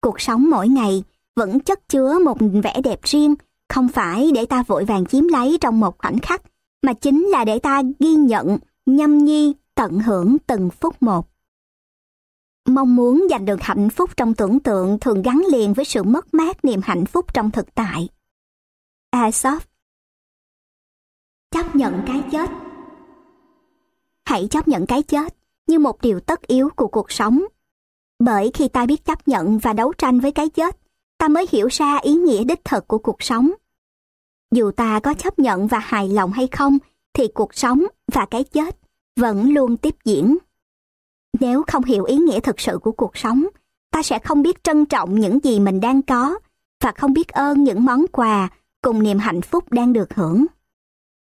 Cuộc 0.00 0.20
sống 0.20 0.50
mỗi 0.50 0.68
ngày 0.68 1.04
vẫn 1.36 1.60
chất 1.60 1.88
chứa 1.88 2.18
một 2.18 2.38
vẻ 2.62 2.80
đẹp 2.84 3.00
riêng, 3.02 3.34
không 3.68 3.88
phải 3.88 4.30
để 4.34 4.46
ta 4.46 4.62
vội 4.62 4.84
vàng 4.84 5.06
chiếm 5.06 5.28
lấy 5.28 5.58
trong 5.60 5.80
một 5.80 5.98
khoảnh 5.98 6.18
khắc, 6.18 6.42
mà 6.82 6.92
chính 6.92 7.24
là 7.24 7.44
để 7.44 7.58
ta 7.58 7.82
ghi 7.98 8.14
nhận, 8.14 8.58
nhâm 8.86 9.18
nhi, 9.18 9.54
tận 9.74 9.98
hưởng 9.98 10.36
từng 10.46 10.70
phút 10.70 11.02
một. 11.02 11.31
Mong 12.68 12.96
muốn 12.96 13.26
giành 13.30 13.44
được 13.44 13.62
hạnh 13.62 13.90
phúc 13.90 14.10
trong 14.16 14.34
tưởng 14.34 14.60
tượng 14.60 14.98
thường 14.98 15.22
gắn 15.22 15.42
liền 15.52 15.72
với 15.72 15.84
sự 15.84 16.02
mất 16.02 16.34
mát 16.34 16.64
niềm 16.64 16.80
hạnh 16.84 17.06
phúc 17.06 17.34
trong 17.34 17.50
thực 17.50 17.74
tại. 17.74 18.08
Aesop 19.10 19.62
Chấp 21.50 21.76
nhận 21.76 22.02
cái 22.06 22.22
chết 22.32 22.50
Hãy 24.24 24.48
chấp 24.50 24.68
nhận 24.68 24.86
cái 24.86 25.02
chết 25.02 25.36
như 25.66 25.78
một 25.78 26.00
điều 26.00 26.20
tất 26.20 26.42
yếu 26.46 26.68
của 26.76 26.88
cuộc 26.88 27.12
sống. 27.12 27.42
Bởi 28.18 28.50
khi 28.54 28.68
ta 28.68 28.86
biết 28.86 29.04
chấp 29.04 29.28
nhận 29.28 29.58
và 29.58 29.72
đấu 29.72 29.92
tranh 29.92 30.20
với 30.20 30.32
cái 30.32 30.48
chết, 30.48 30.76
ta 31.18 31.28
mới 31.28 31.46
hiểu 31.50 31.68
ra 31.70 31.98
ý 32.02 32.14
nghĩa 32.14 32.44
đích 32.44 32.64
thực 32.64 32.88
của 32.88 32.98
cuộc 32.98 33.22
sống. 33.22 33.50
Dù 34.50 34.70
ta 34.70 35.00
có 35.00 35.14
chấp 35.14 35.38
nhận 35.38 35.66
và 35.66 35.78
hài 35.78 36.08
lòng 36.08 36.32
hay 36.32 36.46
không, 36.46 36.78
thì 37.14 37.28
cuộc 37.34 37.54
sống 37.54 37.84
và 38.12 38.26
cái 38.30 38.44
chết 38.44 38.76
vẫn 39.16 39.50
luôn 39.50 39.76
tiếp 39.76 39.94
diễn. 40.04 40.38
Nếu 41.40 41.62
không 41.66 41.84
hiểu 41.84 42.04
ý 42.04 42.16
nghĩa 42.16 42.40
thực 42.40 42.60
sự 42.60 42.78
của 42.78 42.92
cuộc 42.92 43.16
sống, 43.16 43.46
ta 43.90 44.02
sẽ 44.02 44.18
không 44.18 44.42
biết 44.42 44.64
trân 44.64 44.86
trọng 44.86 45.20
những 45.20 45.38
gì 45.44 45.60
mình 45.60 45.80
đang 45.80 46.02
có 46.02 46.38
và 46.82 46.92
không 46.92 47.12
biết 47.12 47.28
ơn 47.28 47.64
những 47.64 47.84
món 47.84 48.06
quà 48.12 48.48
cùng 48.82 49.02
niềm 49.02 49.18
hạnh 49.18 49.42
phúc 49.42 49.72
đang 49.72 49.92
được 49.92 50.14
hưởng. 50.14 50.46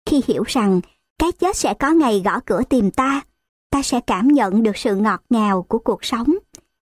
Khi 0.06 0.22
hiểu 0.28 0.44
rằng 0.48 0.82
cái 1.20 1.32
chết 1.32 1.56
sẽ 1.56 1.74
có 1.74 1.92
ngày 1.92 2.22
gõ 2.26 2.40
cửa 2.46 2.62
tìm 2.70 2.92
ta, 2.92 3.22
ta 3.70 3.82
sẽ 3.82 4.00
cảm 4.08 4.28
nhận 4.28 4.64
được 4.64 4.78
sự 4.78 4.96
ngọt 4.96 5.22
ngào 5.30 5.64
của 5.64 5.80
cuộc 5.80 6.06
sống. 6.06 6.28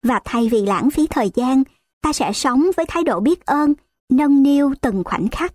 Và 0.03 0.21
thay 0.25 0.49
vì 0.49 0.67
lãng 0.67 0.91
phí 0.91 1.07
thời 1.07 1.31
gian, 1.35 1.63
ta 2.03 2.13
sẽ 2.13 2.33
sống 2.33 2.71
với 2.77 2.87
thái 2.89 3.05
độ 3.05 3.21
biết 3.21 3.47
ơn, 3.47 3.75
nâng 4.09 4.43
niu 4.43 4.75
từng 4.81 5.05
khoảnh 5.05 5.29
khắc. 5.29 5.55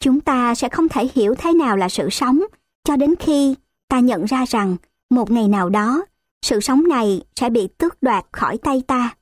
Chúng 0.00 0.20
ta 0.20 0.54
sẽ 0.54 0.68
không 0.68 0.88
thể 0.88 1.08
hiểu 1.14 1.34
thế 1.38 1.52
nào 1.52 1.76
là 1.76 1.88
sự 1.88 2.10
sống 2.10 2.40
cho 2.84 2.96
đến 2.96 3.14
khi 3.18 3.54
ta 3.88 4.00
nhận 4.00 4.24
ra 4.24 4.44
rằng 4.44 4.76
một 5.10 5.30
ngày 5.30 5.48
nào 5.48 5.70
đó, 5.70 6.04
sự 6.42 6.60
sống 6.60 6.88
này 6.88 7.22
sẽ 7.36 7.50
bị 7.50 7.68
tước 7.78 8.02
đoạt 8.02 8.24
khỏi 8.32 8.58
tay 8.58 8.82
ta. 8.86 9.16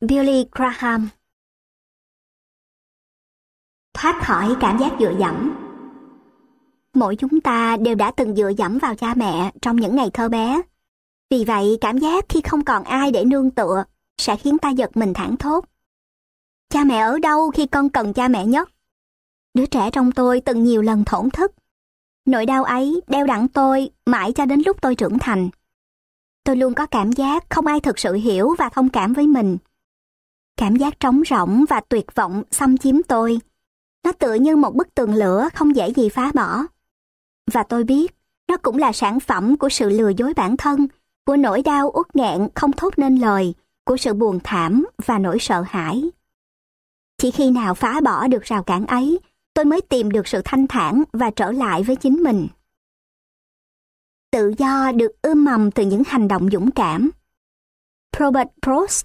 Billy 0.00 0.46
Graham 0.52 1.08
Thoát 3.94 4.22
khỏi 4.26 4.56
cảm 4.60 4.78
giác 4.78 4.92
dựa 5.00 5.14
dẫm 5.18 5.54
Mỗi 6.94 7.16
chúng 7.16 7.40
ta 7.40 7.76
đều 7.76 7.94
đã 7.94 8.10
từng 8.10 8.36
dựa 8.36 8.52
dẫm 8.58 8.78
vào 8.78 8.94
cha 8.94 9.14
mẹ 9.14 9.52
trong 9.62 9.76
những 9.76 9.96
ngày 9.96 10.10
thơ 10.14 10.28
bé. 10.28 10.62
Vì 11.30 11.44
vậy, 11.44 11.78
cảm 11.80 11.98
giác 11.98 12.24
khi 12.28 12.40
không 12.40 12.64
còn 12.64 12.84
ai 12.84 13.10
để 13.10 13.24
nương 13.24 13.50
tựa 13.50 13.84
sẽ 14.18 14.36
khiến 14.36 14.58
ta 14.58 14.70
giật 14.70 14.96
mình 14.96 15.14
thẳng 15.14 15.36
thốt. 15.36 15.64
Cha 16.70 16.84
mẹ 16.84 16.98
ở 16.98 17.18
đâu 17.18 17.50
khi 17.50 17.66
con 17.66 17.88
cần 17.90 18.12
cha 18.12 18.28
mẹ 18.28 18.46
nhất? 18.46 18.70
Đứa 19.54 19.66
trẻ 19.66 19.90
trong 19.92 20.12
tôi 20.12 20.40
từng 20.40 20.64
nhiều 20.64 20.82
lần 20.82 21.04
thổn 21.04 21.30
thức. 21.30 21.52
Nỗi 22.24 22.46
đau 22.46 22.64
ấy 22.64 23.00
đeo 23.06 23.26
đẳng 23.26 23.48
tôi 23.48 23.90
mãi 24.06 24.32
cho 24.32 24.46
đến 24.46 24.62
lúc 24.66 24.76
tôi 24.80 24.94
trưởng 24.94 25.18
thành. 25.18 25.48
Tôi 26.44 26.56
luôn 26.56 26.74
có 26.74 26.86
cảm 26.86 27.12
giác 27.12 27.44
không 27.50 27.66
ai 27.66 27.80
thực 27.80 27.98
sự 27.98 28.12
hiểu 28.12 28.54
và 28.58 28.68
thông 28.68 28.88
cảm 28.88 29.12
với 29.12 29.26
mình. 29.26 29.58
Cảm 30.56 30.76
giác 30.76 31.00
trống 31.00 31.22
rỗng 31.30 31.64
và 31.68 31.80
tuyệt 31.88 32.14
vọng 32.14 32.42
xâm 32.50 32.78
chiếm 32.78 33.02
tôi. 33.02 33.38
Nó 34.04 34.12
tựa 34.12 34.34
như 34.34 34.56
một 34.56 34.74
bức 34.74 34.94
tường 34.94 35.14
lửa 35.14 35.48
không 35.54 35.76
dễ 35.76 35.92
gì 35.92 36.08
phá 36.08 36.30
bỏ. 36.34 36.62
Và 37.52 37.62
tôi 37.62 37.84
biết, 37.84 38.14
nó 38.48 38.56
cũng 38.56 38.78
là 38.78 38.92
sản 38.92 39.20
phẩm 39.20 39.56
của 39.56 39.68
sự 39.68 39.88
lừa 39.88 40.08
dối 40.08 40.34
bản 40.34 40.56
thân, 40.56 40.86
của 41.26 41.36
nỗi 41.36 41.62
đau 41.62 41.90
uất 41.94 42.16
nghẹn 42.16 42.48
không 42.54 42.72
thốt 42.72 42.94
nên 42.96 43.16
lời, 43.16 43.54
của 43.84 43.96
sự 43.96 44.14
buồn 44.14 44.38
thảm 44.44 44.86
và 45.06 45.18
nỗi 45.18 45.36
sợ 45.40 45.64
hãi. 45.68 46.10
Chỉ 47.18 47.30
khi 47.30 47.50
nào 47.50 47.74
phá 47.74 48.00
bỏ 48.00 48.26
được 48.28 48.42
rào 48.42 48.62
cản 48.62 48.86
ấy, 48.86 49.20
tôi 49.54 49.64
mới 49.64 49.80
tìm 49.80 50.10
được 50.10 50.28
sự 50.28 50.42
thanh 50.44 50.66
thản 50.66 51.02
và 51.12 51.30
trở 51.30 51.52
lại 51.52 51.82
với 51.82 51.96
chính 51.96 52.14
mình. 52.14 52.48
Tự 54.30 54.54
do 54.58 54.92
được 54.92 55.22
ươm 55.22 55.44
mầm 55.44 55.70
từ 55.70 55.86
những 55.86 56.02
hành 56.06 56.28
động 56.28 56.48
dũng 56.52 56.70
cảm. 56.70 57.10
Robert 58.18 58.48
Frost 58.62 59.04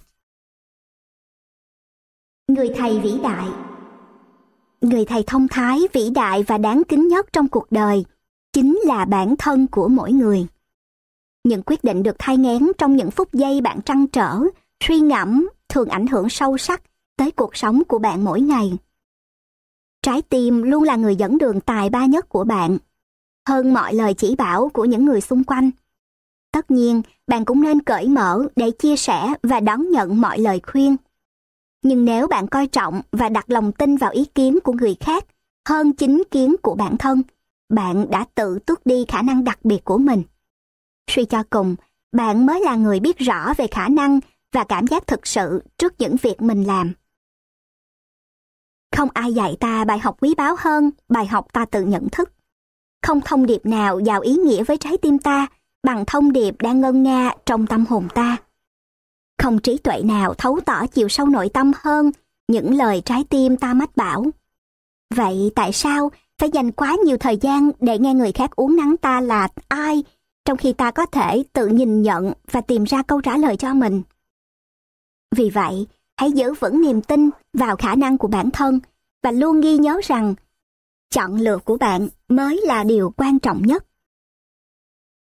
Người 2.48 2.70
thầy 2.76 3.00
vĩ 3.00 3.20
đại 3.24 3.48
Người 4.82 5.06
thầy 5.06 5.24
thông 5.28 5.48
thái, 5.48 5.80
vĩ 5.94 6.10
đại 6.10 6.44
và 6.44 6.58
đáng 6.58 6.82
kính 6.88 7.08
nhất 7.08 7.26
trong 7.34 7.48
cuộc 7.48 7.72
đời 7.72 8.06
chính 8.54 8.80
là 8.86 9.06
bản 9.06 9.36
thân 9.40 9.68
của 9.68 9.88
mỗi 9.88 10.12
người. 10.12 10.48
Những 11.44 11.62
quyết 11.66 11.84
định 11.84 12.04
được 12.04 12.16
thay 12.20 12.38
ngén 12.38 12.72
trong 12.78 12.96
những 12.96 13.12
phút 13.12 13.34
giây 13.34 13.62
bạn 13.62 13.82
trăn 13.82 14.08
trở, 14.08 14.40
suy 14.84 15.00
ngẫm 15.00 15.50
thường 15.70 15.90
ảnh 15.90 16.08
hưởng 16.08 16.30
sâu 16.30 16.58
sắc 16.58 16.82
tới 17.18 17.32
cuộc 17.32 17.56
sống 17.56 17.84
của 17.88 18.00
bạn 18.00 18.24
mỗi 18.24 18.42
ngày. 18.42 18.78
Trái 20.02 20.22
tim 20.22 20.62
luôn 20.62 20.84
là 20.84 20.96
người 20.96 21.16
dẫn 21.16 21.38
đường 21.38 21.62
tài 21.62 21.90
ba 21.90 22.06
nhất 22.06 22.30
của 22.30 22.44
bạn, 22.44 22.78
hơn 23.48 23.74
mọi 23.74 23.94
lời 23.94 24.14
chỉ 24.14 24.36
bảo 24.36 24.70
của 24.74 24.86
những 24.86 25.06
người 25.06 25.22
xung 25.22 25.44
quanh. 25.44 25.72
Tất 26.52 26.72
nhiên, 26.72 27.02
bạn 27.28 27.46
cũng 27.46 27.62
nên 27.62 27.82
cởi 27.82 28.08
mở 28.08 28.48
để 28.56 28.72
chia 28.72 28.96
sẻ 28.96 29.34
và 29.44 29.60
đón 29.60 29.90
nhận 29.90 30.22
mọi 30.22 30.40
lời 30.40 30.62
khuyên. 30.64 30.96
Nhưng 31.84 32.06
nếu 32.06 32.28
bạn 32.28 32.48
coi 32.48 32.68
trọng 32.68 33.02
và 33.12 33.30
đặt 33.30 33.46
lòng 33.50 33.72
tin 33.72 33.98
vào 33.98 34.12
ý 34.12 34.26
kiến 34.26 34.60
của 34.64 34.74
người 34.74 34.96
khác 35.00 35.26
hơn 35.70 35.94
chính 35.94 36.24
kiến 36.32 36.56
của 36.62 36.76
bản 36.76 36.98
thân, 36.98 37.22
bạn 37.70 38.06
đã 38.10 38.26
tự 38.36 38.60
tước 38.60 38.86
đi 38.86 39.06
khả 39.08 39.22
năng 39.22 39.44
đặc 39.44 39.60
biệt 39.64 39.84
của 39.84 39.98
mình. 39.98 40.24
Suy 41.12 41.26
cho 41.26 41.44
cùng, 41.50 41.76
bạn 42.12 42.46
mới 42.46 42.62
là 42.62 42.76
người 42.76 43.00
biết 43.00 43.18
rõ 43.18 43.54
về 43.58 43.68
khả 43.68 43.88
năng 43.88 44.20
và 44.54 44.64
cảm 44.64 44.88
giác 44.88 45.08
thực 45.08 45.28
sự 45.28 45.64
trước 45.78 45.94
những 46.00 46.16
việc 46.22 46.42
mình 46.42 46.64
làm. 46.64 46.94
Không 49.00 49.10
ai 49.14 49.34
dạy 49.34 49.58
ta 49.60 49.86
bài 49.86 50.00
học 50.00 50.18
quý 50.22 50.36
báu 50.38 50.56
hơn 50.60 50.92
bài 51.10 51.26
học 51.26 51.54
ta 51.54 51.66
tự 51.66 51.82
nhận 51.82 52.10
thức. 52.10 52.32
Không 53.04 53.22
thông 53.22 53.46
điệp 53.46 53.66
nào 53.66 54.00
giàu 54.00 54.22
ý 54.22 54.36
nghĩa 54.36 54.64
với 54.64 54.78
trái 54.78 54.98
tim 54.98 55.20
ta 55.20 55.48
bằng 55.84 56.04
thông 56.08 56.32
điệp 56.32 56.56
đang 56.60 56.82
ngân 56.82 57.04
nga 57.04 57.32
trong 57.46 57.68
tâm 57.68 57.86
hồn 57.90 58.08
ta. 58.14 58.38
Không 59.44 59.60
trí 59.60 59.78
tuệ 59.78 60.02
nào 60.02 60.34
thấu 60.34 60.60
tỏ 60.66 60.88
chiều 60.88 61.08
sâu 61.10 61.28
nội 61.28 61.50
tâm 61.54 61.72
hơn 61.76 62.12
những 62.48 62.76
lời 62.76 63.02
trái 63.06 63.24
tim 63.30 63.58
ta 63.58 63.74
mách 63.74 63.96
bảo. 63.98 64.26
Vậy 65.16 65.52
tại 65.56 65.74
sao 65.74 66.12
phải 66.38 66.50
dành 66.54 66.72
quá 66.72 66.96
nhiều 67.06 67.18
thời 67.18 67.38
gian 67.38 67.72
để 67.80 68.00
nghe 68.00 68.14
người 68.14 68.32
khác 68.32 68.52
uống 68.56 68.76
nắng 68.76 68.98
ta 68.98 69.22
là 69.22 69.48
ai, 69.68 70.04
trong 70.46 70.58
khi 70.58 70.74
ta 70.74 70.92
có 70.92 71.06
thể 71.06 71.44
tự 71.54 71.68
nhìn 71.68 72.02
nhận 72.02 72.34
và 72.52 72.62
tìm 72.62 72.84
ra 72.84 73.04
câu 73.04 73.22
trả 73.22 73.38
lời 73.38 73.58
cho 73.58 73.74
mình? 73.74 74.02
Vì 75.36 75.50
vậy, 75.50 75.88
hãy 76.20 76.32
giữ 76.32 76.54
vững 76.54 76.82
niềm 76.82 77.02
tin 77.02 77.30
vào 77.54 77.76
khả 77.76 77.96
năng 77.96 78.18
của 78.18 78.28
bản 78.28 78.50
thân 78.52 78.80
và 79.24 79.32
luôn 79.32 79.62
ghi 79.62 79.78
nhớ 79.78 80.00
rằng 80.04 80.36
chọn 81.10 81.36
lựa 81.36 81.58
của 81.66 81.78
bạn 81.78 82.08
mới 82.28 82.62
là 82.64 82.84
điều 82.84 83.14
quan 83.18 83.40
trọng 83.40 83.62
nhất. 83.62 83.86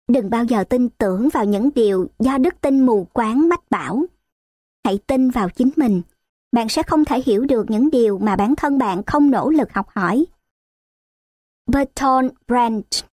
Đừng 0.07 0.29
bao 0.29 0.45
giờ 0.45 0.63
tin 0.63 0.89
tưởng 0.89 1.29
vào 1.29 1.45
những 1.45 1.69
điều 1.75 2.07
do 2.19 2.37
đức 2.37 2.61
tin 2.61 2.85
mù 2.85 3.07
quáng 3.13 3.49
mách 3.49 3.69
bảo. 3.69 4.05
Hãy 4.83 4.99
tin 5.07 5.29
vào 5.29 5.49
chính 5.49 5.69
mình. 5.75 6.01
Bạn 6.51 6.69
sẽ 6.69 6.83
không 6.83 7.05
thể 7.05 7.21
hiểu 7.25 7.45
được 7.45 7.65
những 7.69 7.89
điều 7.89 8.17
mà 8.17 8.35
bản 8.35 8.55
thân 8.55 8.77
bạn 8.77 9.03
không 9.03 9.31
nỗ 9.31 9.49
lực 9.49 9.73
học 9.73 9.89
hỏi. 9.89 10.25
Bertolt 11.65 12.33
Brecht 12.47 13.05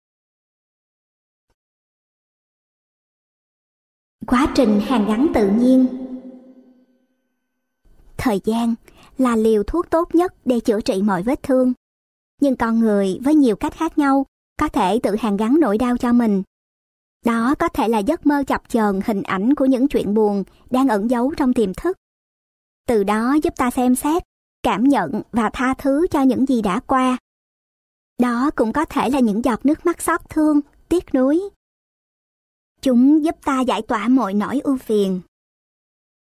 Quá 4.27 4.53
trình 4.55 4.81
hàn 4.81 5.07
gắn 5.07 5.27
tự 5.35 5.51
nhiên 5.51 6.10
Thời 8.23 8.41
gian 8.45 8.75
là 9.19 9.37
liều 9.37 9.63
thuốc 9.63 9.91
tốt 9.91 10.15
nhất 10.15 10.35
để 10.45 10.61
chữa 10.61 10.81
trị 10.81 11.03
mọi 11.03 11.23
vết 11.23 11.43
thương. 11.43 11.73
Nhưng 12.41 12.57
con 12.57 12.81
người 12.81 13.19
với 13.25 13.35
nhiều 13.35 13.57
cách 13.57 13.75
khác 13.77 13.99
nhau 13.99 14.27
có 14.59 14.69
thể 14.69 15.01
tự 15.03 15.17
hàn 15.17 15.37
gắn 15.37 15.57
nỗi 15.61 15.79
đau 15.79 15.97
cho 15.97 16.13
mình. 16.13 16.43
Đó 17.25 17.55
có 17.59 17.69
thể 17.69 17.89
là 17.89 17.99
giấc 17.99 18.27
mơ 18.27 18.45
chập 18.47 18.63
chờn 18.69 19.01
hình 19.07 19.23
ảnh 19.23 19.55
của 19.55 19.65
những 19.65 19.89
chuyện 19.89 20.15
buồn 20.15 20.45
đang 20.71 20.89
ẩn 20.89 21.11
giấu 21.11 21.35
trong 21.37 21.53
tiềm 21.53 21.75
thức. 21.75 21.97
Từ 22.87 23.05
đó 23.05 23.37
giúp 23.43 23.55
ta 23.57 23.71
xem 23.71 23.95
xét, 23.95 24.23
cảm 24.63 24.85
nhận 24.85 25.23
và 25.33 25.51
tha 25.53 25.75
thứ 25.79 26.07
cho 26.11 26.23
những 26.23 26.47
gì 26.47 26.63
đã 26.63 26.81
qua. 26.81 27.19
Đó 28.19 28.51
cũng 28.57 28.73
có 28.73 28.85
thể 28.85 29.11
là 29.11 29.21
những 29.21 29.45
giọt 29.45 29.67
nước 29.67 29.87
mắt 29.87 30.03
xót 30.03 30.21
thương, 30.29 30.61
tiếc 30.89 31.15
nuối. 31.15 31.41
Chúng 32.83 33.25
giúp 33.25 33.37
ta 33.45 33.61
giải 33.61 33.83
tỏa 33.83 34.09
mọi 34.09 34.35
nỗi 34.35 34.61
ưu 34.65 34.77
phiền. 34.77 35.21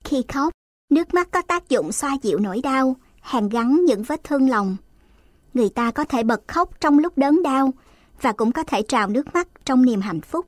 Khi 0.05 0.25
khóc, 0.29 0.53
Nước 0.89 1.15
mắt 1.15 1.29
có 1.31 1.43
tác 1.43 1.69
dụng 1.69 1.93
xoa 1.93 2.17
dịu 2.23 2.39
nỗi 2.39 2.61
đau, 2.63 2.97
hàn 3.21 3.49
gắn 3.49 3.85
những 3.85 4.03
vết 4.03 4.25
thương 4.25 4.51
lòng. 4.51 4.77
Người 5.55 5.69
ta 5.69 5.91
có 5.91 6.05
thể 6.05 6.23
bật 6.23 6.49
khóc 6.49 6.81
trong 6.81 6.99
lúc 6.99 7.19
đớn 7.19 7.43
đau 7.43 7.73
và 8.21 8.33
cũng 8.33 8.53
có 8.53 8.65
thể 8.65 8.83
trào 8.83 9.09
nước 9.09 9.35
mắt 9.35 9.49
trong 9.65 9.85
niềm 9.85 10.01
hạnh 10.01 10.21
phúc. 10.21 10.47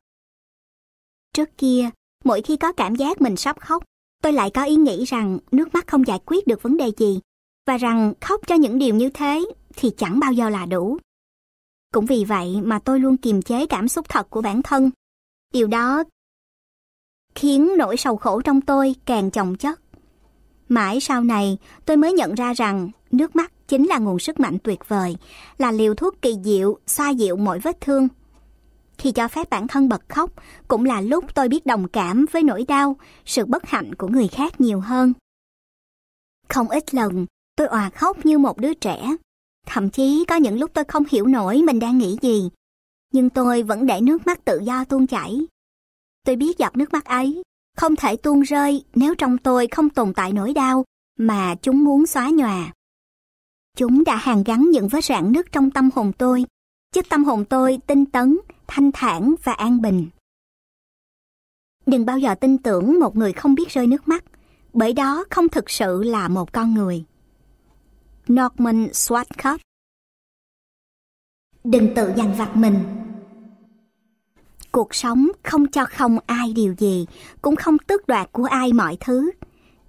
Trước 1.34 1.48
kia, 1.58 1.90
mỗi 2.24 2.42
khi 2.42 2.56
có 2.56 2.72
cảm 2.72 2.94
giác 2.94 3.20
mình 3.20 3.36
sắp 3.36 3.60
khóc, 3.60 3.84
tôi 4.22 4.32
lại 4.32 4.50
có 4.50 4.64
ý 4.64 4.76
nghĩ 4.76 5.04
rằng 5.04 5.38
nước 5.50 5.74
mắt 5.74 5.86
không 5.86 6.06
giải 6.06 6.18
quyết 6.26 6.46
được 6.46 6.62
vấn 6.62 6.76
đề 6.76 6.90
gì 6.96 7.20
và 7.66 7.76
rằng 7.76 8.12
khóc 8.20 8.40
cho 8.46 8.54
những 8.54 8.78
điều 8.78 8.94
như 8.94 9.10
thế 9.10 9.44
thì 9.76 9.90
chẳng 9.96 10.20
bao 10.20 10.32
giờ 10.32 10.48
là 10.48 10.66
đủ. 10.66 10.98
Cũng 11.94 12.06
vì 12.06 12.24
vậy 12.24 12.60
mà 12.64 12.78
tôi 12.78 13.00
luôn 13.00 13.16
kiềm 13.16 13.42
chế 13.42 13.66
cảm 13.66 13.88
xúc 13.88 14.08
thật 14.08 14.30
của 14.30 14.40
bản 14.40 14.62
thân. 14.62 14.90
Điều 15.52 15.66
đó 15.66 16.04
khiến 17.34 17.70
nỗi 17.78 17.96
sầu 17.96 18.16
khổ 18.16 18.40
trong 18.40 18.60
tôi 18.60 18.94
càng 19.04 19.30
chồng 19.30 19.56
chất. 19.56 19.80
Mãi 20.68 21.00
sau 21.00 21.24
này, 21.24 21.58
tôi 21.84 21.96
mới 21.96 22.12
nhận 22.12 22.34
ra 22.34 22.52
rằng 22.52 22.90
nước 23.10 23.36
mắt 23.36 23.52
chính 23.68 23.86
là 23.86 23.98
nguồn 23.98 24.18
sức 24.18 24.40
mạnh 24.40 24.58
tuyệt 24.64 24.88
vời, 24.88 25.16
là 25.58 25.72
liều 25.72 25.94
thuốc 25.94 26.22
kỳ 26.22 26.36
diệu, 26.44 26.78
xoa 26.86 27.10
dịu 27.10 27.36
mọi 27.36 27.58
vết 27.58 27.80
thương. 27.80 28.08
Khi 28.98 29.12
cho 29.12 29.28
phép 29.28 29.50
bản 29.50 29.68
thân 29.68 29.88
bật 29.88 30.08
khóc, 30.08 30.30
cũng 30.68 30.84
là 30.84 31.00
lúc 31.00 31.34
tôi 31.34 31.48
biết 31.48 31.66
đồng 31.66 31.88
cảm 31.88 32.26
với 32.32 32.42
nỗi 32.42 32.64
đau, 32.68 32.96
sự 33.24 33.44
bất 33.46 33.66
hạnh 33.66 33.94
của 33.94 34.08
người 34.08 34.28
khác 34.28 34.60
nhiều 34.60 34.80
hơn. 34.80 35.12
Không 36.48 36.68
ít 36.68 36.94
lần, 36.94 37.26
tôi 37.56 37.66
òa 37.66 37.90
khóc 37.90 38.26
như 38.26 38.38
một 38.38 38.58
đứa 38.58 38.74
trẻ. 38.74 39.16
Thậm 39.66 39.90
chí 39.90 40.24
có 40.28 40.36
những 40.36 40.58
lúc 40.58 40.70
tôi 40.74 40.84
không 40.84 41.04
hiểu 41.10 41.26
nổi 41.26 41.62
mình 41.62 41.78
đang 41.78 41.98
nghĩ 41.98 42.16
gì. 42.22 42.50
Nhưng 43.12 43.30
tôi 43.30 43.62
vẫn 43.62 43.86
để 43.86 44.00
nước 44.00 44.26
mắt 44.26 44.44
tự 44.44 44.60
do 44.64 44.84
tuôn 44.84 45.06
chảy. 45.06 45.46
Tôi 46.24 46.36
biết 46.36 46.58
giọt 46.58 46.76
nước 46.76 46.92
mắt 46.92 47.04
ấy 47.04 47.42
không 47.78 47.96
thể 47.96 48.16
tuôn 48.16 48.40
rơi 48.40 48.84
nếu 48.94 49.14
trong 49.14 49.38
tôi 49.38 49.68
không 49.70 49.90
tồn 49.90 50.14
tại 50.14 50.32
nỗi 50.32 50.52
đau 50.52 50.84
mà 51.18 51.54
chúng 51.54 51.84
muốn 51.84 52.06
xóa 52.06 52.30
nhòa. 52.30 52.72
Chúng 53.76 54.04
đã 54.04 54.16
hàn 54.16 54.42
gắn 54.44 54.70
những 54.72 54.88
vết 54.88 55.04
rạn 55.04 55.32
nứt 55.32 55.52
trong 55.52 55.70
tâm 55.70 55.90
hồn 55.94 56.12
tôi, 56.18 56.44
giúp 56.94 57.06
tâm 57.08 57.24
hồn 57.24 57.44
tôi 57.44 57.78
tinh 57.86 58.06
tấn, 58.06 58.38
thanh 58.66 58.90
thản 58.92 59.34
và 59.44 59.52
an 59.52 59.82
bình. 59.82 60.06
Đừng 61.86 62.06
bao 62.06 62.18
giờ 62.18 62.34
tin 62.34 62.58
tưởng 62.58 63.00
một 63.00 63.16
người 63.16 63.32
không 63.32 63.54
biết 63.54 63.68
rơi 63.68 63.86
nước 63.86 64.08
mắt, 64.08 64.24
bởi 64.72 64.92
đó 64.92 65.24
không 65.30 65.48
thực 65.48 65.70
sự 65.70 66.02
là 66.02 66.28
một 66.28 66.52
con 66.52 66.74
người. 66.74 67.04
Norman 68.32 68.86
Schwarzkopf 68.86 69.58
Đừng 71.64 71.94
tự 71.94 72.12
dằn 72.16 72.34
vặt 72.38 72.56
mình. 72.56 72.74
Cuộc 74.78 74.94
sống 74.94 75.28
không 75.42 75.66
cho 75.66 75.84
không 75.84 76.18
ai 76.26 76.52
điều 76.52 76.74
gì, 76.78 77.06
cũng 77.42 77.56
không 77.56 77.78
tước 77.78 78.06
đoạt 78.06 78.32
của 78.32 78.44
ai 78.44 78.72
mọi 78.72 78.96
thứ. 79.00 79.30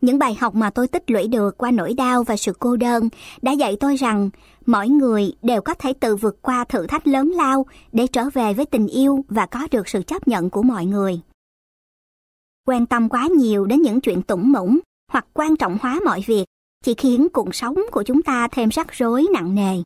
Những 0.01 0.19
bài 0.19 0.37
học 0.39 0.55
mà 0.55 0.69
tôi 0.69 0.87
tích 0.87 1.11
lũy 1.11 1.27
được 1.27 1.57
qua 1.57 1.71
nỗi 1.71 1.93
đau 1.93 2.23
và 2.23 2.37
sự 2.37 2.53
cô 2.59 2.75
đơn 2.75 3.09
đã 3.41 3.51
dạy 3.51 3.77
tôi 3.79 3.95
rằng 3.95 4.29
mỗi 4.65 4.87
người 4.87 5.33
đều 5.41 5.61
có 5.61 5.73
thể 5.73 5.93
tự 5.93 6.15
vượt 6.15 6.41
qua 6.41 6.63
thử 6.63 6.87
thách 6.87 7.07
lớn 7.07 7.29
lao 7.29 7.65
để 7.91 8.07
trở 8.07 8.29
về 8.33 8.53
với 8.53 8.65
tình 8.65 8.87
yêu 8.87 9.25
và 9.27 9.45
có 9.45 9.67
được 9.71 9.89
sự 9.89 10.01
chấp 10.01 10.27
nhận 10.27 10.49
của 10.49 10.61
mọi 10.61 10.85
người. 10.85 11.21
Quan 12.67 12.85
tâm 12.85 13.09
quá 13.09 13.27
nhiều 13.27 13.65
đến 13.65 13.81
những 13.81 14.01
chuyện 14.01 14.21
tủng 14.21 14.51
mũng 14.51 14.79
hoặc 15.11 15.25
quan 15.33 15.55
trọng 15.55 15.77
hóa 15.81 15.99
mọi 16.05 16.23
việc 16.27 16.45
chỉ 16.83 16.93
khiến 16.93 17.27
cuộc 17.33 17.55
sống 17.55 17.75
của 17.91 18.03
chúng 18.03 18.21
ta 18.21 18.47
thêm 18.51 18.69
rắc 18.69 18.87
rối 18.91 19.25
nặng 19.33 19.55
nề. 19.55 19.77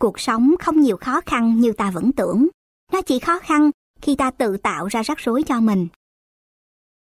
Cuộc 0.00 0.20
sống 0.20 0.54
không 0.60 0.80
nhiều 0.80 0.96
khó 0.96 1.20
khăn 1.26 1.60
như 1.60 1.72
ta 1.72 1.90
vẫn 1.90 2.12
tưởng. 2.12 2.48
Nó 2.92 3.02
chỉ 3.02 3.18
khó 3.18 3.38
khăn 3.38 3.70
khi 4.02 4.14
ta 4.16 4.30
tự 4.30 4.56
tạo 4.56 4.86
ra 4.86 5.02
rắc 5.02 5.18
rối 5.18 5.42
cho 5.42 5.60
mình. 5.60 5.88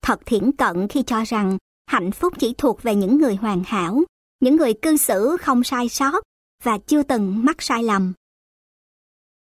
Thật 0.02 0.20
thiển 0.26 0.52
cận 0.52 0.88
khi 0.88 1.04
cho 1.04 1.24
rằng 1.24 1.58
hạnh 1.86 2.12
phúc 2.12 2.34
chỉ 2.40 2.54
thuộc 2.58 2.84
về 2.84 2.96
những 2.96 3.18
người 3.18 3.36
hoàn 3.36 3.64
hảo, 3.66 4.04
những 4.40 4.56
người 4.56 4.74
cư 4.74 4.98
xử 4.98 5.38
không 5.40 5.64
sai 5.64 5.90
sót 5.90 6.24
và 6.64 6.78
chưa 6.78 7.04
từng 7.04 7.46
mắc 7.46 7.62
sai 7.62 7.84
lầm. 7.84 8.14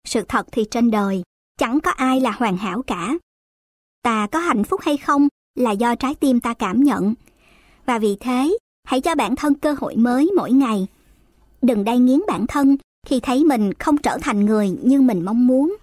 Sự 0.07 0.21
thật 0.27 0.47
thì 0.51 0.65
trên 0.71 0.91
đời, 0.91 1.23
chẳng 1.59 1.79
có 1.79 1.91
ai 1.91 2.19
là 2.19 2.31
hoàn 2.31 2.57
hảo 2.57 2.81
cả. 2.81 3.17
Ta 4.01 4.27
có 4.31 4.39
hạnh 4.39 4.63
phúc 4.63 4.81
hay 4.83 4.97
không 4.97 5.27
là 5.55 5.71
do 5.71 5.95
trái 5.95 6.15
tim 6.15 6.39
ta 6.39 6.53
cảm 6.53 6.83
nhận. 6.83 7.13
Và 7.85 7.99
vì 7.99 8.17
thế, 8.19 8.57
hãy 8.83 9.01
cho 9.01 9.15
bản 9.15 9.35
thân 9.35 9.55
cơ 9.55 9.75
hội 9.79 9.95
mới 9.95 10.31
mỗi 10.37 10.51
ngày. 10.51 10.87
Đừng 11.61 11.83
đay 11.83 11.99
nghiến 11.99 12.19
bản 12.27 12.47
thân 12.47 12.77
khi 13.07 13.19
thấy 13.19 13.43
mình 13.43 13.73
không 13.73 13.97
trở 13.97 14.17
thành 14.21 14.45
người 14.45 14.69
như 14.83 15.01
mình 15.01 15.25
mong 15.25 15.47
muốn. 15.47 15.75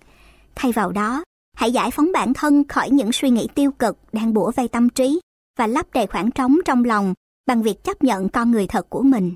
Thay 0.55 0.73
vào 0.73 0.93
đó, 0.93 1.25
hãy 1.61 1.73
giải 1.73 1.91
phóng 1.91 2.13
bản 2.13 2.35
thân 2.35 2.69
khỏi 2.69 2.91
những 2.91 3.13
suy 3.13 3.31
nghĩ 3.31 3.49
tiêu 3.55 3.73
cực 3.73 3.97
đang 4.13 4.35
bủa 4.35 4.51
vây 4.57 4.69
tâm 4.69 4.89
trí 4.89 5.21
và 5.59 5.67
lấp 5.67 5.87
đầy 5.95 6.07
khoảng 6.07 6.31
trống 6.31 6.59
trong 6.65 6.85
lòng 6.85 7.15
bằng 7.47 7.63
việc 7.63 7.85
chấp 7.85 8.05
nhận 8.05 8.29
con 8.29 8.51
người 8.51 8.67
thật 8.67 8.91
của 8.91 9.03
mình. 9.03 9.35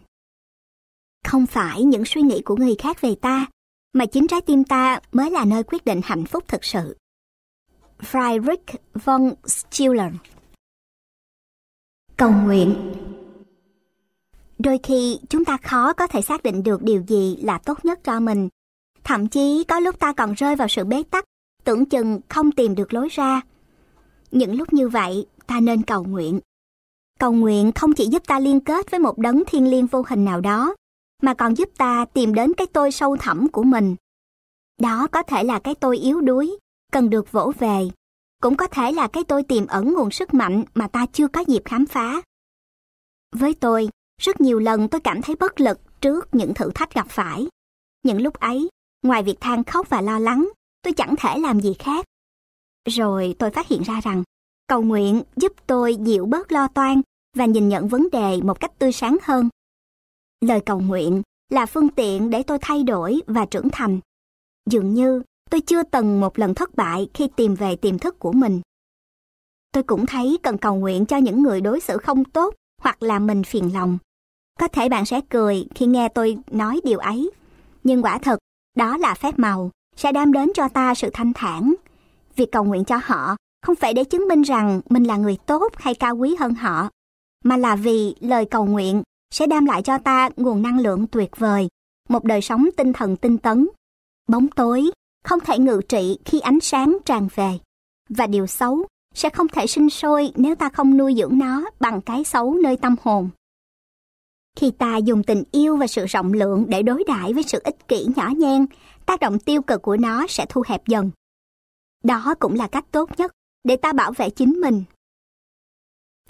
Không 1.25 1.47
phải 1.47 1.83
những 1.83 2.05
suy 2.05 2.23
nghĩ 2.23 2.43
của 2.45 2.57
người 2.57 2.75
khác 2.79 3.01
về 3.01 3.15
ta, 3.15 3.47
mà 3.93 4.07
chính 4.07 4.27
trái 4.27 4.41
tim 4.41 4.65
ta 4.65 5.01
mới 5.13 5.31
là 5.31 5.45
nơi 5.45 5.63
quyết 5.63 5.85
định 5.85 6.01
hạnh 6.05 6.25
phúc 6.25 6.45
thực 6.49 6.65
sự. 6.65 6.97
Friedrich 8.01 8.77
von 8.95 9.35
Schiller 9.47 10.13
Cầu 12.17 12.31
nguyện 12.31 12.95
Đôi 14.59 14.79
khi 14.83 15.19
chúng 15.29 15.45
ta 15.45 15.57
khó 15.57 15.93
có 15.93 16.07
thể 16.07 16.23
xác 16.23 16.43
định 16.43 16.63
được 16.63 16.83
điều 16.83 17.03
gì 17.09 17.37
là 17.43 17.59
tốt 17.59 17.85
nhất 17.85 18.01
cho 18.05 18.21
mình. 18.21 18.49
Thậm 19.05 19.29
chí 19.29 19.65
có 19.69 19.81
lúc 19.81 19.99
ta 19.99 20.13
còn 20.13 20.35
rơi 20.35 20.57
vào 20.57 20.69
sự 20.69 20.85
bế 20.85 21.03
tắc, 21.11 21.25
tưởng 21.65 21.85
chừng 21.85 22.21
không 22.29 22.53
tìm 22.53 22.75
được 22.75 22.95
lối 22.95 23.09
ra. 23.09 23.41
Những 24.31 24.57
lúc 24.57 24.73
như 24.73 24.89
vậy, 24.89 25.27
ta 25.47 25.61
nên 25.61 25.83
cầu 25.83 26.05
nguyện. 26.05 26.41
Cầu 27.21 27.33
nguyện 27.33 27.73
không 27.73 27.93
chỉ 27.93 28.07
giúp 28.07 28.23
ta 28.27 28.39
liên 28.39 28.61
kết 28.61 28.91
với 28.91 29.01
một 29.01 29.19
đấng 29.19 29.43
thiên 29.47 29.71
liêng 29.71 29.87
vô 29.87 30.05
hình 30.09 30.25
nào 30.25 30.41
đó, 30.41 30.75
mà 31.23 31.35
còn 31.35 31.55
giúp 31.55 31.69
ta 31.79 32.05
tìm 32.05 32.35
đến 32.35 32.53
cái 32.55 32.67
tôi 32.67 32.93
sâu 32.93 33.17
thẳm 33.17 33.49
của 33.49 33.63
mình. 33.63 33.97
Đó 34.81 35.07
có 35.13 35.23
thể 35.23 35.45
là 35.45 35.59
cái 35.59 35.75
tôi 35.75 35.99
yếu 35.99 36.21
đuối, 36.21 36.59
cần 36.93 37.11
được 37.11 37.33
vỗ 37.33 37.53
về. 37.59 37.89
Cũng 38.43 38.57
có 38.57 38.67
thể 38.67 38.93
là 38.93 39.09
cái 39.09 39.25
tôi 39.25 39.43
tiềm 39.43 39.67
ẩn 39.67 39.93
nguồn 39.93 40.11
sức 40.11 40.35
mạnh 40.35 40.65
mà 40.75 40.89
ta 40.89 41.07
chưa 41.13 41.29
có 41.29 41.41
dịp 41.41 41.63
khám 41.65 41.87
phá. 41.87 42.23
Với 43.37 43.55
tôi, 43.55 43.89
rất 44.21 44.41
nhiều 44.41 44.59
lần 44.59 44.89
tôi 44.89 45.01
cảm 45.01 45.23
thấy 45.23 45.37
bất 45.37 45.61
lực 45.61 46.01
trước 46.01 46.35
những 46.35 46.55
thử 46.55 46.71
thách 46.75 46.95
gặp 46.95 47.07
phải. 47.11 47.47
Những 48.03 48.23
lúc 48.23 48.35
ấy, 48.35 48.69
ngoài 49.03 49.23
việc 49.23 49.41
than 49.41 49.65
khóc 49.65 49.91
và 49.91 50.01
lo 50.01 50.19
lắng, 50.19 50.49
tôi 50.85 50.93
chẳng 50.93 51.15
thể 51.19 51.39
làm 51.39 51.61
gì 51.61 51.75
khác. 51.79 52.05
Rồi 52.89 53.37
tôi 53.39 53.51
phát 53.51 53.69
hiện 53.69 53.83
ra 53.83 54.01
rằng, 54.01 54.23
cầu 54.67 54.83
nguyện 54.83 55.23
giúp 55.37 55.53
tôi 55.67 55.97
dịu 55.97 56.27
bớt 56.27 56.53
lo 56.53 56.69
toan 56.69 57.01
và 57.37 57.45
nhìn 57.45 57.69
nhận 57.69 57.89
vấn 57.89 58.09
đề 58.13 58.41
một 58.43 58.61
cách 58.61 58.79
tươi 58.79 58.93
sáng 58.93 59.17
hơn. 59.23 59.49
Lời 60.41 60.61
cầu 60.61 60.81
nguyện 60.81 61.23
là 61.51 61.67
phương 61.67 61.89
tiện 61.89 62.31
để 62.31 62.43
tôi 62.43 62.59
thay 62.61 62.83
đổi 62.83 63.21
và 63.27 63.47
trưởng 63.47 63.69
thành. 63.73 64.01
Dường 64.71 64.95
như 64.95 65.23
tôi 65.51 65.61
chưa 65.61 65.83
từng 65.83 66.21
một 66.21 66.39
lần 66.39 66.55
thất 66.55 66.75
bại 66.75 67.09
khi 67.15 67.29
tìm 67.37 67.55
về 67.55 67.77
tiềm 67.77 67.99
thức 67.99 68.19
của 68.19 68.33
mình. 68.33 68.61
Tôi 69.73 69.83
cũng 69.83 70.07
thấy 70.07 70.39
cần 70.43 70.59
cầu 70.59 70.75
nguyện 70.75 71.07
cho 71.07 71.17
những 71.17 71.43
người 71.43 71.61
đối 71.61 71.81
xử 71.81 71.99
không 71.99 72.25
tốt 72.25 72.55
hoặc 72.83 73.03
làm 73.03 73.27
mình 73.27 73.45
phiền 73.45 73.75
lòng. 73.75 73.99
Có 74.61 74.69
thể 74.69 74.89
bạn 74.89 75.07
sẽ 75.07 75.21
cười 75.29 75.67
khi 75.75 75.87
nghe 75.87 76.09
tôi 76.09 76.39
nói 76.51 76.81
điều 76.85 76.99
ấy, 76.99 77.31
nhưng 77.85 78.03
quả 78.03 78.19
thật 78.19 78.39
đó 78.77 78.97
là 78.97 79.15
phép 79.15 79.39
màu 79.39 79.71
sẽ 79.97 80.13
đem 80.13 80.33
đến 80.33 80.51
cho 80.55 80.69
ta 80.69 80.95
sự 80.95 81.11
thanh 81.13 81.33
thản. 81.33 81.75
Việc 82.37 82.53
cầu 82.53 82.65
nguyện 82.65 82.85
cho 82.85 83.01
họ 83.05 83.37
không 83.63 83.77
phải 83.77 83.95
để 83.95 84.05
chứng 84.05 84.29
minh 84.29 84.43
rằng 84.43 84.81
mình 84.91 85.05
là 85.05 85.17
người 85.17 85.37
tốt 85.47 85.73
hay 85.77 85.95
cao 85.95 86.17
quý 86.17 86.37
hơn 86.39 86.55
họ, 86.55 86.89
mà 87.45 87.57
là 87.57 87.77
vì 87.77 88.15
lời 88.21 88.45
cầu 88.45 88.67
nguyện 88.67 89.03
sẽ 89.31 89.47
đem 89.47 89.67
lại 89.67 89.83
cho 89.83 89.99
ta 89.99 90.29
nguồn 90.37 90.63
năng 90.63 90.79
lượng 90.81 91.07
tuyệt 91.07 91.31
vời, 91.37 91.69
một 92.09 92.25
đời 92.25 92.41
sống 92.41 92.69
tinh 92.77 92.93
thần 92.93 93.17
tinh 93.17 93.39
tấn. 93.39 93.69
Bóng 94.29 94.49
tối 94.49 94.91
không 95.25 95.41
thể 95.41 95.59
ngự 95.59 95.81
trị 95.89 96.19
khi 96.25 96.41
ánh 96.41 96.61
sáng 96.61 96.99
tràn 97.05 97.29
về, 97.35 97.59
và 98.09 98.27
điều 98.27 98.47
xấu 98.47 98.87
sẽ 99.15 99.29
không 99.31 99.49
thể 99.49 99.67
sinh 99.67 99.91
sôi 99.91 100.33
nếu 100.37 100.55
ta 100.55 100.69
không 100.69 100.97
nuôi 100.97 101.15
dưỡng 101.19 101.39
nó 101.39 101.65
bằng 101.81 102.01
cái 102.01 102.25
xấu 102.25 102.55
nơi 102.55 102.77
tâm 102.77 102.97
hồn. 103.03 103.31
Khi 104.57 104.71
ta 104.71 104.97
dùng 104.97 105.23
tình 105.23 105.43
yêu 105.53 105.77
và 105.77 105.87
sự 105.87 106.07
rộng 106.07 106.33
lượng 106.33 106.65
để 106.69 106.83
đối 106.83 107.05
đãi 107.07 107.33
với 107.33 107.43
sự 107.43 107.61
ích 107.65 107.89
kỷ 107.89 108.07
nhỏ 108.17 108.31
nhen, 108.37 108.67
tác 109.07 109.21
động 109.21 109.39
tiêu 109.39 109.63
cực 109.63 109.83
của 109.83 109.97
nó 109.97 110.27
sẽ 110.29 110.47
thu 110.49 110.63
hẹp 110.67 110.87
dần. 110.87 111.11
Đó 112.05 112.35
cũng 112.41 112.55
là 112.55 112.69
cách 112.69 112.85
tốt 112.91 113.11
nhất 113.19 113.33
để 113.65 113.77
ta 113.77 113.93
bảo 113.93 114.13
vệ 114.13 114.31
chính 114.31 114.53
mình. 114.61 114.85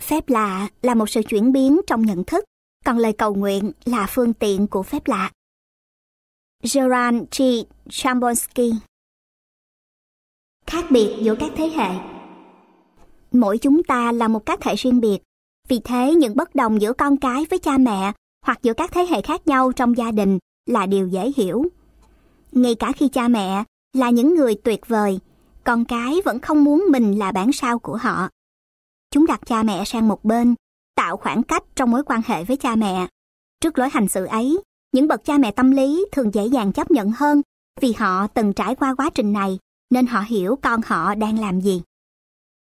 Phép 0.00 0.28
lạ 0.28 0.68
là 0.82 0.94
một 0.94 1.10
sự 1.10 1.22
chuyển 1.28 1.52
biến 1.52 1.80
trong 1.86 2.02
nhận 2.02 2.24
thức, 2.24 2.44
còn 2.84 2.98
lời 2.98 3.12
cầu 3.12 3.34
nguyện 3.34 3.72
là 3.84 4.06
phương 4.10 4.32
tiện 4.32 4.66
của 4.66 4.82
phép 4.82 5.06
lạ. 5.06 5.30
Gerard 6.74 7.16
G. 7.38 7.42
Chambonsky 7.90 8.72
Khác 10.66 10.84
biệt 10.90 11.16
giữa 11.22 11.34
các 11.40 11.50
thế 11.56 11.68
hệ 11.68 11.88
Mỗi 13.32 13.58
chúng 13.58 13.82
ta 13.82 14.12
là 14.12 14.28
một 14.28 14.46
cá 14.46 14.56
thể 14.60 14.74
riêng 14.74 15.00
biệt, 15.00 15.18
vì 15.68 15.80
thế 15.84 16.14
những 16.14 16.36
bất 16.36 16.54
đồng 16.54 16.80
giữa 16.80 16.92
con 16.92 17.16
cái 17.16 17.46
với 17.50 17.58
cha 17.58 17.78
mẹ 17.78 18.12
hoặc 18.46 18.58
giữa 18.62 18.72
các 18.74 18.92
thế 18.92 19.06
hệ 19.10 19.22
khác 19.22 19.46
nhau 19.46 19.72
trong 19.72 19.96
gia 19.96 20.10
đình 20.10 20.38
là 20.66 20.86
điều 20.86 21.08
dễ 21.08 21.32
hiểu. 21.36 21.64
Ngay 22.54 22.74
cả 22.74 22.92
khi 22.96 23.08
cha 23.08 23.28
mẹ 23.28 23.64
là 23.92 24.10
những 24.10 24.34
người 24.34 24.54
tuyệt 24.54 24.88
vời, 24.88 25.20
con 25.64 25.84
cái 25.84 26.20
vẫn 26.24 26.40
không 26.40 26.64
muốn 26.64 26.84
mình 26.90 27.18
là 27.18 27.32
bản 27.32 27.52
sao 27.52 27.78
của 27.78 27.96
họ. 27.96 28.28
Chúng 29.10 29.26
đặt 29.26 29.40
cha 29.46 29.62
mẹ 29.62 29.84
sang 29.84 30.08
một 30.08 30.24
bên, 30.24 30.54
tạo 30.94 31.16
khoảng 31.16 31.42
cách 31.42 31.62
trong 31.76 31.90
mối 31.90 32.02
quan 32.06 32.20
hệ 32.26 32.44
với 32.44 32.56
cha 32.56 32.76
mẹ. 32.76 33.06
Trước 33.60 33.78
lối 33.78 33.88
hành 33.92 34.08
xử 34.08 34.24
ấy, 34.24 34.60
những 34.92 35.08
bậc 35.08 35.24
cha 35.24 35.38
mẹ 35.38 35.50
tâm 35.50 35.70
lý 35.70 36.06
thường 36.12 36.34
dễ 36.34 36.46
dàng 36.46 36.72
chấp 36.72 36.90
nhận 36.90 37.12
hơn 37.16 37.42
vì 37.80 37.92
họ 37.92 38.26
từng 38.26 38.52
trải 38.52 38.74
qua 38.74 38.94
quá 38.94 39.10
trình 39.14 39.32
này 39.32 39.58
nên 39.90 40.06
họ 40.06 40.20
hiểu 40.20 40.58
con 40.62 40.80
họ 40.86 41.14
đang 41.14 41.38
làm 41.38 41.60
gì. 41.60 41.82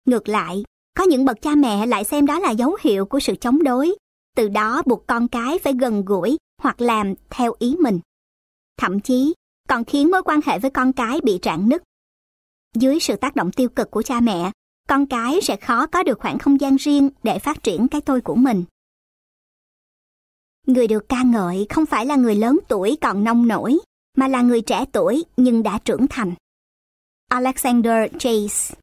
Ngược 0.05 0.28
lại, 0.28 0.65
có 0.97 1.05
những 1.05 1.24
bậc 1.24 1.43
cha 1.43 1.55
mẹ 1.55 1.86
lại 1.86 2.05
xem 2.05 2.27
đó 2.27 2.39
là 2.39 2.51
dấu 2.51 2.77
hiệu 2.81 3.05
của 3.07 3.20
sự 3.20 3.35
chống 3.40 3.62
đối, 3.62 3.97
từ 4.36 4.48
đó 4.48 4.82
buộc 4.86 5.07
con 5.07 5.28
cái 5.28 5.59
phải 5.59 5.73
gần 5.73 6.05
gũi 6.05 6.36
hoặc 6.62 6.81
làm 6.81 7.15
theo 7.31 7.55
ý 7.59 7.77
mình. 7.81 8.01
Thậm 8.77 9.01
chí, 9.01 9.35
còn 9.71 9.85
khiến 9.85 10.11
mối 10.11 10.23
quan 10.23 10.41
hệ 10.47 10.59
với 10.59 10.71
con 10.71 10.93
cái 10.93 11.21
bị 11.25 11.39
rạn 11.43 11.69
nứt. 11.69 11.83
Dưới 12.75 13.01
sự 13.01 13.17
tác 13.17 13.37
động 13.37 13.53
tiêu 13.53 13.69
cực 13.69 13.91
của 13.91 14.03
cha 14.03 14.21
mẹ, 14.21 14.51
con 14.89 15.07
cái 15.07 15.41
sẽ 15.43 15.57
khó 15.57 15.87
có 15.87 16.03
được 16.03 16.19
khoảng 16.19 16.39
không 16.39 16.61
gian 16.61 16.77
riêng 16.77 17.11
để 17.23 17.39
phát 17.39 17.63
triển 17.63 17.89
cái 17.89 18.01
tôi 18.01 18.21
của 18.21 18.35
mình. 18.35 18.65
Người 20.67 20.89
được 20.89 21.09
ca 21.09 21.23
ngợi 21.23 21.67
không 21.71 21.87
phải 21.87 22.07
là 22.07 22.17
người 22.17 22.35
lớn 22.35 22.59
tuổi 22.69 22.99
còn 23.01 23.25
nông 23.25 23.49
nổi, 23.49 23.79
mà 24.17 24.29
là 24.29 24.43
người 24.43 24.61
trẻ 24.61 24.85
tuổi 24.93 25.25
nhưng 25.37 25.63
đã 25.63 25.79
trưởng 25.85 26.07
thành. 26.11 26.35
Alexander 27.29 28.11
Chase 28.19 28.75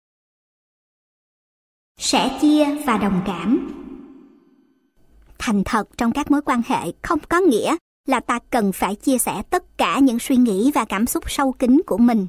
Sẻ 1.99 2.38
chia 2.41 2.65
và 2.85 2.97
đồng 2.97 3.23
cảm 3.26 3.73
Thành 5.38 5.64
thật 5.65 5.89
trong 5.97 6.11
các 6.11 6.31
mối 6.31 6.41
quan 6.41 6.61
hệ 6.65 6.91
không 7.01 7.19
có 7.30 7.39
nghĩa 7.39 7.76
là 8.07 8.19
ta 8.19 8.39
cần 8.49 8.71
phải 8.71 8.95
chia 8.95 9.17
sẻ 9.17 9.41
tất 9.49 9.77
cả 9.77 9.99
những 9.99 10.19
suy 10.19 10.35
nghĩ 10.35 10.71
và 10.75 10.85
cảm 10.85 11.07
xúc 11.07 11.31
sâu 11.31 11.51
kín 11.51 11.81
của 11.85 11.97
mình. 11.97 12.27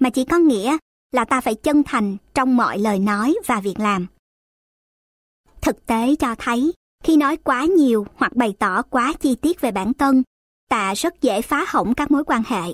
mà 0.00 0.10
chỉ 0.10 0.24
có 0.24 0.38
nghĩa 0.38 0.76
là 1.12 1.24
ta 1.24 1.40
phải 1.40 1.54
chân 1.54 1.82
thành 1.82 2.16
trong 2.34 2.56
mọi 2.56 2.78
lời 2.78 2.98
nói 2.98 3.34
và 3.46 3.60
việc 3.60 3.80
làm. 3.80 4.06
Thực 5.60 5.86
tế 5.86 6.14
cho 6.16 6.34
thấy, 6.38 6.72
khi 7.04 7.16
nói 7.16 7.36
quá 7.36 7.64
nhiều 7.64 8.06
hoặc 8.14 8.36
bày 8.36 8.54
tỏ 8.58 8.82
quá 8.82 9.12
chi 9.20 9.34
tiết 9.34 9.60
về 9.60 9.70
bản 9.70 9.94
thân, 9.94 10.22
ta 10.68 10.94
rất 10.94 11.22
dễ 11.22 11.42
phá 11.42 11.64
hỏng 11.68 11.94
các 11.94 12.10
mối 12.10 12.24
quan 12.24 12.42
hệ. 12.46 12.72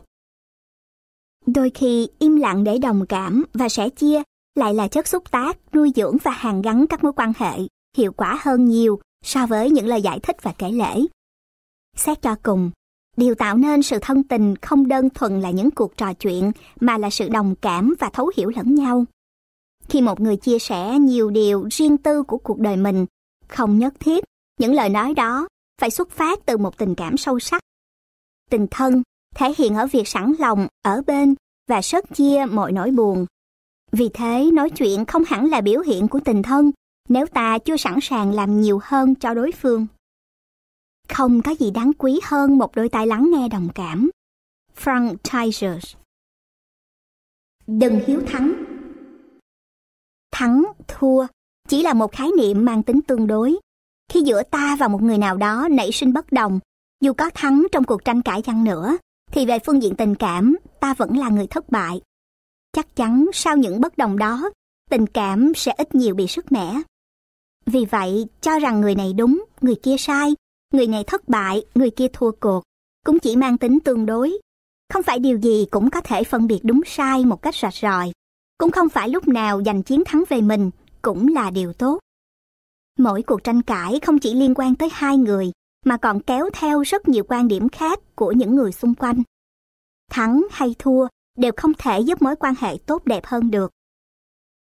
Đôi 1.46 1.70
khi 1.70 2.08
im 2.18 2.36
lặng 2.36 2.64
để 2.64 2.78
đồng 2.78 3.06
cảm 3.08 3.44
và 3.54 3.68
sẻ 3.68 3.88
chia 3.88 4.22
lại 4.54 4.74
là 4.74 4.88
chất 4.88 5.08
xúc 5.08 5.30
tác, 5.30 5.74
nuôi 5.74 5.92
dưỡng 5.96 6.16
và 6.22 6.30
hàn 6.30 6.62
gắn 6.62 6.86
các 6.86 7.04
mối 7.04 7.12
quan 7.16 7.32
hệ 7.36 7.58
hiệu 7.96 8.12
quả 8.12 8.38
hơn 8.42 8.64
nhiều 8.64 9.00
so 9.24 9.46
với 9.46 9.70
những 9.70 9.86
lời 9.86 10.02
giải 10.02 10.20
thích 10.20 10.36
và 10.42 10.52
kể 10.58 10.70
lễ. 10.70 11.00
Xét 11.96 12.22
cho 12.22 12.36
cùng, 12.42 12.70
điều 13.16 13.34
tạo 13.34 13.56
nên 13.56 13.82
sự 13.82 13.98
thân 14.02 14.22
tình 14.22 14.56
không 14.56 14.88
đơn 14.88 15.10
thuần 15.10 15.40
là 15.40 15.50
những 15.50 15.70
cuộc 15.70 15.96
trò 15.96 16.12
chuyện 16.12 16.52
mà 16.80 16.98
là 16.98 17.10
sự 17.10 17.28
đồng 17.28 17.54
cảm 17.60 17.94
và 17.98 18.10
thấu 18.12 18.30
hiểu 18.36 18.50
lẫn 18.56 18.74
nhau. 18.74 19.04
Khi 19.88 20.00
một 20.00 20.20
người 20.20 20.36
chia 20.36 20.58
sẻ 20.58 20.98
nhiều 20.98 21.30
điều 21.30 21.68
riêng 21.70 21.96
tư 21.96 22.22
của 22.22 22.38
cuộc 22.38 22.58
đời 22.58 22.76
mình, 22.76 23.06
không 23.48 23.78
nhất 23.78 23.94
thiết 24.00 24.24
những 24.60 24.74
lời 24.74 24.88
nói 24.88 25.14
đó 25.14 25.48
phải 25.80 25.90
xuất 25.90 26.10
phát 26.10 26.46
từ 26.46 26.56
một 26.56 26.78
tình 26.78 26.94
cảm 26.94 27.16
sâu 27.16 27.38
sắc. 27.38 27.62
Tình 28.50 28.66
thân 28.70 29.02
thể 29.34 29.52
hiện 29.58 29.74
ở 29.74 29.86
việc 29.86 30.08
sẵn 30.08 30.32
lòng 30.38 30.66
ở 30.82 31.02
bên 31.06 31.34
và 31.68 31.82
sớt 31.82 32.04
chia 32.14 32.46
mọi 32.50 32.72
nỗi 32.72 32.90
buồn. 32.90 33.26
Vì 33.92 34.08
thế, 34.14 34.50
nói 34.52 34.70
chuyện 34.70 35.04
không 35.04 35.24
hẳn 35.26 35.50
là 35.50 35.60
biểu 35.60 35.80
hiện 35.80 36.08
của 36.08 36.20
tình 36.24 36.42
thân 36.42 36.70
nếu 37.08 37.26
ta 37.26 37.58
chưa 37.58 37.76
sẵn 37.76 37.98
sàng 38.02 38.34
làm 38.34 38.60
nhiều 38.60 38.80
hơn 38.82 39.14
cho 39.14 39.34
đối 39.34 39.52
phương. 39.52 39.86
Không 41.08 41.42
có 41.42 41.54
gì 41.60 41.70
đáng 41.70 41.92
quý 41.98 42.20
hơn 42.24 42.58
một 42.58 42.74
đôi 42.76 42.88
tai 42.88 43.06
lắng 43.06 43.30
nghe 43.32 43.48
đồng 43.48 43.68
cảm. 43.74 44.10
Frank 44.76 45.16
Tigers 45.16 45.94
Đừng 47.66 48.00
hiếu 48.06 48.20
thắng 48.26 48.64
Thắng, 50.32 50.64
thua 50.88 51.26
chỉ 51.68 51.82
là 51.82 51.92
một 51.92 52.12
khái 52.12 52.30
niệm 52.38 52.64
mang 52.64 52.82
tính 52.82 53.00
tương 53.02 53.26
đối. 53.26 53.58
Khi 54.08 54.20
giữa 54.20 54.42
ta 54.42 54.76
và 54.80 54.88
một 54.88 55.02
người 55.02 55.18
nào 55.18 55.36
đó 55.36 55.68
nảy 55.70 55.92
sinh 55.92 56.12
bất 56.12 56.32
đồng, 56.32 56.60
dù 57.00 57.12
có 57.12 57.30
thắng 57.34 57.66
trong 57.72 57.84
cuộc 57.84 58.04
tranh 58.04 58.22
cãi 58.22 58.42
chăng 58.42 58.64
nữa, 58.64 58.96
thì 59.32 59.46
về 59.46 59.58
phương 59.58 59.82
diện 59.82 59.94
tình 59.96 60.14
cảm, 60.14 60.56
ta 60.80 60.94
vẫn 60.94 61.16
là 61.16 61.28
người 61.28 61.46
thất 61.46 61.70
bại. 61.70 62.00
Chắc 62.72 62.96
chắn 62.96 63.26
sau 63.32 63.56
những 63.56 63.80
bất 63.80 63.98
đồng 63.98 64.18
đó, 64.18 64.50
tình 64.90 65.06
cảm 65.06 65.52
sẽ 65.56 65.72
ít 65.78 65.94
nhiều 65.94 66.14
bị 66.14 66.26
sức 66.26 66.52
mẻ. 66.52 66.80
Vì 67.66 67.84
vậy, 67.84 68.26
cho 68.40 68.58
rằng 68.58 68.80
người 68.80 68.94
này 68.94 69.12
đúng, 69.12 69.44
người 69.60 69.76
kia 69.82 69.96
sai, 69.98 70.34
người 70.74 70.86
này 70.86 71.04
thất 71.04 71.28
bại, 71.28 71.64
người 71.74 71.90
kia 71.90 72.06
thua 72.12 72.30
cuộc, 72.40 72.62
cũng 73.06 73.18
chỉ 73.18 73.36
mang 73.36 73.58
tính 73.58 73.78
tương 73.80 74.06
đối. 74.06 74.38
Không 74.92 75.02
phải 75.02 75.18
điều 75.18 75.38
gì 75.38 75.66
cũng 75.70 75.90
có 75.90 76.00
thể 76.00 76.24
phân 76.24 76.46
biệt 76.46 76.60
đúng 76.62 76.80
sai 76.86 77.24
một 77.24 77.42
cách 77.42 77.54
rạch 77.54 77.74
ròi. 77.74 78.12
Cũng 78.58 78.70
không 78.70 78.88
phải 78.88 79.08
lúc 79.08 79.28
nào 79.28 79.62
giành 79.66 79.82
chiến 79.82 80.02
thắng 80.06 80.24
về 80.28 80.40
mình 80.40 80.70
cũng 81.02 81.28
là 81.28 81.50
điều 81.50 81.72
tốt. 81.72 81.98
Mỗi 82.98 83.22
cuộc 83.22 83.44
tranh 83.44 83.62
cãi 83.62 84.00
không 84.02 84.18
chỉ 84.18 84.34
liên 84.34 84.54
quan 84.54 84.74
tới 84.74 84.88
hai 84.92 85.16
người, 85.16 85.52
mà 85.84 85.96
còn 85.96 86.20
kéo 86.20 86.48
theo 86.52 86.82
rất 86.82 87.08
nhiều 87.08 87.24
quan 87.28 87.48
điểm 87.48 87.68
khác 87.68 87.98
của 88.14 88.32
những 88.32 88.56
người 88.56 88.72
xung 88.72 88.94
quanh. 88.94 89.22
Thắng 90.10 90.46
hay 90.50 90.74
thua 90.78 91.06
đều 91.38 91.52
không 91.56 91.72
thể 91.78 92.00
giúp 92.00 92.22
mối 92.22 92.36
quan 92.36 92.54
hệ 92.58 92.76
tốt 92.86 93.04
đẹp 93.04 93.26
hơn 93.26 93.50
được. 93.50 93.70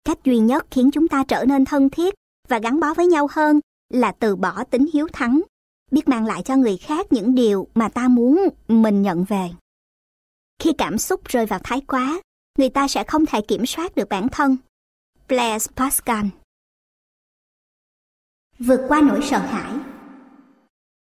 Cách 0.03 0.23
duy 0.23 0.39
nhất 0.39 0.65
khiến 0.71 0.91
chúng 0.91 1.07
ta 1.07 1.23
trở 1.27 1.45
nên 1.45 1.65
thân 1.65 1.89
thiết 1.89 2.13
và 2.47 2.59
gắn 2.59 2.79
bó 2.79 2.93
với 2.93 3.07
nhau 3.07 3.27
hơn 3.31 3.59
là 3.89 4.11
từ 4.11 4.35
bỏ 4.35 4.63
tính 4.63 4.85
hiếu 4.93 5.07
thắng, 5.13 5.41
biết 5.93 6.07
mang 6.07 6.25
lại 6.25 6.41
cho 6.45 6.55
người 6.55 6.77
khác 6.77 7.07
những 7.13 7.35
điều 7.35 7.67
mà 7.75 7.89
ta 7.89 8.07
muốn 8.07 8.49
mình 8.67 9.01
nhận 9.01 9.23
về. 9.23 9.49
Khi 10.59 10.71
cảm 10.77 10.97
xúc 10.97 11.25
rơi 11.25 11.45
vào 11.45 11.59
thái 11.63 11.81
quá, 11.81 12.21
người 12.57 12.69
ta 12.69 12.87
sẽ 12.87 13.03
không 13.03 13.25
thể 13.25 13.41
kiểm 13.41 13.65
soát 13.65 13.95
được 13.95 14.09
bản 14.09 14.29
thân. 14.29 14.57
Blaise 15.27 15.71
Pascal 15.75 16.25
Vượt 18.59 18.81
qua 18.87 19.01
nỗi 19.01 19.21
sợ 19.23 19.37
hãi 19.39 19.73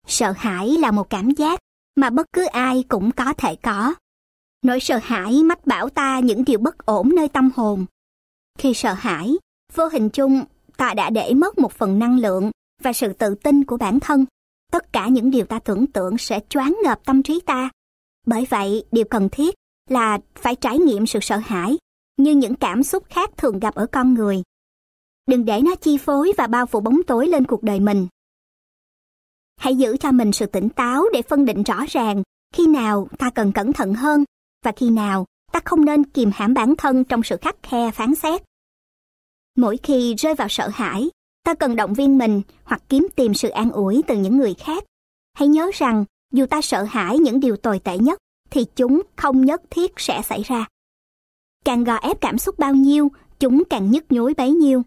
Sợ 0.07 0.33
hãi 0.37 0.69
là 0.69 0.91
một 0.91 1.11
cảm 1.11 1.31
giác 1.31 1.61
mà 1.97 2.11
bất 2.11 2.27
cứ 2.33 2.45
ai 2.45 2.85
cũng 2.89 3.11
có 3.13 3.33
thể 3.33 3.57
có. 3.57 3.95
Nỗi 4.63 4.81
sợ 4.81 4.99
hãi 5.03 5.43
mách 5.43 5.67
bảo 5.67 5.89
ta 5.89 6.19
những 6.19 6.45
điều 6.45 6.59
bất 6.59 6.87
ổn 6.87 7.09
nơi 7.17 7.29
tâm 7.29 7.51
hồn. 7.57 7.87
Khi 8.59 8.75
sợ 8.75 8.93
hãi, 8.93 9.37
vô 9.75 9.89
hình 9.89 10.11
chung 10.11 10.45
ta 10.77 10.95
đã 10.95 11.11
để 11.11 11.35
mất 11.35 11.59
một 11.59 11.73
phần 11.73 11.99
năng 11.99 12.19
lượng 12.19 12.51
và 12.83 12.93
sự 12.93 13.13
tự 13.13 13.35
tin 13.35 13.65
của 13.65 13.77
bản 13.77 14.01
thân. 14.01 14.25
Tất 14.73 14.93
cả 14.93 15.09
những 15.09 15.31
điều 15.31 15.45
ta 15.45 15.59
tưởng 15.59 15.87
tượng 15.87 16.19
sẽ 16.19 16.41
choáng 16.49 16.79
ngợp 16.85 17.01
tâm 17.05 17.23
trí 17.23 17.41
ta. 17.47 17.71
Bởi 18.27 18.47
vậy, 18.51 18.85
điều 18.93 19.05
cần 19.05 19.29
thiết 19.33 19.55
là 19.89 20.19
phải 20.35 20.57
trải 20.57 20.79
nghiệm 20.79 21.07
sự 21.07 21.19
sợ 21.23 21.37
hãi 21.37 21.79
như 22.17 22.33
những 22.33 22.55
cảm 22.55 22.83
xúc 22.83 23.05
khác 23.09 23.31
thường 23.37 23.59
gặp 23.59 23.75
ở 23.75 23.87
con 23.93 24.15
người. 24.15 24.43
Đừng 25.27 25.45
để 25.45 25.61
nó 25.61 25.75
chi 25.75 25.99
phối 25.99 26.33
và 26.39 26.47
bao 26.47 26.67
phủ 26.67 26.81
bóng 26.81 27.03
tối 27.07 27.27
lên 27.27 27.45
cuộc 27.45 27.63
đời 27.63 27.81
mình. 27.81 28.07
Hãy 29.57 29.77
giữ 29.77 29.97
cho 29.97 30.13
mình 30.13 30.33
sự 30.33 30.47
tỉnh 30.47 30.69
táo 30.69 31.05
để 31.13 31.23
phân 31.23 31.45
định 31.45 31.63
rõ 31.63 31.85
ràng 31.89 32.23
khi 32.55 32.67
nào 32.67 33.09
ta 33.19 33.31
cần 33.31 33.53
cẩn 33.53 33.73
thận 33.73 33.95
hơn 33.95 34.25
và 34.65 34.73
khi 34.77 34.91
nào 34.91 35.27
ta 35.53 35.61
không 35.65 35.85
nên 35.85 36.05
kìm 36.05 36.31
hãm 36.35 36.55
bản 36.55 36.77
thân 36.77 37.05
trong 37.05 37.23
sự 37.23 37.37
khắc 37.41 37.57
khe 37.63 37.91
phán 37.91 38.15
xét. 38.15 38.43
Mỗi 39.57 39.77
khi 39.83 40.15
rơi 40.15 40.35
vào 40.35 40.49
sợ 40.49 40.69
hãi, 40.69 41.11
ta 41.45 41.55
cần 41.55 41.77
động 41.77 41.95
viên 41.95 42.19
mình 42.19 42.43
hoặc 42.65 42.83
kiếm 42.89 43.09
tìm 43.17 43.35
sự 43.35 43.49
an 43.49 43.71
ủi 43.71 44.03
từ 44.07 44.17
những 44.17 44.37
người 44.37 44.55
khác. 44.55 44.85
Hãy 45.35 45.49
nhớ 45.49 45.71
rằng, 45.75 46.05
dù 46.33 46.47
ta 46.47 46.61
sợ 46.61 46.83
hãi 46.83 47.19
những 47.19 47.41
điều 47.41 47.57
tồi 47.57 47.79
tệ 47.79 47.99
nhất, 47.99 48.19
thì 48.51 48.65
chúng 48.77 49.03
không 49.17 49.45
nhất 49.45 49.63
thiết 49.71 49.93
sẽ 49.97 50.23
xảy 50.23 50.43
ra. 50.43 50.67
Càng 51.65 51.85
gò 51.85 51.97
ép 51.97 52.21
cảm 52.21 52.39
xúc 52.39 52.59
bao 52.59 52.75
nhiêu, 52.75 53.09
chúng 53.39 53.63
càng 53.71 53.91
nhức 53.91 54.13
nhối 54.13 54.35
bấy 54.35 54.53
nhiêu. 54.53 54.83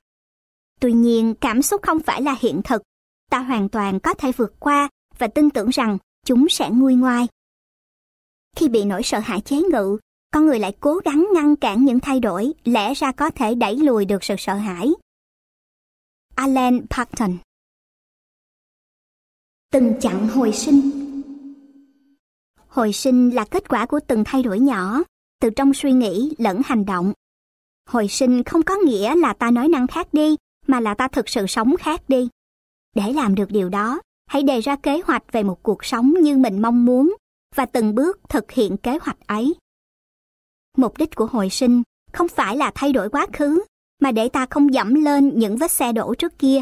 Tuy 0.80 0.94
nhiên, 0.94 1.34
cảm 1.42 1.62
xúc 1.62 1.82
không 1.84 2.00
phải 2.00 2.22
là 2.22 2.36
hiện 2.40 2.62
thực. 2.64 2.82
Ta 3.32 3.40
hoàn 3.40 3.70
toàn 3.70 4.00
có 4.00 4.14
thể 4.14 4.32
vượt 4.32 4.60
qua 4.60 4.90
và 5.18 5.28
tin 5.28 5.50
tưởng 5.50 5.70
rằng 5.70 5.98
chúng 6.26 6.50
sẽ 6.50 6.70
nguôi 6.70 6.96
ngoai. 6.96 7.28
Khi 8.56 8.70
bị 8.70 8.86
nỗi 8.86 9.04
sợ 9.04 9.20
hãi 9.20 9.42
chế 9.42 9.62
ngự, 9.72 9.98
con 10.34 10.46
người 10.46 10.60
lại 10.60 10.74
cố 10.80 11.00
gắng 11.06 11.28
ngăn 11.34 11.56
cản 11.56 11.86
những 11.86 12.00
thay 12.00 12.20
đổi 12.20 12.54
lẽ 12.64 12.94
ra 12.94 13.12
có 13.12 13.30
thể 13.30 13.56
đẩy 13.56 13.76
lùi 13.76 14.06
được 14.06 14.24
sự 14.24 14.36
sợ 14.38 14.54
hãi. 14.54 14.94
Alan 16.36 16.86
Parton 16.90 17.38
Từng 19.72 19.94
chặng 20.00 20.28
hồi 20.28 20.52
sinh 20.54 20.82
Hồi 22.68 22.94
sinh 22.94 23.30
là 23.36 23.46
kết 23.46 23.70
quả 23.70 23.86
của 23.86 24.00
từng 24.08 24.24
thay 24.26 24.44
đổi 24.44 24.60
nhỏ, 24.60 25.04
từ 25.40 25.50
trong 25.50 25.74
suy 25.74 25.92
nghĩ 25.92 26.36
lẫn 26.38 26.62
hành 26.66 26.86
động. 26.86 27.14
Hồi 27.90 28.08
sinh 28.08 28.44
không 28.44 28.64
có 28.64 28.76
nghĩa 28.76 29.16
là 29.16 29.34
ta 29.34 29.52
nói 29.52 29.68
năng 29.68 29.88
khác 29.88 30.08
đi, 30.14 30.36
mà 30.68 30.80
là 30.80 30.94
ta 30.94 31.08
thực 31.08 31.30
sự 31.30 31.48
sống 31.48 31.78
khác 31.78 32.02
đi. 32.08 32.30
Để 32.96 33.14
làm 33.14 33.36
được 33.36 33.52
điều 33.52 33.70
đó, 33.70 34.02
hãy 34.26 34.44
đề 34.44 34.60
ra 34.60 34.76
kế 34.76 35.02
hoạch 35.06 35.24
về 35.32 35.44
một 35.44 35.64
cuộc 35.64 35.86
sống 35.86 36.14
như 36.22 36.38
mình 36.38 36.62
mong 36.62 36.86
muốn 36.86 37.16
và 37.56 37.66
từng 37.66 37.96
bước 37.96 38.20
thực 38.30 38.52
hiện 38.52 38.78
kế 38.78 38.98
hoạch 39.02 39.28
ấy. 39.28 39.56
Mục 40.78 40.98
đích 40.98 41.16
của 41.16 41.26
hồi 41.26 41.50
sinh 41.50 41.84
không 42.14 42.28
phải 42.28 42.58
là 42.58 42.72
thay 42.76 42.94
đổi 42.94 43.10
quá 43.10 43.28
khứ, 43.34 43.64
mà 44.02 44.12
để 44.12 44.30
ta 44.30 44.46
không 44.50 44.74
dẫm 44.74 44.94
lên 44.94 45.40
những 45.40 45.58
vết 45.58 45.72
xe 45.72 45.94
đổ 45.94 46.14
trước 46.16 46.40
kia. 46.40 46.62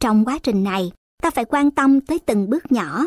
Trong 0.00 0.24
quá 0.24 0.38
trình 0.42 0.64
này, 0.64 0.92
ta 1.22 1.30
phải 1.30 1.44
quan 1.44 1.70
tâm 1.70 2.00
tới 2.00 2.18
từng 2.18 2.50
bước 2.50 2.72
nhỏ. 2.72 3.06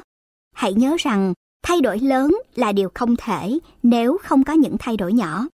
Hãy 0.53 0.73
nhớ 0.73 0.95
rằng, 0.99 1.33
thay 1.63 1.81
đổi 1.81 1.99
lớn 1.99 2.31
là 2.55 2.71
điều 2.71 2.89
không 2.93 3.15
thể 3.15 3.59
nếu 3.83 4.17
không 4.23 4.43
có 4.43 4.53
những 4.53 4.75
thay 4.79 4.97
đổi 4.97 5.13
nhỏ. 5.13 5.47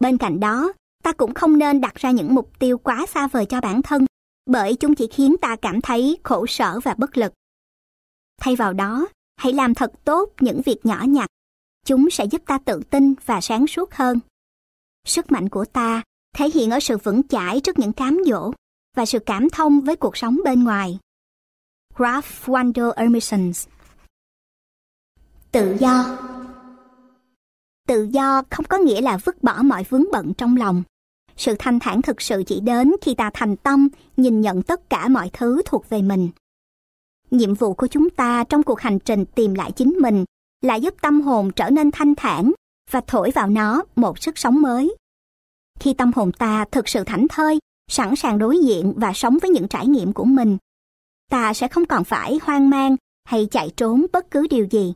Bên 0.00 0.18
cạnh 0.18 0.40
đó, 0.40 0.72
ta 1.02 1.12
cũng 1.12 1.34
không 1.34 1.58
nên 1.58 1.80
đặt 1.80 1.94
ra 1.94 2.10
những 2.10 2.34
mục 2.34 2.58
tiêu 2.58 2.78
quá 2.78 3.06
xa 3.08 3.26
vời 3.26 3.46
cho 3.46 3.60
bản 3.60 3.82
thân, 3.82 4.06
bởi 4.46 4.76
chúng 4.76 4.94
chỉ 4.94 5.06
khiến 5.06 5.36
ta 5.40 5.56
cảm 5.56 5.80
thấy 5.80 6.18
khổ 6.22 6.46
sở 6.46 6.80
và 6.80 6.94
bất 6.94 7.16
lực. 7.16 7.32
Thay 8.40 8.56
vào 8.56 8.72
đó, 8.72 9.06
hãy 9.36 9.52
làm 9.52 9.74
thật 9.74 9.92
tốt 10.04 10.32
những 10.40 10.62
việc 10.64 10.86
nhỏ 10.86 11.04
nhặt. 11.08 11.28
Chúng 11.84 12.10
sẽ 12.10 12.24
giúp 12.24 12.42
ta 12.46 12.58
tự 12.58 12.80
tin 12.90 13.14
và 13.26 13.40
sáng 13.40 13.66
suốt 13.66 13.94
hơn. 13.94 14.18
Sức 15.04 15.32
mạnh 15.32 15.48
của 15.48 15.64
ta 15.64 16.02
thể 16.36 16.50
hiện 16.54 16.70
ở 16.70 16.80
sự 16.80 16.96
vững 16.96 17.28
chãi 17.28 17.60
trước 17.60 17.78
những 17.78 17.92
cám 17.92 18.18
dỗ 18.26 18.52
và 18.96 19.06
sự 19.06 19.18
cảm 19.18 19.50
thông 19.50 19.80
với 19.80 19.96
cuộc 19.96 20.16
sống 20.16 20.38
bên 20.44 20.64
ngoài. 20.64 20.98
Ralph 21.98 22.48
Waldo 22.48 22.90
Emerson 22.90 23.52
Tự 25.52 25.76
do 25.80 26.18
Tự 27.88 28.08
do 28.10 28.42
không 28.50 28.66
có 28.68 28.78
nghĩa 28.78 29.00
là 29.00 29.18
vứt 29.24 29.42
bỏ 29.42 29.62
mọi 29.62 29.84
vướng 29.88 30.04
bận 30.12 30.32
trong 30.38 30.56
lòng. 30.56 30.82
Sự 31.36 31.54
thanh 31.58 31.78
thản 31.78 32.02
thực 32.02 32.22
sự 32.22 32.42
chỉ 32.46 32.60
đến 32.60 32.92
khi 33.02 33.14
ta 33.14 33.30
thành 33.34 33.56
tâm, 33.56 33.88
nhìn 34.16 34.40
nhận 34.40 34.62
tất 34.62 34.90
cả 34.90 35.08
mọi 35.08 35.30
thứ 35.32 35.62
thuộc 35.64 35.88
về 35.88 36.02
mình. 36.02 36.28
Nhiệm 37.30 37.54
vụ 37.54 37.74
của 37.74 37.86
chúng 37.86 38.10
ta 38.10 38.44
trong 38.44 38.62
cuộc 38.62 38.80
hành 38.80 38.98
trình 38.98 39.24
tìm 39.24 39.54
lại 39.54 39.72
chính 39.72 39.96
mình 40.00 40.24
là 40.62 40.74
giúp 40.74 40.94
tâm 41.00 41.20
hồn 41.20 41.50
trở 41.56 41.70
nên 41.70 41.90
thanh 41.90 42.14
thản 42.14 42.52
và 42.90 43.00
thổi 43.06 43.30
vào 43.30 43.48
nó 43.48 43.82
một 43.96 44.18
sức 44.18 44.38
sống 44.38 44.62
mới. 44.62 44.96
Khi 45.80 45.94
tâm 45.94 46.12
hồn 46.16 46.32
ta 46.32 46.64
thực 46.70 46.88
sự 46.88 47.04
thảnh 47.04 47.28
thơi, 47.28 47.58
sẵn 47.90 48.16
sàng 48.16 48.38
đối 48.38 48.58
diện 48.58 48.92
và 48.96 49.12
sống 49.14 49.38
với 49.42 49.50
những 49.50 49.68
trải 49.68 49.86
nghiệm 49.86 50.12
của 50.12 50.24
mình, 50.24 50.58
ta 51.30 51.54
sẽ 51.54 51.68
không 51.68 51.86
còn 51.86 52.04
phải 52.04 52.38
hoang 52.42 52.70
mang 52.70 52.96
hay 53.24 53.48
chạy 53.50 53.70
trốn 53.76 54.06
bất 54.12 54.30
cứ 54.30 54.46
điều 54.50 54.66
gì. 54.70 54.94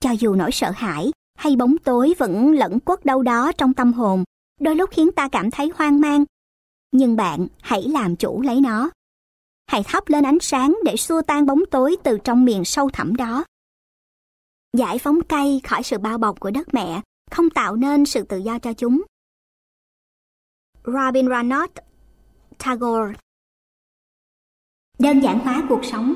Cho 0.00 0.10
dù 0.10 0.34
nỗi 0.34 0.52
sợ 0.52 0.70
hãi 0.76 1.10
hay 1.38 1.56
bóng 1.56 1.78
tối 1.78 2.14
vẫn 2.18 2.52
lẫn 2.52 2.80
quất 2.80 3.04
đâu 3.04 3.22
đó 3.22 3.52
trong 3.52 3.74
tâm 3.74 3.92
hồn, 3.92 4.24
đôi 4.60 4.76
lúc 4.76 4.90
khiến 4.90 5.12
ta 5.12 5.28
cảm 5.28 5.50
thấy 5.50 5.72
hoang 5.74 6.00
mang. 6.00 6.24
Nhưng 6.92 7.16
bạn 7.16 7.46
hãy 7.60 7.82
làm 7.82 8.16
chủ 8.16 8.42
lấy 8.42 8.60
nó. 8.60 8.90
Hãy 9.66 9.82
thắp 9.82 10.08
lên 10.08 10.24
ánh 10.24 10.38
sáng 10.40 10.78
để 10.84 10.96
xua 10.96 11.22
tan 11.22 11.46
bóng 11.46 11.62
tối 11.70 11.96
từ 12.04 12.18
trong 12.24 12.44
miền 12.44 12.64
sâu 12.64 12.90
thẳm 12.92 13.16
đó. 13.16 13.44
Giải 14.76 14.98
phóng 14.98 15.20
cây 15.28 15.60
khỏi 15.64 15.82
sự 15.82 15.98
bao 15.98 16.18
bọc 16.18 16.40
của 16.40 16.50
đất 16.50 16.74
mẹ, 16.74 17.00
không 17.30 17.50
tạo 17.50 17.76
nên 17.76 18.06
sự 18.06 18.22
tự 18.22 18.38
do 18.38 18.58
cho 18.58 18.72
chúng. 18.72 19.02
Rabindranath 20.94 21.72
Tagore 22.58 23.14
Đơn 24.98 25.20
giản 25.20 25.38
hóa 25.38 25.62
cuộc 25.68 25.84
sống 25.84 26.14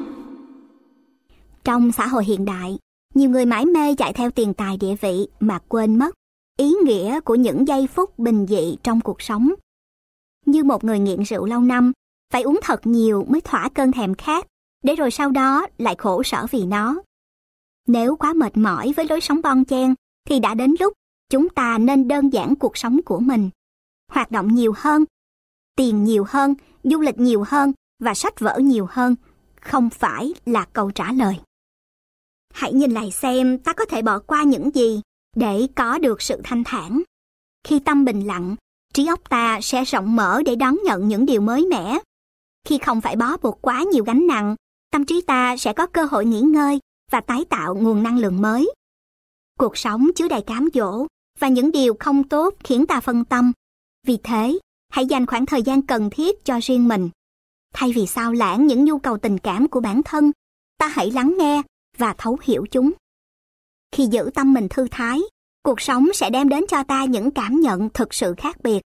Trong 1.65 1.93
xã 1.93 2.07
hội 2.07 2.25
hiện 2.25 2.45
đại, 2.45 2.79
nhiều 3.15 3.31
người 3.31 3.47
mãi 3.47 3.67
mê 3.67 3.95
chạy 3.95 4.13
theo 4.13 4.31
tiền 4.31 4.55
tài 4.55 4.77
địa 4.77 4.95
vị 5.01 5.27
mà 5.41 5.59
quên 5.69 5.99
mất 5.99 6.15
ý 6.59 6.75
nghĩa 6.85 7.21
của 7.21 7.35
những 7.35 7.69
giây 7.69 7.87
phút 7.87 8.19
bình 8.19 8.47
dị 8.47 8.77
trong 8.83 9.01
cuộc 9.01 9.23
sống. 9.23 9.53
Như 10.47 10.65
một 10.65 10.85
người 10.85 10.99
nghiện 10.99 11.23
rượu 11.23 11.47
lâu 11.47 11.61
năm, 11.61 11.93
phải 12.33 12.43
uống 12.43 12.61
thật 12.63 12.87
nhiều 12.87 13.27
mới 13.29 13.41
thỏa 13.41 13.69
cơn 13.75 13.93
thèm 13.93 14.15
khát, 14.15 14.47
để 14.83 14.95
rồi 14.95 15.11
sau 15.11 15.31
đó 15.31 15.67
lại 15.79 15.95
khổ 15.99 16.23
sở 16.23 16.47
vì 16.51 16.67
nó. 16.67 17.03
Nếu 17.89 18.17
quá 18.17 18.33
mệt 18.33 18.57
mỏi 18.57 18.93
với 18.97 19.07
lối 19.09 19.21
sống 19.21 19.43
bon 19.43 19.65
chen, 19.65 19.95
thì 20.29 20.39
đã 20.39 20.55
đến 20.55 20.75
lúc 20.81 20.93
chúng 21.31 21.49
ta 21.49 21.79
nên 21.79 22.09
đơn 22.09 22.33
giản 22.33 22.57
cuộc 22.57 22.77
sống 22.77 23.01
của 23.05 23.21
mình. 23.21 23.51
Hoạt 24.13 24.31
động 24.31 24.55
nhiều 24.55 24.75
hơn, 24.77 25.05
tiền 25.77 26.05
nhiều 26.05 26.25
hơn, 26.29 26.55
du 26.85 27.01
lịch 27.01 27.19
nhiều 27.19 27.45
hơn 27.47 27.73
và 27.99 28.15
sách 28.15 28.41
vở 28.41 28.59
nhiều 28.59 28.87
hơn, 28.91 29.15
không 29.61 29.91
phải 29.91 30.35
là 30.47 30.65
câu 30.73 30.91
trả 30.91 31.13
lời. 31.13 31.41
Hãy 32.55 32.73
nhìn 32.73 32.91
lại 32.91 33.11
xem 33.11 33.59
ta 33.59 33.73
có 33.73 33.85
thể 33.85 34.03
bỏ 34.03 34.19
qua 34.19 34.43
những 34.43 34.71
gì 34.75 35.01
để 35.37 35.67
có 35.75 35.99
được 35.99 36.23
sự 36.23 36.41
thanh 36.45 36.65
thản. 36.65 37.03
Khi 37.65 37.79
tâm 37.79 38.05
bình 38.05 38.27
lặng, 38.27 38.57
trí 38.95 39.07
óc 39.07 39.29
ta 39.29 39.61
sẽ 39.63 39.85
rộng 39.85 40.17
mở 40.17 40.43
để 40.47 40.57
đón 40.57 40.79
nhận 40.85 41.09
những 41.09 41.27
điều 41.27 41.41
mới 41.41 41.67
mẻ. 41.67 41.99
Khi 42.67 42.79
không 42.79 43.01
phải 43.01 43.17
bó 43.17 43.37
buộc 43.37 43.59
quá 43.63 43.83
nhiều 43.93 44.05
gánh 44.05 44.27
nặng, 44.27 44.57
tâm 44.91 45.05
trí 45.05 45.21
ta 45.21 45.57
sẽ 45.57 45.73
có 45.73 45.87
cơ 45.87 46.05
hội 46.05 46.25
nghỉ 46.25 46.41
ngơi 46.41 46.81
và 47.11 47.21
tái 47.21 47.45
tạo 47.51 47.75
nguồn 47.75 48.03
năng 48.03 48.19
lượng 48.19 48.43
mới. 48.43 48.73
Cuộc 49.59 49.77
sống 49.77 50.11
chứa 50.17 50.29
đầy 50.29 50.43
cám 50.43 50.69
dỗ 50.75 51.07
và 51.39 51.49
những 51.49 51.73
điều 51.73 51.95
không 52.01 52.29
tốt 52.29 52.55
khiến 52.65 52.87
ta 52.87 53.01
phân 53.01 53.25
tâm. 53.25 53.53
Vì 54.07 54.19
thế, 54.25 54.59
hãy 54.89 55.07
dành 55.07 55.27
khoảng 55.27 55.47
thời 55.47 55.63
gian 55.63 55.83
cần 55.83 56.11
thiết 56.11 56.45
cho 56.45 56.59
riêng 56.63 56.89
mình. 56.89 57.11
Thay 57.75 57.93
vì 57.93 58.07
sao 58.07 58.33
lãng 58.33 58.67
những 58.67 58.85
nhu 58.85 58.99
cầu 58.99 59.19
tình 59.19 59.39
cảm 59.39 59.69
của 59.69 59.81
bản 59.81 60.03
thân, 60.03 60.33
ta 60.79 60.87
hãy 60.87 61.11
lắng 61.11 61.35
nghe 61.39 61.63
và 61.99 62.15
thấu 62.19 62.39
hiểu 62.43 62.67
chúng. 62.71 62.93
Khi 63.93 64.07
giữ 64.07 64.31
tâm 64.35 64.53
mình 64.53 64.69
thư 64.69 64.89
thái, 64.91 65.21
cuộc 65.63 65.81
sống 65.81 66.09
sẽ 66.15 66.31
đem 66.31 66.49
đến 66.49 66.65
cho 66.69 66.85
ta 66.85 67.05
những 67.05 67.31
cảm 67.31 67.61
nhận 67.61 67.89
thực 67.91 68.15
sự 68.15 68.35
khác 68.37 68.57
biệt. 68.63 68.81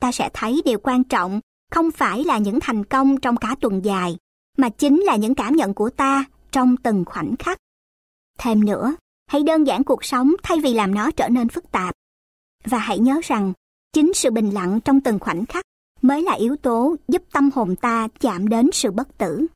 Ta 0.00 0.12
sẽ 0.12 0.30
thấy 0.32 0.62
điều 0.64 0.78
quan 0.82 1.04
trọng 1.04 1.40
không 1.70 1.90
phải 1.90 2.24
là 2.24 2.38
những 2.38 2.58
thành 2.62 2.84
công 2.84 3.20
trong 3.20 3.36
cả 3.36 3.56
tuần 3.60 3.84
dài, 3.84 4.16
mà 4.56 4.68
chính 4.68 5.00
là 5.00 5.16
những 5.16 5.34
cảm 5.34 5.56
nhận 5.56 5.74
của 5.74 5.90
ta 5.90 6.24
trong 6.50 6.76
từng 6.76 7.04
khoảnh 7.06 7.34
khắc. 7.38 7.58
Thêm 8.38 8.64
nữa, 8.64 8.94
hãy 9.26 9.42
đơn 9.42 9.66
giản 9.66 9.84
cuộc 9.84 10.04
sống 10.04 10.32
thay 10.42 10.58
vì 10.60 10.74
làm 10.74 10.94
nó 10.94 11.10
trở 11.10 11.28
nên 11.28 11.48
phức 11.48 11.70
tạp. 11.70 11.94
Và 12.64 12.78
hãy 12.78 12.98
nhớ 12.98 13.20
rằng, 13.24 13.52
chính 13.94 14.14
sự 14.14 14.30
bình 14.30 14.50
lặng 14.50 14.80
trong 14.84 15.00
từng 15.00 15.18
khoảnh 15.18 15.46
khắc 15.46 15.64
mới 16.02 16.22
là 16.22 16.32
yếu 16.32 16.56
tố 16.56 16.96
giúp 17.08 17.22
tâm 17.32 17.50
hồn 17.54 17.76
ta 17.76 18.08
chạm 18.20 18.48
đến 18.48 18.70
sự 18.72 18.90
bất 18.90 19.18
tử. 19.18 19.46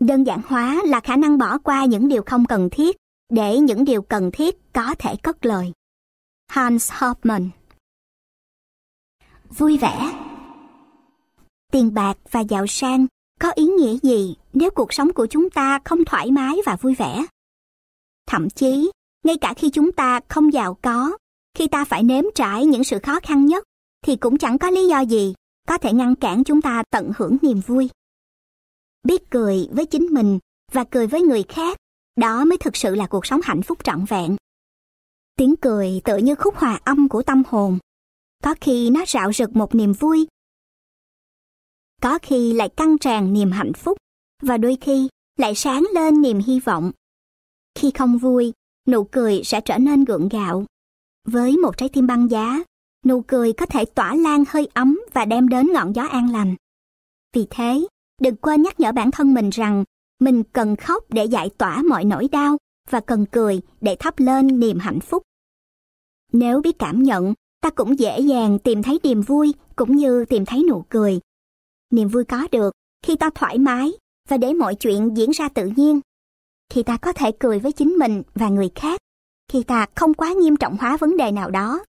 Đơn 0.00 0.24
giản 0.24 0.40
hóa 0.46 0.82
là 0.84 1.00
khả 1.00 1.16
năng 1.16 1.38
bỏ 1.38 1.58
qua 1.58 1.84
những 1.84 2.08
điều 2.08 2.22
không 2.26 2.44
cần 2.46 2.68
thiết 2.70 2.96
để 3.28 3.58
những 3.58 3.84
điều 3.84 4.02
cần 4.02 4.30
thiết 4.32 4.72
có 4.72 4.94
thể 4.98 5.16
cất 5.22 5.46
lời. 5.46 5.72
Hans 6.48 6.92
Hofmann 6.92 7.48
Vui 9.48 9.78
vẻ 9.78 10.12
Tiền 11.72 11.94
bạc 11.94 12.18
và 12.30 12.40
giàu 12.40 12.66
sang 12.66 13.06
có 13.40 13.50
ý 13.50 13.64
nghĩa 13.64 13.96
gì 14.02 14.36
nếu 14.52 14.70
cuộc 14.70 14.92
sống 14.92 15.12
của 15.12 15.26
chúng 15.26 15.50
ta 15.50 15.78
không 15.84 16.04
thoải 16.04 16.30
mái 16.30 16.56
và 16.66 16.76
vui 16.76 16.94
vẻ? 16.94 17.24
Thậm 18.26 18.50
chí, 18.50 18.90
ngay 19.24 19.36
cả 19.40 19.54
khi 19.54 19.70
chúng 19.70 19.92
ta 19.92 20.20
không 20.28 20.52
giàu 20.52 20.74
có, 20.82 21.16
khi 21.54 21.68
ta 21.68 21.84
phải 21.84 22.02
nếm 22.02 22.24
trải 22.34 22.66
những 22.66 22.84
sự 22.84 22.98
khó 23.02 23.20
khăn 23.22 23.46
nhất, 23.46 23.64
thì 24.04 24.16
cũng 24.16 24.38
chẳng 24.38 24.58
có 24.58 24.70
lý 24.70 24.88
do 24.88 25.00
gì 25.00 25.34
có 25.68 25.78
thể 25.78 25.92
ngăn 25.92 26.14
cản 26.14 26.44
chúng 26.44 26.62
ta 26.62 26.82
tận 26.90 27.12
hưởng 27.16 27.36
niềm 27.42 27.60
vui. 27.66 27.88
Biết 29.02 29.30
cười 29.30 29.68
với 29.72 29.86
chính 29.86 30.06
mình 30.06 30.38
và 30.72 30.84
cười 30.84 31.06
với 31.06 31.22
người 31.22 31.42
khác, 31.42 31.76
đó 32.16 32.44
mới 32.44 32.58
thực 32.58 32.76
sự 32.76 32.94
là 32.94 33.06
cuộc 33.06 33.26
sống 33.26 33.40
hạnh 33.44 33.62
phúc 33.62 33.78
trọn 33.84 34.04
vẹn. 34.04 34.36
Tiếng 35.36 35.56
cười 35.56 36.00
tựa 36.04 36.16
như 36.16 36.34
khúc 36.34 36.56
hòa 36.56 36.80
âm 36.84 37.08
của 37.08 37.22
tâm 37.22 37.42
hồn. 37.48 37.78
Có 38.44 38.54
khi 38.60 38.90
nó 38.90 39.04
rạo 39.06 39.32
rực 39.32 39.56
một 39.56 39.74
niềm 39.74 39.92
vui, 39.92 40.26
có 42.02 42.18
khi 42.22 42.52
lại 42.52 42.68
căng 42.68 42.98
tràn 42.98 43.32
niềm 43.32 43.50
hạnh 43.50 43.72
phúc, 43.72 43.98
và 44.42 44.56
đôi 44.56 44.76
khi 44.80 45.08
lại 45.38 45.54
sáng 45.54 45.84
lên 45.94 46.22
niềm 46.22 46.38
hy 46.46 46.60
vọng. 46.60 46.92
Khi 47.74 47.90
không 47.98 48.18
vui, 48.18 48.52
nụ 48.88 49.04
cười 49.04 49.40
sẽ 49.44 49.60
trở 49.60 49.78
nên 49.78 50.04
gượng 50.04 50.28
gạo. 50.28 50.64
Với 51.28 51.56
một 51.56 51.76
trái 51.76 51.88
tim 51.88 52.06
băng 52.06 52.30
giá, 52.30 52.62
nụ 53.06 53.22
cười 53.22 53.52
có 53.52 53.66
thể 53.66 53.84
tỏa 53.84 54.14
lan 54.14 54.44
hơi 54.48 54.68
ấm 54.74 55.00
và 55.12 55.24
đem 55.24 55.48
đến 55.48 55.72
ngọn 55.72 55.94
gió 55.94 56.02
an 56.02 56.32
lành. 56.32 56.54
Vì 57.34 57.46
thế, 57.50 57.86
đừng 58.20 58.36
quên 58.36 58.62
nhắc 58.62 58.80
nhở 58.80 58.92
bản 58.92 59.10
thân 59.10 59.34
mình 59.34 59.50
rằng 59.50 59.84
mình 60.20 60.42
cần 60.52 60.76
khóc 60.76 61.04
để 61.08 61.24
giải 61.24 61.50
tỏa 61.58 61.82
mọi 61.82 62.04
nỗi 62.04 62.28
đau 62.32 62.56
và 62.90 63.00
cần 63.00 63.26
cười 63.26 63.60
để 63.80 63.96
thắp 63.98 64.14
lên 64.18 64.60
niềm 64.60 64.78
hạnh 64.78 65.00
phúc. 65.00 65.22
Nếu 66.32 66.60
biết 66.60 66.78
cảm 66.78 67.02
nhận, 67.02 67.34
ta 67.60 67.70
cũng 67.70 67.98
dễ 67.98 68.20
dàng 68.20 68.58
tìm 68.58 68.82
thấy 68.82 69.00
niềm 69.02 69.22
vui 69.22 69.54
cũng 69.76 69.96
như 69.96 70.24
tìm 70.24 70.44
thấy 70.44 70.64
nụ 70.68 70.84
cười. 70.88 71.20
Niềm 71.90 72.08
vui 72.08 72.24
có 72.24 72.48
được 72.52 72.74
khi 73.06 73.16
ta 73.16 73.30
thoải 73.34 73.58
mái 73.58 73.92
và 74.28 74.36
để 74.36 74.52
mọi 74.52 74.74
chuyện 74.74 75.16
diễn 75.16 75.30
ra 75.30 75.48
tự 75.48 75.70
nhiên. 75.76 76.00
Khi 76.70 76.82
ta 76.82 76.96
có 76.96 77.12
thể 77.12 77.32
cười 77.40 77.58
với 77.58 77.72
chính 77.72 77.88
mình 77.88 78.22
và 78.34 78.48
người 78.48 78.70
khác, 78.74 79.00
khi 79.52 79.62
ta 79.62 79.86
không 79.94 80.14
quá 80.14 80.32
nghiêm 80.32 80.56
trọng 80.56 80.76
hóa 80.76 80.96
vấn 80.96 81.16
đề 81.16 81.32
nào 81.32 81.50
đó. 81.50 81.84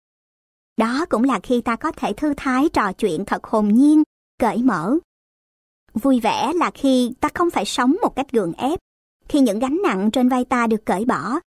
Đó 0.77 1.05
cũng 1.09 1.25
là 1.25 1.41
khi 1.43 1.61
ta 1.61 1.77
có 1.77 1.93
thể 1.93 2.13
thư 2.13 2.35
thái 2.37 2.69
trò 2.69 2.93
chuyện 2.93 3.25
thật 3.25 3.45
hồn 3.45 3.75
nhiên, 3.75 4.03
cởi 4.41 4.63
mở 4.63 4.97
Vui 5.95 6.21
vẻ 6.21 6.53
là 6.55 6.71
khi 6.75 7.13
ta 7.21 7.29
không 7.35 7.51
phải 7.51 7.65
sống 7.65 7.97
một 8.03 8.17
cách 8.17 8.33
gượng 8.33 8.53
ép, 8.53 8.79
khi 9.29 9.41
những 9.41 9.59
gánh 9.59 9.79
nặng 9.83 10.11
trên 10.11 10.29
vai 10.29 10.45
ta 10.45 10.67
được 10.67 10.87
cởi 10.87 11.05
bỏ, 11.05 11.41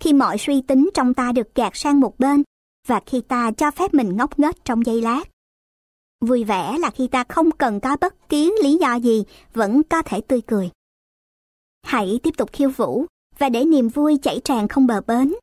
khi 0.00 0.12
mọi 0.12 0.38
suy 0.38 0.62
tính 0.62 0.90
trong 0.94 1.14
ta 1.14 1.32
được 1.32 1.54
gạt 1.54 1.76
sang 1.76 2.00
một 2.00 2.18
bên 2.18 2.42
và 2.88 3.00
khi 3.06 3.20
ta 3.20 3.50
cho 3.50 3.70
phép 3.70 3.94
mình 3.94 4.16
ngốc 4.16 4.38
nghếch 4.38 4.64
trong 4.64 4.86
giây 4.86 5.02
lát. 5.02 5.24
Vui 6.20 6.44
vẻ 6.44 6.78
là 6.78 6.90
khi 6.90 7.08
ta 7.08 7.24
không 7.28 7.50
cần 7.50 7.80
có 7.80 7.96
bất 8.00 8.28
kỳ 8.28 8.52
lý 8.62 8.78
do 8.80 8.94
gì 8.94 9.24
vẫn 9.54 9.82
có 9.82 10.02
thể 10.02 10.20
tươi 10.20 10.40
cười. 10.40 10.70
Hãy 11.82 12.20
tiếp 12.22 12.34
tục 12.36 12.50
khiêu 12.52 12.70
vũ 12.70 13.06
và 13.38 13.48
để 13.48 13.64
niềm 13.64 13.88
vui 13.88 14.18
chảy 14.22 14.40
tràn 14.44 14.68
không 14.68 14.86
bờ 14.86 15.00
bến. 15.00 15.34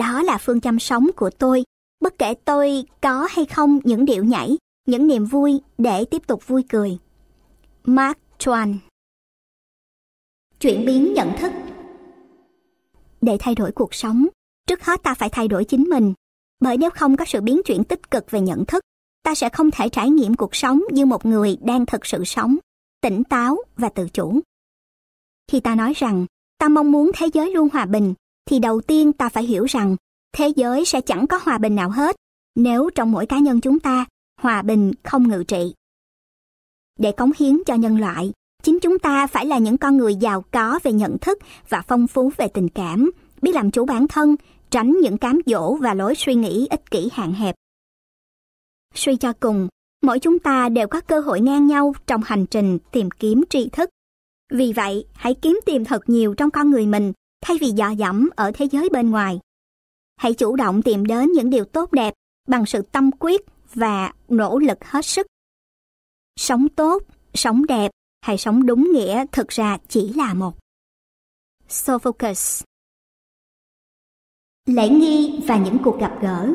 Đó 0.00 0.22
là 0.22 0.38
phương 0.38 0.60
châm 0.60 0.78
sống 0.78 1.06
của 1.16 1.30
tôi, 1.30 1.64
bất 2.00 2.18
kể 2.18 2.34
tôi 2.34 2.84
có 3.00 3.28
hay 3.30 3.44
không 3.46 3.80
những 3.84 4.04
điệu 4.04 4.24
nhảy, 4.24 4.58
những 4.86 5.06
niềm 5.06 5.24
vui 5.24 5.60
để 5.78 6.04
tiếp 6.04 6.26
tục 6.26 6.46
vui 6.46 6.64
cười. 6.68 6.98
Mark 7.84 8.18
Twain 8.38 8.76
Chuyển 10.60 10.86
biến 10.86 11.14
nhận 11.14 11.32
thức 11.38 11.52
Để 13.20 13.36
thay 13.40 13.54
đổi 13.54 13.72
cuộc 13.72 13.94
sống, 13.94 14.26
trước 14.66 14.84
hết 14.84 15.02
ta 15.02 15.14
phải 15.14 15.28
thay 15.28 15.48
đổi 15.48 15.64
chính 15.64 15.84
mình. 15.84 16.14
Bởi 16.60 16.76
nếu 16.76 16.90
không 16.90 17.16
có 17.16 17.24
sự 17.24 17.40
biến 17.40 17.60
chuyển 17.64 17.84
tích 17.84 18.10
cực 18.10 18.30
về 18.30 18.40
nhận 18.40 18.64
thức, 18.64 18.84
ta 19.22 19.34
sẽ 19.34 19.48
không 19.48 19.70
thể 19.70 19.88
trải 19.88 20.10
nghiệm 20.10 20.34
cuộc 20.34 20.54
sống 20.54 20.82
như 20.90 21.06
một 21.06 21.26
người 21.26 21.56
đang 21.62 21.86
thực 21.86 22.06
sự 22.06 22.24
sống, 22.24 22.56
tỉnh 23.00 23.24
táo 23.24 23.56
và 23.76 23.88
tự 23.88 24.08
chủ. 24.08 24.40
Khi 25.48 25.60
ta 25.60 25.74
nói 25.74 25.92
rằng 25.96 26.26
ta 26.58 26.68
mong 26.68 26.92
muốn 26.92 27.10
thế 27.14 27.26
giới 27.34 27.50
luôn 27.50 27.68
hòa 27.72 27.86
bình, 27.86 28.14
thì 28.50 28.58
đầu 28.58 28.80
tiên 28.80 29.12
ta 29.12 29.28
phải 29.28 29.44
hiểu 29.44 29.64
rằng 29.64 29.96
thế 30.36 30.48
giới 30.56 30.84
sẽ 30.84 31.00
chẳng 31.00 31.26
có 31.26 31.40
hòa 31.42 31.58
bình 31.58 31.74
nào 31.74 31.90
hết 31.90 32.16
nếu 32.56 32.90
trong 32.94 33.12
mỗi 33.12 33.26
cá 33.26 33.38
nhân 33.38 33.60
chúng 33.60 33.78
ta 33.78 34.04
hòa 34.40 34.62
bình 34.62 34.92
không 35.02 35.28
ngự 35.28 35.44
trị 35.44 35.74
để 36.98 37.12
cống 37.12 37.30
hiến 37.38 37.58
cho 37.66 37.74
nhân 37.74 38.00
loại. 38.00 38.32
Chính 38.62 38.78
chúng 38.80 38.98
ta 38.98 39.26
phải 39.26 39.46
là 39.46 39.58
những 39.58 39.78
con 39.78 39.96
người 39.96 40.14
giàu 40.14 40.44
có 40.50 40.80
về 40.82 40.92
nhận 40.92 41.18
thức 41.18 41.38
và 41.68 41.82
phong 41.88 42.06
phú 42.06 42.32
về 42.36 42.48
tình 42.48 42.68
cảm, 42.68 43.10
biết 43.42 43.54
làm 43.54 43.70
chủ 43.70 43.84
bản 43.84 44.08
thân, 44.08 44.36
tránh 44.70 44.96
những 45.02 45.18
cám 45.18 45.40
dỗ 45.46 45.74
và 45.74 45.94
lối 45.94 46.14
suy 46.14 46.34
nghĩ 46.34 46.66
ích 46.70 46.90
kỷ 46.90 47.08
hạn 47.12 47.32
hẹp. 47.32 47.54
Suy 48.94 49.16
cho 49.16 49.32
cùng, 49.32 49.68
mỗi 50.02 50.18
chúng 50.18 50.38
ta 50.38 50.68
đều 50.68 50.88
có 50.88 51.00
cơ 51.00 51.20
hội 51.20 51.40
ngang 51.40 51.66
nhau 51.66 51.94
trong 52.06 52.20
hành 52.24 52.46
trình 52.46 52.78
tìm 52.92 53.10
kiếm 53.10 53.42
tri 53.50 53.68
thức. 53.68 53.90
Vì 54.52 54.72
vậy, 54.72 55.04
hãy 55.14 55.34
kiếm 55.34 55.60
tìm 55.66 55.84
thật 55.84 56.08
nhiều 56.08 56.34
trong 56.34 56.50
con 56.50 56.70
người 56.70 56.86
mình 56.86 57.12
thay 57.40 57.58
vì 57.60 57.68
dò 57.70 57.90
dẫm 57.90 58.30
ở 58.36 58.50
thế 58.54 58.64
giới 58.64 58.88
bên 58.88 59.10
ngoài. 59.10 59.40
Hãy 60.16 60.34
chủ 60.34 60.56
động 60.56 60.82
tìm 60.82 61.06
đến 61.06 61.32
những 61.32 61.50
điều 61.50 61.64
tốt 61.64 61.92
đẹp 61.92 62.14
bằng 62.48 62.66
sự 62.66 62.82
tâm 62.82 63.10
quyết 63.18 63.40
và 63.74 64.12
nỗ 64.28 64.58
lực 64.58 64.84
hết 64.84 65.06
sức 65.06 65.26
Sống 66.36 66.68
tốt, 66.68 67.02
sống 67.34 67.66
đẹp 67.66 67.90
hay 68.20 68.38
sống 68.38 68.66
đúng 68.66 68.92
nghĩa 68.92 69.24
thực 69.32 69.48
ra 69.48 69.78
chỉ 69.88 70.12
là 70.12 70.34
một. 70.34 70.58
Sophocles 71.68 72.62
Lễ 74.66 74.88
nghi 74.88 75.40
và 75.46 75.58
những 75.58 75.78
cuộc 75.84 76.00
gặp 76.00 76.18
gỡ 76.22 76.52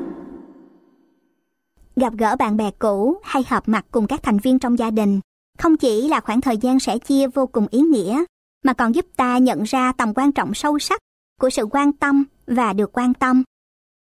Gặp 1.95 2.13
gỡ 2.17 2.35
bạn 2.35 2.57
bè 2.57 2.71
cũ 2.79 3.17
hay 3.23 3.43
họp 3.47 3.67
mặt 3.67 3.85
cùng 3.91 4.07
các 4.07 4.23
thành 4.23 4.37
viên 4.37 4.59
trong 4.59 4.79
gia 4.79 4.91
đình 4.91 5.19
không 5.57 5.77
chỉ 5.77 6.07
là 6.07 6.19
khoảng 6.19 6.41
thời 6.41 6.57
gian 6.57 6.79
sẻ 6.79 6.97
chia 6.97 7.27
vô 7.27 7.47
cùng 7.47 7.67
ý 7.71 7.79
nghĩa, 7.81 8.23
mà 8.65 8.73
còn 8.73 8.95
giúp 8.95 9.05
ta 9.15 9.37
nhận 9.37 9.63
ra 9.63 9.91
tầm 9.91 10.13
quan 10.15 10.31
trọng 10.31 10.53
sâu 10.53 10.79
sắc 10.79 10.99
của 11.41 11.49
sự 11.49 11.65
quan 11.71 11.93
tâm 11.93 12.23
và 12.47 12.73
được 12.73 12.97
quan 12.97 13.13
tâm. 13.13 13.43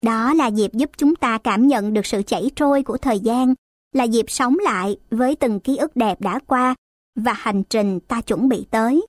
Đó 0.05 0.35
là 0.35 0.47
dịp 0.47 0.73
giúp 0.73 0.91
chúng 0.97 1.17
ta 1.17 1.39
cảm 1.39 1.67
nhận 1.67 1.95
được 1.95 2.07
sự 2.07 2.23
chảy 2.23 2.51
trôi 2.57 2.83
của 2.83 2.99
thời 2.99 3.21
gian, 3.21 3.55
là 3.93 4.05
dịp 4.05 4.25
sống 4.29 4.59
lại 4.59 4.97
với 5.11 5.37
từng 5.37 5.61
ký 5.61 5.77
ức 5.77 5.97
đẹp 5.97 6.21
đã 6.21 6.39
qua 6.47 6.75
và 7.17 7.33
hành 7.33 7.63
trình 7.63 8.01
ta 8.01 8.21
chuẩn 8.21 8.49
bị 8.49 8.67
tới. 8.71 9.07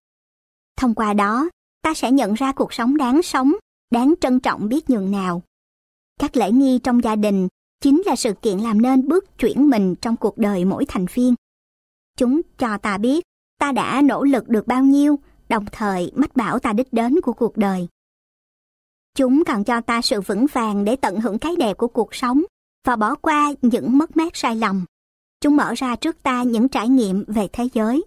Thông 0.78 0.96
qua 0.96 1.14
đó, 1.14 1.50
ta 1.82 1.94
sẽ 1.94 2.12
nhận 2.12 2.34
ra 2.34 2.52
cuộc 2.52 2.74
sống 2.74 2.98
đáng 2.98 3.22
sống, 3.22 3.54
đáng 3.92 4.14
trân 4.22 4.40
trọng 4.40 4.70
biết 4.70 4.90
nhường 4.90 5.12
nào. 5.12 5.44
Các 6.20 6.38
lễ 6.38 6.52
nghi 6.52 6.80
trong 6.84 7.04
gia 7.04 7.16
đình 7.16 7.48
chính 7.82 8.02
là 8.06 8.16
sự 8.16 8.34
kiện 8.34 8.58
làm 8.58 8.82
nên 8.82 9.08
bước 9.08 9.38
chuyển 9.38 9.70
mình 9.70 9.96
trong 9.96 10.16
cuộc 10.16 10.38
đời 10.38 10.66
mỗi 10.66 10.86
thành 10.88 11.06
viên. 11.14 11.36
Chúng 12.18 12.42
cho 12.58 12.78
ta 12.78 12.98
biết 12.98 13.26
ta 13.60 13.72
đã 13.72 14.02
nỗ 14.02 14.24
lực 14.24 14.50
được 14.50 14.68
bao 14.68 14.84
nhiêu, 14.84 15.20
đồng 15.50 15.66
thời 15.72 16.12
mách 16.16 16.36
bảo 16.36 16.60
ta 16.60 16.74
đích 16.74 16.94
đến 16.94 17.22
của 17.22 17.34
cuộc 17.34 17.58
đời. 17.58 17.88
Chúng 19.16 19.44
còn 19.48 19.64
cho 19.64 19.82
ta 19.82 20.02
sự 20.02 20.22
vững 20.22 20.46
vàng 20.52 20.86
để 20.86 20.96
tận 20.96 21.22
hưởng 21.22 21.40
cái 21.40 21.56
đẹp 21.56 21.78
của 21.78 21.88
cuộc 21.88 22.16
sống 22.16 22.42
và 22.86 22.96
bỏ 22.96 23.16
qua 23.16 23.54
những 23.62 23.98
mất 23.98 24.18
mát 24.18 24.36
sai 24.36 24.56
lầm. 24.56 24.86
Chúng 25.42 25.56
mở 25.56 25.74
ra 25.78 25.96
trước 25.96 26.24
ta 26.24 26.44
những 26.44 26.70
trải 26.70 26.90
nghiệm 26.90 27.24
về 27.28 27.48
thế 27.54 27.70
giới. 27.74 28.04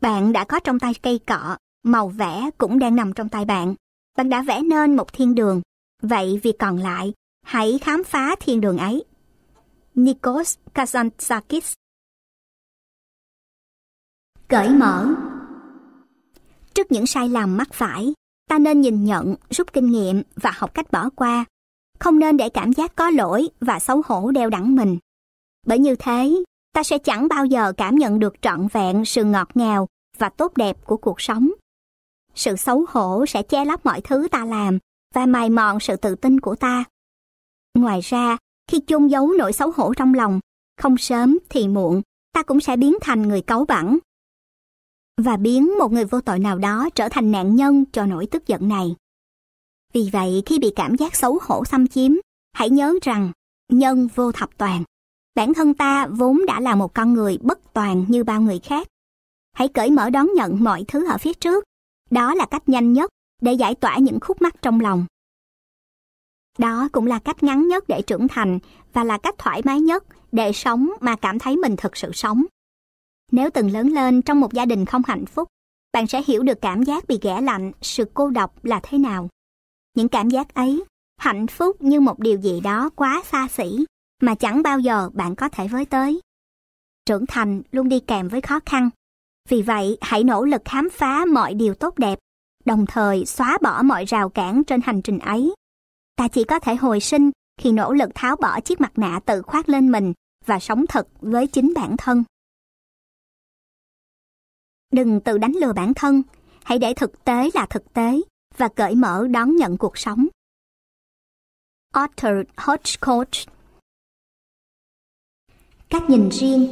Bạn 0.00 0.32
đã 0.32 0.44
có 0.44 0.60
trong 0.60 0.78
tay 0.78 0.92
cây 1.02 1.20
cọ, 1.26 1.56
màu 1.82 2.08
vẽ 2.08 2.50
cũng 2.58 2.78
đang 2.78 2.96
nằm 2.96 3.12
trong 3.12 3.28
tay 3.28 3.44
bạn. 3.44 3.74
Bạn 4.16 4.28
đã 4.28 4.42
vẽ 4.42 4.62
nên 4.62 4.96
một 4.96 5.12
thiên 5.12 5.34
đường. 5.34 5.62
Vậy 6.02 6.40
việc 6.42 6.58
còn 6.58 6.78
lại, 6.78 7.12
hãy 7.42 7.78
khám 7.78 8.04
phá 8.04 8.36
thiên 8.40 8.60
đường 8.60 8.78
ấy. 8.78 9.04
Nikos 9.94 10.58
Kazantzakis 10.74 11.74
Cởi 14.48 14.68
mở 14.68 15.14
Trước 16.80 16.92
những 16.92 17.06
sai 17.06 17.28
lầm 17.28 17.56
mắc 17.56 17.68
phải, 17.72 18.14
ta 18.48 18.58
nên 18.58 18.80
nhìn 18.80 19.04
nhận, 19.04 19.34
rút 19.50 19.72
kinh 19.72 19.90
nghiệm 19.90 20.22
và 20.34 20.52
học 20.54 20.74
cách 20.74 20.92
bỏ 20.92 21.10
qua. 21.16 21.44
Không 21.98 22.18
nên 22.18 22.36
để 22.36 22.48
cảm 22.48 22.72
giác 22.72 22.96
có 22.96 23.10
lỗi 23.10 23.48
và 23.60 23.78
xấu 23.78 24.02
hổ 24.06 24.30
đeo 24.30 24.50
đẳng 24.50 24.76
mình. 24.76 24.98
Bởi 25.66 25.78
như 25.78 25.94
thế, 25.94 26.44
ta 26.72 26.82
sẽ 26.82 26.98
chẳng 26.98 27.28
bao 27.28 27.44
giờ 27.44 27.72
cảm 27.76 27.96
nhận 27.96 28.18
được 28.18 28.34
trọn 28.42 28.68
vẹn 28.72 29.04
sự 29.04 29.24
ngọt 29.24 29.48
ngào 29.54 29.88
và 30.18 30.28
tốt 30.28 30.52
đẹp 30.56 30.76
của 30.84 30.96
cuộc 30.96 31.20
sống. 31.20 31.50
Sự 32.34 32.56
xấu 32.56 32.84
hổ 32.88 33.26
sẽ 33.26 33.42
che 33.42 33.64
lấp 33.64 33.86
mọi 33.86 34.00
thứ 34.00 34.28
ta 34.30 34.44
làm 34.44 34.78
và 35.14 35.26
mài 35.26 35.50
mòn 35.50 35.80
sự 35.80 35.96
tự 35.96 36.14
tin 36.14 36.40
của 36.40 36.56
ta. 36.56 36.84
Ngoài 37.74 38.00
ra, 38.00 38.36
khi 38.70 38.80
chôn 38.86 39.06
giấu 39.06 39.32
nỗi 39.38 39.52
xấu 39.52 39.72
hổ 39.76 39.94
trong 39.94 40.14
lòng, 40.14 40.40
không 40.80 40.96
sớm 40.96 41.38
thì 41.48 41.68
muộn, 41.68 42.02
ta 42.32 42.42
cũng 42.42 42.60
sẽ 42.60 42.76
biến 42.76 42.94
thành 43.00 43.28
người 43.28 43.42
cáu 43.42 43.64
bẳn. 43.64 43.98
Và 45.20 45.36
biến 45.36 45.78
một 45.78 45.92
người 45.92 46.04
vô 46.04 46.20
tội 46.20 46.38
nào 46.38 46.58
đó 46.58 46.88
trở 46.94 47.08
thành 47.08 47.30
nạn 47.30 47.56
nhân 47.56 47.84
cho 47.92 48.06
nỗi 48.06 48.26
tức 48.26 48.46
giận 48.46 48.68
này. 48.68 48.96
Vì 49.92 50.10
vậy, 50.12 50.42
khi 50.46 50.58
bị 50.58 50.72
cảm 50.76 50.96
giác 50.96 51.14
xấu 51.16 51.38
hổ 51.42 51.64
xâm 51.64 51.86
chiếm, 51.86 52.12
hãy 52.52 52.70
nhớ 52.70 52.94
rằng 53.02 53.32
nhân 53.68 54.08
vô 54.14 54.32
thập 54.32 54.50
toàn. 54.58 54.84
Bản 55.34 55.54
thân 55.54 55.74
ta 55.74 56.06
vốn 56.06 56.46
đã 56.46 56.60
là 56.60 56.74
một 56.74 56.94
con 56.94 57.12
người 57.12 57.38
bất 57.42 57.72
toàn 57.72 58.04
như 58.08 58.24
bao 58.24 58.40
người 58.40 58.58
khác. 58.58 58.86
Hãy 59.52 59.68
cởi 59.68 59.90
mở 59.90 60.10
đón 60.10 60.28
nhận 60.34 60.64
mọi 60.64 60.84
thứ 60.88 61.06
ở 61.06 61.18
phía 61.18 61.32
trước. 61.32 61.64
Đó 62.10 62.34
là 62.34 62.46
cách 62.46 62.68
nhanh 62.68 62.92
nhất 62.92 63.10
để 63.42 63.52
giải 63.52 63.74
tỏa 63.74 63.98
những 63.98 64.20
khúc 64.20 64.42
mắc 64.42 64.54
trong 64.62 64.80
lòng. 64.80 65.06
Đó 66.58 66.88
cũng 66.92 67.06
là 67.06 67.18
cách 67.18 67.42
ngắn 67.42 67.68
nhất 67.68 67.84
để 67.88 68.02
trưởng 68.02 68.28
thành 68.28 68.58
và 68.92 69.04
là 69.04 69.18
cách 69.18 69.34
thoải 69.38 69.62
mái 69.64 69.80
nhất 69.80 70.04
để 70.32 70.52
sống 70.52 70.90
mà 71.00 71.16
cảm 71.16 71.38
thấy 71.38 71.56
mình 71.56 71.76
thực 71.76 71.96
sự 71.96 72.12
sống. 72.12 72.44
Nếu 73.30 73.50
từng 73.50 73.70
lớn 73.70 73.88
lên 73.88 74.22
trong 74.22 74.40
một 74.40 74.52
gia 74.52 74.64
đình 74.64 74.86
không 74.86 75.02
hạnh 75.06 75.26
phúc, 75.26 75.48
bạn 75.92 76.06
sẽ 76.06 76.22
hiểu 76.26 76.42
được 76.42 76.60
cảm 76.60 76.82
giác 76.82 77.04
bị 77.08 77.18
ghẻ 77.22 77.40
lạnh, 77.40 77.72
sự 77.80 78.04
cô 78.14 78.30
độc 78.30 78.64
là 78.64 78.80
thế 78.82 78.98
nào. 78.98 79.28
Những 79.96 80.08
cảm 80.08 80.30
giác 80.30 80.54
ấy, 80.54 80.84
hạnh 81.16 81.46
phúc 81.46 81.82
như 81.82 82.00
một 82.00 82.18
điều 82.18 82.38
gì 82.40 82.60
đó 82.60 82.90
quá 82.96 83.22
xa 83.30 83.48
xỉ 83.48 83.84
mà 84.22 84.34
chẳng 84.34 84.62
bao 84.62 84.78
giờ 84.78 85.10
bạn 85.12 85.34
có 85.34 85.48
thể 85.48 85.68
với 85.68 85.84
tới. 85.84 86.20
Trưởng 87.06 87.26
thành 87.26 87.62
luôn 87.72 87.88
đi 87.88 88.00
kèm 88.00 88.28
với 88.28 88.40
khó 88.40 88.60
khăn. 88.66 88.90
Vì 89.48 89.62
vậy, 89.62 89.98
hãy 90.00 90.24
nỗ 90.24 90.44
lực 90.44 90.62
khám 90.64 90.88
phá 90.90 91.24
mọi 91.24 91.54
điều 91.54 91.74
tốt 91.74 91.98
đẹp, 91.98 92.18
đồng 92.64 92.86
thời 92.86 93.26
xóa 93.26 93.58
bỏ 93.62 93.82
mọi 93.82 94.04
rào 94.04 94.28
cản 94.28 94.64
trên 94.64 94.80
hành 94.80 95.02
trình 95.02 95.18
ấy. 95.18 95.54
Ta 96.16 96.28
chỉ 96.28 96.44
có 96.44 96.58
thể 96.58 96.74
hồi 96.74 97.00
sinh 97.00 97.30
khi 97.60 97.72
nỗ 97.72 97.92
lực 97.92 98.10
tháo 98.14 98.36
bỏ 98.36 98.60
chiếc 98.60 98.80
mặt 98.80 98.98
nạ 98.98 99.20
tự 99.26 99.42
khoác 99.42 99.68
lên 99.68 99.92
mình 99.92 100.12
và 100.46 100.58
sống 100.58 100.86
thật 100.86 101.08
với 101.20 101.46
chính 101.46 101.72
bản 101.74 101.96
thân. 101.96 102.24
Đừng 104.90 105.20
tự 105.20 105.38
đánh 105.38 105.52
lừa 105.52 105.72
bản 105.72 105.94
thân, 105.94 106.22
hãy 106.64 106.78
để 106.78 106.94
thực 106.94 107.24
tế 107.24 107.50
là 107.54 107.66
thực 107.70 107.92
tế 107.92 108.20
và 108.56 108.68
cởi 108.68 108.94
mở 108.94 109.26
đón 109.30 109.56
nhận 109.56 109.76
cuộc 109.76 109.98
sống. 109.98 110.26
Arthur 111.92 112.46
Hodgcoach 112.56 113.48
Cách 115.88 116.10
nhìn 116.10 116.28
riêng 116.28 116.68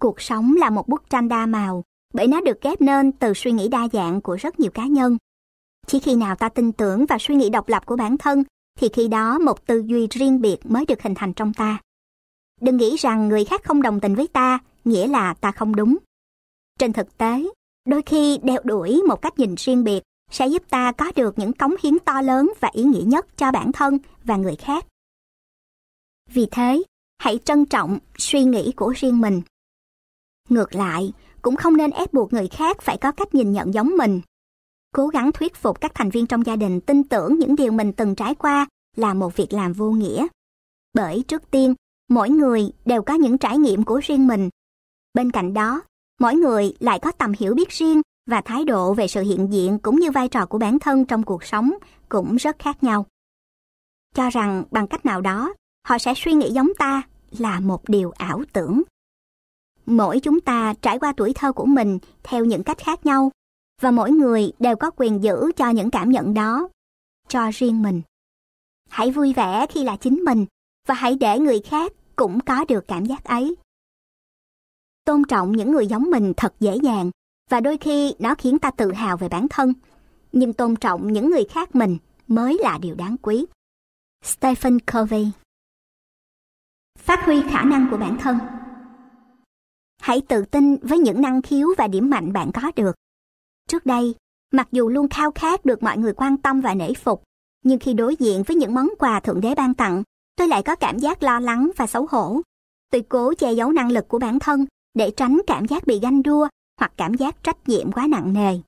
Cuộc 0.00 0.20
sống 0.20 0.54
là 0.56 0.70
một 0.70 0.88
bức 0.88 1.10
tranh 1.10 1.28
đa 1.28 1.46
màu, 1.46 1.84
bởi 2.14 2.26
nó 2.26 2.40
được 2.40 2.60
ghép 2.62 2.80
nên 2.80 3.12
từ 3.12 3.34
suy 3.34 3.52
nghĩ 3.52 3.68
đa 3.68 3.88
dạng 3.92 4.20
của 4.20 4.36
rất 4.40 4.60
nhiều 4.60 4.70
cá 4.70 4.86
nhân. 4.86 5.18
Chỉ 5.86 6.00
khi 6.00 6.14
nào 6.14 6.36
ta 6.36 6.48
tin 6.48 6.72
tưởng 6.72 7.06
và 7.06 7.16
suy 7.20 7.34
nghĩ 7.34 7.50
độc 7.50 7.68
lập 7.68 7.86
của 7.86 7.96
bản 7.96 8.18
thân, 8.18 8.44
thì 8.78 8.88
khi 8.92 9.08
đó 9.08 9.38
một 9.38 9.66
tư 9.66 9.82
duy 9.86 10.06
riêng 10.10 10.40
biệt 10.40 10.66
mới 10.66 10.86
được 10.86 11.02
hình 11.02 11.14
thành 11.14 11.32
trong 11.32 11.52
ta. 11.52 11.78
Đừng 12.60 12.76
nghĩ 12.76 12.96
rằng 12.96 13.28
người 13.28 13.44
khác 13.44 13.64
không 13.64 13.82
đồng 13.82 14.00
tình 14.00 14.14
với 14.14 14.26
ta, 14.26 14.58
nghĩa 14.84 15.06
là 15.06 15.34
ta 15.34 15.52
không 15.52 15.76
đúng. 15.76 15.98
Trên 16.78 16.92
thực 16.92 17.18
tế, 17.18 17.42
đôi 17.84 18.02
khi 18.02 18.38
đeo 18.42 18.60
đuổi 18.64 19.02
một 19.08 19.22
cách 19.22 19.38
nhìn 19.38 19.54
riêng 19.54 19.84
biệt 19.84 20.02
sẽ 20.30 20.46
giúp 20.46 20.62
ta 20.70 20.92
có 20.92 21.12
được 21.16 21.38
những 21.38 21.52
cống 21.52 21.74
hiến 21.82 21.98
to 21.98 22.22
lớn 22.22 22.52
và 22.60 22.70
ý 22.72 22.82
nghĩa 22.82 23.04
nhất 23.06 23.26
cho 23.36 23.52
bản 23.52 23.72
thân 23.72 23.98
và 24.24 24.36
người 24.36 24.56
khác. 24.56 24.86
Vì 26.30 26.46
thế, 26.50 26.82
hãy 27.18 27.38
trân 27.44 27.64
trọng 27.64 27.98
suy 28.18 28.44
nghĩ 28.44 28.72
của 28.76 28.94
riêng 28.96 29.20
mình. 29.20 29.42
Ngược 30.48 30.74
lại, 30.74 31.12
cũng 31.42 31.56
không 31.56 31.76
nên 31.76 31.90
ép 31.90 32.12
buộc 32.12 32.32
người 32.32 32.48
khác 32.48 32.82
phải 32.82 32.96
có 32.98 33.12
cách 33.12 33.34
nhìn 33.34 33.52
nhận 33.52 33.74
giống 33.74 33.96
mình. 33.96 34.20
Cố 34.94 35.08
gắng 35.08 35.32
thuyết 35.32 35.54
phục 35.54 35.80
các 35.80 35.92
thành 35.94 36.10
viên 36.10 36.26
trong 36.26 36.46
gia 36.46 36.56
đình 36.56 36.80
tin 36.80 37.04
tưởng 37.04 37.38
những 37.38 37.56
điều 37.56 37.72
mình 37.72 37.92
từng 37.92 38.14
trải 38.14 38.34
qua 38.34 38.66
là 38.96 39.14
một 39.14 39.36
việc 39.36 39.52
làm 39.52 39.72
vô 39.72 39.90
nghĩa. 39.90 40.26
Bởi 40.94 41.24
trước 41.28 41.50
tiên, 41.50 41.74
mỗi 42.08 42.30
người 42.30 42.72
đều 42.84 43.02
có 43.02 43.14
những 43.14 43.38
trải 43.38 43.58
nghiệm 43.58 43.84
của 43.84 44.00
riêng 44.04 44.26
mình. 44.26 44.48
Bên 45.14 45.30
cạnh 45.30 45.54
đó, 45.54 45.82
mỗi 46.22 46.34
người 46.34 46.74
lại 46.80 46.98
có 46.98 47.12
tầm 47.12 47.32
hiểu 47.38 47.54
biết 47.54 47.68
riêng 47.68 48.00
và 48.30 48.40
thái 48.40 48.64
độ 48.64 48.94
về 48.94 49.08
sự 49.08 49.22
hiện 49.22 49.52
diện 49.52 49.78
cũng 49.78 49.96
như 49.96 50.10
vai 50.10 50.28
trò 50.28 50.46
của 50.46 50.58
bản 50.58 50.78
thân 50.78 51.04
trong 51.04 51.22
cuộc 51.22 51.44
sống 51.44 51.72
cũng 52.08 52.36
rất 52.36 52.58
khác 52.58 52.82
nhau. 52.82 53.06
Cho 54.14 54.30
rằng 54.30 54.64
bằng 54.70 54.86
cách 54.86 55.06
nào 55.06 55.20
đó, 55.20 55.54
họ 55.88 55.98
sẽ 55.98 56.14
suy 56.16 56.32
nghĩ 56.32 56.50
giống 56.50 56.68
ta 56.78 57.02
là 57.38 57.60
một 57.60 57.88
điều 57.88 58.10
ảo 58.10 58.42
tưởng. 58.52 58.82
Mỗi 59.86 60.20
chúng 60.20 60.40
ta 60.40 60.74
trải 60.82 60.98
qua 60.98 61.12
tuổi 61.16 61.32
thơ 61.32 61.52
của 61.52 61.66
mình 61.66 61.98
theo 62.22 62.44
những 62.44 62.64
cách 62.64 62.78
khác 62.78 63.06
nhau 63.06 63.30
và 63.80 63.90
mỗi 63.90 64.10
người 64.10 64.52
đều 64.58 64.76
có 64.76 64.90
quyền 64.96 65.22
giữ 65.22 65.52
cho 65.56 65.70
những 65.70 65.90
cảm 65.90 66.10
nhận 66.10 66.34
đó 66.34 66.68
cho 67.28 67.50
riêng 67.54 67.82
mình. 67.82 68.02
Hãy 68.90 69.10
vui 69.10 69.32
vẻ 69.32 69.66
khi 69.70 69.84
là 69.84 69.96
chính 69.96 70.24
mình 70.24 70.46
và 70.88 70.94
hãy 70.94 71.14
để 71.20 71.38
người 71.38 71.60
khác 71.60 71.92
cũng 72.16 72.40
có 72.40 72.64
được 72.68 72.84
cảm 72.88 73.06
giác 73.06 73.24
ấy. 73.24 73.56
Tôn 75.04 75.22
trọng 75.28 75.52
những 75.52 75.72
người 75.72 75.86
giống 75.86 76.10
mình 76.10 76.32
thật 76.36 76.54
dễ 76.60 76.76
dàng 76.82 77.10
và 77.50 77.60
đôi 77.60 77.78
khi 77.78 78.14
nó 78.18 78.34
khiến 78.34 78.58
ta 78.58 78.70
tự 78.70 78.92
hào 78.92 79.16
về 79.16 79.28
bản 79.28 79.46
thân. 79.48 79.72
Nhưng 80.32 80.52
tôn 80.52 80.76
trọng 80.76 81.12
những 81.12 81.30
người 81.30 81.44
khác 81.44 81.74
mình 81.74 81.98
mới 82.28 82.58
là 82.62 82.78
điều 82.78 82.94
đáng 82.94 83.16
quý. 83.22 83.46
Stephen 84.24 84.78
Covey 84.80 85.26
Phát 86.98 87.24
huy 87.24 87.42
khả 87.50 87.62
năng 87.62 87.88
của 87.90 87.96
bản 87.96 88.18
thân 88.20 88.38
Hãy 90.00 90.22
tự 90.28 90.44
tin 90.44 90.76
với 90.76 90.98
những 90.98 91.20
năng 91.20 91.42
khiếu 91.42 91.68
và 91.78 91.88
điểm 91.88 92.10
mạnh 92.10 92.32
bạn 92.32 92.50
có 92.54 92.72
được. 92.76 92.96
Trước 93.68 93.86
đây, 93.86 94.14
mặc 94.52 94.68
dù 94.72 94.88
luôn 94.88 95.08
khao 95.08 95.30
khát 95.30 95.64
được 95.64 95.82
mọi 95.82 95.98
người 95.98 96.12
quan 96.12 96.36
tâm 96.36 96.60
và 96.60 96.74
nể 96.74 96.94
phục, 96.94 97.22
nhưng 97.64 97.78
khi 97.78 97.94
đối 97.94 98.16
diện 98.16 98.42
với 98.42 98.56
những 98.56 98.74
món 98.74 98.88
quà 98.98 99.20
Thượng 99.20 99.40
Đế 99.40 99.54
ban 99.54 99.74
tặng, 99.74 100.02
tôi 100.36 100.48
lại 100.48 100.62
có 100.62 100.76
cảm 100.76 100.98
giác 100.98 101.22
lo 101.22 101.40
lắng 101.40 101.70
và 101.76 101.86
xấu 101.86 102.06
hổ. 102.10 102.40
Tôi 102.90 103.02
cố 103.08 103.34
che 103.34 103.52
giấu 103.52 103.72
năng 103.72 103.90
lực 103.90 104.08
của 104.08 104.18
bản 104.18 104.38
thân 104.38 104.66
để 104.94 105.10
tránh 105.16 105.40
cảm 105.46 105.66
giác 105.66 105.86
bị 105.86 106.00
ganh 106.02 106.22
đua 106.22 106.48
hoặc 106.80 106.92
cảm 106.96 107.14
giác 107.14 107.42
trách 107.42 107.68
nhiệm 107.68 107.92
quá 107.92 108.06
nặng 108.06 108.32
nề. 108.32 108.58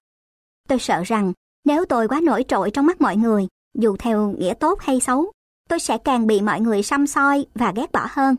Tôi 0.69 0.79
sợ 0.79 1.03
rằng 1.07 1.33
nếu 1.65 1.85
tôi 1.85 2.09
quá 2.09 2.21
nổi 2.21 2.45
trội 2.49 2.71
trong 2.71 2.87
mắt 2.87 3.01
mọi 3.01 3.17
người, 3.17 3.47
dù 3.79 3.97
theo 3.97 4.35
nghĩa 4.39 4.55
tốt 4.55 4.81
hay 4.81 5.01
xấu, 5.01 5.33
tôi 5.69 5.81
sẽ 5.81 5.99
càng 5.99 6.27
bị 6.27 6.41
mọi 6.41 6.61
người 6.61 6.83
xăm 6.83 7.07
soi 7.07 7.47
và 7.55 7.73
ghét 7.77 7.93
bỏ 7.93 8.07
hơn. 8.11 8.37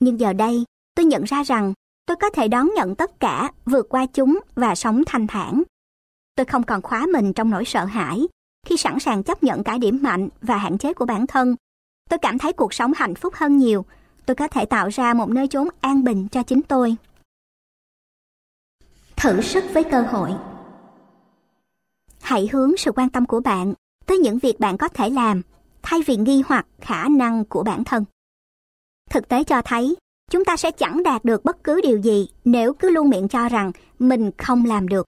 Nhưng 0.00 0.20
giờ 0.20 0.32
đây, 0.32 0.64
tôi 0.94 1.06
nhận 1.06 1.24
ra 1.24 1.42
rằng 1.42 1.72
tôi 2.06 2.16
có 2.16 2.30
thể 2.30 2.48
đón 2.48 2.70
nhận 2.76 2.94
tất 2.94 3.20
cả, 3.20 3.52
vượt 3.64 3.86
qua 3.88 4.06
chúng 4.06 4.38
và 4.54 4.74
sống 4.74 5.02
thanh 5.06 5.26
thản. 5.26 5.62
Tôi 6.34 6.46
không 6.46 6.62
còn 6.62 6.82
khóa 6.82 7.06
mình 7.12 7.32
trong 7.32 7.50
nỗi 7.50 7.64
sợ 7.64 7.84
hãi, 7.84 8.26
khi 8.66 8.76
sẵn 8.76 8.98
sàng 8.98 9.22
chấp 9.22 9.42
nhận 9.42 9.64
cả 9.64 9.78
điểm 9.78 9.98
mạnh 10.02 10.28
và 10.42 10.56
hạn 10.56 10.78
chế 10.78 10.92
của 10.92 11.04
bản 11.04 11.26
thân, 11.26 11.56
tôi 12.10 12.18
cảm 12.18 12.38
thấy 12.38 12.52
cuộc 12.52 12.74
sống 12.74 12.92
hạnh 12.96 13.14
phúc 13.14 13.34
hơn 13.36 13.56
nhiều. 13.56 13.84
Tôi 14.26 14.34
có 14.34 14.48
thể 14.48 14.66
tạo 14.66 14.88
ra 14.88 15.14
một 15.14 15.28
nơi 15.28 15.48
chốn 15.48 15.68
an 15.80 16.04
bình 16.04 16.28
cho 16.28 16.42
chính 16.42 16.62
tôi. 16.62 16.96
Thử 19.16 19.40
sức 19.40 19.64
với 19.72 19.84
cơ 19.84 20.02
hội 20.02 20.30
Hãy 22.20 22.48
hướng 22.52 22.76
sự 22.76 22.92
quan 22.92 23.10
tâm 23.10 23.26
của 23.26 23.40
bạn 23.40 23.74
tới 24.06 24.18
những 24.18 24.38
việc 24.38 24.60
bạn 24.60 24.78
có 24.78 24.88
thể 24.88 25.10
làm, 25.10 25.42
thay 25.82 26.00
vì 26.06 26.16
nghi 26.16 26.42
hoặc 26.46 26.66
khả 26.80 27.08
năng 27.08 27.44
của 27.44 27.62
bản 27.62 27.84
thân. 27.84 28.04
Thực 29.10 29.28
tế 29.28 29.44
cho 29.44 29.62
thấy, 29.62 29.96
chúng 30.30 30.44
ta 30.44 30.56
sẽ 30.56 30.70
chẳng 30.70 31.02
đạt 31.02 31.24
được 31.24 31.44
bất 31.44 31.64
cứ 31.64 31.80
điều 31.80 31.98
gì 31.98 32.28
nếu 32.44 32.72
cứ 32.72 32.90
luôn 32.90 33.10
miệng 33.10 33.28
cho 33.28 33.48
rằng 33.48 33.72
mình 33.98 34.30
không 34.38 34.64
làm 34.64 34.88
được. 34.88 35.06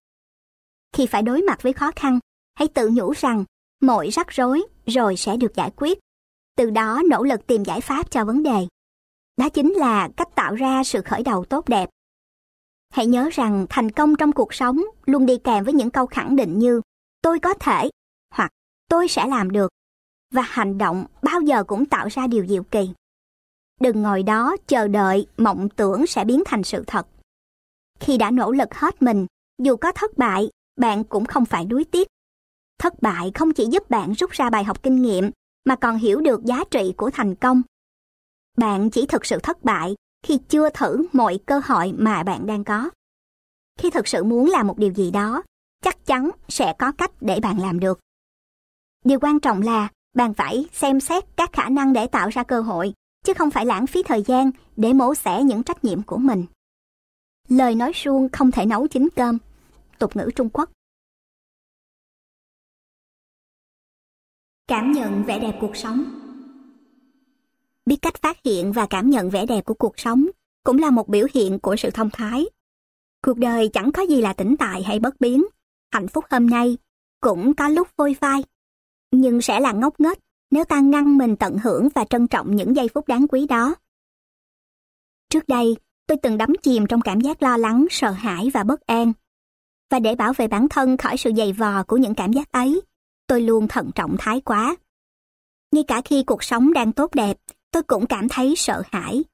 Khi 0.93 1.07
phải 1.07 1.23
đối 1.23 1.43
mặt 1.43 1.63
với 1.63 1.73
khó 1.73 1.91
khăn, 1.97 2.19
hãy 2.55 2.69
tự 2.69 2.91
nhủ 2.93 3.13
rằng 3.13 3.45
mọi 3.83 4.09
rắc 4.09 4.29
rối 4.29 4.63
rồi 4.87 5.17
sẽ 5.17 5.37
được 5.37 5.55
giải 5.55 5.71
quyết. 5.77 5.99
Từ 6.57 6.71
đó 6.71 7.03
nỗ 7.11 7.23
lực 7.25 7.47
tìm 7.47 7.65
giải 7.65 7.81
pháp 7.81 8.11
cho 8.11 8.25
vấn 8.25 8.43
đề. 8.43 8.67
Đó 9.39 9.49
chính 9.49 9.73
là 9.73 10.09
cách 10.17 10.35
tạo 10.35 10.55
ra 10.55 10.85
sự 10.85 11.03
khởi 11.03 11.23
đầu 11.23 11.45
tốt 11.45 11.69
đẹp. 11.69 11.91
Hãy 12.91 13.07
nhớ 13.07 13.29
rằng 13.33 13.67
thành 13.71 13.91
công 13.91 14.17
trong 14.17 14.33
cuộc 14.33 14.55
sống 14.55 14.83
luôn 15.07 15.27
đi 15.27 15.39
kèm 15.45 15.65
với 15.65 15.75
những 15.75 15.91
câu 15.91 16.07
khẳng 16.07 16.37
định 16.37 16.59
như 16.59 16.81
tôi 17.23 17.39
có 17.39 17.55
thể 17.55 17.91
hoặc 18.35 18.51
tôi 18.89 19.09
sẽ 19.09 19.27
làm 19.27 19.51
được 19.51 19.71
và 20.35 20.43
hành 20.43 20.79
động 20.79 21.07
bao 21.23 21.41
giờ 21.41 21.65
cũng 21.65 21.87
tạo 21.87 22.09
ra 22.09 22.27
điều 22.27 22.47
diệu 22.47 22.63
kỳ. 22.63 22.91
Đừng 23.81 24.03
ngồi 24.03 24.23
đó 24.23 24.57
chờ 24.67 24.89
đợi 24.89 25.27
mộng 25.37 25.69
tưởng 25.69 26.07
sẽ 26.07 26.25
biến 26.25 26.43
thành 26.47 26.63
sự 26.63 26.85
thật. 26.87 27.07
Khi 28.01 28.19
đã 28.19 28.31
nỗ 28.31 28.53
lực 28.53 28.75
hết 28.75 29.03
mình, 29.03 29.27
dù 29.63 29.77
có 29.77 29.93
thất 29.93 30.19
bại, 30.19 30.51
bạn 30.77 31.05
cũng 31.05 31.25
không 31.25 31.45
phải 31.45 31.65
đuối 31.65 31.85
tiếc. 31.85 32.09
Thất 32.79 33.03
bại 33.03 33.31
không 33.35 33.53
chỉ 33.53 33.67
giúp 33.67 33.91
bạn 33.91 34.13
rút 34.13 34.31
ra 34.31 34.51
bài 34.51 34.65
học 34.65 34.83
kinh 34.83 35.03
nghiệm, 35.03 35.31
mà 35.65 35.77
còn 35.77 35.97
hiểu 35.97 36.21
được 36.21 36.45
giá 36.45 36.65
trị 36.71 36.95
của 36.97 37.11
thành 37.11 37.35
công. 37.35 37.63
Bạn 38.59 38.91
chỉ 38.91 39.07
thực 39.07 39.27
sự 39.27 39.39
thất 39.43 39.65
bại 39.65 39.95
khi 40.23 40.39
chưa 40.49 40.71
thử 40.71 41.07
mọi 41.13 41.39
cơ 41.47 41.61
hội 41.65 41.93
mà 41.99 42.23
bạn 42.23 42.47
đang 42.47 42.65
có. 42.65 42.91
Khi 43.79 43.91
thực 43.91 44.09
sự 44.09 44.25
muốn 44.25 44.51
làm 44.51 44.67
một 44.67 44.79
điều 44.79 44.93
gì 44.93 45.11
đó, 45.11 45.43
chắc 45.83 46.07
chắn 46.07 46.31
sẽ 46.49 46.73
có 46.79 46.93
cách 46.93 47.11
để 47.21 47.41
bạn 47.41 47.59
làm 47.59 47.81
được. 47.81 48.01
Điều 49.05 49.19
quan 49.21 49.41
trọng 49.41 49.63
là 49.63 49.89
bạn 50.15 50.35
phải 50.35 50.67
xem 50.73 51.01
xét 51.01 51.25
các 51.37 51.51
khả 51.53 51.69
năng 51.69 51.93
để 51.93 52.07
tạo 52.07 52.29
ra 52.29 52.43
cơ 52.43 52.61
hội, 52.61 52.93
chứ 53.25 53.35
không 53.35 53.51
phải 53.51 53.67
lãng 53.67 53.87
phí 53.87 54.03
thời 54.03 54.23
gian 54.23 54.51
để 54.77 54.93
mổ 54.93 55.15
xẻ 55.15 55.43
những 55.43 55.63
trách 55.63 55.85
nhiệm 55.85 56.03
của 56.03 56.19
mình. 56.19 56.45
Lời 57.49 57.75
nói 57.75 57.93
suông 57.95 58.29
không 58.29 58.51
thể 58.51 58.67
nấu 58.67 58.87
chín 58.89 59.09
cơm. 59.17 59.39
Tục 59.99 60.17
ngữ 60.17 60.31
Trung 60.37 60.49
Quốc 60.53 60.71
Cảm 64.69 64.93
nhận 64.93 65.25
vẻ 65.25 65.39
đẹp 65.39 65.59
cuộc 65.61 65.77
sống 65.77 66.18
Biết 67.89 67.97
cách 68.03 68.23
phát 68.23 68.37
hiện 68.45 68.73
và 68.73 68.87
cảm 68.91 69.11
nhận 69.11 69.31
vẻ 69.31 69.47
đẹp 69.47 69.65
của 69.65 69.75
cuộc 69.75 69.99
sống 69.99 70.27
cũng 70.65 70.79
là 70.79 70.91
một 70.91 71.09
biểu 71.09 71.27
hiện 71.35 71.59
của 71.59 71.77
sự 71.77 71.91
thông 71.91 72.11
thái. 72.11 72.47
Cuộc 73.25 73.39
đời 73.39 73.69
chẳng 73.73 73.93
có 73.93 74.03
gì 74.03 74.21
là 74.21 74.33
tĩnh 74.33 74.57
tại 74.59 74.83
hay 74.83 74.99
bất 74.99 75.21
biến. 75.21 75.45
Hạnh 75.93 76.09
phúc 76.09 76.25
hôm 76.31 76.47
nay 76.47 76.77
cũng 77.21 77.55
có 77.55 77.69
lúc 77.69 77.89
phôi 77.97 78.15
phai, 78.15 78.45
nhưng 79.13 79.41
sẽ 79.41 79.61
là 79.61 79.73
ngốc 79.73 80.01
nghếch 80.01 80.19
nếu 80.51 80.65
ta 80.65 80.81
ngăn 80.81 81.19
mình 81.19 81.37
tận 81.37 81.59
hưởng 81.59 81.89
và 81.95 82.05
trân 82.11 82.27
trọng 82.27 82.57
những 82.57 82.77
giây 82.77 82.89
phút 82.95 83.09
đáng 83.09 83.29
quý 83.29 83.47
đó. 83.47 83.75
Trước 85.31 85.49
đây, 85.49 85.77
tôi 86.07 86.19
từng 86.23 86.39
đắm 86.39 86.53
chìm 86.63 86.87
trong 86.87 87.01
cảm 87.01 87.21
giác 87.21 87.43
lo 87.43 87.57
lắng, 87.57 87.87
sợ 87.91 88.11
hãi 88.11 88.51
và 88.55 88.65
bất 88.65 88.87
an. 88.87 89.13
Và 89.91 89.99
để 89.99 90.15
bảo 90.15 90.33
vệ 90.33 90.49
bản 90.49 90.69
thân 90.69 90.97
khỏi 90.97 91.17
sự 91.17 91.31
dày 91.37 91.53
vò 91.53 91.83
của 91.83 91.97
những 91.97 92.15
cảm 92.15 92.33
giác 92.33 92.53
ấy, 92.53 92.81
tôi 93.27 93.41
luôn 93.41 93.69
thận 93.69 93.91
trọng 93.95 94.17
thái 94.19 94.41
quá. 94.41 94.77
Ngay 95.73 95.85
cả 95.89 96.01
khi 96.05 96.23
cuộc 96.23 96.45
sống 96.45 96.73
đang 96.73 96.93
tốt 96.93 97.15
đẹp, 97.15 97.37
tôi 97.71 97.83
cũng 97.83 98.07
cảm 98.07 98.29
thấy 98.29 98.55
sợ 98.57 98.83
hãi. 98.93 99.25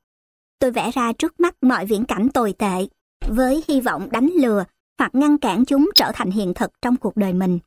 Tôi 0.58 0.70
vẽ 0.70 0.90
ra 0.90 1.12
trước 1.12 1.40
mắt 1.40 1.56
mọi 1.62 1.86
viễn 1.86 2.04
cảnh 2.04 2.28
tồi 2.28 2.54
tệ, 2.58 2.86
với 3.28 3.64
hy 3.68 3.80
vọng 3.80 4.08
đánh 4.10 4.30
lừa 4.34 4.64
hoặc 4.98 5.14
ngăn 5.14 5.38
cản 5.38 5.64
chúng 5.64 5.90
trở 5.94 6.12
thành 6.14 6.30
hiện 6.30 6.54
thực 6.54 6.70
trong 6.82 6.96
cuộc 6.96 7.16
đời 7.16 7.32
mình. 7.32 7.58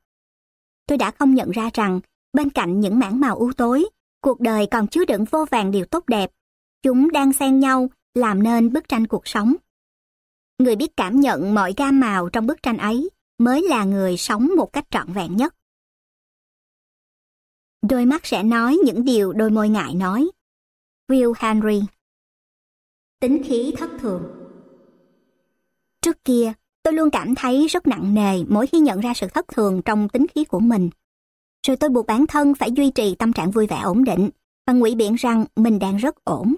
Tôi 0.88 0.98
đã 0.98 1.11
không 1.11 1.35
nhận 1.35 1.52
ra 1.52 1.69
rằng, 1.73 1.99
bên 2.34 2.49
cạnh 2.49 2.80
những 2.80 2.99
mảng 2.99 3.19
màu 3.19 3.35
u 3.35 3.52
tối, 3.53 3.85
cuộc 4.22 4.39
đời 4.39 4.68
còn 4.72 4.88
chứa 4.88 5.06
đựng 5.06 5.26
vô 5.26 5.45
vàng 5.52 5.72
điều 5.72 5.85
tốt 5.85 6.03
đẹp. 6.07 6.31
Chúng 6.84 7.11
đang 7.11 7.34
xen 7.34 7.60
nhau, 7.60 7.89
làm 8.14 8.44
nên 8.44 8.73
bức 8.73 8.89
tranh 8.89 9.07
cuộc 9.07 9.27
sống. 9.27 9.53
Người 10.60 10.76
biết 10.76 10.98
cảm 10.98 11.19
nhận 11.19 11.53
mọi 11.53 11.73
gam 11.77 11.99
màu 11.99 12.30
trong 12.30 12.48
bức 12.48 12.64
tranh 12.64 12.77
ấy 12.77 13.10
mới 13.38 13.61
là 13.69 13.84
người 13.84 14.18
sống 14.18 14.49
một 14.57 14.73
cách 14.73 14.85
trọn 14.91 15.14
vẹn 15.14 15.38
nhất. 15.38 15.56
Đôi 17.89 18.06
mắt 18.06 18.26
sẽ 18.26 18.44
nói 18.44 18.77
những 18.85 19.06
điều 19.06 19.34
đôi 19.34 19.49
môi 19.49 19.69
ngại 19.69 19.94
nói. 19.95 20.30
Will 21.07 21.34
Henry 21.39 21.81
Tính 23.19 23.43
khí 23.43 23.73
thất 23.77 23.89
thường 23.99 24.23
Trước 26.01 26.25
kia, 26.25 26.53
tôi 26.84 26.93
luôn 26.93 27.09
cảm 27.09 27.35
thấy 27.35 27.67
rất 27.67 27.88
nặng 27.88 28.13
nề 28.13 28.43
mỗi 28.47 28.67
khi 28.67 28.79
nhận 28.79 28.99
ra 28.99 29.13
sự 29.13 29.27
thất 29.27 29.47
thường 29.47 29.81
trong 29.85 30.09
tính 30.09 30.25
khí 30.35 30.45
của 30.45 30.59
mình. 30.59 30.89
Rồi 31.67 31.77
tôi 31.77 31.89
buộc 31.89 32.05
bản 32.05 32.27
thân 32.27 32.55
phải 32.55 32.71
duy 32.71 32.91
trì 32.91 33.15
tâm 33.15 33.34
trạng 33.34 33.51
vui 33.51 33.67
vẻ 33.67 33.79
ổn 33.79 34.03
định 34.03 34.29
và 34.67 34.73
ngụy 34.73 34.95
biện 34.95 35.15
rằng 35.15 35.45
mình 35.55 35.79
đang 35.79 35.97
rất 35.97 36.23
ổn. 36.23 36.55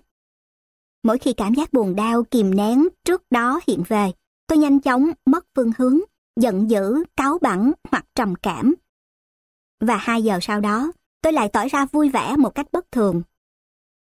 Mỗi 1.03 1.17
khi 1.17 1.33
cảm 1.33 1.53
giác 1.53 1.73
buồn 1.73 1.95
đau 1.95 2.23
kìm 2.23 2.55
nén 2.55 2.87
trước 3.05 3.23
đó 3.29 3.59
hiện 3.67 3.83
về, 3.87 4.11
tôi 4.47 4.57
nhanh 4.57 4.79
chóng 4.79 5.11
mất 5.25 5.45
phương 5.55 5.71
hướng, 5.77 5.99
giận 6.39 6.69
dữ, 6.69 7.03
cáu 7.17 7.37
bẳn 7.41 7.71
hoặc 7.91 8.05
trầm 8.15 8.35
cảm. 8.35 8.75
Và 9.79 9.97
hai 9.97 10.23
giờ 10.23 10.39
sau 10.41 10.59
đó, 10.59 10.91
tôi 11.21 11.33
lại 11.33 11.49
tỏ 11.53 11.67
ra 11.71 11.85
vui 11.91 12.09
vẻ 12.09 12.35
một 12.37 12.55
cách 12.55 12.67
bất 12.71 12.91
thường. 12.91 13.21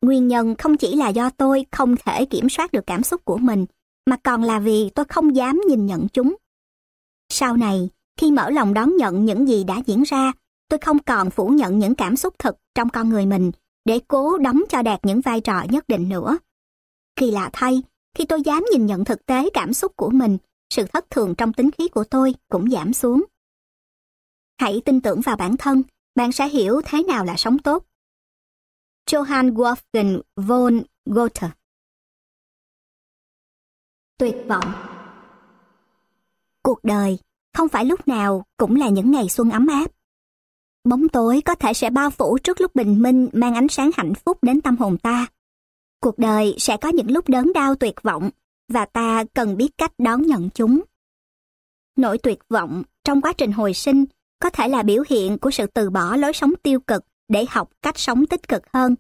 Nguyên 0.03 0.29
nhân 0.29 0.55
không 0.57 0.77
chỉ 0.77 0.97
là 0.97 1.09
do 1.09 1.31
tôi 1.31 1.67
không 1.73 1.95
thể 1.97 2.25
kiểm 2.25 2.49
soát 2.49 2.73
được 2.73 2.87
cảm 2.87 3.03
xúc 3.03 3.25
của 3.25 3.37
mình, 3.37 3.67
mà 4.07 4.17
còn 4.25 4.43
là 4.43 4.59
vì 4.59 4.91
tôi 4.95 5.05
không 5.09 5.37
dám 5.37 5.61
nhìn 5.69 5.87
nhận 5.87 6.09
chúng. 6.09 6.37
Sau 7.29 7.57
này, 7.57 7.89
khi 8.19 8.31
mở 8.31 8.51
lòng 8.51 8.75
đón 8.75 8.97
nhận 8.97 9.25
những 9.25 9.49
gì 9.49 9.65
đã 9.65 9.83
diễn 9.87 10.03
ra, 10.03 10.33
tôi 10.69 10.79
không 10.79 10.99
còn 10.99 11.31
phủ 11.31 11.49
nhận 11.49 11.79
những 11.79 11.95
cảm 11.95 12.17
xúc 12.17 12.35
thực 12.39 12.57
trong 12.75 12.89
con 12.89 13.09
người 13.09 13.27
mình 13.27 13.51
để 13.85 14.01
cố 14.09 14.39
đóng 14.39 14.63
cho 14.69 14.83
đạt 14.83 15.01
những 15.07 15.21
vai 15.21 15.41
trò 15.41 15.65
nhất 15.69 15.85
định 15.89 16.09
nữa. 16.09 16.39
Kỳ 17.17 17.31
lạ 17.31 17.51
thay, 17.53 17.83
khi 18.15 18.25
tôi 18.25 18.43
dám 18.43 18.65
nhìn 18.73 18.87
nhận 18.87 19.05
thực 19.05 19.27
tế 19.27 19.49
cảm 19.55 19.73
xúc 19.73 19.93
của 19.97 20.11
mình, 20.11 20.39
sự 20.71 20.87
thất 20.93 21.11
thường 21.11 21.35
trong 21.39 21.53
tính 21.53 21.71
khí 21.71 21.89
của 21.89 22.05
tôi 22.05 22.35
cũng 22.49 22.71
giảm 22.71 22.93
xuống. 22.93 23.25
Hãy 24.61 24.83
tin 24.85 25.01
tưởng 25.01 25.21
vào 25.21 25.37
bản 25.37 25.57
thân, 25.57 25.83
bạn 26.15 26.33
sẽ 26.33 26.49
hiểu 26.49 26.81
thế 26.85 27.03
nào 27.03 27.25
là 27.25 27.37
sống 27.37 27.59
tốt. 27.59 27.85
Johann 29.07 29.55
Wolfgang 29.55 30.21
von 30.37 30.83
Goethe 31.07 31.49
Tuyệt 34.19 34.37
vọng 34.49 34.73
Cuộc 36.63 36.85
đời 36.85 37.19
không 37.57 37.69
phải 37.69 37.85
lúc 37.85 38.09
nào 38.09 38.45
cũng 38.57 38.77
là 38.77 38.89
những 38.89 39.11
ngày 39.11 39.29
xuân 39.29 39.51
ấm 39.51 39.67
áp. 39.67 39.91
Bóng 40.85 41.09
tối 41.09 41.43
có 41.45 41.55
thể 41.55 41.75
sẽ 41.75 41.91
bao 41.91 42.11
phủ 42.11 42.39
trước 42.39 42.61
lúc 42.61 42.75
bình 42.75 43.03
minh 43.03 43.29
mang 43.33 43.55
ánh 43.55 43.69
sáng 43.69 43.91
hạnh 43.95 44.15
phúc 44.15 44.39
đến 44.43 44.61
tâm 44.61 44.77
hồn 44.77 44.99
ta. 44.99 45.27
Cuộc 46.01 46.19
đời 46.19 46.55
sẽ 46.59 46.77
có 46.77 46.89
những 46.89 47.11
lúc 47.11 47.29
đớn 47.29 47.53
đau 47.53 47.75
tuyệt 47.75 48.03
vọng 48.03 48.31
và 48.69 48.87
ta 48.87 49.25
cần 49.35 49.57
biết 49.57 49.79
cách 49.79 49.93
đón 49.99 50.23
nhận 50.23 50.51
chúng. 50.51 50.81
Nỗi 51.97 52.19
tuyệt 52.19 52.39
vọng 52.49 52.83
trong 53.05 53.21
quá 53.21 53.33
trình 53.33 53.53
hồi 53.53 53.75
sinh 53.75 54.05
có 54.39 54.51
thể 54.51 54.69
là 54.69 54.83
biểu 54.83 55.03
hiện 55.09 55.39
của 55.39 55.51
sự 55.51 55.67
từ 55.67 55.91
bỏ 55.91 56.17
lối 56.17 56.33
sống 56.33 56.53
tiêu 56.63 56.81
cực 56.81 57.05
để 57.29 57.45
học 57.51 57.71
cách 57.83 57.99
sống 57.99 58.27
tích 58.27 58.49
cực 58.49 58.63
hơn. 58.73 58.95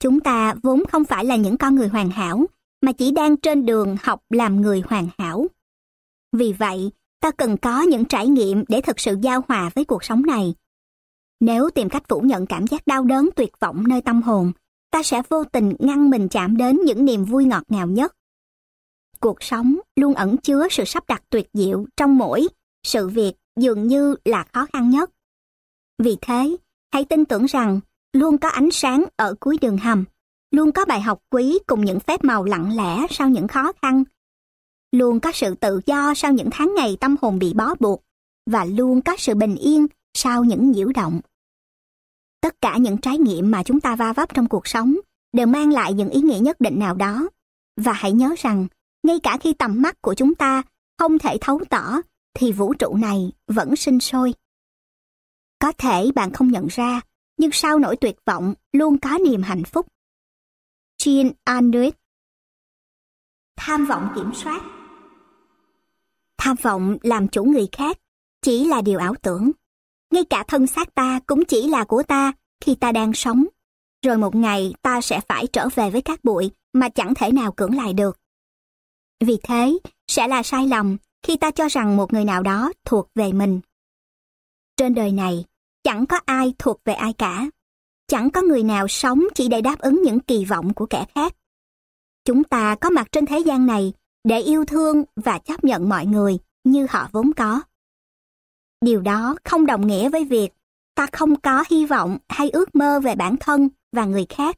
Chúng 0.00 0.20
ta 0.20 0.54
vốn 0.62 0.82
không 0.88 1.04
phải 1.04 1.24
là 1.24 1.36
những 1.36 1.56
con 1.56 1.74
người 1.74 1.88
hoàn 1.88 2.10
hảo, 2.10 2.46
mà 2.80 2.92
chỉ 2.92 3.10
đang 3.10 3.36
trên 3.36 3.66
đường 3.66 3.96
học 4.02 4.22
làm 4.30 4.60
người 4.60 4.82
hoàn 4.86 5.08
hảo. 5.18 5.46
Vì 6.32 6.52
vậy, 6.52 6.90
ta 7.20 7.30
cần 7.30 7.56
có 7.56 7.82
những 7.82 8.04
trải 8.04 8.28
nghiệm 8.28 8.64
để 8.68 8.80
thực 8.80 9.00
sự 9.00 9.16
giao 9.22 9.44
hòa 9.48 9.70
với 9.74 9.84
cuộc 9.84 10.04
sống 10.04 10.22
này. 10.26 10.54
Nếu 11.40 11.70
tìm 11.70 11.88
cách 11.88 12.02
phủ 12.08 12.20
nhận 12.20 12.46
cảm 12.46 12.66
giác 12.66 12.86
đau 12.86 13.04
đớn 13.04 13.28
tuyệt 13.36 13.50
vọng 13.60 13.84
nơi 13.88 14.00
tâm 14.02 14.22
hồn, 14.22 14.52
ta 14.90 15.02
sẽ 15.02 15.22
vô 15.28 15.44
tình 15.44 15.72
ngăn 15.78 16.10
mình 16.10 16.28
chạm 16.28 16.56
đến 16.56 16.80
những 16.84 17.04
niềm 17.04 17.24
vui 17.24 17.44
ngọt 17.44 17.64
ngào 17.68 17.86
nhất. 17.86 18.16
Cuộc 19.20 19.42
sống 19.42 19.76
luôn 19.96 20.14
ẩn 20.14 20.36
chứa 20.36 20.68
sự 20.70 20.84
sắp 20.84 21.04
đặt 21.08 21.22
tuyệt 21.30 21.50
diệu 21.52 21.86
trong 21.96 22.18
mỗi 22.18 22.48
sự 22.82 23.08
việc 23.08 23.32
dường 23.56 23.86
như 23.86 24.16
là 24.24 24.46
khó 24.52 24.66
khăn 24.72 24.90
nhất. 24.90 25.10
Vì 25.98 26.16
thế, 26.20 26.56
hãy 26.94 27.04
tin 27.04 27.24
tưởng 27.24 27.44
rằng 27.44 27.80
luôn 28.12 28.38
có 28.38 28.48
ánh 28.48 28.70
sáng 28.70 29.04
ở 29.16 29.34
cuối 29.40 29.58
đường 29.60 29.78
hầm, 29.78 30.04
luôn 30.50 30.72
có 30.72 30.84
bài 30.84 31.00
học 31.00 31.18
quý 31.30 31.58
cùng 31.66 31.84
những 31.84 32.00
phép 32.00 32.24
màu 32.24 32.44
lặng 32.44 32.76
lẽ 32.76 33.06
sau 33.10 33.28
những 33.28 33.48
khó 33.48 33.72
khăn. 33.82 34.04
Luôn 34.92 35.20
có 35.20 35.32
sự 35.32 35.54
tự 35.54 35.80
do 35.86 36.14
sau 36.14 36.32
những 36.32 36.48
tháng 36.52 36.74
ngày 36.74 36.96
tâm 37.00 37.16
hồn 37.22 37.38
bị 37.38 37.54
bó 37.54 37.74
buộc 37.80 38.02
và 38.50 38.64
luôn 38.64 39.02
có 39.02 39.16
sự 39.18 39.34
bình 39.34 39.56
yên 39.56 39.86
sau 40.14 40.44
những 40.44 40.70
nhiễu 40.70 40.88
động. 40.94 41.20
Tất 42.40 42.60
cả 42.60 42.76
những 42.76 42.98
trải 42.98 43.18
nghiệm 43.18 43.50
mà 43.50 43.62
chúng 43.62 43.80
ta 43.80 43.96
va 43.96 44.12
vấp 44.12 44.34
trong 44.34 44.48
cuộc 44.48 44.66
sống 44.66 44.96
đều 45.32 45.46
mang 45.46 45.72
lại 45.72 45.92
những 45.92 46.10
ý 46.10 46.20
nghĩa 46.20 46.38
nhất 46.38 46.60
định 46.60 46.78
nào 46.78 46.94
đó. 46.94 47.28
Và 47.76 47.92
hãy 47.92 48.12
nhớ 48.12 48.34
rằng, 48.38 48.66
ngay 49.06 49.20
cả 49.22 49.38
khi 49.40 49.52
tầm 49.52 49.82
mắt 49.82 50.02
của 50.02 50.14
chúng 50.14 50.34
ta 50.34 50.62
không 50.98 51.18
thể 51.18 51.38
thấu 51.40 51.60
tỏ, 51.70 52.00
thì 52.34 52.52
vũ 52.52 52.74
trụ 52.74 52.96
này 52.96 53.32
vẫn 53.46 53.76
sinh 53.76 54.00
sôi. 54.00 54.34
Có 55.64 55.72
thể 55.72 56.10
bạn 56.14 56.32
không 56.32 56.48
nhận 56.48 56.66
ra, 56.66 57.00
nhưng 57.36 57.50
sau 57.52 57.78
nỗi 57.78 57.96
tuyệt 57.96 58.16
vọng 58.26 58.54
luôn 58.72 58.98
có 58.98 59.18
niềm 59.18 59.42
hạnh 59.42 59.64
phúc. 59.64 59.86
Jean 61.02 61.32
Andrews 61.46 61.90
Tham 63.56 63.86
vọng 63.86 64.08
kiểm 64.14 64.30
soát 64.34 64.62
Tham 66.38 66.56
vọng 66.62 66.96
làm 67.02 67.28
chủ 67.28 67.44
người 67.44 67.68
khác 67.72 67.98
chỉ 68.42 68.64
là 68.64 68.82
điều 68.82 68.98
ảo 68.98 69.14
tưởng. 69.22 69.50
Ngay 70.10 70.24
cả 70.24 70.44
thân 70.48 70.66
xác 70.66 70.94
ta 70.94 71.20
cũng 71.26 71.44
chỉ 71.44 71.68
là 71.68 71.84
của 71.84 72.02
ta 72.02 72.32
khi 72.60 72.74
ta 72.74 72.92
đang 72.92 73.12
sống. 73.12 73.44
Rồi 74.06 74.18
một 74.18 74.34
ngày 74.34 74.74
ta 74.82 75.00
sẽ 75.00 75.20
phải 75.28 75.46
trở 75.46 75.68
về 75.74 75.90
với 75.90 76.02
các 76.02 76.24
bụi 76.24 76.50
mà 76.72 76.88
chẳng 76.88 77.14
thể 77.14 77.32
nào 77.32 77.52
cưỡng 77.52 77.76
lại 77.76 77.92
được. 77.92 78.20
Vì 79.20 79.38
thế, 79.42 79.78
sẽ 80.08 80.28
là 80.28 80.42
sai 80.42 80.66
lầm 80.66 80.96
khi 81.22 81.36
ta 81.36 81.50
cho 81.50 81.68
rằng 81.68 81.96
một 81.96 82.12
người 82.12 82.24
nào 82.24 82.42
đó 82.42 82.72
thuộc 82.84 83.08
về 83.14 83.32
mình. 83.32 83.60
Trên 84.76 84.94
đời 84.94 85.12
này, 85.12 85.44
chẳng 85.84 86.06
có 86.06 86.20
ai 86.24 86.54
thuộc 86.58 86.80
về 86.84 86.94
ai 86.94 87.12
cả. 87.12 87.46
Chẳng 88.08 88.30
có 88.30 88.42
người 88.42 88.62
nào 88.62 88.88
sống 88.88 89.24
chỉ 89.34 89.48
để 89.48 89.60
đáp 89.60 89.78
ứng 89.78 90.02
những 90.02 90.20
kỳ 90.20 90.44
vọng 90.44 90.74
của 90.74 90.86
kẻ 90.86 91.06
khác. 91.14 91.34
Chúng 92.24 92.44
ta 92.44 92.74
có 92.74 92.90
mặt 92.90 93.08
trên 93.12 93.26
thế 93.26 93.38
gian 93.38 93.66
này 93.66 93.92
để 94.24 94.40
yêu 94.40 94.64
thương 94.64 95.04
và 95.16 95.38
chấp 95.38 95.64
nhận 95.64 95.88
mọi 95.88 96.06
người 96.06 96.38
như 96.64 96.86
họ 96.90 97.08
vốn 97.12 97.32
có. 97.32 97.62
Điều 98.80 99.00
đó 99.00 99.36
không 99.44 99.66
đồng 99.66 99.86
nghĩa 99.86 100.08
với 100.08 100.24
việc 100.24 100.50
ta 100.94 101.06
không 101.12 101.40
có 101.40 101.64
hy 101.70 101.86
vọng 101.86 102.18
hay 102.28 102.50
ước 102.50 102.74
mơ 102.74 103.00
về 103.00 103.14
bản 103.14 103.36
thân 103.36 103.68
và 103.92 104.04
người 104.04 104.26
khác. 104.28 104.56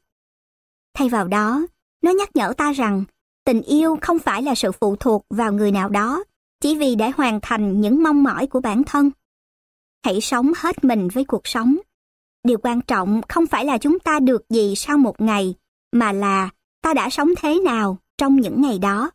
Thay 0.93 1.09
vào 1.09 1.27
đó, 1.27 1.65
nó 2.03 2.11
nhắc 2.11 2.35
nhở 2.35 2.53
ta 2.57 2.71
rằng 2.71 3.03
tình 3.45 3.61
yêu 3.61 3.97
không 4.01 4.19
phải 4.19 4.41
là 4.41 4.55
sự 4.55 4.71
phụ 4.71 4.95
thuộc 4.95 5.25
vào 5.29 5.53
người 5.53 5.71
nào 5.71 5.89
đó 5.89 6.23
chỉ 6.61 6.75
vì 6.75 6.95
để 6.95 7.09
hoàn 7.09 7.39
thành 7.41 7.81
những 7.81 8.03
mong 8.03 8.23
mỏi 8.23 8.47
của 8.47 8.59
bản 8.59 8.83
thân. 8.83 9.11
Hãy 10.05 10.21
sống 10.21 10.51
hết 10.55 10.83
mình 10.83 11.07
với 11.07 11.23
cuộc 11.23 11.47
sống. 11.47 11.77
Điều 12.43 12.57
quan 12.63 12.81
trọng 12.81 13.21
không 13.29 13.47
phải 13.47 13.65
là 13.65 13.77
chúng 13.77 13.99
ta 13.99 14.19
được 14.19 14.49
gì 14.49 14.75
sau 14.75 14.97
một 14.97 15.21
ngày, 15.21 15.55
mà 15.91 16.11
là 16.11 16.49
ta 16.81 16.93
đã 16.93 17.09
sống 17.09 17.29
thế 17.37 17.59
nào 17.59 17.97
trong 18.17 18.35
những 18.35 18.61
ngày 18.61 18.79
đó. 18.79 19.11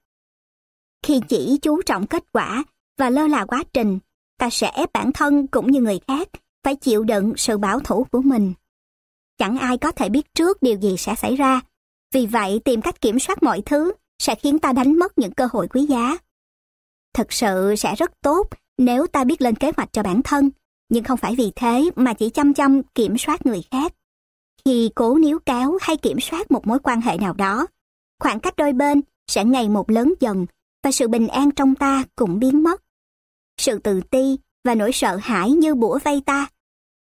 Khi 1.07 1.21
chỉ 1.29 1.59
chú 1.63 1.83
trọng 1.83 2.07
kết 2.07 2.25
quả 2.33 2.65
và 2.99 3.11
lơ 3.11 3.27
là 3.27 3.45
quá 3.45 3.65
trình, 3.73 3.99
ta 4.39 4.51
sẽ 4.51 4.71
ép 4.75 4.93
bản 4.93 5.13
thân 5.13 5.47
cũng 5.47 5.71
như 5.71 5.81
người 5.81 6.01
khác 6.09 6.29
phải 6.65 6.77
chịu 6.77 7.05
đựng 7.05 7.33
sự 7.37 7.59
bảo 7.59 7.81
thủ 7.81 8.07
của 8.11 8.23
mình. 8.23 8.53
Chẳng 9.39 9.59
ai 9.59 9.79
có 9.79 9.93
thể 9.93 10.09
biết 10.09 10.35
trước 10.35 10.63
điều 10.63 10.79
gì 10.81 10.97
sẽ 10.99 11.15
xảy 11.15 11.37
ra, 11.37 11.61
vì 12.15 12.27
vậy 12.27 12.61
tìm 12.65 12.83
cách 12.83 13.01
kiểm 13.01 13.19
soát 13.19 13.43
mọi 13.43 13.63
thứ 13.67 13.93
sẽ 14.19 14.35
khiến 14.35 14.59
ta 14.59 14.73
đánh 14.73 14.99
mất 14.99 15.19
những 15.19 15.33
cơ 15.33 15.49
hội 15.53 15.69
quý 15.69 15.87
giá. 15.87 16.17
Thực 17.15 17.33
sự 17.33 17.75
sẽ 17.79 17.95
rất 17.95 18.13
tốt 18.23 18.49
nếu 18.79 19.07
ta 19.07 19.25
biết 19.25 19.43
lên 19.43 19.55
kế 19.55 19.73
hoạch 19.77 19.93
cho 19.93 20.03
bản 20.03 20.23
thân, 20.23 20.51
nhưng 20.93 21.05
không 21.05 21.17
phải 21.17 21.35
vì 21.37 21.53
thế 21.57 21.91
mà 21.97 22.15
chỉ 22.15 22.31
chăm 22.31 22.55
chăm 22.55 22.83
kiểm 22.83 23.19
soát 23.19 23.47
người 23.47 23.63
khác. 23.71 23.95
Khi 24.65 24.91
cố 24.95 25.19
níu 25.19 25.39
kéo 25.39 25.79
hay 25.81 25.97
kiểm 25.97 26.21
soát 26.21 26.51
một 26.51 26.67
mối 26.67 26.79
quan 26.83 27.01
hệ 27.01 27.17
nào 27.17 27.33
đó, 27.33 27.67
khoảng 28.21 28.41
cách 28.41 28.57
đôi 28.57 28.73
bên 28.73 29.01
sẽ 29.27 29.45
ngày 29.45 29.69
một 29.69 29.91
lớn 29.91 30.15
dần 30.21 30.47
và 30.85 30.91
sự 30.91 31.09
bình 31.09 31.29
an 31.29 31.51
trong 31.51 31.75
ta 31.75 32.05
cũng 32.17 32.39
biến 32.39 32.63
mất. 32.63 32.83
Sự 33.61 33.79
tự 33.79 34.01
ti 34.11 34.39
và 34.65 34.75
nỗi 34.75 34.93
sợ 34.93 35.19
hãi 35.23 35.51
như 35.51 35.75
bủa 35.75 35.99
vây 36.05 36.23
ta. 36.27 36.47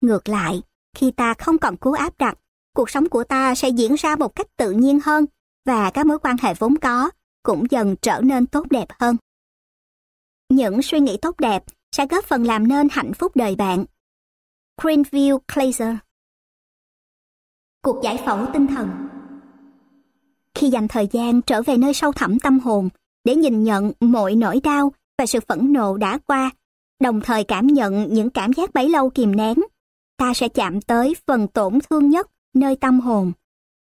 Ngược 0.00 0.28
lại, 0.28 0.62
khi 0.96 1.10
ta 1.10 1.34
không 1.34 1.58
còn 1.58 1.76
cố 1.76 1.92
áp 1.92 2.18
đặt, 2.18 2.38
cuộc 2.74 2.90
sống 2.90 3.08
của 3.08 3.24
ta 3.24 3.54
sẽ 3.54 3.68
diễn 3.68 3.94
ra 3.94 4.16
một 4.16 4.34
cách 4.34 4.56
tự 4.56 4.70
nhiên 4.70 5.00
hơn 5.04 5.26
và 5.66 5.90
các 5.90 6.06
mối 6.06 6.18
quan 6.18 6.36
hệ 6.42 6.54
vốn 6.54 6.76
có 6.76 7.10
cũng 7.42 7.64
dần 7.70 7.96
trở 8.02 8.20
nên 8.20 8.46
tốt 8.46 8.66
đẹp 8.70 8.86
hơn. 9.00 9.16
Những 10.48 10.82
suy 10.82 11.00
nghĩ 11.00 11.16
tốt 11.22 11.40
đẹp 11.40 11.64
sẽ 11.92 12.06
góp 12.06 12.24
phần 12.24 12.44
làm 12.44 12.68
nên 12.68 12.88
hạnh 12.90 13.12
phúc 13.14 13.32
đời 13.36 13.56
bạn. 13.56 13.84
Greenville 14.82 15.36
Glazer 15.48 15.96
Cuộc 17.82 18.02
giải 18.02 18.22
phẫu 18.26 18.46
tinh 18.52 18.66
thần 18.66 18.88
Khi 20.54 20.68
dành 20.68 20.88
thời 20.88 21.08
gian 21.12 21.42
trở 21.42 21.62
về 21.62 21.76
nơi 21.76 21.94
sâu 21.94 22.12
thẳm 22.12 22.38
tâm 22.38 22.60
hồn 22.60 22.88
để 23.24 23.34
nhìn 23.34 23.64
nhận 23.64 23.92
mọi 24.00 24.34
nỗi 24.34 24.60
đau 24.64 24.92
và 25.18 25.26
sự 25.26 25.40
phẫn 25.48 25.72
nộ 25.72 25.96
đã 25.96 26.18
qua, 26.26 26.50
đồng 27.00 27.20
thời 27.20 27.44
cảm 27.44 27.66
nhận 27.66 28.14
những 28.14 28.30
cảm 28.30 28.52
giác 28.52 28.74
bấy 28.74 28.88
lâu 28.88 29.10
kìm 29.10 29.36
nén, 29.36 29.56
ta 30.16 30.34
sẽ 30.34 30.48
chạm 30.48 30.80
tới 30.80 31.14
phần 31.26 31.48
tổn 31.48 31.78
thương 31.90 32.10
nhất 32.10 32.30
nơi 32.54 32.76
tâm 32.76 33.00
hồn. 33.00 33.32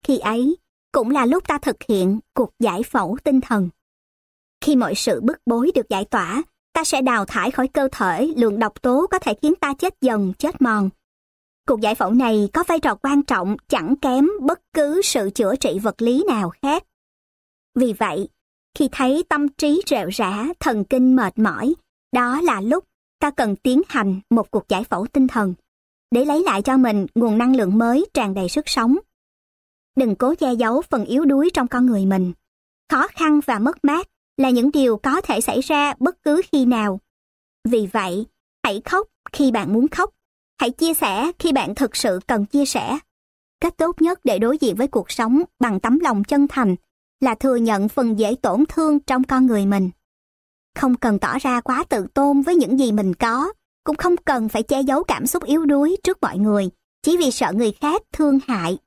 Khi 0.03 0.19
ấy, 0.19 0.57
cũng 0.93 1.11
là 1.11 1.27
lúc 1.27 1.49
ta 1.49 1.59
thực 1.59 1.77
hiện 1.89 2.21
cuộc 2.35 2.51
giải 2.59 2.83
phẫu 2.83 3.17
tinh 3.25 3.41
thần. 3.41 3.69
Khi 4.61 4.77
mọi 4.77 4.95
sự 4.95 5.21
bức 5.21 5.39
bối 5.47 5.71
được 5.75 5.89
giải 5.89 6.05
tỏa, 6.05 6.43
ta 6.77 6.85
sẽ 6.85 7.03
đào 7.03 7.25
thải 7.25 7.51
khỏi 7.51 7.69
cơ 7.69 7.89
thể 7.93 8.33
lượng 8.37 8.59
độc 8.59 8.83
tố 8.83 9.07
có 9.11 9.19
thể 9.19 9.35
khiến 9.43 9.55
ta 9.61 9.75
chết 9.75 9.95
dần, 10.01 10.33
chết 10.39 10.63
mòn. 10.63 10.91
Cuộc 11.69 11.81
giải 11.81 11.95
phẫu 11.95 12.11
này 12.11 12.49
có 12.53 12.65
vai 12.69 12.81
trò 12.81 12.95
quan 12.95 13.23
trọng 13.23 13.57
chẳng 13.69 13.95
kém 13.97 14.29
bất 14.41 14.61
cứ 14.73 15.03
sự 15.03 15.31
chữa 15.31 15.57
trị 15.57 15.79
vật 15.83 16.03
lý 16.03 16.25
nào 16.29 16.53
khác. 16.63 16.85
Vì 17.75 17.93
vậy, 17.93 18.29
khi 18.79 18.89
thấy 18.93 19.25
tâm 19.29 19.49
trí 19.49 19.83
rệu 19.87 20.09
rã, 20.09 20.47
thần 20.61 20.85
kinh 20.85 21.17
mệt 21.17 21.39
mỏi, 21.39 21.75
đó 22.13 22.41
là 22.41 22.61
lúc 22.61 22.85
ta 23.21 23.31
cần 23.31 23.57
tiến 23.57 23.83
hành 23.89 24.21
một 24.31 24.51
cuộc 24.51 24.69
giải 24.69 24.85
phẫu 24.85 25.07
tinh 25.13 25.29
thần 25.29 25.55
để 26.11 26.25
lấy 26.25 26.43
lại 26.45 26.63
cho 26.63 26.77
mình 26.77 27.07
nguồn 27.15 27.39
năng 27.39 27.57
lượng 27.57 27.79
mới 27.79 28.07
tràn 28.15 28.35
đầy 28.35 28.49
sức 28.49 28.69
sống. 28.69 28.97
Đừng 29.97 30.15
cố 30.15 30.35
che 30.35 30.53
giấu 30.53 30.83
phần 30.83 31.05
yếu 31.05 31.25
đuối 31.25 31.51
trong 31.55 31.69
con 31.69 31.87
người 31.87 32.07
mình. 32.07 32.33
Khó 32.91 33.09
khăn 33.09 33.41
và 33.47 33.59
mất 33.59 33.85
mát 33.85 34.09
là 34.37 34.51
những 34.51 34.71
điều 34.71 34.97
có 34.97 35.21
thể 35.21 35.41
xảy 35.41 35.61
ra 35.61 35.95
bất 35.99 36.23
cứ 36.23 36.43
khi 36.53 36.65
nào. 36.65 37.01
Vì 37.69 37.89
vậy, 37.93 38.27
hãy 38.65 38.83
khóc 38.85 39.09
khi 39.33 39.51
bạn 39.51 39.73
muốn 39.73 39.89
khóc. 39.89 40.11
Hãy 40.61 40.71
chia 40.71 40.95
sẻ 40.95 41.33
khi 41.39 41.53
bạn 41.53 41.75
thực 41.75 41.97
sự 41.97 42.21
cần 42.27 42.47
chia 42.47 42.65
sẻ. 42.65 42.99
Cách 43.61 43.77
tốt 43.77 44.03
nhất 44.03 44.21
để 44.25 44.39
đối 44.39 44.59
diện 44.59 44.77
với 44.77 44.89
cuộc 44.89 45.11
sống 45.11 45.43
bằng 45.61 45.81
tấm 45.81 45.99
lòng 45.99 46.25
chân 46.25 46.49
thành 46.49 46.77
là 47.21 47.35
thừa 47.35 47.57
nhận 47.57 47.89
phần 47.89 48.19
dễ 48.19 48.35
tổn 48.43 48.65
thương 48.69 49.01
trong 49.01 49.25
con 49.25 49.47
người 49.47 49.67
mình. 49.67 49.91
Không 50.75 50.95
cần 50.95 51.19
tỏ 51.19 51.39
ra 51.39 51.61
quá 51.61 51.85
tự 51.89 52.07
tôn 52.15 52.43
với 52.43 52.55
những 52.55 52.79
gì 52.79 52.93
mình 52.93 53.15
có, 53.15 53.53
cũng 53.85 53.97
không 53.97 54.17
cần 54.17 54.49
phải 54.49 54.63
che 54.63 54.81
giấu 54.81 55.05
cảm 55.05 55.27
xúc 55.27 55.45
yếu 55.45 55.65
đuối 55.65 55.97
trước 56.03 56.19
mọi 56.21 56.39
người, 56.39 56.71
chỉ 57.03 57.17
vì 57.17 57.31
sợ 57.31 57.53
người 57.55 57.73
khác 57.73 58.03
thương 58.13 58.39
hại. 58.47 58.79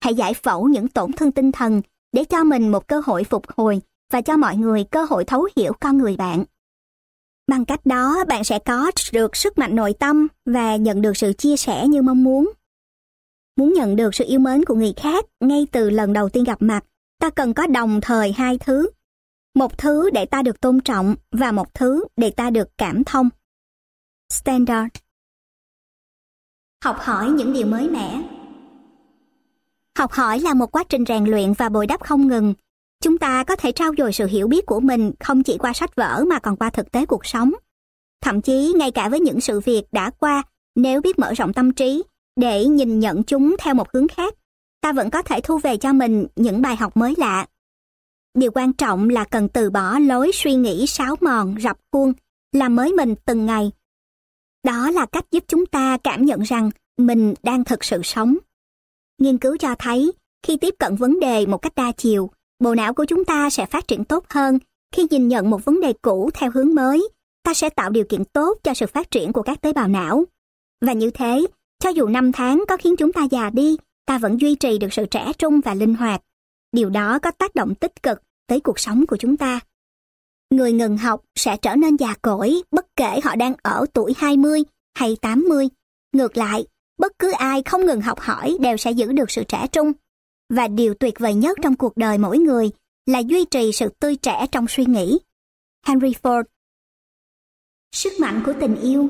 Hãy 0.00 0.14
giải 0.14 0.34
phẫu 0.34 0.68
những 0.68 0.88
tổn 0.88 1.12
thương 1.12 1.32
tinh 1.32 1.52
thần 1.52 1.82
để 2.12 2.24
cho 2.24 2.44
mình 2.44 2.68
một 2.68 2.88
cơ 2.88 3.02
hội 3.04 3.24
phục 3.24 3.44
hồi 3.56 3.80
và 4.10 4.20
cho 4.20 4.36
mọi 4.36 4.56
người 4.56 4.84
cơ 4.84 5.04
hội 5.04 5.24
thấu 5.24 5.48
hiểu 5.56 5.72
con 5.80 5.98
người 5.98 6.16
bạn. 6.16 6.44
Bằng 7.46 7.64
cách 7.64 7.86
đó, 7.86 8.24
bạn 8.28 8.44
sẽ 8.44 8.58
có 8.58 8.90
được 9.12 9.36
sức 9.36 9.58
mạnh 9.58 9.76
nội 9.76 9.94
tâm 9.98 10.28
và 10.44 10.76
nhận 10.76 11.02
được 11.02 11.16
sự 11.16 11.32
chia 11.32 11.56
sẻ 11.56 11.88
như 11.88 12.02
mong 12.02 12.24
muốn. 12.24 12.52
Muốn 13.56 13.72
nhận 13.72 13.96
được 13.96 14.14
sự 14.14 14.24
yêu 14.28 14.38
mến 14.38 14.64
của 14.64 14.74
người 14.74 14.94
khác 14.96 15.24
ngay 15.40 15.66
từ 15.72 15.90
lần 15.90 16.12
đầu 16.12 16.28
tiên 16.28 16.44
gặp 16.44 16.62
mặt, 16.62 16.84
ta 17.20 17.30
cần 17.30 17.54
có 17.54 17.66
đồng 17.66 18.00
thời 18.00 18.32
hai 18.32 18.58
thứ. 18.58 18.90
Một 19.54 19.78
thứ 19.78 20.10
để 20.10 20.26
ta 20.26 20.42
được 20.42 20.60
tôn 20.60 20.80
trọng 20.80 21.14
và 21.32 21.52
một 21.52 21.74
thứ 21.74 22.04
để 22.16 22.30
ta 22.30 22.50
được 22.50 22.68
cảm 22.78 23.04
thông. 23.04 23.28
Standard 24.32 24.96
Học 26.84 26.96
hỏi 26.98 27.30
những 27.30 27.52
điều 27.52 27.66
mới 27.66 27.90
mẻ 27.90 28.22
Học 29.98 30.12
hỏi 30.12 30.40
là 30.40 30.54
một 30.54 30.66
quá 30.72 30.84
trình 30.88 31.04
rèn 31.08 31.24
luyện 31.24 31.52
và 31.52 31.68
bồi 31.68 31.86
đắp 31.86 32.00
không 32.00 32.28
ngừng. 32.28 32.54
Chúng 33.02 33.18
ta 33.18 33.44
có 33.44 33.56
thể 33.56 33.72
trao 33.72 33.92
dồi 33.98 34.12
sự 34.12 34.26
hiểu 34.26 34.48
biết 34.48 34.66
của 34.66 34.80
mình 34.80 35.12
không 35.20 35.42
chỉ 35.42 35.58
qua 35.58 35.72
sách 35.72 35.96
vở 35.96 36.24
mà 36.26 36.38
còn 36.38 36.56
qua 36.56 36.70
thực 36.70 36.92
tế 36.92 37.06
cuộc 37.06 37.26
sống. 37.26 37.52
Thậm 38.20 38.42
chí 38.42 38.72
ngay 38.76 38.90
cả 38.90 39.08
với 39.08 39.20
những 39.20 39.40
sự 39.40 39.60
việc 39.60 39.82
đã 39.92 40.10
qua, 40.10 40.42
nếu 40.74 41.00
biết 41.00 41.18
mở 41.18 41.32
rộng 41.32 41.52
tâm 41.52 41.72
trí 41.72 42.02
để 42.36 42.64
nhìn 42.64 43.00
nhận 43.00 43.22
chúng 43.22 43.56
theo 43.58 43.74
một 43.74 43.92
hướng 43.92 44.08
khác, 44.08 44.34
ta 44.80 44.92
vẫn 44.92 45.10
có 45.10 45.22
thể 45.22 45.40
thu 45.40 45.58
về 45.58 45.76
cho 45.76 45.92
mình 45.92 46.26
những 46.36 46.62
bài 46.62 46.76
học 46.76 46.96
mới 46.96 47.14
lạ. 47.16 47.46
Điều 48.34 48.50
quan 48.50 48.72
trọng 48.72 49.08
là 49.08 49.24
cần 49.24 49.48
từ 49.48 49.70
bỏ 49.70 49.98
lối 49.98 50.30
suy 50.34 50.54
nghĩ 50.54 50.86
sáo 50.86 51.16
mòn, 51.20 51.54
rập 51.60 51.78
khuôn, 51.92 52.12
làm 52.52 52.76
mới 52.76 52.92
mình 52.92 53.14
từng 53.24 53.46
ngày. 53.46 53.72
Đó 54.64 54.90
là 54.90 55.06
cách 55.06 55.24
giúp 55.30 55.44
chúng 55.48 55.66
ta 55.66 55.98
cảm 56.04 56.24
nhận 56.24 56.42
rằng 56.42 56.70
mình 56.98 57.34
đang 57.42 57.64
thực 57.64 57.84
sự 57.84 58.00
sống. 58.04 58.36
Nghiên 59.18 59.38
cứu 59.38 59.56
cho 59.56 59.74
thấy, 59.78 60.12
khi 60.46 60.56
tiếp 60.56 60.74
cận 60.78 60.96
vấn 60.96 61.20
đề 61.20 61.46
một 61.46 61.58
cách 61.58 61.74
đa 61.76 61.92
chiều, 61.92 62.30
bộ 62.58 62.74
não 62.74 62.94
của 62.94 63.04
chúng 63.04 63.24
ta 63.24 63.50
sẽ 63.50 63.66
phát 63.66 63.88
triển 63.88 64.04
tốt 64.04 64.24
hơn. 64.28 64.58
Khi 64.94 65.06
nhìn 65.10 65.28
nhận 65.28 65.50
một 65.50 65.64
vấn 65.64 65.80
đề 65.80 65.92
cũ 66.02 66.30
theo 66.34 66.50
hướng 66.54 66.74
mới, 66.74 67.08
ta 67.42 67.54
sẽ 67.54 67.68
tạo 67.70 67.90
điều 67.90 68.04
kiện 68.08 68.24
tốt 68.24 68.58
cho 68.62 68.74
sự 68.74 68.86
phát 68.86 69.10
triển 69.10 69.32
của 69.32 69.42
các 69.42 69.60
tế 69.60 69.72
bào 69.72 69.88
não. 69.88 70.24
Và 70.80 70.92
như 70.92 71.10
thế, 71.10 71.46
cho 71.78 71.90
dù 71.90 72.06
năm 72.06 72.32
tháng 72.32 72.64
có 72.68 72.76
khiến 72.76 72.96
chúng 72.96 73.12
ta 73.12 73.22
già 73.30 73.50
đi, 73.50 73.76
ta 74.06 74.18
vẫn 74.18 74.40
duy 74.40 74.54
trì 74.54 74.78
được 74.78 74.92
sự 74.92 75.06
trẻ 75.06 75.32
trung 75.38 75.60
và 75.60 75.74
linh 75.74 75.94
hoạt. 75.94 76.22
Điều 76.72 76.90
đó 76.90 77.18
có 77.18 77.30
tác 77.30 77.54
động 77.54 77.74
tích 77.74 78.02
cực 78.02 78.22
tới 78.46 78.60
cuộc 78.60 78.78
sống 78.78 79.06
của 79.06 79.16
chúng 79.16 79.36
ta. 79.36 79.60
Người 80.50 80.72
ngừng 80.72 80.96
học 80.96 81.22
sẽ 81.34 81.56
trở 81.56 81.76
nên 81.76 81.96
già 81.96 82.14
cỗi 82.22 82.62
bất 82.70 82.86
kể 82.96 83.20
họ 83.24 83.36
đang 83.36 83.54
ở 83.62 83.86
tuổi 83.92 84.14
20 84.16 84.62
hay 84.94 85.16
80. 85.22 85.68
Ngược 86.12 86.36
lại, 86.36 86.66
bất 86.98 87.12
cứ 87.18 87.32
ai 87.32 87.62
không 87.62 87.86
ngừng 87.86 88.00
học 88.00 88.20
hỏi 88.20 88.56
đều 88.60 88.76
sẽ 88.76 88.90
giữ 88.90 89.12
được 89.12 89.30
sự 89.30 89.44
trẻ 89.44 89.66
trung. 89.72 89.92
Và 90.48 90.68
điều 90.68 90.94
tuyệt 90.94 91.14
vời 91.18 91.34
nhất 91.34 91.58
trong 91.62 91.76
cuộc 91.76 91.96
đời 91.96 92.18
mỗi 92.18 92.38
người 92.38 92.70
là 93.06 93.18
duy 93.18 93.44
trì 93.44 93.72
sự 93.72 93.88
tươi 94.00 94.16
trẻ 94.16 94.46
trong 94.52 94.66
suy 94.68 94.84
nghĩ. 94.84 95.18
Henry 95.86 96.12
Ford 96.22 96.44
Sức 97.92 98.12
mạnh 98.20 98.42
của 98.46 98.52
tình 98.60 98.80
yêu 98.80 99.08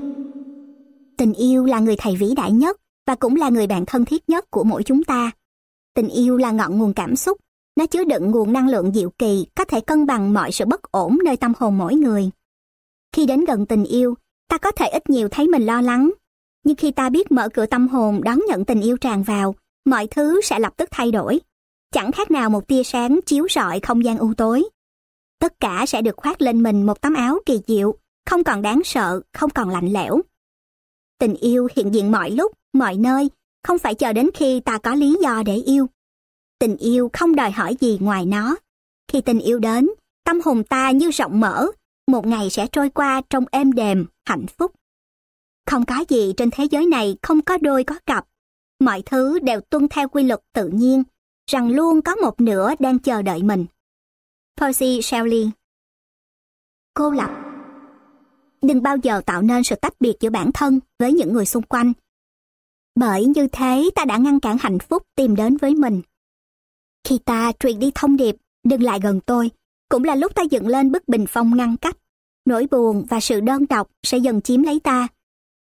Tình 1.16 1.32
yêu 1.32 1.64
là 1.64 1.80
người 1.80 1.96
thầy 1.98 2.16
vĩ 2.16 2.34
đại 2.36 2.52
nhất 2.52 2.76
và 3.06 3.14
cũng 3.14 3.36
là 3.36 3.48
người 3.48 3.66
bạn 3.66 3.86
thân 3.86 4.04
thiết 4.04 4.28
nhất 4.28 4.50
của 4.50 4.64
mỗi 4.64 4.82
chúng 4.82 5.04
ta. 5.04 5.30
Tình 5.94 6.08
yêu 6.08 6.36
là 6.36 6.50
ngọn 6.50 6.78
nguồn 6.78 6.92
cảm 6.92 7.16
xúc, 7.16 7.38
nó 7.76 7.86
chứa 7.86 8.04
đựng 8.04 8.30
nguồn 8.30 8.52
năng 8.52 8.68
lượng 8.68 8.92
diệu 8.94 9.10
kỳ 9.10 9.46
có 9.54 9.64
thể 9.64 9.80
cân 9.80 10.06
bằng 10.06 10.32
mọi 10.32 10.52
sự 10.52 10.64
bất 10.64 10.82
ổn 10.82 11.18
nơi 11.24 11.36
tâm 11.36 11.52
hồn 11.58 11.78
mỗi 11.78 11.94
người. 11.94 12.30
Khi 13.12 13.26
đến 13.26 13.44
gần 13.44 13.66
tình 13.66 13.84
yêu, 13.84 14.14
ta 14.48 14.58
có 14.58 14.70
thể 14.70 14.88
ít 14.88 15.10
nhiều 15.10 15.28
thấy 15.28 15.48
mình 15.48 15.66
lo 15.66 15.80
lắng. 15.80 16.10
Nhưng 16.64 16.76
khi 16.76 16.90
ta 16.90 17.08
biết 17.08 17.32
mở 17.32 17.48
cửa 17.48 17.66
tâm 17.66 17.88
hồn 17.88 18.20
đón 18.24 18.38
nhận 18.48 18.64
tình 18.64 18.80
yêu 18.80 18.96
tràn 18.96 19.22
vào, 19.22 19.54
mọi 19.86 20.06
thứ 20.06 20.40
sẽ 20.40 20.58
lập 20.58 20.72
tức 20.76 20.88
thay 20.92 21.10
đổi. 21.10 21.40
Chẳng 21.92 22.12
khác 22.12 22.30
nào 22.30 22.50
một 22.50 22.68
tia 22.68 22.82
sáng 22.82 23.20
chiếu 23.26 23.46
rọi 23.50 23.80
không 23.80 24.04
gian 24.04 24.18
u 24.18 24.34
tối. 24.34 24.64
Tất 25.38 25.60
cả 25.60 25.84
sẽ 25.88 26.02
được 26.02 26.16
khoác 26.16 26.40
lên 26.40 26.62
mình 26.62 26.86
một 26.86 27.00
tấm 27.00 27.14
áo 27.14 27.38
kỳ 27.46 27.60
diệu, 27.66 27.94
không 28.26 28.44
còn 28.44 28.62
đáng 28.62 28.80
sợ, 28.84 29.20
không 29.32 29.50
còn 29.50 29.68
lạnh 29.70 29.92
lẽo. 29.92 30.20
Tình 31.18 31.34
yêu 31.34 31.68
hiện 31.76 31.94
diện 31.94 32.12
mọi 32.12 32.30
lúc, 32.30 32.52
mọi 32.72 32.96
nơi, 32.96 33.30
không 33.62 33.78
phải 33.78 33.94
chờ 33.94 34.12
đến 34.12 34.30
khi 34.34 34.60
ta 34.60 34.78
có 34.78 34.94
lý 34.94 35.16
do 35.22 35.42
để 35.46 35.54
yêu. 35.54 35.86
Tình 36.58 36.76
yêu 36.76 37.10
không 37.12 37.36
đòi 37.36 37.50
hỏi 37.50 37.76
gì 37.80 37.98
ngoài 38.00 38.26
nó. 38.26 38.56
Khi 39.12 39.20
tình 39.20 39.38
yêu 39.38 39.58
đến, 39.58 39.88
tâm 40.24 40.40
hồn 40.44 40.64
ta 40.64 40.90
như 40.90 41.10
rộng 41.10 41.40
mở, 41.40 41.66
một 42.06 42.26
ngày 42.26 42.50
sẽ 42.50 42.66
trôi 42.72 42.90
qua 42.90 43.22
trong 43.30 43.44
êm 43.50 43.72
đềm, 43.72 44.06
hạnh 44.24 44.46
phúc. 44.58 44.72
Không 45.66 45.84
có 45.84 46.04
gì 46.08 46.32
trên 46.36 46.50
thế 46.50 46.64
giới 46.64 46.86
này 46.86 47.16
không 47.22 47.42
có 47.42 47.58
đôi 47.58 47.84
có 47.84 47.98
cặp. 48.06 48.26
Mọi 48.78 49.02
thứ 49.06 49.38
đều 49.38 49.60
tuân 49.60 49.88
theo 49.88 50.08
quy 50.08 50.22
luật 50.22 50.40
tự 50.52 50.68
nhiên, 50.68 51.02
rằng 51.50 51.70
luôn 51.70 52.02
có 52.02 52.14
một 52.14 52.40
nửa 52.40 52.74
đang 52.78 52.98
chờ 52.98 53.22
đợi 53.22 53.42
mình. 53.42 53.66
Percy 54.56 55.02
Shelley 55.02 55.50
Cô 56.94 57.10
lập 57.10 57.30
Đừng 58.62 58.82
bao 58.82 58.96
giờ 58.96 59.20
tạo 59.26 59.42
nên 59.42 59.64
sự 59.64 59.74
tách 59.76 60.00
biệt 60.00 60.16
giữa 60.20 60.30
bản 60.30 60.50
thân 60.54 60.80
với 60.98 61.12
những 61.12 61.32
người 61.32 61.46
xung 61.46 61.62
quanh. 61.62 61.92
Bởi 62.94 63.24
như 63.24 63.48
thế 63.52 63.90
ta 63.94 64.04
đã 64.04 64.16
ngăn 64.16 64.40
cản 64.40 64.56
hạnh 64.60 64.78
phúc 64.78 65.02
tìm 65.16 65.36
đến 65.36 65.56
với 65.56 65.74
mình. 65.74 66.02
Khi 67.04 67.18
ta 67.24 67.52
truyền 67.60 67.78
đi 67.78 67.90
thông 67.94 68.16
điệp, 68.16 68.36
đừng 68.64 68.82
lại 68.82 69.00
gần 69.02 69.20
tôi, 69.20 69.50
cũng 69.88 70.04
là 70.04 70.14
lúc 70.14 70.34
ta 70.34 70.42
dựng 70.42 70.68
lên 70.68 70.92
bức 70.92 71.08
bình 71.08 71.24
phong 71.28 71.56
ngăn 71.56 71.76
cách. 71.76 71.96
Nỗi 72.44 72.66
buồn 72.70 73.06
và 73.08 73.20
sự 73.20 73.40
đơn 73.40 73.66
độc 73.68 73.90
sẽ 74.02 74.18
dần 74.18 74.40
chiếm 74.40 74.62
lấy 74.62 74.80
ta. 74.80 75.08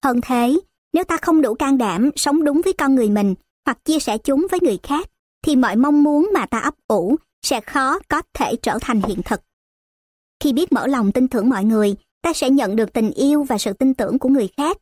Hơn 0.04 0.20
thế, 0.22 0.58
nếu 0.92 1.04
ta 1.04 1.16
không 1.16 1.42
đủ 1.42 1.54
can 1.54 1.78
đảm 1.78 2.10
sống 2.16 2.44
đúng 2.44 2.60
với 2.64 2.72
con 2.72 2.94
người 2.94 3.10
mình 3.10 3.34
hoặc 3.66 3.84
chia 3.84 3.98
sẻ 3.98 4.18
chúng 4.18 4.46
với 4.50 4.60
người 4.62 4.78
khác, 4.82 5.06
thì 5.42 5.56
mọi 5.56 5.76
mong 5.76 6.02
muốn 6.02 6.30
mà 6.34 6.46
ta 6.46 6.58
ấp 6.58 6.74
ủ 6.86 7.16
sẽ 7.42 7.60
khó 7.60 7.98
có 8.08 8.22
thể 8.34 8.56
trở 8.56 8.78
thành 8.80 9.00
hiện 9.06 9.20
thực. 9.24 9.40
Khi 10.40 10.52
biết 10.52 10.72
mở 10.72 10.86
lòng 10.86 11.12
tin 11.12 11.28
tưởng 11.28 11.48
mọi 11.48 11.64
người, 11.64 11.94
ta 12.22 12.32
sẽ 12.32 12.50
nhận 12.50 12.76
được 12.76 12.92
tình 12.92 13.10
yêu 13.10 13.42
và 13.42 13.58
sự 13.58 13.72
tin 13.72 13.94
tưởng 13.94 14.18
của 14.18 14.28
người 14.28 14.48
khác. 14.56 14.76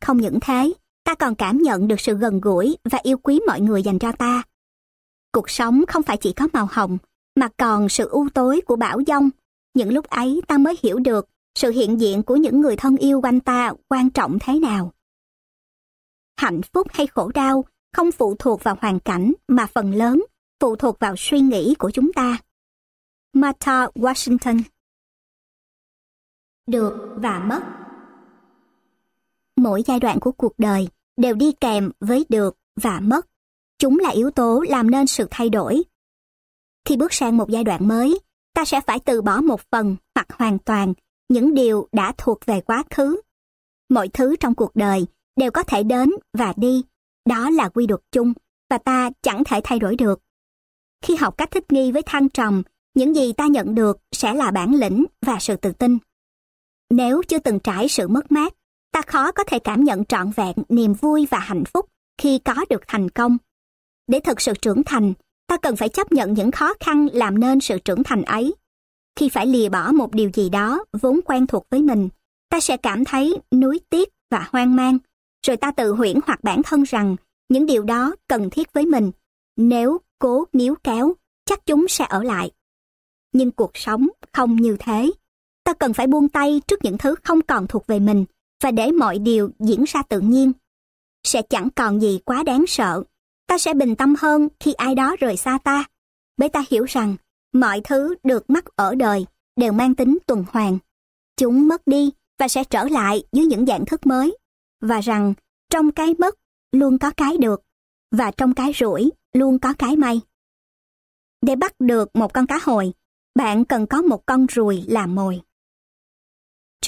Không 0.00 0.16
những 0.16 0.38
thế, 0.40 0.72
ta 1.04 1.14
còn 1.14 1.34
cảm 1.34 1.58
nhận 1.58 1.88
được 1.88 2.00
sự 2.00 2.14
gần 2.14 2.40
gũi 2.40 2.76
và 2.84 2.98
yêu 3.02 3.18
quý 3.18 3.40
mọi 3.46 3.60
người 3.60 3.82
dành 3.82 3.98
cho 3.98 4.12
ta. 4.12 4.42
Cuộc 5.32 5.50
sống 5.50 5.84
không 5.88 6.02
phải 6.02 6.16
chỉ 6.16 6.32
có 6.32 6.48
màu 6.52 6.68
hồng, 6.70 6.98
mà 7.36 7.48
còn 7.56 7.88
sự 7.88 8.08
u 8.08 8.28
tối 8.34 8.60
của 8.66 8.76
bão 8.76 9.00
giông. 9.00 9.30
Những 9.74 9.92
lúc 9.92 10.06
ấy 10.06 10.40
ta 10.46 10.58
mới 10.58 10.74
hiểu 10.82 10.98
được 10.98 11.28
sự 11.58 11.70
hiện 11.70 12.00
diện 12.00 12.22
của 12.22 12.36
những 12.36 12.60
người 12.60 12.76
thân 12.76 12.96
yêu 12.96 13.20
quanh 13.20 13.40
ta 13.40 13.72
quan 13.88 14.10
trọng 14.10 14.38
thế 14.40 14.58
nào. 14.58 14.92
Hạnh 16.36 16.60
phúc 16.62 16.86
hay 16.90 17.06
khổ 17.06 17.30
đau 17.34 17.64
không 17.92 18.12
phụ 18.12 18.34
thuộc 18.38 18.62
vào 18.64 18.76
hoàn 18.80 19.00
cảnh 19.00 19.32
mà 19.48 19.66
phần 19.66 19.94
lớn 19.94 20.24
phụ 20.60 20.76
thuộc 20.76 20.98
vào 21.00 21.14
suy 21.18 21.40
nghĩ 21.40 21.74
của 21.78 21.90
chúng 21.90 22.12
ta. 22.12 22.38
Martha 23.32 23.86
Washington 23.86 24.60
Được 26.66 27.16
và 27.16 27.38
mất 27.38 27.60
Mỗi 29.56 29.82
giai 29.86 30.00
đoạn 30.00 30.20
của 30.20 30.32
cuộc 30.32 30.52
đời 30.58 30.88
đều 31.16 31.34
đi 31.34 31.52
kèm 31.52 31.90
với 32.00 32.26
được 32.28 32.56
và 32.76 33.00
mất. 33.00 33.26
Chúng 33.78 33.98
là 33.98 34.10
yếu 34.10 34.30
tố 34.30 34.64
làm 34.68 34.90
nên 34.90 35.06
sự 35.06 35.26
thay 35.30 35.50
đổi. 35.50 35.82
Khi 36.84 36.96
bước 36.96 37.12
sang 37.12 37.36
một 37.36 37.50
giai 37.50 37.64
đoạn 37.64 37.88
mới, 37.88 38.20
ta 38.54 38.64
sẽ 38.64 38.80
phải 38.80 39.00
từ 39.00 39.22
bỏ 39.22 39.40
một 39.40 39.60
phần 39.70 39.96
hoặc 40.14 40.26
hoàn 40.32 40.58
toàn 40.58 40.94
những 41.28 41.54
điều 41.54 41.88
đã 41.92 42.12
thuộc 42.18 42.46
về 42.46 42.60
quá 42.60 42.84
khứ. 42.90 43.20
Mọi 43.88 44.08
thứ 44.08 44.36
trong 44.36 44.54
cuộc 44.54 44.76
đời 44.76 45.06
đều 45.36 45.50
có 45.50 45.62
thể 45.62 45.82
đến 45.82 46.10
và 46.38 46.52
đi. 46.56 46.82
Đó 47.28 47.50
là 47.50 47.68
quy 47.68 47.86
luật 47.86 48.00
chung 48.12 48.32
và 48.70 48.78
ta 48.78 49.10
chẳng 49.22 49.44
thể 49.44 49.60
thay 49.64 49.78
đổi 49.78 49.96
được. 49.96 50.20
Khi 51.02 51.16
học 51.16 51.38
cách 51.38 51.50
thích 51.50 51.72
nghi 51.72 51.92
với 51.92 52.02
thăng 52.02 52.28
trầm, 52.28 52.62
những 52.94 53.16
gì 53.16 53.32
ta 53.32 53.46
nhận 53.46 53.74
được 53.74 53.98
sẽ 54.12 54.34
là 54.34 54.50
bản 54.50 54.74
lĩnh 54.74 55.04
và 55.26 55.38
sự 55.40 55.56
tự 55.56 55.72
tin. 55.72 55.98
Nếu 56.90 57.22
chưa 57.28 57.38
từng 57.38 57.58
trải 57.60 57.88
sự 57.88 58.08
mất 58.08 58.32
mát, 58.32 58.52
ta 58.92 59.02
khó 59.02 59.32
có 59.32 59.44
thể 59.44 59.58
cảm 59.58 59.84
nhận 59.84 60.04
trọn 60.04 60.30
vẹn 60.30 60.54
niềm 60.68 60.94
vui 60.94 61.26
và 61.30 61.38
hạnh 61.38 61.64
phúc 61.64 61.86
khi 62.18 62.38
có 62.38 62.54
được 62.70 62.82
thành 62.88 63.08
công. 63.08 63.36
Để 64.06 64.20
thực 64.20 64.40
sự 64.40 64.52
trưởng 64.62 64.84
thành, 64.84 65.12
ta 65.46 65.56
cần 65.56 65.76
phải 65.76 65.88
chấp 65.88 66.12
nhận 66.12 66.34
những 66.34 66.50
khó 66.50 66.74
khăn 66.80 67.06
làm 67.12 67.40
nên 67.40 67.60
sự 67.60 67.78
trưởng 67.78 68.02
thành 68.02 68.22
ấy. 68.22 68.54
Khi 69.16 69.28
phải 69.28 69.46
lìa 69.46 69.68
bỏ 69.68 69.92
một 69.92 70.14
điều 70.14 70.30
gì 70.34 70.48
đó 70.48 70.84
vốn 71.02 71.20
quen 71.24 71.46
thuộc 71.46 71.66
với 71.70 71.82
mình, 71.82 72.08
ta 72.50 72.60
sẽ 72.60 72.76
cảm 72.76 73.04
thấy 73.04 73.38
nuối 73.52 73.80
tiếc 73.90 74.08
và 74.30 74.48
hoang 74.52 74.76
mang, 74.76 74.98
rồi 75.46 75.56
ta 75.56 75.70
tự 75.70 75.92
huyễn 75.92 76.18
hoặc 76.26 76.44
bản 76.44 76.62
thân 76.62 76.82
rằng 76.82 77.16
những 77.48 77.66
điều 77.66 77.82
đó 77.82 78.14
cần 78.28 78.50
thiết 78.50 78.72
với 78.72 78.86
mình. 78.86 79.10
Nếu 79.56 79.98
cố 80.18 80.44
níu 80.52 80.74
kéo, 80.84 81.14
chắc 81.44 81.66
chúng 81.66 81.88
sẽ 81.88 82.06
ở 82.08 82.22
lại. 82.22 82.50
Nhưng 83.32 83.50
cuộc 83.50 83.70
sống 83.74 84.08
không 84.32 84.56
như 84.56 84.76
thế. 84.78 85.10
Ta 85.64 85.72
cần 85.72 85.92
phải 85.92 86.06
buông 86.06 86.28
tay 86.28 86.60
trước 86.66 86.80
những 86.82 86.98
thứ 86.98 87.14
không 87.24 87.42
còn 87.42 87.66
thuộc 87.66 87.86
về 87.86 87.98
mình 87.98 88.24
và 88.62 88.70
để 88.70 88.90
mọi 88.90 89.18
điều 89.18 89.50
diễn 89.58 89.84
ra 89.84 90.02
tự 90.02 90.20
nhiên. 90.20 90.52
Sẽ 91.24 91.42
chẳng 91.42 91.68
còn 91.76 92.00
gì 92.00 92.20
quá 92.24 92.42
đáng 92.42 92.64
sợ. 92.68 93.02
Ta 93.46 93.58
sẽ 93.58 93.74
bình 93.74 93.96
tâm 93.96 94.14
hơn 94.18 94.48
khi 94.60 94.72
ai 94.72 94.94
đó 94.94 95.16
rời 95.20 95.36
xa 95.36 95.58
ta. 95.64 95.84
Bởi 96.36 96.48
ta 96.48 96.64
hiểu 96.70 96.84
rằng 96.84 97.16
mọi 97.52 97.80
thứ 97.84 98.14
được 98.24 98.50
mắc 98.50 98.64
ở 98.76 98.94
đời 98.94 99.26
đều 99.56 99.72
mang 99.72 99.94
tính 99.94 100.18
tuần 100.26 100.44
hoàn. 100.52 100.78
Chúng 101.36 101.68
mất 101.68 101.86
đi 101.86 102.10
và 102.38 102.48
sẽ 102.48 102.64
trở 102.64 102.84
lại 102.84 103.22
dưới 103.32 103.46
những 103.46 103.66
dạng 103.66 103.86
thức 103.86 104.06
mới. 104.06 104.36
Và 104.86 105.00
rằng 105.00 105.34
trong 105.70 105.92
cái 105.92 106.14
mất 106.18 106.34
luôn 106.72 106.98
có 106.98 107.10
cái 107.16 107.36
được. 107.36 107.62
Và 108.10 108.30
trong 108.30 108.54
cái 108.54 108.72
rủi 108.78 109.12
luôn 109.32 109.58
có 109.58 109.74
cái 109.78 109.96
may. 109.96 110.20
Để 111.42 111.56
bắt 111.56 111.72
được 111.78 112.16
một 112.16 112.32
con 112.34 112.46
cá 112.46 112.58
hồi, 112.62 112.92
bạn 113.34 113.64
cần 113.64 113.86
có 113.86 114.02
một 114.02 114.26
con 114.26 114.46
ruồi 114.46 114.84
làm 114.88 115.14
mồi. 115.14 115.40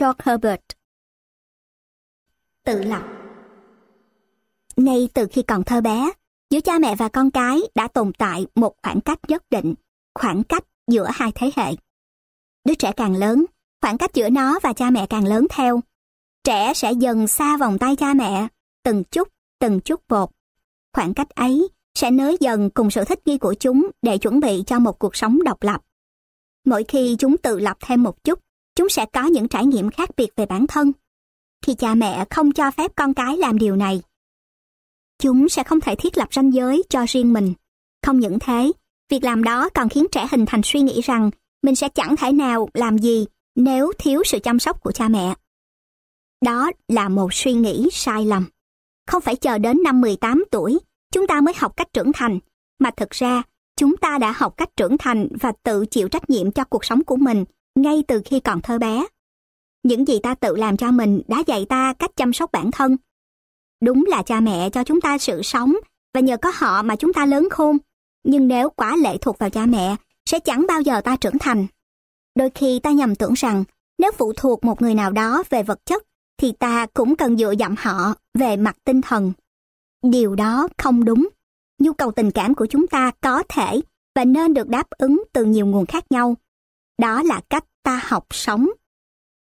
George 0.00 0.22
Herbert 0.24 0.60
Tự 2.64 2.82
lập 2.82 3.02
Ngay 4.76 5.08
từ 5.14 5.26
khi 5.32 5.42
còn 5.42 5.64
thơ 5.64 5.80
bé, 5.80 6.10
giữa 6.50 6.60
cha 6.60 6.78
mẹ 6.78 6.96
và 6.96 7.08
con 7.08 7.30
cái 7.30 7.60
đã 7.74 7.88
tồn 7.88 8.12
tại 8.18 8.46
một 8.54 8.74
khoảng 8.82 9.00
cách 9.00 9.18
nhất 9.28 9.42
định, 9.50 9.74
khoảng 10.14 10.42
cách 10.44 10.64
giữa 10.86 11.06
hai 11.12 11.32
thế 11.34 11.50
hệ. 11.56 11.72
Đứa 12.64 12.74
trẻ 12.74 12.92
càng 12.96 13.16
lớn, 13.16 13.44
khoảng 13.82 13.98
cách 13.98 14.10
giữa 14.14 14.30
nó 14.30 14.58
và 14.62 14.72
cha 14.72 14.90
mẹ 14.90 15.06
càng 15.10 15.26
lớn 15.26 15.46
theo. 15.50 15.80
Trẻ 16.48 16.74
sẽ 16.74 16.92
dần 16.92 17.26
xa 17.26 17.56
vòng 17.56 17.78
tay 17.78 17.96
cha 17.96 18.14
mẹ, 18.14 18.48
từng 18.84 19.04
chút, 19.04 19.28
từng 19.58 19.80
chút 19.80 20.00
một. 20.08 20.30
Khoảng 20.92 21.14
cách 21.14 21.28
ấy 21.30 21.68
sẽ 21.94 22.10
nới 22.10 22.36
dần 22.40 22.70
cùng 22.70 22.90
sự 22.90 23.04
thích 23.04 23.18
nghi 23.26 23.38
của 23.38 23.54
chúng 23.54 23.90
để 24.02 24.18
chuẩn 24.18 24.40
bị 24.40 24.62
cho 24.66 24.78
một 24.78 24.98
cuộc 24.98 25.16
sống 25.16 25.38
độc 25.44 25.62
lập. 25.62 25.80
Mỗi 26.64 26.84
khi 26.88 27.16
chúng 27.18 27.36
tự 27.36 27.58
lập 27.58 27.76
thêm 27.80 28.02
một 28.02 28.24
chút, 28.24 28.38
chúng 28.76 28.88
sẽ 28.88 29.06
có 29.06 29.24
những 29.24 29.48
trải 29.48 29.66
nghiệm 29.66 29.90
khác 29.90 30.10
biệt 30.16 30.28
về 30.36 30.46
bản 30.46 30.66
thân. 30.66 30.92
Khi 31.66 31.74
cha 31.74 31.94
mẹ 31.94 32.24
không 32.30 32.52
cho 32.52 32.70
phép 32.70 32.92
con 32.96 33.14
cái 33.14 33.36
làm 33.36 33.58
điều 33.58 33.76
này, 33.76 34.02
chúng 35.18 35.48
sẽ 35.48 35.62
không 35.62 35.80
thể 35.80 35.94
thiết 35.94 36.18
lập 36.18 36.28
ranh 36.32 36.52
giới 36.52 36.82
cho 36.88 37.04
riêng 37.08 37.32
mình. 37.32 37.54
Không 38.06 38.20
những 38.20 38.38
thế, 38.38 38.72
việc 39.10 39.24
làm 39.24 39.44
đó 39.44 39.68
còn 39.74 39.88
khiến 39.88 40.06
trẻ 40.12 40.26
hình 40.30 40.46
thành 40.46 40.60
suy 40.64 40.80
nghĩ 40.80 41.00
rằng 41.00 41.30
mình 41.62 41.74
sẽ 41.74 41.88
chẳng 41.88 42.16
thể 42.16 42.32
nào 42.32 42.68
làm 42.74 42.98
gì 42.98 43.26
nếu 43.54 43.92
thiếu 43.98 44.22
sự 44.24 44.38
chăm 44.38 44.58
sóc 44.58 44.82
của 44.82 44.92
cha 44.92 45.08
mẹ. 45.08 45.34
Đó 46.44 46.70
là 46.88 47.08
một 47.08 47.34
suy 47.34 47.52
nghĩ 47.52 47.88
sai 47.92 48.24
lầm. 48.24 48.44
Không 49.06 49.22
phải 49.22 49.36
chờ 49.36 49.58
đến 49.58 49.82
năm 49.82 50.00
18 50.00 50.44
tuổi 50.50 50.78
chúng 51.12 51.26
ta 51.26 51.40
mới 51.40 51.54
học 51.56 51.76
cách 51.76 51.92
trưởng 51.92 52.12
thành, 52.12 52.38
mà 52.78 52.90
thực 52.90 53.10
ra 53.10 53.42
chúng 53.76 53.96
ta 53.96 54.18
đã 54.18 54.32
học 54.36 54.54
cách 54.56 54.76
trưởng 54.76 54.98
thành 54.98 55.28
và 55.40 55.52
tự 55.62 55.86
chịu 55.86 56.08
trách 56.08 56.30
nhiệm 56.30 56.50
cho 56.50 56.64
cuộc 56.64 56.84
sống 56.84 57.04
của 57.04 57.16
mình 57.16 57.44
ngay 57.74 58.02
từ 58.08 58.22
khi 58.24 58.40
còn 58.40 58.60
thơ 58.60 58.78
bé. 58.78 59.06
Những 59.82 60.08
gì 60.08 60.18
ta 60.22 60.34
tự 60.34 60.56
làm 60.56 60.76
cho 60.76 60.90
mình 60.90 61.22
đã 61.28 61.42
dạy 61.46 61.66
ta 61.68 61.94
cách 61.98 62.10
chăm 62.16 62.32
sóc 62.32 62.52
bản 62.52 62.70
thân. 62.70 62.96
Đúng 63.82 64.04
là 64.08 64.22
cha 64.22 64.40
mẹ 64.40 64.70
cho 64.70 64.84
chúng 64.84 65.00
ta 65.00 65.18
sự 65.18 65.42
sống 65.42 65.74
và 66.14 66.20
nhờ 66.20 66.36
có 66.36 66.52
họ 66.54 66.82
mà 66.82 66.96
chúng 66.96 67.12
ta 67.12 67.26
lớn 67.26 67.48
khôn. 67.50 67.78
Nhưng 68.24 68.48
nếu 68.48 68.70
quá 68.70 68.96
lệ 68.96 69.18
thuộc 69.20 69.38
vào 69.38 69.50
cha 69.50 69.66
mẹ, 69.66 69.96
sẽ 70.30 70.38
chẳng 70.38 70.64
bao 70.68 70.80
giờ 70.80 71.00
ta 71.00 71.16
trưởng 71.16 71.38
thành. 71.38 71.66
Đôi 72.34 72.50
khi 72.50 72.80
ta 72.82 72.90
nhầm 72.90 73.14
tưởng 73.14 73.32
rằng 73.34 73.64
nếu 73.98 74.12
phụ 74.18 74.32
thuộc 74.36 74.64
một 74.64 74.82
người 74.82 74.94
nào 74.94 75.10
đó 75.10 75.42
về 75.50 75.62
vật 75.62 75.86
chất, 75.86 76.02
thì 76.38 76.52
ta 76.52 76.86
cũng 76.94 77.16
cần 77.16 77.36
dựa 77.36 77.54
dặm 77.58 77.74
họ 77.78 78.14
về 78.34 78.56
mặt 78.56 78.76
tinh 78.84 79.00
thần. 79.02 79.32
Điều 80.02 80.34
đó 80.34 80.68
không 80.78 81.04
đúng. 81.04 81.28
Nhu 81.78 81.92
cầu 81.92 82.12
tình 82.12 82.30
cảm 82.30 82.54
của 82.54 82.66
chúng 82.66 82.86
ta 82.86 83.10
có 83.20 83.42
thể 83.48 83.80
và 84.14 84.24
nên 84.24 84.54
được 84.54 84.68
đáp 84.68 84.90
ứng 84.90 85.22
từ 85.32 85.44
nhiều 85.44 85.66
nguồn 85.66 85.86
khác 85.86 86.04
nhau. 86.10 86.36
Đó 86.98 87.22
là 87.22 87.40
cách 87.50 87.64
ta 87.82 88.00
học 88.04 88.26
sống, 88.30 88.68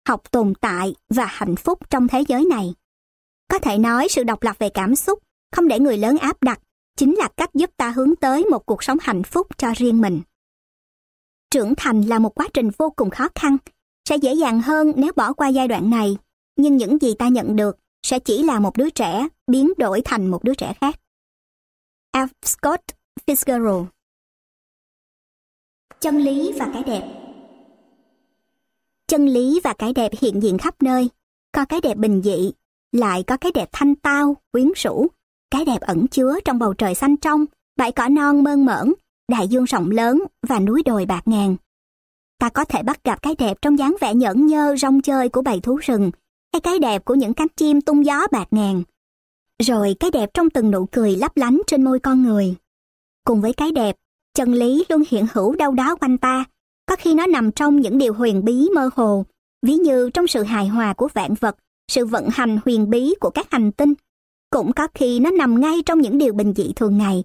học 0.08 0.30
tồn 0.30 0.52
tại 0.60 0.94
và 1.08 1.26
hạnh 1.26 1.56
phúc 1.56 1.90
trong 1.90 2.08
thế 2.08 2.24
giới 2.28 2.44
này. 2.44 2.74
Có 3.48 3.58
thể 3.58 3.78
nói 3.78 4.08
sự 4.10 4.24
độc 4.24 4.42
lập 4.42 4.56
về 4.58 4.68
cảm 4.68 4.96
xúc, 4.96 5.18
không 5.52 5.68
để 5.68 5.80
người 5.80 5.98
lớn 5.98 6.18
áp 6.18 6.42
đặt, 6.42 6.60
chính 6.96 7.14
là 7.14 7.28
cách 7.36 7.54
giúp 7.54 7.70
ta 7.76 7.90
hướng 7.90 8.16
tới 8.16 8.44
một 8.44 8.66
cuộc 8.66 8.82
sống 8.82 8.98
hạnh 9.00 9.22
phúc 9.22 9.46
cho 9.58 9.72
riêng 9.76 10.00
mình. 10.00 10.20
Trưởng 11.50 11.74
thành 11.76 12.02
là 12.02 12.18
một 12.18 12.34
quá 12.34 12.48
trình 12.54 12.70
vô 12.78 12.90
cùng 12.96 13.10
khó 13.10 13.28
khăn, 13.34 13.56
sẽ 14.08 14.16
dễ 14.16 14.34
dàng 14.34 14.60
hơn 14.60 14.92
nếu 14.96 15.12
bỏ 15.16 15.32
qua 15.32 15.48
giai 15.48 15.68
đoạn 15.68 15.90
này, 15.90 16.16
nhưng 16.56 16.76
những 16.76 16.98
gì 16.98 17.14
ta 17.14 17.28
nhận 17.28 17.56
được 17.56 17.78
sẽ 18.02 18.18
chỉ 18.18 18.42
là 18.42 18.60
một 18.60 18.76
đứa 18.76 18.90
trẻ 18.90 19.28
biến 19.46 19.72
đổi 19.78 20.02
thành 20.04 20.26
một 20.26 20.44
đứa 20.44 20.54
trẻ 20.54 20.74
khác. 20.80 21.00
F. 22.12 22.28
Scott 22.44 22.82
Fitzgerald 23.26 23.86
Chân 26.00 26.18
lý 26.18 26.52
và 26.58 26.70
cái 26.72 26.82
đẹp 26.82 27.22
Chân 29.08 29.26
lý 29.26 29.60
và 29.64 29.74
cái 29.78 29.92
đẹp 29.92 30.12
hiện 30.20 30.42
diện 30.42 30.58
khắp 30.58 30.82
nơi, 30.82 31.10
có 31.52 31.64
cái 31.64 31.80
đẹp 31.80 31.96
bình 31.96 32.22
dị, 32.24 32.52
lại 32.92 33.22
có 33.26 33.36
cái 33.36 33.52
đẹp 33.52 33.68
thanh 33.72 33.94
tao, 33.94 34.36
quyến 34.52 34.68
rũ, 34.76 35.06
cái 35.50 35.64
đẹp 35.64 35.80
ẩn 35.80 36.06
chứa 36.06 36.38
trong 36.44 36.58
bầu 36.58 36.74
trời 36.74 36.94
xanh 36.94 37.16
trong, 37.16 37.44
bãi 37.76 37.92
cỏ 37.92 38.08
non 38.08 38.42
mơn 38.42 38.64
mởn, 38.64 38.92
đại 39.28 39.48
dương 39.48 39.64
rộng 39.64 39.90
lớn 39.90 40.22
và 40.48 40.60
núi 40.60 40.82
đồi 40.82 41.06
bạc 41.06 41.22
ngàn. 41.24 41.56
Ta 42.38 42.48
có 42.48 42.64
thể 42.64 42.82
bắt 42.82 43.04
gặp 43.04 43.22
cái 43.22 43.34
đẹp 43.38 43.58
trong 43.62 43.78
dáng 43.78 43.96
vẻ 44.00 44.14
nhẫn 44.14 44.46
nhơ 44.46 44.76
rong 44.76 45.02
chơi 45.02 45.28
của 45.28 45.42
bầy 45.42 45.60
thú 45.60 45.76
rừng, 45.76 46.10
hay 46.52 46.60
cái 46.60 46.78
đẹp 46.78 47.04
của 47.04 47.14
những 47.14 47.34
cánh 47.34 47.48
chim 47.56 47.80
tung 47.80 48.06
gió 48.06 48.26
bạc 48.32 48.48
ngàn. 48.50 48.82
Rồi 49.62 49.96
cái 50.00 50.10
đẹp 50.10 50.30
trong 50.34 50.50
từng 50.50 50.70
nụ 50.70 50.86
cười 50.92 51.16
lấp 51.16 51.36
lánh 51.36 51.62
trên 51.66 51.84
môi 51.84 51.98
con 51.98 52.22
người. 52.22 52.54
Cùng 53.24 53.40
với 53.40 53.52
cái 53.52 53.72
đẹp, 53.72 53.96
chân 54.34 54.52
lý 54.52 54.84
luôn 54.88 55.02
hiện 55.10 55.26
hữu 55.32 55.56
đâu 55.56 55.72
đó 55.72 55.96
quanh 55.96 56.18
ta, 56.18 56.44
có 56.86 56.96
khi 56.96 57.14
nó 57.14 57.26
nằm 57.26 57.52
trong 57.52 57.80
những 57.80 57.98
điều 57.98 58.14
huyền 58.14 58.44
bí 58.44 58.68
mơ 58.74 58.90
hồ, 58.96 59.24
ví 59.62 59.74
như 59.74 60.10
trong 60.14 60.26
sự 60.26 60.42
hài 60.42 60.68
hòa 60.68 60.94
của 60.94 61.08
vạn 61.14 61.34
vật, 61.40 61.56
sự 61.88 62.06
vận 62.06 62.28
hành 62.32 62.58
huyền 62.64 62.90
bí 62.90 63.14
của 63.20 63.30
các 63.30 63.46
hành 63.50 63.72
tinh. 63.72 63.94
Cũng 64.50 64.72
có 64.72 64.88
khi 64.94 65.20
nó 65.20 65.30
nằm 65.30 65.60
ngay 65.60 65.82
trong 65.86 66.00
những 66.00 66.18
điều 66.18 66.32
bình 66.32 66.52
dị 66.56 66.72
thường 66.76 66.98
ngày. 66.98 67.24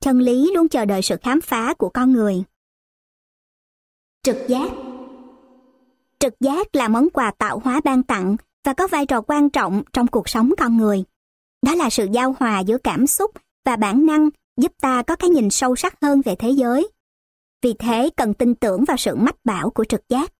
Chân 0.00 0.18
lý 0.18 0.50
luôn 0.54 0.68
chờ 0.68 0.84
đợi 0.84 1.02
sự 1.02 1.16
khám 1.22 1.40
phá 1.40 1.74
của 1.74 1.88
con 1.88 2.12
người. 2.12 2.44
Trực 4.22 4.36
giác 4.48 4.70
Trực 6.18 6.34
giác 6.40 6.76
là 6.76 6.88
món 6.88 7.10
quà 7.10 7.32
tạo 7.38 7.58
hóa 7.64 7.80
ban 7.84 8.02
tặng 8.02 8.36
và 8.64 8.74
có 8.74 8.86
vai 8.86 9.06
trò 9.06 9.20
quan 9.20 9.50
trọng 9.50 9.82
trong 9.92 10.06
cuộc 10.06 10.28
sống 10.28 10.52
con 10.58 10.76
người. 10.76 11.04
Đó 11.66 11.74
là 11.74 11.90
sự 11.90 12.08
giao 12.12 12.34
hòa 12.38 12.60
giữa 12.60 12.78
cảm 12.78 13.06
xúc 13.06 13.30
và 13.64 13.76
bản 13.76 14.06
năng 14.06 14.28
giúp 14.56 14.72
ta 14.80 15.02
có 15.02 15.16
cái 15.16 15.30
nhìn 15.30 15.50
sâu 15.50 15.76
sắc 15.76 15.94
hơn 16.02 16.20
về 16.24 16.34
thế 16.34 16.50
giới. 16.50 16.88
Vì 17.62 17.74
thế 17.78 18.10
cần 18.16 18.34
tin 18.34 18.54
tưởng 18.54 18.84
vào 18.84 18.96
sự 18.96 19.14
mách 19.14 19.36
bảo 19.44 19.70
của 19.70 19.84
trực 19.84 20.08
giác. 20.08 20.32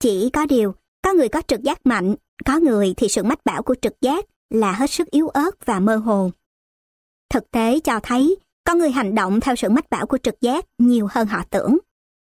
Chỉ 0.00 0.30
có 0.32 0.46
điều, 0.46 0.74
có 1.02 1.12
người 1.12 1.28
có 1.28 1.42
trực 1.48 1.62
giác 1.62 1.86
mạnh, 1.86 2.14
có 2.44 2.58
người 2.58 2.94
thì 2.96 3.08
sự 3.08 3.22
mách 3.22 3.44
bảo 3.44 3.62
của 3.62 3.74
trực 3.82 4.00
giác 4.00 4.24
là 4.50 4.72
hết 4.72 4.90
sức 4.90 5.10
yếu 5.10 5.28
ớt 5.28 5.66
và 5.66 5.80
mơ 5.80 5.96
hồ. 5.96 6.30
Thực 7.30 7.50
tế 7.50 7.80
cho 7.80 8.00
thấy, 8.02 8.36
có 8.64 8.74
người 8.74 8.90
hành 8.90 9.14
động 9.14 9.40
theo 9.40 9.56
sự 9.56 9.68
mách 9.68 9.90
bảo 9.90 10.06
của 10.06 10.18
trực 10.18 10.40
giác 10.40 10.64
nhiều 10.78 11.08
hơn 11.10 11.26
họ 11.26 11.42
tưởng. 11.50 11.78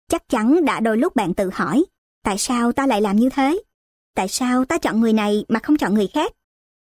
Chắc 0.10 0.30
chắn 0.30 0.66
đã 0.66 0.80
đôi 0.80 0.98
lúc 0.98 1.16
bạn 1.16 1.34
tự 1.34 1.50
hỏi, 1.54 1.86
tại 2.24 2.38
sao 2.38 2.72
ta 2.72 2.88
lại 2.88 3.02
làm 3.02 3.16
như 3.16 3.30
thế? 3.30 3.62
Tại 4.16 4.28
sao 4.28 4.66
ta 4.66 4.78
chọn 4.78 5.00
người 5.00 5.14
này 5.14 5.46
mà 5.50 5.60
không 5.64 5.78
chọn 5.78 5.94
người 5.94 6.08
khác? 6.08 6.32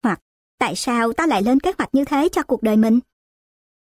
Hoặc 0.03 0.19
tại 0.59 0.75
sao 0.75 1.13
ta 1.13 1.27
lại 1.27 1.43
lên 1.43 1.59
kế 1.59 1.71
hoạch 1.77 1.95
như 1.95 2.05
thế 2.05 2.29
cho 2.31 2.43
cuộc 2.43 2.63
đời 2.63 2.77
mình? 2.77 2.99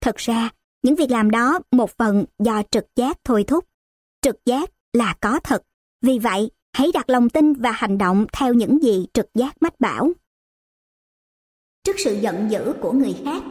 Thật 0.01 0.15
ra, 0.15 0.49
những 0.83 0.95
việc 0.95 1.11
làm 1.11 1.31
đó 1.31 1.59
một 1.71 1.91
phần 1.97 2.25
do 2.39 2.61
trực 2.71 2.85
giác 2.95 3.17
thôi 3.23 3.43
thúc. 3.47 3.65
Trực 4.21 4.45
giác 4.45 4.69
là 4.93 5.15
có 5.21 5.39
thật. 5.43 5.63
Vì 6.01 6.19
vậy, 6.19 6.51
hãy 6.73 6.91
đặt 6.93 7.09
lòng 7.09 7.29
tin 7.29 7.53
và 7.53 7.71
hành 7.71 7.97
động 7.97 8.25
theo 8.33 8.53
những 8.53 8.83
gì 8.83 9.07
trực 9.13 9.29
giác 9.33 9.61
mách 9.61 9.79
bảo. 9.79 10.11
Trước 11.83 11.95
sự 12.03 12.19
giận 12.21 12.51
dữ 12.51 12.73
của 12.81 12.91
người 12.91 13.15
khác 13.25 13.43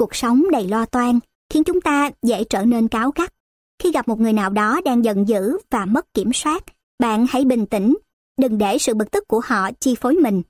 Cuộc 0.00 0.14
sống 0.14 0.42
đầy 0.52 0.68
lo 0.68 0.86
toan 0.86 1.18
khiến 1.48 1.64
chúng 1.64 1.80
ta 1.80 2.10
dễ 2.22 2.44
trở 2.44 2.64
nên 2.64 2.88
cáo 2.88 3.10
gắt. 3.10 3.34
Khi 3.78 3.92
gặp 3.92 4.08
một 4.08 4.20
người 4.20 4.32
nào 4.32 4.50
đó 4.50 4.80
đang 4.84 5.04
giận 5.04 5.28
dữ 5.28 5.58
và 5.70 5.84
mất 5.84 6.14
kiểm 6.14 6.32
soát, 6.32 6.64
bạn 7.00 7.26
hãy 7.28 7.44
bình 7.44 7.66
tĩnh, 7.66 7.96
đừng 8.38 8.58
để 8.58 8.78
sự 8.78 8.94
bực 8.94 9.10
tức 9.10 9.28
của 9.28 9.40
họ 9.44 9.70
chi 9.80 9.94
phối 10.00 10.14
mình. 10.14 10.42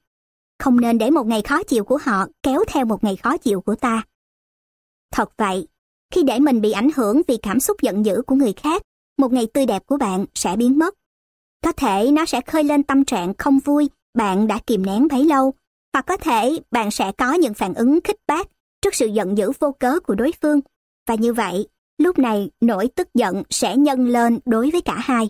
Không 0.58 0.80
nên 0.80 0.98
để 0.98 1.10
một 1.10 1.26
ngày 1.26 1.42
khó 1.42 1.62
chịu 1.62 1.84
của 1.84 1.98
họ 2.02 2.26
kéo 2.42 2.64
theo 2.68 2.84
một 2.84 3.04
ngày 3.04 3.16
khó 3.16 3.36
chịu 3.36 3.60
của 3.60 3.74
ta. 3.74 4.02
Thật 5.12 5.30
vậy, 5.36 5.68
khi 6.12 6.22
để 6.22 6.38
mình 6.38 6.60
bị 6.60 6.72
ảnh 6.72 6.90
hưởng 6.96 7.22
vì 7.28 7.36
cảm 7.36 7.60
xúc 7.60 7.76
giận 7.82 8.06
dữ 8.06 8.22
của 8.26 8.34
người 8.34 8.52
khác, 8.52 8.82
một 9.18 9.32
ngày 9.32 9.46
tươi 9.54 9.66
đẹp 9.66 9.86
của 9.86 9.96
bạn 9.96 10.26
sẽ 10.34 10.56
biến 10.56 10.78
mất. 10.78 10.94
Có 11.64 11.72
thể 11.72 12.10
nó 12.10 12.26
sẽ 12.26 12.40
khơi 12.40 12.64
lên 12.64 12.82
tâm 12.82 13.04
trạng 13.04 13.34
không 13.38 13.58
vui 13.58 13.88
bạn 14.14 14.46
đã 14.46 14.58
kìm 14.66 14.86
nén 14.86 15.08
bấy 15.08 15.24
lâu, 15.24 15.54
hoặc 15.92 16.06
có 16.06 16.16
thể 16.16 16.58
bạn 16.70 16.90
sẽ 16.90 17.12
có 17.12 17.32
những 17.32 17.54
phản 17.54 17.74
ứng 17.74 18.00
khích 18.04 18.16
bác 18.26 18.48
trước 18.82 18.94
sự 18.94 19.06
giận 19.06 19.38
dữ 19.38 19.52
vô 19.58 19.72
cớ 19.72 20.00
của 20.00 20.14
đối 20.14 20.32
phương. 20.42 20.60
Và 21.08 21.14
như 21.14 21.32
vậy, 21.32 21.66
lúc 21.98 22.18
này 22.18 22.50
nỗi 22.60 22.88
tức 22.96 23.08
giận 23.14 23.42
sẽ 23.50 23.76
nhân 23.76 24.08
lên 24.08 24.38
đối 24.46 24.70
với 24.70 24.80
cả 24.80 24.94
hai. 24.98 25.28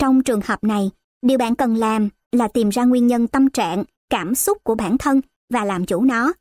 Trong 0.00 0.22
trường 0.22 0.40
hợp 0.44 0.64
này, 0.64 0.90
điều 1.22 1.38
bạn 1.38 1.54
cần 1.54 1.76
làm 1.76 2.08
là 2.32 2.48
tìm 2.48 2.68
ra 2.68 2.84
nguyên 2.84 3.06
nhân 3.06 3.28
tâm 3.28 3.50
trạng, 3.50 3.84
cảm 4.10 4.34
xúc 4.34 4.64
của 4.64 4.74
bản 4.74 4.98
thân 4.98 5.20
và 5.52 5.64
làm 5.64 5.86
chủ 5.86 6.04
nó. 6.04 6.32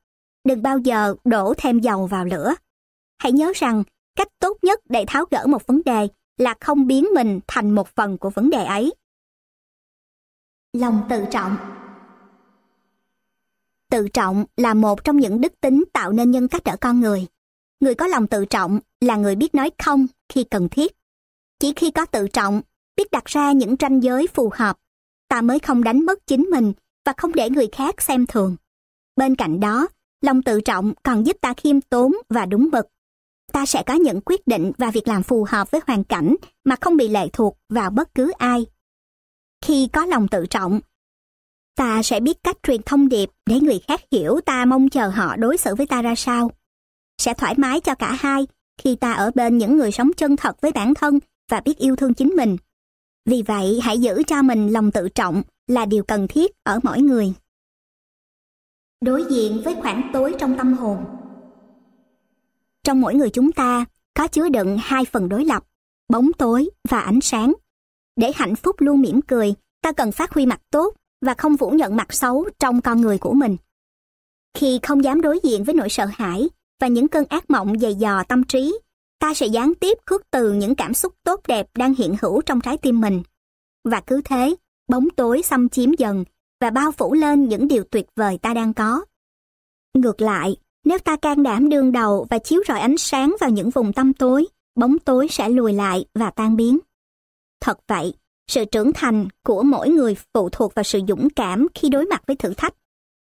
Đừng 0.43 0.63
bao 0.63 0.77
giờ 0.77 1.15
đổ 1.23 1.53
thêm 1.57 1.79
dầu 1.79 2.07
vào 2.07 2.25
lửa. 2.25 2.53
Hãy 3.17 3.31
nhớ 3.31 3.51
rằng, 3.55 3.83
cách 4.15 4.27
tốt 4.39 4.57
nhất 4.61 4.79
để 4.89 5.05
tháo 5.07 5.25
gỡ 5.31 5.47
một 5.47 5.67
vấn 5.67 5.81
đề 5.85 6.07
là 6.37 6.55
không 6.61 6.87
biến 6.87 7.05
mình 7.15 7.39
thành 7.47 7.71
một 7.71 7.87
phần 7.95 8.17
của 8.17 8.29
vấn 8.29 8.49
đề 8.49 8.63
ấy. 8.63 8.93
Lòng 10.73 11.01
tự 11.09 11.25
trọng 11.31 11.57
Tự 13.91 14.07
trọng 14.07 14.45
là 14.57 14.73
một 14.73 15.03
trong 15.03 15.17
những 15.17 15.41
đức 15.41 15.53
tính 15.61 15.83
tạo 15.93 16.11
nên 16.11 16.31
nhân 16.31 16.47
cách 16.47 16.63
ở 16.63 16.77
con 16.81 16.99
người. 16.99 17.25
Người 17.79 17.95
có 17.95 18.07
lòng 18.07 18.27
tự 18.27 18.45
trọng 18.45 18.79
là 19.01 19.15
người 19.15 19.35
biết 19.35 19.55
nói 19.55 19.71
không 19.83 20.07
khi 20.29 20.43
cần 20.43 20.69
thiết. 20.69 20.95
Chỉ 21.59 21.73
khi 21.75 21.91
có 21.91 22.05
tự 22.05 22.27
trọng, 22.27 22.61
biết 22.99 23.11
đặt 23.11 23.25
ra 23.25 23.51
những 23.51 23.75
ranh 23.79 24.03
giới 24.03 24.27
phù 24.27 24.51
hợp, 24.53 24.77
ta 25.29 25.41
mới 25.41 25.59
không 25.59 25.83
đánh 25.83 26.05
mất 26.05 26.27
chính 26.27 26.41
mình 26.41 26.73
và 27.05 27.13
không 27.17 27.33
để 27.33 27.49
người 27.49 27.67
khác 27.71 28.01
xem 28.01 28.25
thường. 28.25 28.55
Bên 29.15 29.35
cạnh 29.35 29.59
đó, 29.59 29.87
lòng 30.21 30.41
tự 30.41 30.61
trọng 30.61 30.93
còn 31.03 31.25
giúp 31.25 31.37
ta 31.41 31.53
khiêm 31.53 31.81
tốn 31.81 32.13
và 32.29 32.45
đúng 32.45 32.69
mực. 32.71 32.85
Ta 33.51 33.65
sẽ 33.65 33.83
có 33.83 33.93
những 33.93 34.21
quyết 34.25 34.47
định 34.47 34.71
và 34.77 34.91
việc 34.91 35.07
làm 35.07 35.23
phù 35.23 35.45
hợp 35.49 35.71
với 35.71 35.81
hoàn 35.87 36.03
cảnh 36.03 36.35
mà 36.63 36.75
không 36.81 36.97
bị 36.97 37.07
lệ 37.07 37.27
thuộc 37.33 37.57
vào 37.69 37.89
bất 37.89 38.15
cứ 38.15 38.31
ai. 38.31 38.65
Khi 39.65 39.89
có 39.93 40.05
lòng 40.05 40.27
tự 40.27 40.45
trọng, 40.45 40.79
ta 41.75 42.03
sẽ 42.03 42.19
biết 42.19 42.43
cách 42.43 42.57
truyền 42.63 42.81
thông 42.83 43.09
điệp 43.09 43.29
để 43.45 43.59
người 43.59 43.79
khác 43.87 44.01
hiểu 44.11 44.39
ta 44.45 44.65
mong 44.65 44.89
chờ 44.89 45.07
họ 45.07 45.35
đối 45.35 45.57
xử 45.57 45.75
với 45.75 45.87
ta 45.87 46.01
ra 46.01 46.15
sao. 46.15 46.51
Sẽ 47.17 47.33
thoải 47.33 47.53
mái 47.57 47.79
cho 47.79 47.95
cả 47.95 48.17
hai 48.19 48.47
khi 48.77 48.95
ta 48.95 49.13
ở 49.13 49.31
bên 49.35 49.57
những 49.57 49.77
người 49.77 49.91
sống 49.91 50.11
chân 50.17 50.35
thật 50.35 50.61
với 50.61 50.71
bản 50.71 50.93
thân 50.93 51.19
và 51.51 51.61
biết 51.61 51.77
yêu 51.77 51.95
thương 51.95 52.13
chính 52.13 52.29
mình. 52.29 52.57
Vì 53.25 53.41
vậy, 53.41 53.79
hãy 53.83 53.97
giữ 53.97 54.23
cho 54.27 54.41
mình 54.41 54.73
lòng 54.73 54.91
tự 54.91 55.09
trọng 55.09 55.41
là 55.67 55.85
điều 55.85 56.03
cần 56.03 56.27
thiết 56.27 56.51
ở 56.63 56.79
mỗi 56.83 57.01
người. 57.01 57.33
Đối 59.01 59.23
diện 59.29 59.61
với 59.65 59.75
khoảng 59.81 60.09
tối 60.13 60.35
trong 60.39 60.57
tâm 60.57 60.73
hồn 60.73 61.05
Trong 62.83 63.01
mỗi 63.01 63.15
người 63.15 63.29
chúng 63.29 63.51
ta 63.51 63.85
có 64.13 64.27
chứa 64.27 64.49
đựng 64.49 64.77
hai 64.81 65.05
phần 65.05 65.29
đối 65.29 65.45
lập, 65.45 65.63
bóng 66.09 66.33
tối 66.37 66.69
và 66.89 66.99
ánh 66.99 67.21
sáng. 67.21 67.53
Để 68.15 68.31
hạnh 68.35 68.55
phúc 68.55 68.75
luôn 68.79 69.01
mỉm 69.01 69.21
cười, 69.21 69.53
ta 69.81 69.91
cần 69.91 70.11
phát 70.11 70.33
huy 70.33 70.45
mặt 70.45 70.61
tốt 70.71 70.95
và 71.21 71.33
không 71.33 71.57
phủ 71.57 71.69
nhận 71.69 71.95
mặt 71.95 72.13
xấu 72.13 72.45
trong 72.59 72.81
con 72.81 73.01
người 73.01 73.17
của 73.17 73.33
mình. 73.33 73.57
Khi 74.53 74.79
không 74.83 75.03
dám 75.03 75.21
đối 75.21 75.39
diện 75.43 75.63
với 75.63 75.75
nỗi 75.75 75.89
sợ 75.89 76.05
hãi 76.05 76.49
và 76.81 76.87
những 76.87 77.07
cơn 77.07 77.25
ác 77.25 77.49
mộng 77.49 77.79
dày 77.79 77.95
dò 77.95 78.23
tâm 78.23 78.43
trí, 78.43 78.79
ta 79.19 79.33
sẽ 79.33 79.45
gián 79.45 79.73
tiếp 79.75 79.97
khước 80.05 80.31
từ 80.31 80.53
những 80.53 80.75
cảm 80.75 80.93
xúc 80.93 81.13
tốt 81.23 81.41
đẹp 81.47 81.67
đang 81.77 81.93
hiện 81.93 82.15
hữu 82.21 82.41
trong 82.41 82.61
trái 82.61 82.77
tim 82.77 83.01
mình. 83.01 83.21
Và 83.83 84.01
cứ 84.01 84.21
thế, 84.25 84.55
bóng 84.89 85.09
tối 85.09 85.41
xâm 85.41 85.69
chiếm 85.69 85.93
dần 85.97 86.23
và 86.61 86.69
bao 86.69 86.91
phủ 86.91 87.13
lên 87.13 87.47
những 87.49 87.67
điều 87.67 87.83
tuyệt 87.83 88.05
vời 88.15 88.37
ta 88.41 88.53
đang 88.53 88.73
có. 88.73 89.05
Ngược 89.93 90.21
lại, 90.21 90.55
nếu 90.85 90.97
ta 90.99 91.15
can 91.15 91.43
đảm 91.43 91.69
đương 91.69 91.91
đầu 91.91 92.27
và 92.29 92.39
chiếu 92.39 92.61
rọi 92.67 92.79
ánh 92.79 92.97
sáng 92.97 93.35
vào 93.39 93.49
những 93.49 93.69
vùng 93.69 93.93
tâm 93.93 94.13
tối, 94.13 94.47
bóng 94.75 94.99
tối 94.99 95.27
sẽ 95.31 95.49
lùi 95.49 95.73
lại 95.73 96.05
và 96.13 96.31
tan 96.31 96.55
biến. 96.55 96.79
Thật 97.61 97.79
vậy, 97.87 98.13
sự 98.47 98.65
trưởng 98.65 98.93
thành 98.93 99.27
của 99.43 99.63
mỗi 99.63 99.89
người 99.89 100.15
phụ 100.33 100.49
thuộc 100.49 100.75
vào 100.75 100.83
sự 100.83 101.01
dũng 101.07 101.29
cảm 101.29 101.67
khi 101.75 101.89
đối 101.89 102.05
mặt 102.05 102.23
với 102.27 102.35
thử 102.35 102.53
thách. 102.53 102.73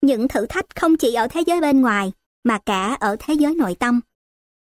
Những 0.03 0.29
thử 0.29 0.47
thách 0.47 0.67
không 0.77 0.97
chỉ 0.97 1.15
ở 1.15 1.29
thế 1.29 1.41
giới 1.47 1.61
bên 1.61 1.81
ngoài, 1.81 2.13
mà 2.45 2.59
cả 2.67 2.97
ở 3.01 3.17
thế 3.19 3.35
giới 3.35 3.55
nội 3.55 3.75
tâm. 3.75 4.01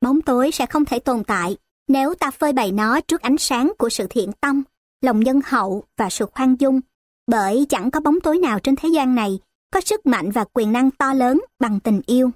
Bóng 0.02 0.22
tối 0.22 0.52
sẽ 0.53 0.65
không 0.65 0.86
thể 0.86 0.99
tồn 0.99 1.23
tại 1.23 1.57
nếu 1.88 2.15
ta 2.15 2.32
phơi 2.32 2.53
bày 2.53 2.72
nó 2.72 3.02
trước 3.02 3.22
ánh 3.22 3.38
sáng 3.38 3.72
của 3.78 3.90
sự 3.90 4.07
thiện 4.10 4.32
tâm, 4.41 4.64
lòng 5.02 5.19
nhân 5.19 5.41
hậu 5.45 5.84
và 5.98 6.10
sự 6.10 6.26
khoan 6.26 6.56
dung, 6.60 6.82
bởi 7.28 7.65
chẳng 7.69 7.91
có 7.91 7.99
bóng 7.99 8.19
tối 8.19 8.38
nào 8.38 8.60
trên 8.60 8.76
thế 8.76 8.90
gian 8.90 9.15
này 9.15 9.40
có 9.72 9.82
sức 9.82 10.06
mạnh 10.06 10.32
và 10.32 10.45
quyền 10.53 10.72
năng 10.72 10.91
to 10.91 11.14
lớn 11.14 11.41
bằng 11.60 11.80
tình 11.80 12.02
yêu. 12.06 12.32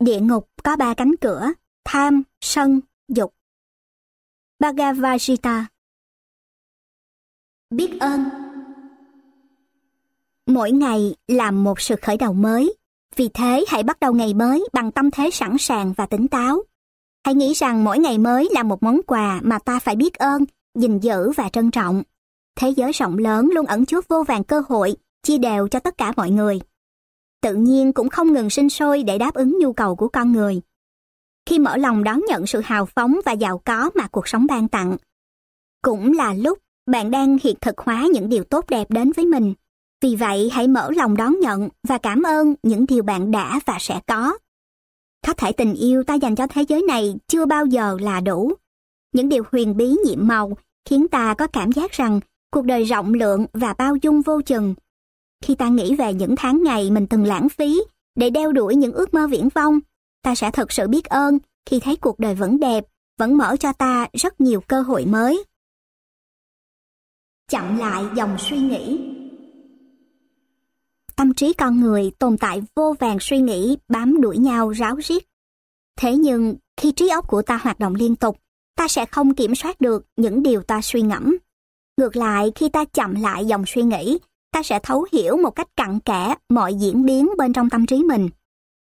Địa 0.00 0.20
ngục 0.20 0.48
có 0.64 0.76
ba 0.76 0.94
cánh 0.94 1.16
cửa, 1.20 1.52
tham, 1.84 2.22
sân, 2.40 2.80
dục. 3.08 3.34
Bhagavad 4.60 5.22
Gita 5.22 5.66
Biết 7.70 7.90
ơn 8.00 8.24
Mỗi 10.46 10.72
ngày 10.72 11.14
làm 11.28 11.64
một 11.64 11.80
sự 11.80 11.94
khởi 12.02 12.16
đầu 12.16 12.32
mới. 12.32 12.74
Vì 13.16 13.28
thế 13.34 13.64
hãy 13.68 13.82
bắt 13.82 14.00
đầu 14.00 14.12
ngày 14.12 14.34
mới 14.34 14.68
bằng 14.72 14.92
tâm 14.92 15.10
thế 15.10 15.30
sẵn 15.30 15.58
sàng 15.58 15.92
và 15.92 16.06
tỉnh 16.06 16.28
táo. 16.28 16.62
Hãy 17.24 17.34
nghĩ 17.34 17.52
rằng 17.52 17.84
mỗi 17.84 17.98
ngày 17.98 18.18
mới 18.18 18.48
là 18.52 18.62
một 18.62 18.82
món 18.82 19.00
quà 19.06 19.40
mà 19.42 19.58
ta 19.58 19.78
phải 19.78 19.96
biết 19.96 20.14
ơn, 20.14 20.44
gìn 20.78 20.98
giữ 20.98 21.30
và 21.30 21.48
trân 21.48 21.70
trọng. 21.70 22.02
Thế 22.60 22.70
giới 22.70 22.92
rộng 22.92 23.18
lớn 23.18 23.50
luôn 23.54 23.66
ẩn 23.66 23.84
chứa 23.84 24.00
vô 24.08 24.22
vàng 24.22 24.44
cơ 24.44 24.62
hội, 24.68 24.94
chia 25.22 25.38
đều 25.38 25.68
cho 25.68 25.78
tất 25.78 25.98
cả 25.98 26.12
mọi 26.16 26.30
người. 26.30 26.60
Tự 27.42 27.54
nhiên 27.54 27.92
cũng 27.92 28.08
không 28.08 28.32
ngừng 28.32 28.50
sinh 28.50 28.70
sôi 28.70 29.02
để 29.02 29.18
đáp 29.18 29.34
ứng 29.34 29.58
nhu 29.60 29.72
cầu 29.72 29.96
của 29.96 30.08
con 30.08 30.32
người. 30.32 30.60
Khi 31.46 31.58
mở 31.58 31.76
lòng 31.76 32.04
đón 32.04 32.20
nhận 32.28 32.46
sự 32.46 32.60
hào 32.64 32.86
phóng 32.86 33.20
và 33.24 33.32
giàu 33.32 33.58
có 33.64 33.90
mà 33.94 34.06
cuộc 34.08 34.28
sống 34.28 34.46
ban 34.46 34.68
tặng, 34.68 34.96
cũng 35.82 36.12
là 36.12 36.34
lúc 36.34 36.58
bạn 36.90 37.10
đang 37.10 37.38
hiện 37.42 37.56
thực 37.60 37.78
hóa 37.78 38.06
những 38.12 38.28
điều 38.28 38.44
tốt 38.44 38.64
đẹp 38.68 38.90
đến 38.90 39.12
với 39.12 39.26
mình. 39.26 39.54
Vì 40.02 40.16
vậy 40.16 40.50
hãy 40.52 40.68
mở 40.68 40.90
lòng 40.90 41.16
đón 41.16 41.40
nhận 41.40 41.68
và 41.88 41.98
cảm 41.98 42.22
ơn 42.22 42.54
những 42.62 42.86
điều 42.86 43.02
bạn 43.02 43.30
đã 43.30 43.60
và 43.66 43.76
sẽ 43.80 44.00
có. 44.06 44.38
Có 45.26 45.34
thể 45.34 45.52
tình 45.52 45.74
yêu 45.74 46.04
ta 46.04 46.14
dành 46.14 46.34
cho 46.34 46.46
thế 46.46 46.64
giới 46.68 46.82
này 46.82 47.14
chưa 47.28 47.46
bao 47.46 47.66
giờ 47.66 47.96
là 48.00 48.20
đủ. 48.20 48.52
Những 49.12 49.28
điều 49.28 49.44
huyền 49.52 49.76
bí 49.76 49.96
nhiệm 50.04 50.26
màu 50.26 50.56
khiến 50.84 51.08
ta 51.08 51.34
có 51.34 51.46
cảm 51.46 51.72
giác 51.72 51.92
rằng 51.92 52.20
cuộc 52.52 52.64
đời 52.64 52.84
rộng 52.84 53.14
lượng 53.14 53.46
và 53.52 53.74
bao 53.78 53.96
dung 54.02 54.22
vô 54.22 54.40
chừng. 54.42 54.74
Khi 55.44 55.54
ta 55.54 55.68
nghĩ 55.68 55.96
về 55.96 56.14
những 56.14 56.36
tháng 56.36 56.62
ngày 56.62 56.90
mình 56.90 57.06
từng 57.06 57.24
lãng 57.24 57.48
phí 57.48 57.82
để 58.14 58.30
đeo 58.30 58.52
đuổi 58.52 58.74
những 58.74 58.92
ước 58.92 59.14
mơ 59.14 59.26
viễn 59.26 59.48
vông, 59.54 59.80
ta 60.22 60.34
sẽ 60.34 60.50
thật 60.50 60.72
sự 60.72 60.88
biết 60.88 61.04
ơn 61.04 61.38
khi 61.66 61.80
thấy 61.80 61.96
cuộc 61.96 62.18
đời 62.18 62.34
vẫn 62.34 62.60
đẹp, 62.60 62.84
vẫn 63.18 63.36
mở 63.36 63.56
cho 63.60 63.72
ta 63.72 64.08
rất 64.12 64.40
nhiều 64.40 64.60
cơ 64.60 64.82
hội 64.82 65.06
mới. 65.06 65.44
Chậm 67.50 67.78
lại 67.78 68.04
dòng 68.16 68.36
suy 68.38 68.58
nghĩ 68.58 69.00
Tâm 71.22 71.34
trí 71.34 71.52
con 71.52 71.80
người 71.80 72.12
tồn 72.18 72.36
tại 72.38 72.62
vô 72.74 72.94
vàng 73.00 73.16
suy 73.20 73.38
nghĩ 73.38 73.76
bám 73.88 74.20
đuổi 74.20 74.38
nhau 74.38 74.70
ráo 74.70 74.96
riết. 74.96 75.26
Thế 76.00 76.16
nhưng, 76.16 76.56
khi 76.76 76.92
trí 76.92 77.08
óc 77.08 77.28
của 77.28 77.42
ta 77.42 77.56
hoạt 77.56 77.78
động 77.78 77.94
liên 77.94 78.16
tục, 78.16 78.38
ta 78.76 78.88
sẽ 78.88 79.06
không 79.06 79.34
kiểm 79.34 79.54
soát 79.54 79.80
được 79.80 80.06
những 80.16 80.42
điều 80.42 80.62
ta 80.62 80.80
suy 80.82 81.02
ngẫm. 81.02 81.36
Ngược 81.96 82.16
lại, 82.16 82.52
khi 82.54 82.68
ta 82.68 82.84
chậm 82.84 83.14
lại 83.14 83.46
dòng 83.46 83.64
suy 83.66 83.82
nghĩ, 83.82 84.18
ta 84.52 84.62
sẽ 84.62 84.78
thấu 84.82 85.06
hiểu 85.12 85.36
một 85.36 85.50
cách 85.50 85.68
cặn 85.76 86.00
kẽ 86.00 86.34
mọi 86.48 86.74
diễn 86.74 87.04
biến 87.04 87.28
bên 87.38 87.52
trong 87.52 87.70
tâm 87.70 87.86
trí 87.86 88.04
mình. 88.04 88.28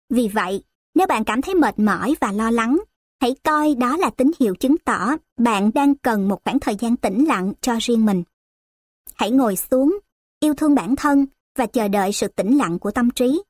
Vì 0.09 0.27
vậy, 0.27 0.63
nếu 0.95 1.07
bạn 1.07 1.23
cảm 1.23 1.41
thấy 1.41 1.55
mệt 1.55 1.79
mỏi 1.79 2.15
và 2.21 2.31
lo 2.31 2.51
lắng, 2.51 2.77
hãy 3.21 3.35
coi 3.43 3.75
đó 3.75 3.97
là 3.97 4.09
tín 4.09 4.31
hiệu 4.39 4.55
chứng 4.55 4.77
tỏ 4.77 5.15
bạn 5.37 5.71
đang 5.73 5.95
cần 5.95 6.27
một 6.27 6.43
khoảng 6.45 6.59
thời 6.59 6.75
gian 6.75 6.97
tĩnh 6.97 7.25
lặng 7.25 7.53
cho 7.61 7.77
riêng 7.79 8.05
mình. 8.05 8.23
Hãy 9.15 9.31
ngồi 9.31 9.55
xuống, 9.55 9.99
yêu 10.39 10.53
thương 10.53 10.75
bản 10.75 10.95
thân 10.95 11.25
và 11.55 11.65
chờ 11.65 11.87
đợi 11.87 12.11
sự 12.11 12.27
tĩnh 12.27 12.57
lặng 12.57 12.79
của 12.79 12.91
tâm 12.91 13.09
trí. 13.09 13.43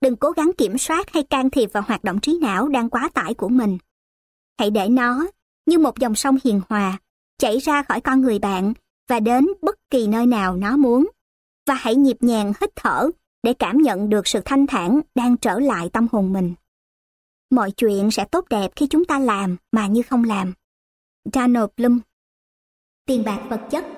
Đừng 0.00 0.16
cố 0.16 0.30
gắng 0.30 0.50
kiểm 0.58 0.78
soát 0.78 1.12
hay 1.12 1.22
can 1.22 1.50
thiệp 1.50 1.72
vào 1.72 1.82
hoạt 1.86 2.04
động 2.04 2.20
trí 2.20 2.38
não 2.42 2.68
đang 2.68 2.90
quá 2.90 3.08
tải 3.14 3.34
của 3.34 3.48
mình. 3.48 3.78
Hãy 4.58 4.70
để 4.70 4.88
nó, 4.88 5.26
như 5.66 5.78
một 5.78 5.98
dòng 5.98 6.14
sông 6.14 6.36
hiền 6.44 6.60
hòa, 6.68 6.98
chảy 7.38 7.58
ra 7.58 7.82
khỏi 7.82 8.00
con 8.00 8.20
người 8.20 8.38
bạn 8.38 8.72
và 9.08 9.20
đến 9.20 9.46
bất 9.62 9.76
kỳ 9.90 10.06
nơi 10.06 10.26
nào 10.26 10.56
nó 10.56 10.76
muốn. 10.76 11.08
Và 11.66 11.74
hãy 11.74 11.94
nhịp 11.94 12.16
nhàng 12.20 12.52
hít 12.60 12.70
thở 12.76 13.10
để 13.42 13.54
cảm 13.54 13.78
nhận 13.78 14.08
được 14.08 14.26
sự 14.26 14.40
thanh 14.44 14.66
thản 14.66 15.00
đang 15.14 15.36
trở 15.36 15.58
lại 15.58 15.90
tâm 15.92 16.06
hồn 16.12 16.32
mình. 16.32 16.54
Mọi 17.50 17.70
chuyện 17.70 18.10
sẽ 18.10 18.24
tốt 18.24 18.46
đẹp 18.50 18.70
khi 18.76 18.86
chúng 18.86 19.04
ta 19.04 19.18
làm 19.18 19.56
mà 19.72 19.86
như 19.86 20.02
không 20.02 20.24
làm. 20.24 20.52
Donald 21.32 21.68
Bloom 21.76 22.00
Tiền 23.06 23.24
bạc 23.24 23.46
vật 23.50 23.60
chất 23.70 23.95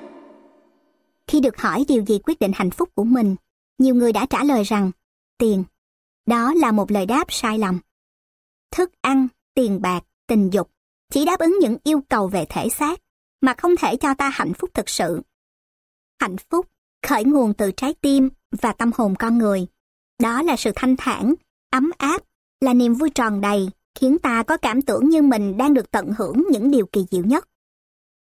khi 1.28 1.40
được 1.40 1.58
hỏi 1.58 1.84
điều 1.88 2.04
gì 2.06 2.18
quyết 2.24 2.38
định 2.38 2.52
hạnh 2.54 2.70
phúc 2.70 2.88
của 2.94 3.04
mình, 3.04 3.36
nhiều 3.78 3.94
người 3.94 4.12
đã 4.12 4.26
trả 4.30 4.44
lời 4.44 4.62
rằng 4.62 4.90
tiền. 5.38 5.64
Đó 6.26 6.54
là 6.54 6.72
một 6.72 6.90
lời 6.90 7.06
đáp 7.06 7.24
sai 7.28 7.58
lầm. 7.58 7.78
Thức 8.70 8.90
ăn, 9.00 9.28
tiền 9.54 9.82
bạc, 9.82 10.00
tình 10.26 10.50
dục 10.50 10.70
chỉ 11.12 11.24
đáp 11.24 11.40
ứng 11.40 11.58
những 11.60 11.76
yêu 11.84 12.00
cầu 12.08 12.28
về 12.28 12.46
thể 12.48 12.68
xác 12.68 13.00
mà 13.40 13.54
không 13.58 13.76
thể 13.76 13.96
cho 13.96 14.14
ta 14.14 14.28
hạnh 14.28 14.52
phúc 14.54 14.70
thực 14.74 14.88
sự. 14.88 15.20
Hạnh 16.20 16.36
phúc 16.50 16.66
khởi 17.06 17.24
nguồn 17.24 17.54
từ 17.54 17.70
trái 17.76 17.94
tim 18.00 18.28
và 18.62 18.72
tâm 18.72 18.90
hồn 18.94 19.14
con 19.18 19.38
người. 19.38 19.66
Đó 20.22 20.42
là 20.42 20.56
sự 20.56 20.70
thanh 20.76 20.96
thản, 20.96 21.34
ấm 21.70 21.90
áp, 21.98 22.22
là 22.60 22.74
niềm 22.74 22.94
vui 22.94 23.10
tròn 23.10 23.40
đầy, 23.40 23.70
khiến 24.00 24.18
ta 24.18 24.42
có 24.42 24.56
cảm 24.56 24.82
tưởng 24.82 25.08
như 25.08 25.22
mình 25.22 25.56
đang 25.56 25.74
được 25.74 25.90
tận 25.90 26.12
hưởng 26.18 26.44
những 26.50 26.70
điều 26.70 26.86
kỳ 26.86 27.04
diệu 27.10 27.24
nhất. 27.24 27.48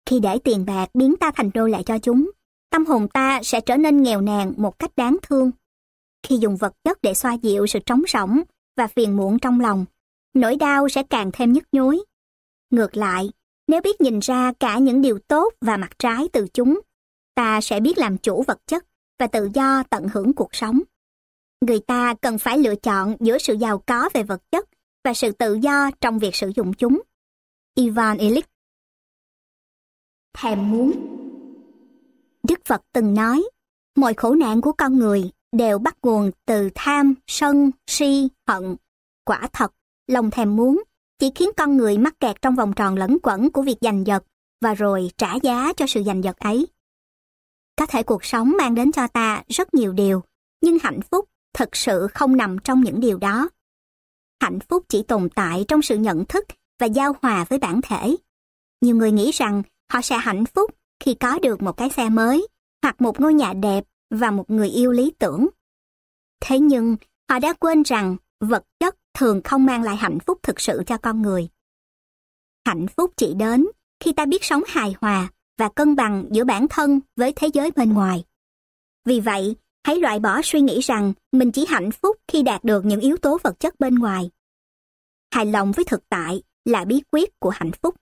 Khi 0.07 0.21
để 0.21 0.39
tiền 0.45 0.65
bạc 0.67 0.87
biến 0.95 1.17
ta 1.17 1.31
thành 1.35 1.51
đô 1.55 1.67
lệ 1.67 1.83
cho 1.87 1.99
chúng, 1.99 2.31
tâm 2.71 2.87
hồn 2.87 3.09
ta 3.09 3.41
sẽ 3.43 3.61
trở 3.61 3.77
nên 3.77 4.03
nghèo 4.03 4.21
nàn 4.21 4.53
một 4.57 4.79
cách 4.79 4.91
đáng 4.97 5.17
thương. 5.23 5.51
Khi 6.23 6.37
dùng 6.37 6.57
vật 6.57 6.75
chất 6.85 6.99
để 7.03 7.15
xoa 7.15 7.33
dịu 7.33 7.67
sự 7.67 7.79
trống 7.87 8.03
rỗng 8.09 8.43
và 8.77 8.87
phiền 8.87 9.17
muộn 9.17 9.39
trong 9.39 9.61
lòng, 9.61 9.85
nỗi 10.35 10.57
đau 10.57 10.89
sẽ 10.89 11.03
càng 11.03 11.31
thêm 11.33 11.53
nhức 11.53 11.65
nhối. 11.73 11.99
Ngược 12.71 12.97
lại, 12.97 13.31
nếu 13.67 13.81
biết 13.81 14.01
nhìn 14.01 14.19
ra 14.19 14.53
cả 14.61 14.79
những 14.79 15.03
điều 15.03 15.19
tốt 15.19 15.55
và 15.61 15.77
mặt 15.77 15.99
trái 15.99 16.29
từ 16.33 16.47
chúng, 16.55 16.81
ta 17.35 17.61
sẽ 17.61 17.81
biết 17.81 17.99
làm 17.99 18.19
chủ 18.19 18.43
vật 18.43 18.59
chất 18.67 18.87
và 19.19 19.27
tự 19.27 19.51
do 19.55 19.83
tận 19.91 20.09
hưởng 20.13 20.33
cuộc 20.33 20.55
sống. 20.55 20.81
Người 21.61 21.81
ta 21.81 22.15
cần 22.15 22.39
phải 22.39 22.59
lựa 22.59 22.75
chọn 22.75 23.17
giữa 23.21 23.39
sự 23.39 23.55
giàu 23.55 23.83
có 23.87 24.09
về 24.15 24.23
vật 24.23 24.43
chất 24.51 24.69
và 25.05 25.15
sự 25.15 25.33
tự 25.33 25.55
do 25.55 25.91
trong 26.01 26.19
việc 26.19 26.35
sử 26.35 26.53
dụng 26.57 26.75
chúng. 26.75 27.03
Ivan 27.75 28.19
Illich 28.19 28.47
Thèm 30.39 30.71
muốn 30.71 31.18
Đức 32.49 32.65
Phật 32.65 32.83
từng 32.93 33.15
nói, 33.15 33.43
mọi 33.97 34.15
khổ 34.15 34.35
nạn 34.35 34.61
của 34.61 34.73
con 34.73 34.99
người 34.99 35.31
đều 35.53 35.79
bắt 35.79 35.97
nguồn 36.03 36.31
từ 36.47 36.71
tham, 36.75 37.15
sân, 37.27 37.71
si, 37.87 38.29
hận. 38.47 38.77
Quả 39.25 39.49
thật, 39.53 39.73
lòng 40.07 40.31
thèm 40.31 40.57
muốn 40.57 40.83
chỉ 41.19 41.31
khiến 41.35 41.51
con 41.57 41.77
người 41.77 41.99
mắc 41.99 42.21
kẹt 42.21 42.43
trong 42.43 42.55
vòng 42.55 42.73
tròn 42.73 42.97
lẫn 42.97 43.19
quẩn 43.23 43.51
của 43.51 43.63
việc 43.63 43.77
giành 43.81 44.07
giật 44.07 44.25
và 44.61 44.75
rồi 44.75 45.11
trả 45.19 45.35
giá 45.35 45.73
cho 45.77 45.87
sự 45.87 46.03
giành 46.03 46.25
giật 46.25 46.39
ấy. 46.39 46.67
Có 47.77 47.87
thể 47.87 48.03
cuộc 48.03 48.25
sống 48.25 48.57
mang 48.59 48.75
đến 48.75 48.93
cho 48.93 49.07
ta 49.07 49.43
rất 49.49 49.75
nhiều 49.75 49.93
điều, 49.93 50.23
nhưng 50.61 50.79
hạnh 50.83 51.01
phúc 51.11 51.29
thực 51.55 51.77
sự 51.77 52.07
không 52.15 52.37
nằm 52.37 52.59
trong 52.59 52.81
những 52.81 53.01
điều 53.01 53.19
đó. 53.19 53.49
Hạnh 54.41 54.59
phúc 54.69 54.85
chỉ 54.89 55.03
tồn 55.03 55.29
tại 55.35 55.65
trong 55.69 55.83
sự 55.83 55.97
nhận 55.97 56.25
thức 56.25 56.45
và 56.81 56.87
giao 56.87 57.17
hòa 57.23 57.45
với 57.45 57.59
bản 57.59 57.81
thể. 57.83 58.17
Nhiều 58.81 58.97
người 58.97 59.13
nghĩ 59.13 59.31
rằng 59.31 59.63
họ 59.93 60.01
sẽ 60.01 60.19
hạnh 60.19 60.45
phúc 60.45 60.71
khi 61.01 61.15
có 61.15 61.39
được 61.43 61.63
một 61.63 61.77
cái 61.77 61.91
xe 61.91 62.09
mới, 62.09 62.49
hoặc 62.83 63.01
một 63.01 63.21
ngôi 63.21 63.35
nhà 63.35 63.53
đẹp 63.53 63.85
và 64.11 64.31
một 64.31 64.51
người 64.51 64.69
yêu 64.69 64.93
lý 64.93 65.13
tưởng. 65.19 65.49
Thế 66.41 66.59
nhưng, 66.59 66.97
họ 67.31 67.39
đã 67.39 67.53
quên 67.53 67.83
rằng 67.83 68.17
vật 68.41 68.65
chất 68.81 68.97
thường 69.15 69.41
không 69.45 69.67
mang 69.67 69.83
lại 69.83 69.97
hạnh 69.97 70.19
phúc 70.27 70.39
thực 70.43 70.61
sự 70.61 70.83
cho 70.87 70.99
con 70.99 71.23
người. 71.23 71.49
Hạnh 72.67 72.87
phúc 72.97 73.13
chỉ 73.17 73.35
đến 73.35 73.67
khi 74.01 74.13
ta 74.13 74.27
biết 74.27 74.45
sống 74.45 74.63
hài 74.67 74.95
hòa 75.01 75.29
và 75.59 75.69
cân 75.69 75.97
bằng 75.97 76.25
giữa 76.31 76.45
bản 76.45 76.69
thân 76.69 77.01
với 77.17 77.33
thế 77.37 77.49
giới 77.55 77.71
bên 77.71 77.93
ngoài. 77.93 78.25
Vì 79.05 79.21
vậy, 79.21 79.57
hãy 79.85 79.99
loại 79.99 80.19
bỏ 80.19 80.41
suy 80.43 80.61
nghĩ 80.61 80.81
rằng 80.81 81.13
mình 81.33 81.53
chỉ 81.53 81.67
hạnh 81.69 81.91
phúc 81.91 82.17
khi 82.29 82.43
đạt 82.43 82.65
được 82.65 82.85
những 82.85 83.01
yếu 83.01 83.17
tố 83.17 83.39
vật 83.43 83.61
chất 83.61 83.81
bên 83.81 83.95
ngoài. 83.95 84.31
Hài 85.35 85.47
lòng 85.47 85.73
với 85.73 85.85
thực 85.85 86.09
tại 86.09 86.43
là 86.65 86.85
bí 86.85 87.03
quyết 87.11 87.41
của 87.41 87.51
hạnh 87.51 87.71
phúc 87.83 87.95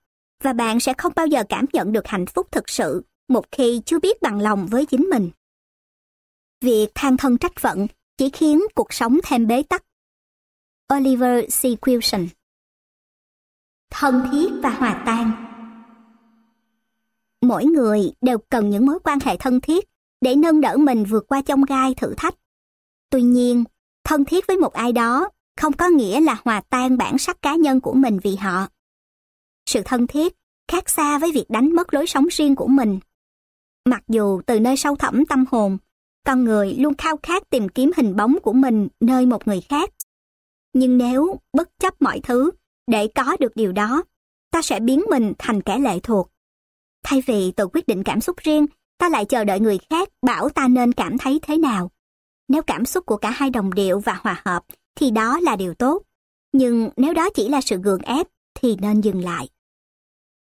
và 0.43 0.53
bạn 0.53 0.79
sẽ 0.79 0.93
không 0.97 1.13
bao 1.15 1.27
giờ 1.27 1.43
cảm 1.49 1.65
nhận 1.73 1.91
được 1.91 2.07
hạnh 2.07 2.25
phúc 2.25 2.47
thực 2.51 2.69
sự 2.69 3.03
một 3.27 3.45
khi 3.51 3.81
chưa 3.85 3.99
biết 3.99 4.21
bằng 4.21 4.41
lòng 4.41 4.67
với 4.67 4.85
chính 4.85 5.09
mình. 5.09 5.29
Việc 6.61 6.87
than 6.95 7.17
thân 7.17 7.37
trách 7.37 7.55
phận 7.59 7.87
chỉ 8.17 8.29
khiến 8.29 8.61
cuộc 8.75 8.93
sống 8.93 9.19
thêm 9.23 9.47
bế 9.47 9.63
tắc. 9.63 9.83
Oliver 10.93 11.45
C. 11.45 11.61
Wilson 11.61 12.27
Thân 13.89 14.29
thiết 14.31 14.47
và 14.63 14.69
hòa 14.69 15.03
tan 15.05 15.43
Mỗi 17.41 17.65
người 17.65 18.11
đều 18.21 18.37
cần 18.37 18.69
những 18.69 18.85
mối 18.85 18.99
quan 19.03 19.19
hệ 19.19 19.37
thân 19.37 19.61
thiết 19.61 19.85
để 20.21 20.35
nâng 20.35 20.61
đỡ 20.61 20.77
mình 20.77 21.05
vượt 21.05 21.27
qua 21.27 21.41
chông 21.41 21.65
gai 21.65 21.93
thử 21.93 22.13
thách. 22.17 22.35
Tuy 23.09 23.21
nhiên, 23.21 23.63
thân 24.03 24.25
thiết 24.25 24.47
với 24.47 24.57
một 24.57 24.73
ai 24.73 24.91
đó 24.91 25.29
không 25.57 25.73
có 25.73 25.87
nghĩa 25.87 26.21
là 26.21 26.37
hòa 26.45 26.61
tan 26.69 26.97
bản 26.97 27.17
sắc 27.17 27.41
cá 27.41 27.55
nhân 27.55 27.81
của 27.81 27.93
mình 27.93 28.19
vì 28.23 28.35
họ. 28.35 28.67
Sự 29.67 29.81
thân 29.85 30.07
thiết 30.07 30.33
khác 30.71 30.89
xa 30.89 31.19
với 31.19 31.31
việc 31.31 31.45
đánh 31.49 31.75
mất 31.75 31.93
lối 31.93 32.07
sống 32.07 32.27
riêng 32.31 32.55
của 32.55 32.67
mình. 32.67 32.99
Mặc 33.85 34.03
dù 34.07 34.41
từ 34.45 34.59
nơi 34.59 34.77
sâu 34.77 34.95
thẳm 34.95 35.25
tâm 35.25 35.45
hồn, 35.51 35.77
con 36.25 36.43
người 36.43 36.73
luôn 36.73 36.93
khao 36.97 37.17
khát 37.23 37.49
tìm 37.49 37.69
kiếm 37.69 37.91
hình 37.97 38.15
bóng 38.15 38.37
của 38.43 38.53
mình 38.53 38.87
nơi 38.99 39.25
một 39.25 39.47
người 39.47 39.61
khác. 39.61 39.89
Nhưng 40.73 40.97
nếu 40.97 41.39
bất 41.53 41.69
chấp 41.79 42.01
mọi 42.01 42.19
thứ 42.23 42.51
để 42.87 43.07
có 43.15 43.37
được 43.39 43.55
điều 43.55 43.71
đó, 43.71 44.03
ta 44.51 44.61
sẽ 44.61 44.79
biến 44.79 45.03
mình 45.09 45.33
thành 45.37 45.61
kẻ 45.61 45.79
lệ 45.79 45.99
thuộc. 45.99 46.31
Thay 47.03 47.23
vì 47.25 47.51
tự 47.51 47.67
quyết 47.67 47.87
định 47.87 48.03
cảm 48.03 48.21
xúc 48.21 48.37
riêng, 48.37 48.65
ta 48.97 49.09
lại 49.09 49.25
chờ 49.25 49.43
đợi 49.43 49.59
người 49.59 49.77
khác 49.89 50.09
bảo 50.21 50.49
ta 50.49 50.67
nên 50.67 50.93
cảm 50.93 51.17
thấy 51.17 51.39
thế 51.41 51.57
nào. 51.57 51.91
Nếu 52.47 52.61
cảm 52.61 52.85
xúc 52.85 53.05
của 53.05 53.17
cả 53.17 53.29
hai 53.29 53.49
đồng 53.49 53.73
điệu 53.73 53.99
và 53.99 54.19
hòa 54.21 54.41
hợp, 54.45 54.65
thì 54.95 55.11
đó 55.11 55.39
là 55.39 55.55
điều 55.55 55.73
tốt. 55.73 56.03
Nhưng 56.51 56.89
nếu 56.97 57.13
đó 57.13 57.29
chỉ 57.29 57.49
là 57.49 57.61
sự 57.61 57.77
gượng 57.77 58.01
ép, 58.01 58.27
thì 58.53 58.75
nên 58.81 59.01
dừng 59.01 59.23
lại. 59.23 59.49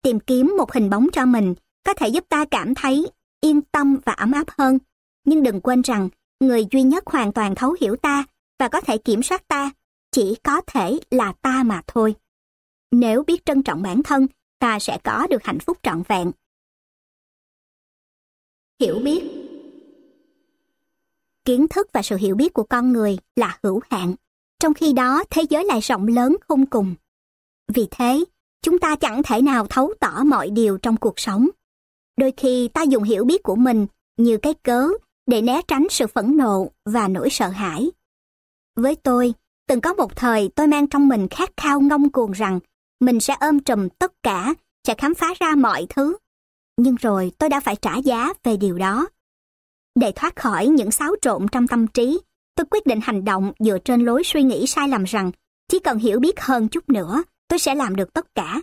Tìm 0.02 0.20
kiếm 0.20 0.54
một 0.58 0.72
hình 0.72 0.90
bóng 0.90 1.06
cho 1.12 1.26
mình 1.26 1.54
có 1.84 1.94
thể 1.94 2.08
giúp 2.08 2.24
ta 2.28 2.44
cảm 2.44 2.74
thấy 2.74 3.10
yên 3.40 3.60
tâm 3.62 3.96
và 4.04 4.12
ấm 4.12 4.32
áp 4.32 4.46
hơn. 4.58 4.78
Nhưng 5.24 5.42
đừng 5.42 5.60
quên 5.60 5.82
rằng, 5.82 6.08
người 6.40 6.66
duy 6.70 6.82
nhất 6.82 7.06
hoàn 7.06 7.32
toàn 7.32 7.54
thấu 7.54 7.76
hiểu 7.80 7.96
ta 7.96 8.24
và 8.58 8.68
có 8.68 8.80
thể 8.80 8.98
kiểm 8.98 9.22
soát 9.22 9.48
ta, 9.48 9.70
chỉ 10.10 10.34
có 10.44 10.60
thể 10.66 11.00
là 11.10 11.32
ta 11.42 11.62
mà 11.62 11.82
thôi. 11.86 12.14
Nếu 12.90 13.22
biết 13.22 13.46
trân 13.46 13.62
trọng 13.62 13.82
bản 13.82 14.02
thân, 14.02 14.26
ta 14.58 14.78
sẽ 14.78 14.98
có 15.04 15.26
được 15.30 15.44
hạnh 15.44 15.58
phúc 15.58 15.78
trọn 15.82 16.02
vẹn. 16.08 16.32
Hiểu 18.80 18.98
biết 19.04 19.22
Kiến 21.44 21.68
thức 21.68 21.88
và 21.92 22.02
sự 22.02 22.16
hiểu 22.16 22.34
biết 22.34 22.52
của 22.52 22.62
con 22.62 22.92
người 22.92 23.18
là 23.36 23.58
hữu 23.62 23.80
hạn, 23.90 24.14
trong 24.58 24.74
khi 24.74 24.92
đó 24.92 25.24
thế 25.30 25.42
giới 25.50 25.64
lại 25.64 25.80
rộng 25.80 26.06
lớn 26.06 26.36
không 26.48 26.66
cùng. 26.66 26.94
Vì 27.68 27.86
thế, 27.90 28.24
chúng 28.62 28.78
ta 28.78 28.96
chẳng 28.96 29.22
thể 29.22 29.42
nào 29.42 29.66
thấu 29.66 29.94
tỏ 30.00 30.22
mọi 30.24 30.50
điều 30.50 30.78
trong 30.78 30.96
cuộc 30.96 31.20
sống. 31.20 31.48
Đôi 32.18 32.32
khi 32.36 32.68
ta 32.68 32.82
dùng 32.82 33.02
hiểu 33.02 33.24
biết 33.24 33.42
của 33.42 33.56
mình 33.56 33.86
như 34.16 34.36
cái 34.36 34.54
cớ 34.54 34.88
để 35.26 35.42
né 35.42 35.60
tránh 35.68 35.86
sự 35.90 36.06
phẫn 36.06 36.36
nộ 36.36 36.70
và 36.84 37.08
nỗi 37.08 37.30
sợ 37.30 37.48
hãi. 37.48 37.90
Với 38.76 38.96
tôi, 38.96 39.34
từng 39.68 39.80
có 39.80 39.94
một 39.94 40.16
thời 40.16 40.50
tôi 40.56 40.66
mang 40.66 40.86
trong 40.86 41.08
mình 41.08 41.28
khát 41.28 41.50
khao 41.56 41.80
ngông 41.80 42.12
cuồng 42.12 42.32
rằng 42.32 42.60
mình 43.00 43.20
sẽ 43.20 43.36
ôm 43.40 43.60
trùm 43.60 43.88
tất 43.88 44.12
cả, 44.22 44.54
sẽ 44.86 44.94
khám 44.98 45.14
phá 45.14 45.34
ra 45.40 45.54
mọi 45.54 45.86
thứ. 45.88 46.16
Nhưng 46.76 46.94
rồi 46.94 47.32
tôi 47.38 47.48
đã 47.48 47.60
phải 47.60 47.76
trả 47.76 47.96
giá 47.96 48.32
về 48.44 48.56
điều 48.56 48.78
đó. 48.78 49.08
Để 49.94 50.12
thoát 50.12 50.36
khỏi 50.36 50.66
những 50.66 50.90
xáo 50.90 51.14
trộn 51.22 51.46
trong 51.52 51.66
tâm 51.66 51.86
trí, 51.86 52.20
tôi 52.54 52.66
quyết 52.70 52.86
định 52.86 53.00
hành 53.02 53.24
động 53.24 53.52
dựa 53.58 53.78
trên 53.78 54.04
lối 54.04 54.22
suy 54.24 54.42
nghĩ 54.42 54.66
sai 54.66 54.88
lầm 54.88 55.04
rằng 55.04 55.30
chỉ 55.68 55.78
cần 55.78 55.98
hiểu 55.98 56.20
biết 56.20 56.40
hơn 56.40 56.68
chút 56.68 56.88
nữa, 56.88 57.22
tôi 57.52 57.58
sẽ 57.58 57.74
làm 57.74 57.96
được 57.96 58.12
tất 58.12 58.34
cả. 58.34 58.60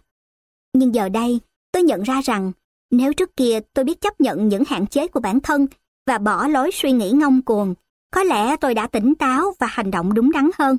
Nhưng 0.74 0.95
giờ 0.95 1.10
đây, 1.10 1.40
tôi 1.72 1.84
nhận 1.84 2.03
ra 2.03 2.22
rằng 2.22 2.52
nếu 2.91 3.14
trước 3.14 3.38
kia 3.38 3.60
tôi 3.74 3.86
biết 3.86 4.02
chấp 4.02 4.22
nhận 4.22 4.48
những 4.48 4.64
hạn 4.68 4.88
chế 4.88 5.07
của 5.07 5.20
bản 5.20 5.40
thân 5.40 5.68
và 6.07 6.18
bỏ 6.18 6.48
lối 6.48 6.72
suy 6.74 6.91
nghĩ 6.91 7.11
ngông 7.11 7.41
cuồng, 7.41 7.74
có 8.11 8.24
lẽ 8.24 8.56
tôi 8.57 8.74
đã 8.74 8.88
tỉnh 8.88 9.16
táo 9.16 9.53
và 9.60 9.68
hành 9.68 9.91
động 9.91 10.14
đúng 10.14 10.32
đắn 10.32 10.49
hơn. 10.57 10.78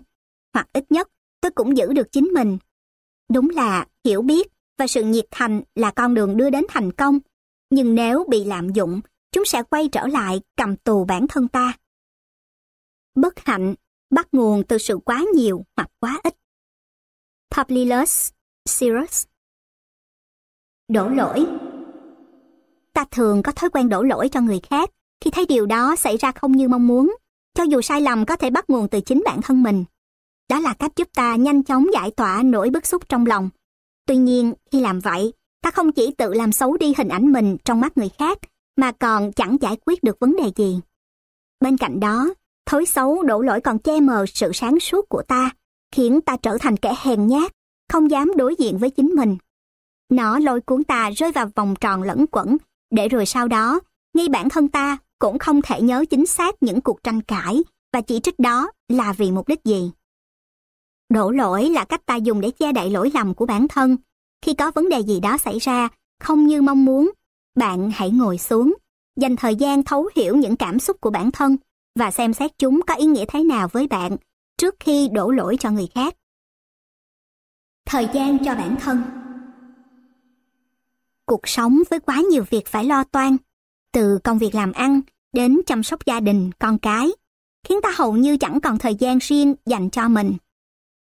Hoặc 0.55 0.69
ít 0.73 0.85
nhất, 0.93 1.09
tôi 1.41 1.51
cũng 1.51 1.77
giữ 1.77 1.93
được 1.93 2.13
chính 2.13 2.25
mình. 2.25 2.59
Đúng 3.33 3.51
là 3.51 3.87
hiểu 4.05 4.23
biết 4.23 4.49
và 4.79 4.87
sự 4.87 5.03
nhiệt 5.03 5.27
thành 5.31 5.63
là 5.75 5.91
con 5.91 6.15
đường 6.15 6.37
đưa 6.37 6.51
đến 6.51 6.65
thành 6.69 6.93
công. 6.93 7.19
Nhưng 7.71 7.95
nếu 7.95 8.27
bị 8.29 8.45
lạm 8.45 8.73
dụng, 8.73 9.01
chúng 9.33 9.45
sẽ 9.45 9.63
quay 9.63 9.89
trở 9.89 10.07
lại 10.07 10.41
cầm 10.57 10.77
tù 10.77 11.05
bản 11.05 11.29
thân 11.29 11.49
ta. 11.49 11.73
Bất 13.15 13.39
hạnh 13.39 13.75
bắt 14.11 14.29
nguồn 14.33 14.63
từ 14.69 14.79
sự 14.79 14.99
quá 15.05 15.25
nhiều 15.35 15.65
hoặc 15.77 15.91
quá 16.01 16.21
ít. 16.23 16.40
Publius 17.57 18.31
Sirius. 18.69 19.25
Đổ 20.89 21.09
lỗi 21.09 21.47
Ta 22.93 23.05
thường 23.11 23.43
có 23.43 23.53
thói 23.53 23.71
quen 23.71 23.89
đổ 23.89 24.03
lỗi 24.03 24.29
cho 24.29 24.41
người 24.41 24.61
khác 24.71 24.91
khi 25.21 25.31
thấy 25.31 25.47
điều 25.47 25.67
đó 25.67 25.97
xảy 25.97 26.17
ra 26.17 26.33
không 26.33 26.53
như 26.53 26.69
mong 26.69 26.87
muốn, 26.87 27.17
cho 27.55 27.63
dù 27.63 27.81
sai 27.81 28.01
lầm 28.01 28.27
có 28.27 28.37
thể 28.37 28.51
bắt 28.51 28.71
nguồn 28.71 28.89
từ 28.89 29.01
chính 29.01 29.23
bản 29.25 29.43
thân 29.43 29.63
mình. 29.63 29.85
Đó 30.49 30.61
là 30.61 30.75
cách 30.75 30.93
giúp 30.97 31.09
ta 31.15 31.37
nhanh 31.37 31.63
chóng 31.63 31.87
giải 31.93 32.11
tỏa 32.11 32.43
nỗi 32.43 32.71
bức 32.71 32.87
xúc 32.87 33.09
trong 33.09 33.27
lòng. 33.27 33.51
Tuy 34.07 34.17
nhiên, 34.17 34.53
khi 34.73 34.81
làm 34.81 35.01
vậy, 35.01 35.33
ta 35.63 35.71
không 35.71 35.93
chỉ 35.93 36.15
tự 36.19 36.35
làm 36.35 36.53
xấu 36.53 36.77
đi 36.77 36.95
hình 36.99 37.09
ảnh 37.09 37.33
mình 37.33 37.57
trong 37.65 37.81
mắt 37.81 37.99
người 37.99 38.09
khác, 38.19 38.39
mà 38.77 38.93
còn 38.93 39.33
chẳng 39.33 39.57
giải 39.61 39.77
quyết 39.87 40.03
được 40.03 40.17
vấn 40.21 40.37
đề 40.37 40.51
gì. 40.57 40.81
Bên 41.61 41.77
cạnh 41.77 42.01
đó, 42.01 42.35
thói 42.67 42.87
xấu 42.87 43.23
đổ 43.23 43.41
lỗi 43.41 43.61
còn 43.61 43.79
che 43.79 44.01
mờ 44.01 44.25
sự 44.27 44.53
sáng 44.55 44.81
suốt 44.81 45.09
của 45.09 45.23
ta, 45.29 45.51
khiến 45.93 46.21
ta 46.21 46.37
trở 46.37 46.59
thành 46.61 46.77
kẻ 46.77 46.95
hèn 47.03 47.27
nhát, 47.27 47.53
không 47.93 48.11
dám 48.11 48.33
đối 48.37 48.55
diện 48.59 48.79
với 48.79 48.91
chính 48.91 49.07
mình. 49.07 49.37
Nó 50.11 50.39
lôi 50.39 50.61
cuốn 50.61 50.85
ta 50.85 51.11
rơi 51.11 51.33
vào 51.33 51.47
vòng 51.55 51.75
tròn 51.81 52.03
lẫn 52.03 52.27
quẩn, 52.31 52.57
để 52.91 53.09
rồi 53.09 53.27
sau 53.27 53.49
đó, 53.49 53.81
ngay 54.15 54.29
bản 54.29 54.49
thân 54.49 54.69
ta 54.69 54.99
cũng 55.19 55.39
không 55.39 55.63
thể 55.63 55.83
nhớ 55.83 56.05
chính 56.11 56.27
xác 56.27 56.63
những 56.63 56.81
cuộc 56.81 57.03
tranh 57.03 57.23
cãi 57.23 57.63
và 57.93 58.01
chỉ 58.01 58.21
trích 58.21 58.39
đó 58.39 58.71
là 58.89 59.13
vì 59.13 59.31
mục 59.31 59.49
đích 59.49 59.65
gì. 59.65 59.91
Đổ 61.09 61.31
lỗi 61.31 61.69
là 61.69 61.85
cách 61.85 62.07
ta 62.07 62.17
dùng 62.17 62.41
để 62.41 62.51
che 62.51 62.73
đậy 62.73 62.91
lỗi 62.91 63.11
lầm 63.15 63.35
của 63.35 63.47
bản 63.47 63.69
thân. 63.69 63.97
Khi 64.43 64.55
có 64.55 64.71
vấn 64.71 64.89
đề 64.89 65.01
gì 65.01 65.21
đó 65.21 65.39
xảy 65.39 65.59
ra, 65.59 65.89
không 66.21 66.47
như 66.47 66.63
mong 66.63 66.85
muốn, 66.85 67.11
bạn 67.57 67.91
hãy 67.95 68.11
ngồi 68.11 68.39
xuống, 68.39 68.75
dành 69.21 69.37
thời 69.37 69.57
gian 69.57 69.83
thấu 69.83 70.09
hiểu 70.17 70.37
những 70.37 70.57
cảm 70.57 70.79
xúc 70.79 71.01
của 71.01 71.11
bản 71.11 71.31
thân 71.31 71.57
và 71.99 72.11
xem 72.11 72.33
xét 72.33 72.59
chúng 72.59 72.81
có 72.87 72.95
ý 72.95 73.07
nghĩa 73.07 73.25
thế 73.29 73.45
nào 73.45 73.69
với 73.69 73.87
bạn 73.87 74.17
trước 74.61 74.75
khi 74.81 75.09
đổ 75.13 75.31
lỗi 75.31 75.57
cho 75.61 75.71
người 75.71 75.89
khác. 75.95 76.15
Thời 77.87 78.09
gian 78.15 78.45
cho 78.45 78.55
bản 78.55 78.77
thân 78.81 79.03
Cuộc 81.27 81.49
sống 81.49 81.83
với 81.91 82.01
quá 82.01 82.23
nhiều 82.31 82.45
việc 82.51 82.67
phải 82.67 82.85
lo 82.85 83.05
toan, 83.05 83.37
từ 83.93 84.19
công 84.25 84.39
việc 84.39 84.55
làm 84.55 84.73
ăn 84.73 85.01
đến 85.33 85.61
chăm 85.67 85.83
sóc 85.83 86.07
gia 86.07 86.21
đình, 86.21 86.51
con 86.59 86.79
cái, 86.79 87.11
khiến 87.65 87.79
ta 87.83 87.91
hầu 87.97 88.17
như 88.17 88.37
chẳng 88.37 88.61
còn 88.61 88.79
thời 88.79 88.95
gian 88.95 89.19
riêng 89.19 89.55
dành 89.67 89.91
cho 89.91 90.09
mình. 90.09 90.37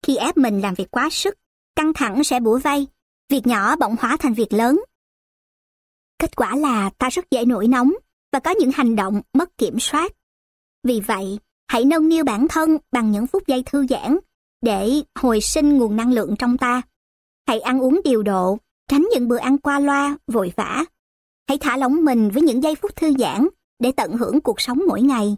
Khi 0.07 0.16
ép 0.16 0.37
mình 0.37 0.61
làm 0.61 0.75
việc 0.75 0.91
quá 0.91 1.09
sức, 1.11 1.39
căng 1.77 1.93
thẳng 1.93 2.25
sẽ 2.25 2.41
bủa 2.41 2.59
vây, 2.59 2.87
việc 3.29 3.47
nhỏ 3.47 3.77
bỗng 3.77 3.97
hóa 4.01 4.16
thành 4.16 4.35
việc 4.35 4.53
lớn. 4.53 4.81
Kết 6.19 6.37
quả 6.37 6.57
là 6.57 6.91
ta 6.99 7.09
rất 7.09 7.31
dễ 7.31 7.45
nổi 7.45 7.69
nóng 7.69 7.93
và 8.33 8.41
có 8.41 8.51
những 8.51 8.70
hành 8.75 8.97
động 8.97 9.20
mất 9.33 9.59
kiểm 9.59 9.81
soát. 9.81 10.12
Vì 10.85 11.01
vậy, 11.01 11.39
hãy 11.69 11.85
nâng 11.85 12.09
niu 12.09 12.24
bản 12.24 12.49
thân 12.49 12.78
bằng 12.93 13.11
những 13.12 13.27
phút 13.27 13.43
giây 13.47 13.62
thư 13.66 13.86
giãn 13.86 14.19
để 14.62 15.03
hồi 15.15 15.40
sinh 15.40 15.78
nguồn 15.78 15.97
năng 15.97 16.12
lượng 16.12 16.35
trong 16.39 16.59
ta. 16.59 16.82
Hãy 17.49 17.61
ăn 17.61 17.81
uống 17.81 18.01
điều 18.05 18.23
độ, 18.23 18.59
tránh 18.89 19.09
những 19.15 19.28
bữa 19.28 19.39
ăn 19.39 19.59
qua 19.59 19.81
loa, 19.81 20.16
vội 20.27 20.53
vã. 20.57 20.85
Hãy 21.49 21.59
thả 21.59 21.77
lỏng 21.77 22.05
mình 22.05 22.31
với 22.31 22.43
những 22.43 22.62
giây 22.62 22.74
phút 22.74 22.97
thư 22.97 23.12
giãn 23.19 23.49
để 23.78 23.93
tận 23.93 24.16
hưởng 24.16 24.40
cuộc 24.40 24.61
sống 24.61 24.81
mỗi 24.89 25.03
ngày. 25.03 25.36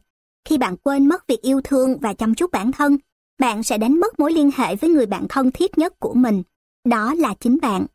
Khi 0.48 0.59
bạn 0.59 0.77
quên 0.77 1.07
mất 1.07 1.27
việc 1.27 1.43
yêu 1.43 1.61
thương 1.65 1.98
và 1.98 2.15
chăm 2.15 2.35
chút 2.35 2.51
bản 2.51 2.73
thân, 2.73 2.98
bạn 3.39 3.62
sẽ 3.62 3.78
đánh 3.78 4.01
mất 4.01 4.20
mối 4.20 4.32
liên 4.32 4.51
hệ 4.57 4.77
với 4.77 4.90
người 4.90 5.07
bạn 5.07 5.27
thân 5.28 5.51
thiết 5.51 5.78
nhất 5.78 6.01
của 6.01 6.15
mình. 6.15 6.43
Đó 6.85 7.15
là 7.15 7.35
chính 7.40 7.59
bạn. 7.62 7.86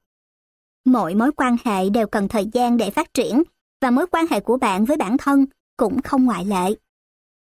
Mọi 0.85 1.15
mối 1.15 1.31
quan 1.31 1.57
hệ 1.63 1.89
đều 1.89 2.07
cần 2.07 2.27
thời 2.27 2.45
gian 2.53 2.77
để 2.77 2.89
phát 2.89 3.13
triển 3.13 3.43
và 3.81 3.91
mối 3.91 4.05
quan 4.11 4.25
hệ 4.29 4.39
của 4.39 4.57
bạn 4.57 4.85
với 4.85 4.97
bản 4.97 5.17
thân 5.17 5.45
cũng 5.77 6.01
không 6.01 6.25
ngoại 6.25 6.45
lệ. 6.45 6.75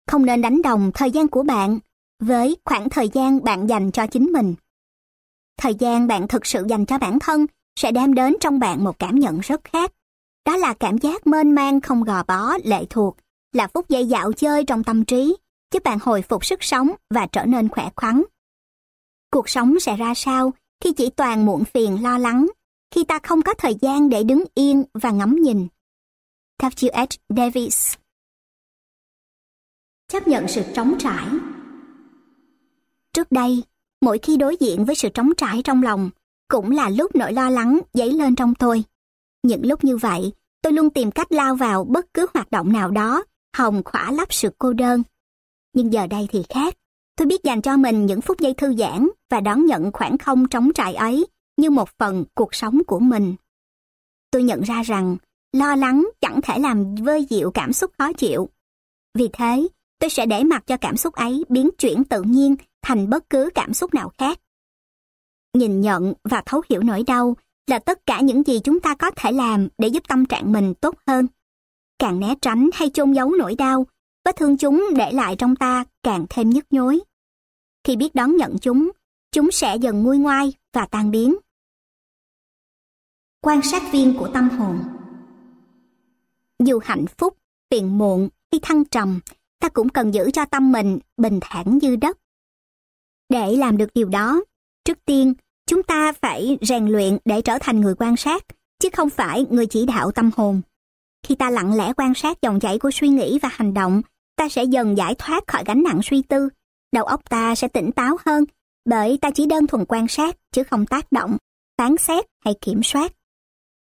Không 0.09 0.25
nên 0.25 0.41
đánh 0.41 0.61
đồng 0.61 0.91
thời 0.93 1.11
gian 1.11 1.27
của 1.27 1.43
bạn 1.43 1.79
với 2.19 2.57
khoảng 2.65 2.89
thời 2.89 3.09
gian 3.09 3.43
bạn 3.43 3.67
dành 3.67 3.91
cho 3.91 4.07
chính 4.07 4.33
mình. 4.33 4.55
Thời 5.57 5.75
gian 5.75 6.07
bạn 6.07 6.27
thực 6.27 6.45
sự 6.45 6.65
dành 6.69 6.85
cho 6.85 6.97
bản 6.97 7.19
thân 7.19 7.45
sẽ 7.79 7.91
đem 7.91 8.13
đến 8.13 8.35
trong 8.39 8.59
bạn 8.59 8.83
một 8.83 8.99
cảm 8.99 9.15
nhận 9.15 9.39
rất 9.39 9.61
khác. 9.63 9.91
Đó 10.45 10.57
là 10.57 10.73
cảm 10.73 10.97
giác 10.97 11.27
mênh 11.27 11.55
mang 11.55 11.81
không 11.81 12.03
gò 12.03 12.23
bó, 12.23 12.57
lệ 12.63 12.85
thuộc, 12.89 13.17
là 13.53 13.67
phút 13.73 13.89
giây 13.89 14.05
dạo 14.05 14.33
chơi 14.33 14.63
trong 14.63 14.83
tâm 14.83 15.05
trí, 15.05 15.37
giúp 15.73 15.83
bạn 15.83 15.97
hồi 16.01 16.21
phục 16.21 16.45
sức 16.45 16.63
sống 16.63 16.91
và 17.09 17.27
trở 17.31 17.45
nên 17.45 17.69
khỏe 17.69 17.89
khoắn. 17.95 18.23
Cuộc 19.31 19.49
sống 19.49 19.79
sẽ 19.79 19.95
ra 19.95 20.13
sao 20.15 20.53
khi 20.83 20.93
chỉ 20.93 21.09
toàn 21.09 21.45
muộn 21.45 21.63
phiền 21.65 22.03
lo 22.03 22.17
lắng, 22.17 22.47
khi 22.95 23.03
ta 23.03 23.19
không 23.23 23.41
có 23.41 23.53
thời 23.53 23.75
gian 23.81 24.09
để 24.09 24.23
đứng 24.23 24.43
yên 24.55 24.83
và 24.93 25.11
ngắm 25.11 25.35
nhìn. 25.35 25.67
W.H. 26.61 27.17
Davis 27.29 27.95
Chấp 30.09 30.27
nhận 30.27 30.47
sự 30.47 30.61
trống 30.73 30.95
trải 30.99 31.27
Trước 33.13 33.31
đây, 33.31 33.63
mỗi 34.01 34.17
khi 34.17 34.37
đối 34.37 34.57
diện 34.59 34.85
với 34.85 34.95
sự 34.95 35.09
trống 35.09 35.31
trải 35.37 35.61
trong 35.63 35.83
lòng, 35.83 36.09
cũng 36.47 36.71
là 36.71 36.89
lúc 36.89 37.15
nỗi 37.15 37.33
lo 37.33 37.49
lắng 37.49 37.79
dấy 37.93 38.11
lên 38.11 38.35
trong 38.35 38.55
tôi. 38.55 38.83
Những 39.43 39.65
lúc 39.65 39.83
như 39.83 39.97
vậy, 39.97 40.31
tôi 40.61 40.73
luôn 40.73 40.89
tìm 40.89 41.11
cách 41.11 41.31
lao 41.31 41.55
vào 41.55 41.83
bất 41.83 42.13
cứ 42.13 42.27
hoạt 42.33 42.51
động 42.51 42.73
nào 42.73 42.91
đó, 42.91 43.23
hòng 43.57 43.81
khỏa 43.85 44.11
lấp 44.11 44.33
sự 44.33 44.49
cô 44.57 44.73
đơn. 44.73 45.03
Nhưng 45.73 45.93
giờ 45.93 46.07
đây 46.07 46.27
thì 46.31 46.43
khác, 46.49 46.75
tôi 47.15 47.25
biết 47.25 47.43
dành 47.43 47.61
cho 47.61 47.77
mình 47.77 48.05
những 48.05 48.21
phút 48.21 48.39
giây 48.39 48.53
thư 48.53 48.75
giãn 48.75 49.09
và 49.29 49.39
đón 49.39 49.65
nhận 49.65 49.91
khoảng 49.91 50.17
không 50.17 50.47
trống 50.47 50.73
trải 50.73 50.95
ấy 50.95 51.25
như 51.57 51.69
một 51.69 51.89
phần 51.97 52.25
cuộc 52.35 52.55
sống 52.55 52.81
của 52.87 52.99
mình. 52.99 53.35
Tôi 54.31 54.43
nhận 54.43 54.61
ra 54.61 54.83
rằng 54.83 55.17
lo 55.53 55.75
lắng 55.75 56.09
chẳng 56.21 56.39
thể 56.41 56.59
làm 56.59 56.95
vơi 56.95 57.25
dịu 57.25 57.51
cảm 57.51 57.73
xúc 57.73 57.91
khó 57.97 58.13
chịu. 58.13 58.49
Vì 59.13 59.29
thế, 59.33 59.67
tôi 59.99 60.09
sẽ 60.09 60.25
để 60.25 60.43
mặc 60.43 60.63
cho 60.67 60.77
cảm 60.77 60.97
xúc 60.97 61.13
ấy 61.13 61.45
biến 61.49 61.69
chuyển 61.77 62.03
tự 62.03 62.21
nhiên 62.21 62.55
thành 62.81 63.09
bất 63.09 63.29
cứ 63.29 63.49
cảm 63.55 63.73
xúc 63.73 63.93
nào 63.93 64.11
khác. 64.17 64.39
Nhìn 65.53 65.81
nhận 65.81 66.13
và 66.23 66.43
thấu 66.45 66.61
hiểu 66.69 66.81
nỗi 66.83 67.03
đau 67.07 67.35
là 67.67 67.79
tất 67.79 68.05
cả 68.05 68.21
những 68.21 68.43
gì 68.43 68.59
chúng 68.63 68.79
ta 68.79 68.95
có 68.95 69.11
thể 69.15 69.31
làm 69.31 69.67
để 69.77 69.87
giúp 69.87 70.03
tâm 70.07 70.25
trạng 70.25 70.51
mình 70.51 70.73
tốt 70.73 70.95
hơn. 71.07 71.27
Càng 71.99 72.19
né 72.19 72.35
tránh 72.41 72.69
hay 72.73 72.89
chôn 72.89 73.13
giấu 73.13 73.29
nỗi 73.29 73.55
đau, 73.55 73.85
vết 74.25 74.35
thương 74.35 74.57
chúng 74.57 74.85
để 74.95 75.11
lại 75.11 75.35
trong 75.35 75.55
ta 75.55 75.83
càng 76.03 76.25
thêm 76.29 76.49
nhức 76.49 76.65
nhối. 76.69 76.99
Khi 77.83 77.95
biết 77.95 78.15
đón 78.15 78.35
nhận 78.35 78.57
chúng, 78.61 78.91
chúng 79.31 79.51
sẽ 79.51 79.75
dần 79.75 80.03
nguôi 80.03 80.17
ngoai 80.17 80.53
và 80.73 80.85
tan 80.85 81.11
biến. 81.11 81.35
Quan 83.41 83.61
sát 83.61 83.83
viên 83.91 84.17
của 84.17 84.29
tâm 84.33 84.49
hồn 84.49 84.79
Dù 86.59 86.79
hạnh 86.83 87.05
phúc, 87.17 87.37
phiền 87.71 87.97
muộn 87.97 88.29
hay 88.51 88.59
thăng 88.63 88.85
trầm, 88.85 89.19
ta 89.59 89.69
cũng 89.69 89.89
cần 89.89 90.13
giữ 90.13 90.31
cho 90.33 90.45
tâm 90.45 90.71
mình 90.71 90.99
bình 91.17 91.39
thản 91.41 91.77
như 91.81 91.95
đất. 91.95 92.17
Để 93.29 93.55
làm 93.55 93.77
được 93.77 93.89
điều 93.93 94.09
đó, 94.09 94.43
trước 94.85 95.05
tiên 95.05 95.33
chúng 95.67 95.83
ta 95.83 96.11
phải 96.11 96.57
rèn 96.61 96.87
luyện 96.87 97.17
để 97.25 97.41
trở 97.41 97.57
thành 97.61 97.81
người 97.81 97.95
quan 97.99 98.17
sát, 98.17 98.43
chứ 98.79 98.89
không 98.93 99.09
phải 99.09 99.45
người 99.49 99.65
chỉ 99.65 99.85
đạo 99.85 100.11
tâm 100.11 100.31
hồn. 100.35 100.61
Khi 101.27 101.35
ta 101.35 101.49
lặng 101.49 101.75
lẽ 101.75 101.93
quan 101.97 102.13
sát 102.13 102.41
dòng 102.41 102.59
chảy 102.59 102.79
của 102.79 102.91
suy 102.91 103.07
nghĩ 103.07 103.39
và 103.41 103.49
hành 103.51 103.73
động, 103.73 104.01
ta 104.35 104.49
sẽ 104.49 104.63
dần 104.63 104.97
giải 104.97 105.15
thoát 105.17 105.43
khỏi 105.47 105.63
gánh 105.65 105.83
nặng 105.83 105.99
suy 106.03 106.21
tư. 106.21 106.49
Đầu 106.91 107.05
óc 107.05 107.29
ta 107.29 107.55
sẽ 107.55 107.67
tỉnh 107.67 107.91
táo 107.91 108.17
hơn, 108.25 108.45
bởi 108.85 109.17
ta 109.21 109.31
chỉ 109.31 109.45
đơn 109.45 109.67
thuần 109.67 109.85
quan 109.87 110.07
sát 110.07 110.35
chứ 110.51 110.63
không 110.63 110.85
tác 110.85 111.11
động, 111.11 111.37
phán 111.77 111.97
xét 111.97 112.25
hay 112.45 112.53
kiểm 112.61 112.83
soát. 112.83 113.11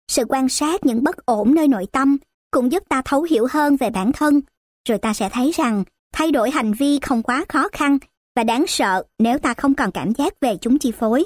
Sự 0.08 0.24
quan 0.28 0.48
sát 0.48 0.86
những 0.86 1.04
bất 1.04 1.26
ổn 1.26 1.54
nơi 1.54 1.68
nội 1.68 1.86
tâm 1.92 2.16
cũng 2.50 2.72
giúp 2.72 2.82
ta 2.88 3.02
thấu 3.04 3.22
hiểu 3.22 3.46
hơn 3.50 3.76
về 3.76 3.90
bản 3.90 4.12
thân, 4.12 4.40
rồi 4.86 4.98
ta 4.98 5.14
sẽ 5.14 5.28
thấy 5.32 5.50
rằng 5.54 5.84
thay 6.12 6.30
đổi 6.30 6.50
hành 6.50 6.72
vi 6.72 6.98
không 7.02 7.22
quá 7.22 7.44
khó 7.48 7.68
khăn 7.72 7.98
và 8.36 8.44
đáng 8.44 8.64
sợ 8.68 9.02
nếu 9.18 9.38
ta 9.38 9.54
không 9.54 9.74
còn 9.74 9.90
cảm 9.92 10.14
giác 10.14 10.40
về 10.40 10.56
chúng 10.60 10.78
chi 10.78 10.92
phối. 10.92 11.24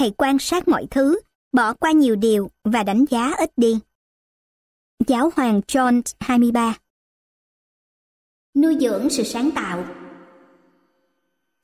Hãy 0.00 0.12
quan 0.16 0.38
sát 0.38 0.68
mọi 0.68 0.86
thứ, 0.90 1.20
bỏ 1.52 1.72
qua 1.72 1.92
nhiều 1.92 2.16
điều 2.16 2.50
và 2.64 2.82
đánh 2.82 3.04
giá 3.10 3.32
ít 3.38 3.50
đi. 3.56 3.78
Giáo 5.06 5.30
hoàng 5.36 5.60
John 5.68 6.02
23 6.20 6.74
Nuôi 8.54 8.76
dưỡng 8.80 9.10
sự 9.10 9.22
sáng 9.22 9.50
tạo 9.50 9.84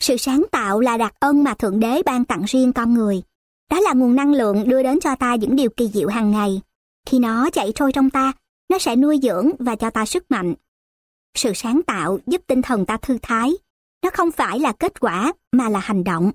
Sự 0.01 0.16
sáng 0.16 0.44
tạo 0.52 0.80
là 0.80 0.96
đặc 0.96 1.14
ân 1.20 1.44
mà 1.44 1.55
Thượng 1.55 1.80
Đế 1.80 2.02
ban 2.02 2.24
tặng 2.24 2.44
riêng 2.48 2.72
con 2.72 2.94
người. 2.94 3.22
Đó 3.70 3.80
là 3.80 3.92
nguồn 3.92 4.14
năng 4.14 4.32
lượng 4.32 4.68
đưa 4.68 4.82
đến 4.82 5.01
cho 5.01 5.14
ta 5.16 5.34
những 5.34 5.56
điều 5.56 5.70
kỳ 5.70 5.88
diệu 5.88 6.09
hàng 6.09 6.30
ngày. 6.30 6.60
Khi 7.06 7.18
nó 7.18 7.51
chạy 7.51 7.72
trôi 7.74 7.92
trong 7.92 8.10
ta, 8.10 8.32
nó 8.68 8.78
sẽ 8.78 8.96
nuôi 8.96 9.18
dưỡng 9.22 9.51
và 9.59 9.76
cho 9.76 9.90
ta 9.90 10.06
sức 10.06 10.30
mạnh. 10.30 10.55
Sự 11.39 11.52
sáng 11.55 11.82
tạo 11.86 12.19
giúp 12.27 12.43
tinh 12.47 12.62
thần 12.62 12.86
ta 12.86 12.97
thư 12.97 13.19
thái. 13.23 13.52
Nó 14.02 14.11
không 14.11 14.32
phải 14.32 14.61
là 14.61 14.73
kết 14.73 15.01
quả 15.01 15.32
mà 15.52 15.69
là 15.69 15.78
hành 15.78 16.05
động. 16.05 16.32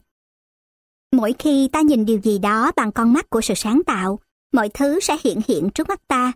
Mỗi 1.11 1.34
khi 1.39 1.69
ta 1.71 1.81
nhìn 1.81 2.05
điều 2.05 2.19
gì 2.21 2.39
đó 2.39 2.71
bằng 2.76 2.91
con 2.91 3.13
mắt 3.13 3.30
của 3.30 3.41
sự 3.41 3.53
sáng 3.53 3.81
tạo, 3.85 4.19
mọi 4.53 4.69
thứ 4.69 4.99
sẽ 4.99 5.17
hiện 5.23 5.41
hiện 5.47 5.69
trước 5.69 5.89
mắt 5.89 6.07
ta. 6.07 6.31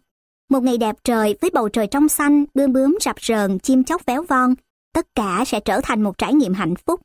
Một 0.49 0.63
ngày 0.63 0.77
đẹp 0.77 0.95
trời 1.03 1.35
với 1.41 1.49
bầu 1.49 1.69
trời 1.69 1.87
trong 1.87 2.09
xanh, 2.09 2.45
bươm 2.53 2.73
bướm 2.73 2.97
rập 3.01 3.15
rờn, 3.21 3.59
chim 3.59 3.83
chóc 3.83 4.05
véo 4.05 4.23
von, 4.23 4.55
tất 4.93 5.07
cả 5.15 5.43
sẽ 5.47 5.59
trở 5.59 5.81
thành 5.83 6.01
một 6.01 6.17
trải 6.17 6.33
nghiệm 6.33 6.53
hạnh 6.53 6.73
phúc. 6.85 7.01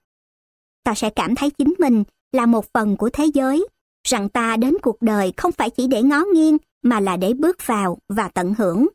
Ta 0.85 0.95
sẽ 0.95 1.11
cảm 1.11 1.35
thấy 1.35 1.51
chính 1.51 1.75
mình 1.79 2.05
là 2.33 2.47
một 2.47 2.65
phần 2.73 2.97
của 2.97 3.11
thế 3.11 3.25
giới, 3.35 3.69
rằng 4.09 4.29
ta 4.29 4.57
đến 4.57 4.75
cuộc 4.83 5.03
đời 5.03 5.33
không 5.37 5.53
phải 5.53 5.71
chỉ 5.71 5.87
để 5.87 6.03
ngó 6.03 6.25
nghiêng 6.35 6.57
mà 6.83 7.01
là 7.01 7.17
để 7.17 7.35
bước 7.35 7.67
vào 7.67 7.99
và 8.09 8.29
tận 8.29 8.55
hưởng. 8.59 8.87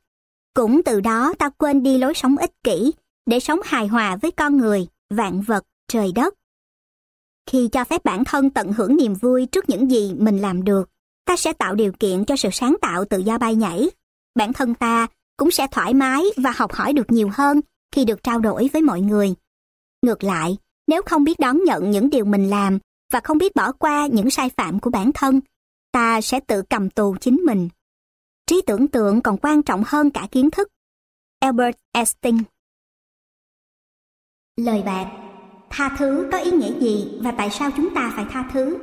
Cũng 0.53 0.83
từ 0.83 1.01
đó 1.01 1.33
ta 1.39 1.49
quên 1.49 1.83
đi 1.83 1.97
lối 1.97 2.13
sống 2.13 2.37
ích 2.37 2.51
kỷ, 2.63 2.93
để 3.25 3.39
sống 3.39 3.59
hài 3.63 3.87
hòa 3.87 4.15
với 4.15 4.31
con 4.31 4.57
người, 4.57 4.87
vạn 5.09 5.41
vật, 5.41 5.63
trời 5.87 6.11
đất. 6.15 6.33
Khi 7.49 7.69
cho 7.71 7.83
phép 7.83 8.03
bản 8.03 8.23
thân 8.23 8.49
tận 8.49 8.73
hưởng 8.73 8.97
niềm 8.97 9.13
vui 9.13 9.45
trước 9.45 9.69
những 9.69 9.91
gì 9.91 10.13
mình 10.17 10.37
làm 10.37 10.63
được, 10.63 10.89
ta 11.25 11.35
sẽ 11.35 11.53
tạo 11.53 11.75
điều 11.75 11.91
kiện 11.91 12.25
cho 12.25 12.35
sự 12.35 12.49
sáng 12.51 12.75
tạo 12.81 13.05
tự 13.05 13.17
do 13.17 13.37
bay 13.37 13.55
nhảy. 13.55 13.89
Bản 14.35 14.53
thân 14.53 14.73
ta 14.73 15.07
cũng 15.37 15.51
sẽ 15.51 15.67
thoải 15.71 15.93
mái 15.93 16.23
và 16.37 16.51
học 16.55 16.73
hỏi 16.73 16.93
được 16.93 17.11
nhiều 17.11 17.29
hơn 17.33 17.61
khi 17.91 18.05
được 18.05 18.23
trao 18.23 18.39
đổi 18.39 18.69
với 18.73 18.81
mọi 18.81 19.01
người. 19.01 19.33
Ngược 20.05 20.23
lại, 20.23 20.57
nếu 20.87 21.01
không 21.05 21.23
biết 21.23 21.39
đón 21.39 21.63
nhận 21.63 21.91
những 21.91 22.09
điều 22.09 22.25
mình 22.25 22.49
làm 22.49 22.79
và 23.11 23.19
không 23.23 23.37
biết 23.37 23.55
bỏ 23.55 23.71
qua 23.71 24.07
những 24.07 24.29
sai 24.29 24.49
phạm 24.57 24.79
của 24.79 24.89
bản 24.89 25.11
thân, 25.11 25.39
ta 25.91 26.21
sẽ 26.21 26.39
tự 26.39 26.61
cầm 26.69 26.89
tù 26.89 27.15
chính 27.21 27.35
mình. 27.35 27.69
Trí 28.53 28.61
tưởng 28.61 28.87
tượng 28.87 29.21
còn 29.21 29.37
quan 29.37 29.63
trọng 29.63 29.83
hơn 29.85 30.11
cả 30.11 30.27
kiến 30.31 30.51
thức. 30.51 30.67
Albert 31.39 31.75
Einstein 31.91 32.37
Lời 34.57 34.83
bạn. 34.83 35.07
Tha 35.69 35.95
thứ 35.97 36.29
có 36.31 36.37
ý 36.37 36.51
nghĩa 36.51 36.79
gì 36.79 37.19
và 37.21 37.31
tại 37.31 37.49
sao 37.49 37.71
chúng 37.77 37.95
ta 37.95 38.13
phải 38.15 38.25
tha 38.29 38.49
thứ? 38.53 38.77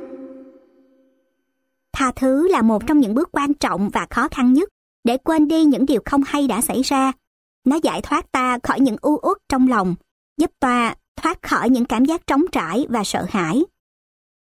Tha 1.93 2.11
thứ 2.15 2.47
là 2.47 2.61
một 2.61 2.87
trong 2.87 2.99
những 2.99 3.13
bước 3.13 3.29
quan 3.31 3.53
trọng 3.53 3.89
và 3.89 4.07
khó 4.09 4.27
khăn 4.31 4.53
nhất 4.53 4.69
để 5.03 5.17
quên 5.17 5.47
đi 5.47 5.63
những 5.63 5.85
điều 5.85 6.01
không 6.05 6.21
hay 6.25 6.47
đã 6.47 6.61
xảy 6.61 6.81
ra. 6.81 7.11
Nó 7.65 7.79
giải 7.83 8.01
thoát 8.01 8.31
ta 8.31 8.59
khỏi 8.63 8.79
những 8.79 8.97
u 9.01 9.19
uất 9.21 9.37
trong 9.49 9.67
lòng, 9.67 9.95
giúp 10.37 10.51
ta 10.59 10.95
thoát 11.15 11.41
khỏi 11.41 11.69
những 11.69 11.85
cảm 11.85 12.05
giác 12.05 12.27
trống 12.27 12.43
trải 12.51 12.85
và 12.89 13.03
sợ 13.03 13.25
hãi. 13.29 13.63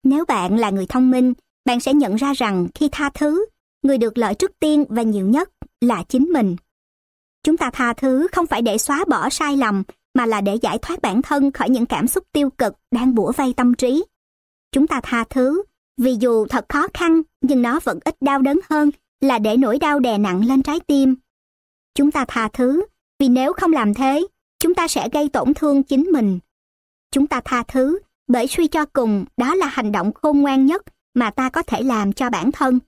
Nếu 0.03 0.25
bạn 0.25 0.59
là 0.59 0.71
người 0.71 0.87
thông 0.87 1.11
minh, 1.11 1.33
bạn 1.65 1.81
sẽ 1.81 1.95
nhận 1.95 2.17
ra 2.17 2.33
rằng 2.33 2.69
khi 2.75 2.89
tha 2.93 3.11
thứ, 3.15 3.47
người 3.87 3.99
được 3.99 4.19
lợi 4.19 4.35
trước 4.35 4.53
tiên 4.61 4.85
và 4.89 5.03
nhiều 5.03 5.27
nhất 5.27 5.51
là 5.81 6.05
chính 6.09 6.25
mình. 6.25 6.57
Chúng 7.43 7.57
ta 7.57 7.71
tha 7.71 7.93
thứ 7.93 8.27
không 8.33 8.47
phải 8.47 8.63
để 8.63 8.79
xóa 8.79 9.05
bỏ 9.09 9.31
sai 9.31 9.57
lầm, 9.57 9.83
mà 10.15 10.27
là 10.27 10.41
để 10.41 10.55
giải 10.55 10.79
thoát 10.83 11.03
bản 11.03 11.23
thân 11.23 11.53
khỏi 11.53 11.71
những 11.71 11.87
cảm 11.87 12.07
xúc 12.07 12.25
tiêu 12.33 12.51
cực 12.51 12.75
đang 12.91 13.15
bủa 13.15 13.33
vây 13.33 13.53
tâm 13.57 13.75
trí. 13.75 14.05
Chúng 14.73 14.87
ta 14.87 15.01
tha 15.03 15.25
thứ, 15.31 15.63
vì 16.01 16.17
dù 16.21 16.47
thật 16.47 16.65
khó 16.69 16.87
khăn, 16.95 17.23
nhưng 17.41 17.63
nó 17.63 17.81
vẫn 17.85 17.99
ít 18.05 18.17
đau 18.21 18.43
đớn 18.43 18.61
hơn 18.71 18.91
là 19.21 19.39
để 19.39 19.57
nỗi 19.57 19.79
đau 19.79 20.01
đè 20.01 20.19
nặng 20.19 20.47
lên 20.47 20.63
trái 20.63 20.81
tim. 20.81 21.15
Chúng 21.95 22.11
ta 22.11 22.25
tha 22.29 22.49
thứ, 22.53 22.85
vì 23.19 23.29
nếu 23.29 23.53
không 23.53 23.73
làm 23.73 23.95
thế, 23.95 24.27
chúng 24.59 24.75
ta 24.75 24.89
sẽ 24.89 25.09
gây 25.13 25.29
tổn 25.29 25.55
thương 25.55 25.83
chính 25.83 26.03
mình. 26.03 26.39
Chúng 27.11 27.27
ta 27.27 27.41
tha 27.45 27.63
thứ, 27.63 27.99
bởi 28.29 28.47
suy 28.47 28.67
cho 28.69 28.87
cùng 28.87 29.25
đó 29.37 29.55
là 29.55 29.67
hành 29.67 29.93
động 29.93 30.13
khôn 30.13 30.41
ngoan 30.41 30.67
nhất 30.67 30.83
mà 31.15 31.31
ta 31.31 31.51
có 31.51 31.63
thể 31.63 31.83
làm 31.83 32.13
cho 32.13 32.31
bản 32.31 32.53
thân. 32.53 32.79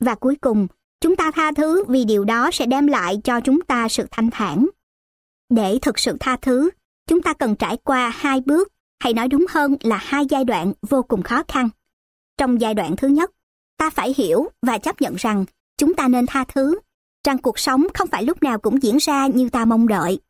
Và 0.00 0.14
cuối 0.14 0.36
cùng, 0.36 0.66
chúng 1.00 1.16
ta 1.16 1.30
tha 1.30 1.52
thứ 1.56 1.84
vì 1.88 2.04
điều 2.04 2.24
đó 2.24 2.50
sẽ 2.52 2.66
đem 2.66 2.86
lại 2.86 3.20
cho 3.24 3.40
chúng 3.40 3.60
ta 3.60 3.88
sự 3.88 4.06
thanh 4.10 4.30
thản. 4.30 4.66
Để 5.50 5.78
thực 5.82 5.98
sự 5.98 6.16
tha 6.20 6.36
thứ, 6.42 6.70
chúng 7.06 7.22
ta 7.22 7.34
cần 7.34 7.56
trải 7.56 7.76
qua 7.76 8.12
hai 8.16 8.40
bước, 8.40 8.68
hay 9.02 9.14
nói 9.14 9.28
đúng 9.28 9.46
hơn 9.50 9.76
là 9.80 9.96
hai 9.96 10.26
giai 10.30 10.44
đoạn 10.44 10.72
vô 10.88 11.02
cùng 11.02 11.22
khó 11.22 11.42
khăn. 11.48 11.68
Trong 12.38 12.60
giai 12.60 12.74
đoạn 12.74 12.96
thứ 12.96 13.08
nhất, 13.08 13.30
ta 13.78 13.90
phải 13.90 14.14
hiểu 14.16 14.48
và 14.66 14.78
chấp 14.78 15.00
nhận 15.00 15.14
rằng 15.14 15.44
chúng 15.78 15.94
ta 15.94 16.08
nên 16.08 16.26
tha 16.26 16.44
thứ, 16.44 16.78
rằng 17.26 17.38
cuộc 17.38 17.58
sống 17.58 17.86
không 17.94 18.08
phải 18.08 18.24
lúc 18.24 18.42
nào 18.42 18.58
cũng 18.58 18.82
diễn 18.82 18.96
ra 18.96 19.26
như 19.26 19.48
ta 19.48 19.64
mong 19.64 19.88
đợi. 19.88 20.20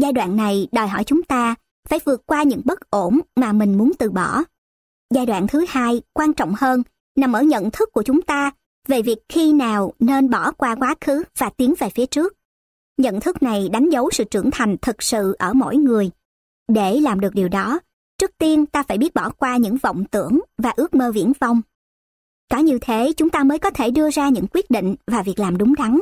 Giai 0.00 0.12
đoạn 0.12 0.36
này 0.36 0.68
đòi 0.72 0.88
hỏi 0.88 1.04
chúng 1.04 1.22
ta 1.22 1.54
phải 1.88 2.00
vượt 2.04 2.26
qua 2.26 2.42
những 2.42 2.62
bất 2.64 2.90
ổn 2.90 3.20
mà 3.36 3.52
mình 3.52 3.78
muốn 3.78 3.92
từ 3.98 4.10
bỏ. 4.10 4.42
Giai 5.14 5.26
đoạn 5.26 5.46
thứ 5.46 5.64
hai, 5.68 6.02
quan 6.12 6.32
trọng 6.32 6.54
hơn, 6.56 6.82
nằm 7.16 7.32
ở 7.32 7.42
nhận 7.42 7.70
thức 7.70 7.92
của 7.92 8.02
chúng 8.02 8.22
ta 8.22 8.50
về 8.88 9.02
việc 9.02 9.18
khi 9.28 9.52
nào 9.52 9.92
nên 9.98 10.30
bỏ 10.30 10.52
qua 10.52 10.74
quá 10.74 10.94
khứ 11.00 11.22
và 11.38 11.50
tiến 11.56 11.74
về 11.78 11.88
phía 11.90 12.06
trước. 12.06 12.32
Nhận 12.98 13.20
thức 13.20 13.42
này 13.42 13.68
đánh 13.68 13.90
dấu 13.90 14.10
sự 14.12 14.24
trưởng 14.24 14.50
thành 14.50 14.76
thực 14.82 15.02
sự 15.02 15.36
ở 15.38 15.52
mỗi 15.52 15.76
người. 15.76 16.10
Để 16.68 17.00
làm 17.00 17.20
được 17.20 17.34
điều 17.34 17.48
đó, 17.48 17.80
trước 18.18 18.38
tiên 18.38 18.66
ta 18.66 18.82
phải 18.82 18.98
biết 18.98 19.14
bỏ 19.14 19.30
qua 19.30 19.56
những 19.56 19.76
vọng 19.76 20.04
tưởng 20.10 20.40
và 20.58 20.72
ước 20.76 20.94
mơ 20.94 21.12
viễn 21.12 21.32
vông. 21.40 21.62
Có 22.50 22.58
như 22.58 22.78
thế 22.78 23.12
chúng 23.16 23.30
ta 23.30 23.44
mới 23.44 23.58
có 23.58 23.70
thể 23.70 23.90
đưa 23.90 24.10
ra 24.10 24.28
những 24.28 24.46
quyết 24.46 24.70
định 24.70 24.94
và 25.06 25.22
việc 25.22 25.38
làm 25.38 25.58
đúng 25.58 25.74
đắn. 25.74 25.98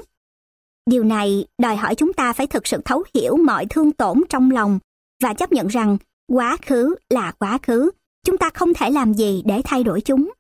Điều 0.87 1.05
này 1.05 1.45
đòi 1.59 1.77
hỏi 1.77 1.95
chúng 1.95 2.13
ta 2.13 2.33
phải 2.33 2.47
thực 2.47 2.67
sự 2.67 2.81
thấu 2.85 3.05
hiểu 3.15 3.37
mọi 3.37 3.67
thương 3.71 3.93
tổn 3.93 4.23
trong 4.29 4.51
lòng 4.51 4.79
và 5.23 5.35
chấp 5.35 5.53
nhận 5.53 5.67
rằng 5.67 5.99
quá 6.33 6.57
khứ 6.67 6.95
là 7.11 7.33
quá 7.39 7.59
khứ, 7.63 7.91
chúng 8.27 8.39
ta 8.39 8.51
không 8.55 8.75
thể 8.75 8.91
làm 8.91 9.15
gì 9.15 9.43
để 9.47 9.61
thay 9.65 9.85
đổi 9.85 10.01
chúng. 10.01 10.31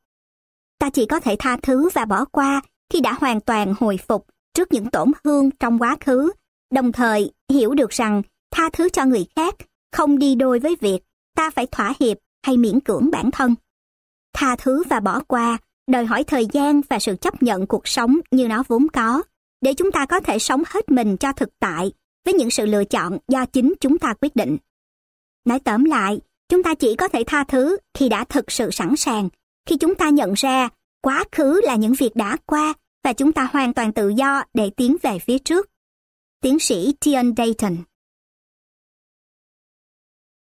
Ta 0.81 0.91
chỉ 0.91 1.07
có 1.07 1.21
thể 1.21 1.37
tha 1.39 1.57
thứ 1.63 1.89
và 1.95 2.05
bỏ 2.05 2.25
qua 2.25 2.63
khi 2.93 3.01
đã 3.01 3.13
hoàn 3.13 3.41
toàn 3.41 3.75
hồi 3.81 3.99
phục 4.09 4.27
trước 4.55 4.73
những 4.73 4.91
tổn 4.91 5.13
thương 5.25 5.51
trong 5.51 5.79
quá 5.79 5.97
khứ, 6.01 6.33
đồng 6.75 6.93
thời 6.93 7.31
hiểu 7.53 7.75
được 7.75 7.91
rằng 7.91 8.23
tha 8.51 8.71
thứ 8.73 8.89
cho 8.89 9.05
người 9.05 9.27
khác 9.37 9.55
không 9.93 10.19
đi 10.19 10.35
đôi 10.35 10.59
với 10.59 10.77
việc 10.81 11.01
ta 11.37 11.51
phải 11.51 11.67
thỏa 11.67 11.93
hiệp 12.01 12.17
hay 12.47 12.57
miễn 12.57 12.81
cưỡng 12.81 13.11
bản 13.11 13.31
thân. 13.31 13.55
Tha 14.33 14.57
thứ 14.57 14.83
và 14.91 15.01
bỏ 15.01 15.21
qua 15.21 15.59
đòi 15.91 16.05
hỏi 16.05 16.25
thời 16.25 16.47
gian 16.53 16.81
và 16.91 16.99
sự 16.99 17.17
chấp 17.17 17.43
nhận 17.43 17.67
cuộc 17.67 17.89
sống 17.89 18.21
như 18.31 18.49
nó 18.49 18.63
vốn 18.69 18.89
có, 18.89 19.23
để 19.61 19.75
chúng 19.75 19.93
ta 19.93 20.07
có 20.07 20.21
thể 20.21 20.39
sống 20.39 20.63
hết 20.67 20.91
mình 20.91 21.17
cho 21.17 21.33
thực 21.33 21.49
tại 21.59 21.93
với 22.25 22.35
những 22.35 22.51
sự 22.51 22.67
lựa 22.67 22.85
chọn 22.85 23.19
do 23.29 23.47
chính 23.47 23.75
chúng 23.81 23.99
ta 23.99 24.15
quyết 24.21 24.37
định. 24.37 24.57
Nói 25.45 25.61
tóm 25.61 25.85
lại, 25.85 26.21
chúng 26.49 26.63
ta 26.63 26.75
chỉ 26.75 26.97
có 26.97 27.09
thể 27.09 27.25
tha 27.27 27.45
thứ 27.45 27.77
khi 27.95 28.09
đã 28.09 28.25
thực 28.25 28.51
sự 28.51 28.71
sẵn 28.71 28.97
sàng, 28.97 29.29
khi 29.71 29.77
chúng 29.77 29.95
ta 29.95 30.09
nhận 30.09 30.33
ra 30.37 30.69
quá 31.03 31.25
khứ 31.33 31.61
là 31.65 31.77
những 31.77 31.93
việc 31.93 32.17
đã 32.17 32.37
qua 32.47 32.75
và 33.05 33.13
chúng 33.13 33.33
ta 33.33 33.49
hoàn 33.53 33.75
toàn 33.75 33.93
tự 33.93 34.09
do 34.09 34.45
để 34.55 34.71
tiến 34.77 34.97
về 35.03 35.19
phía 35.19 35.39
trước. 35.39 35.71
Tiến 36.43 36.59
sĩ 36.59 36.95
Tian 37.01 37.33
Dayton 37.37 37.77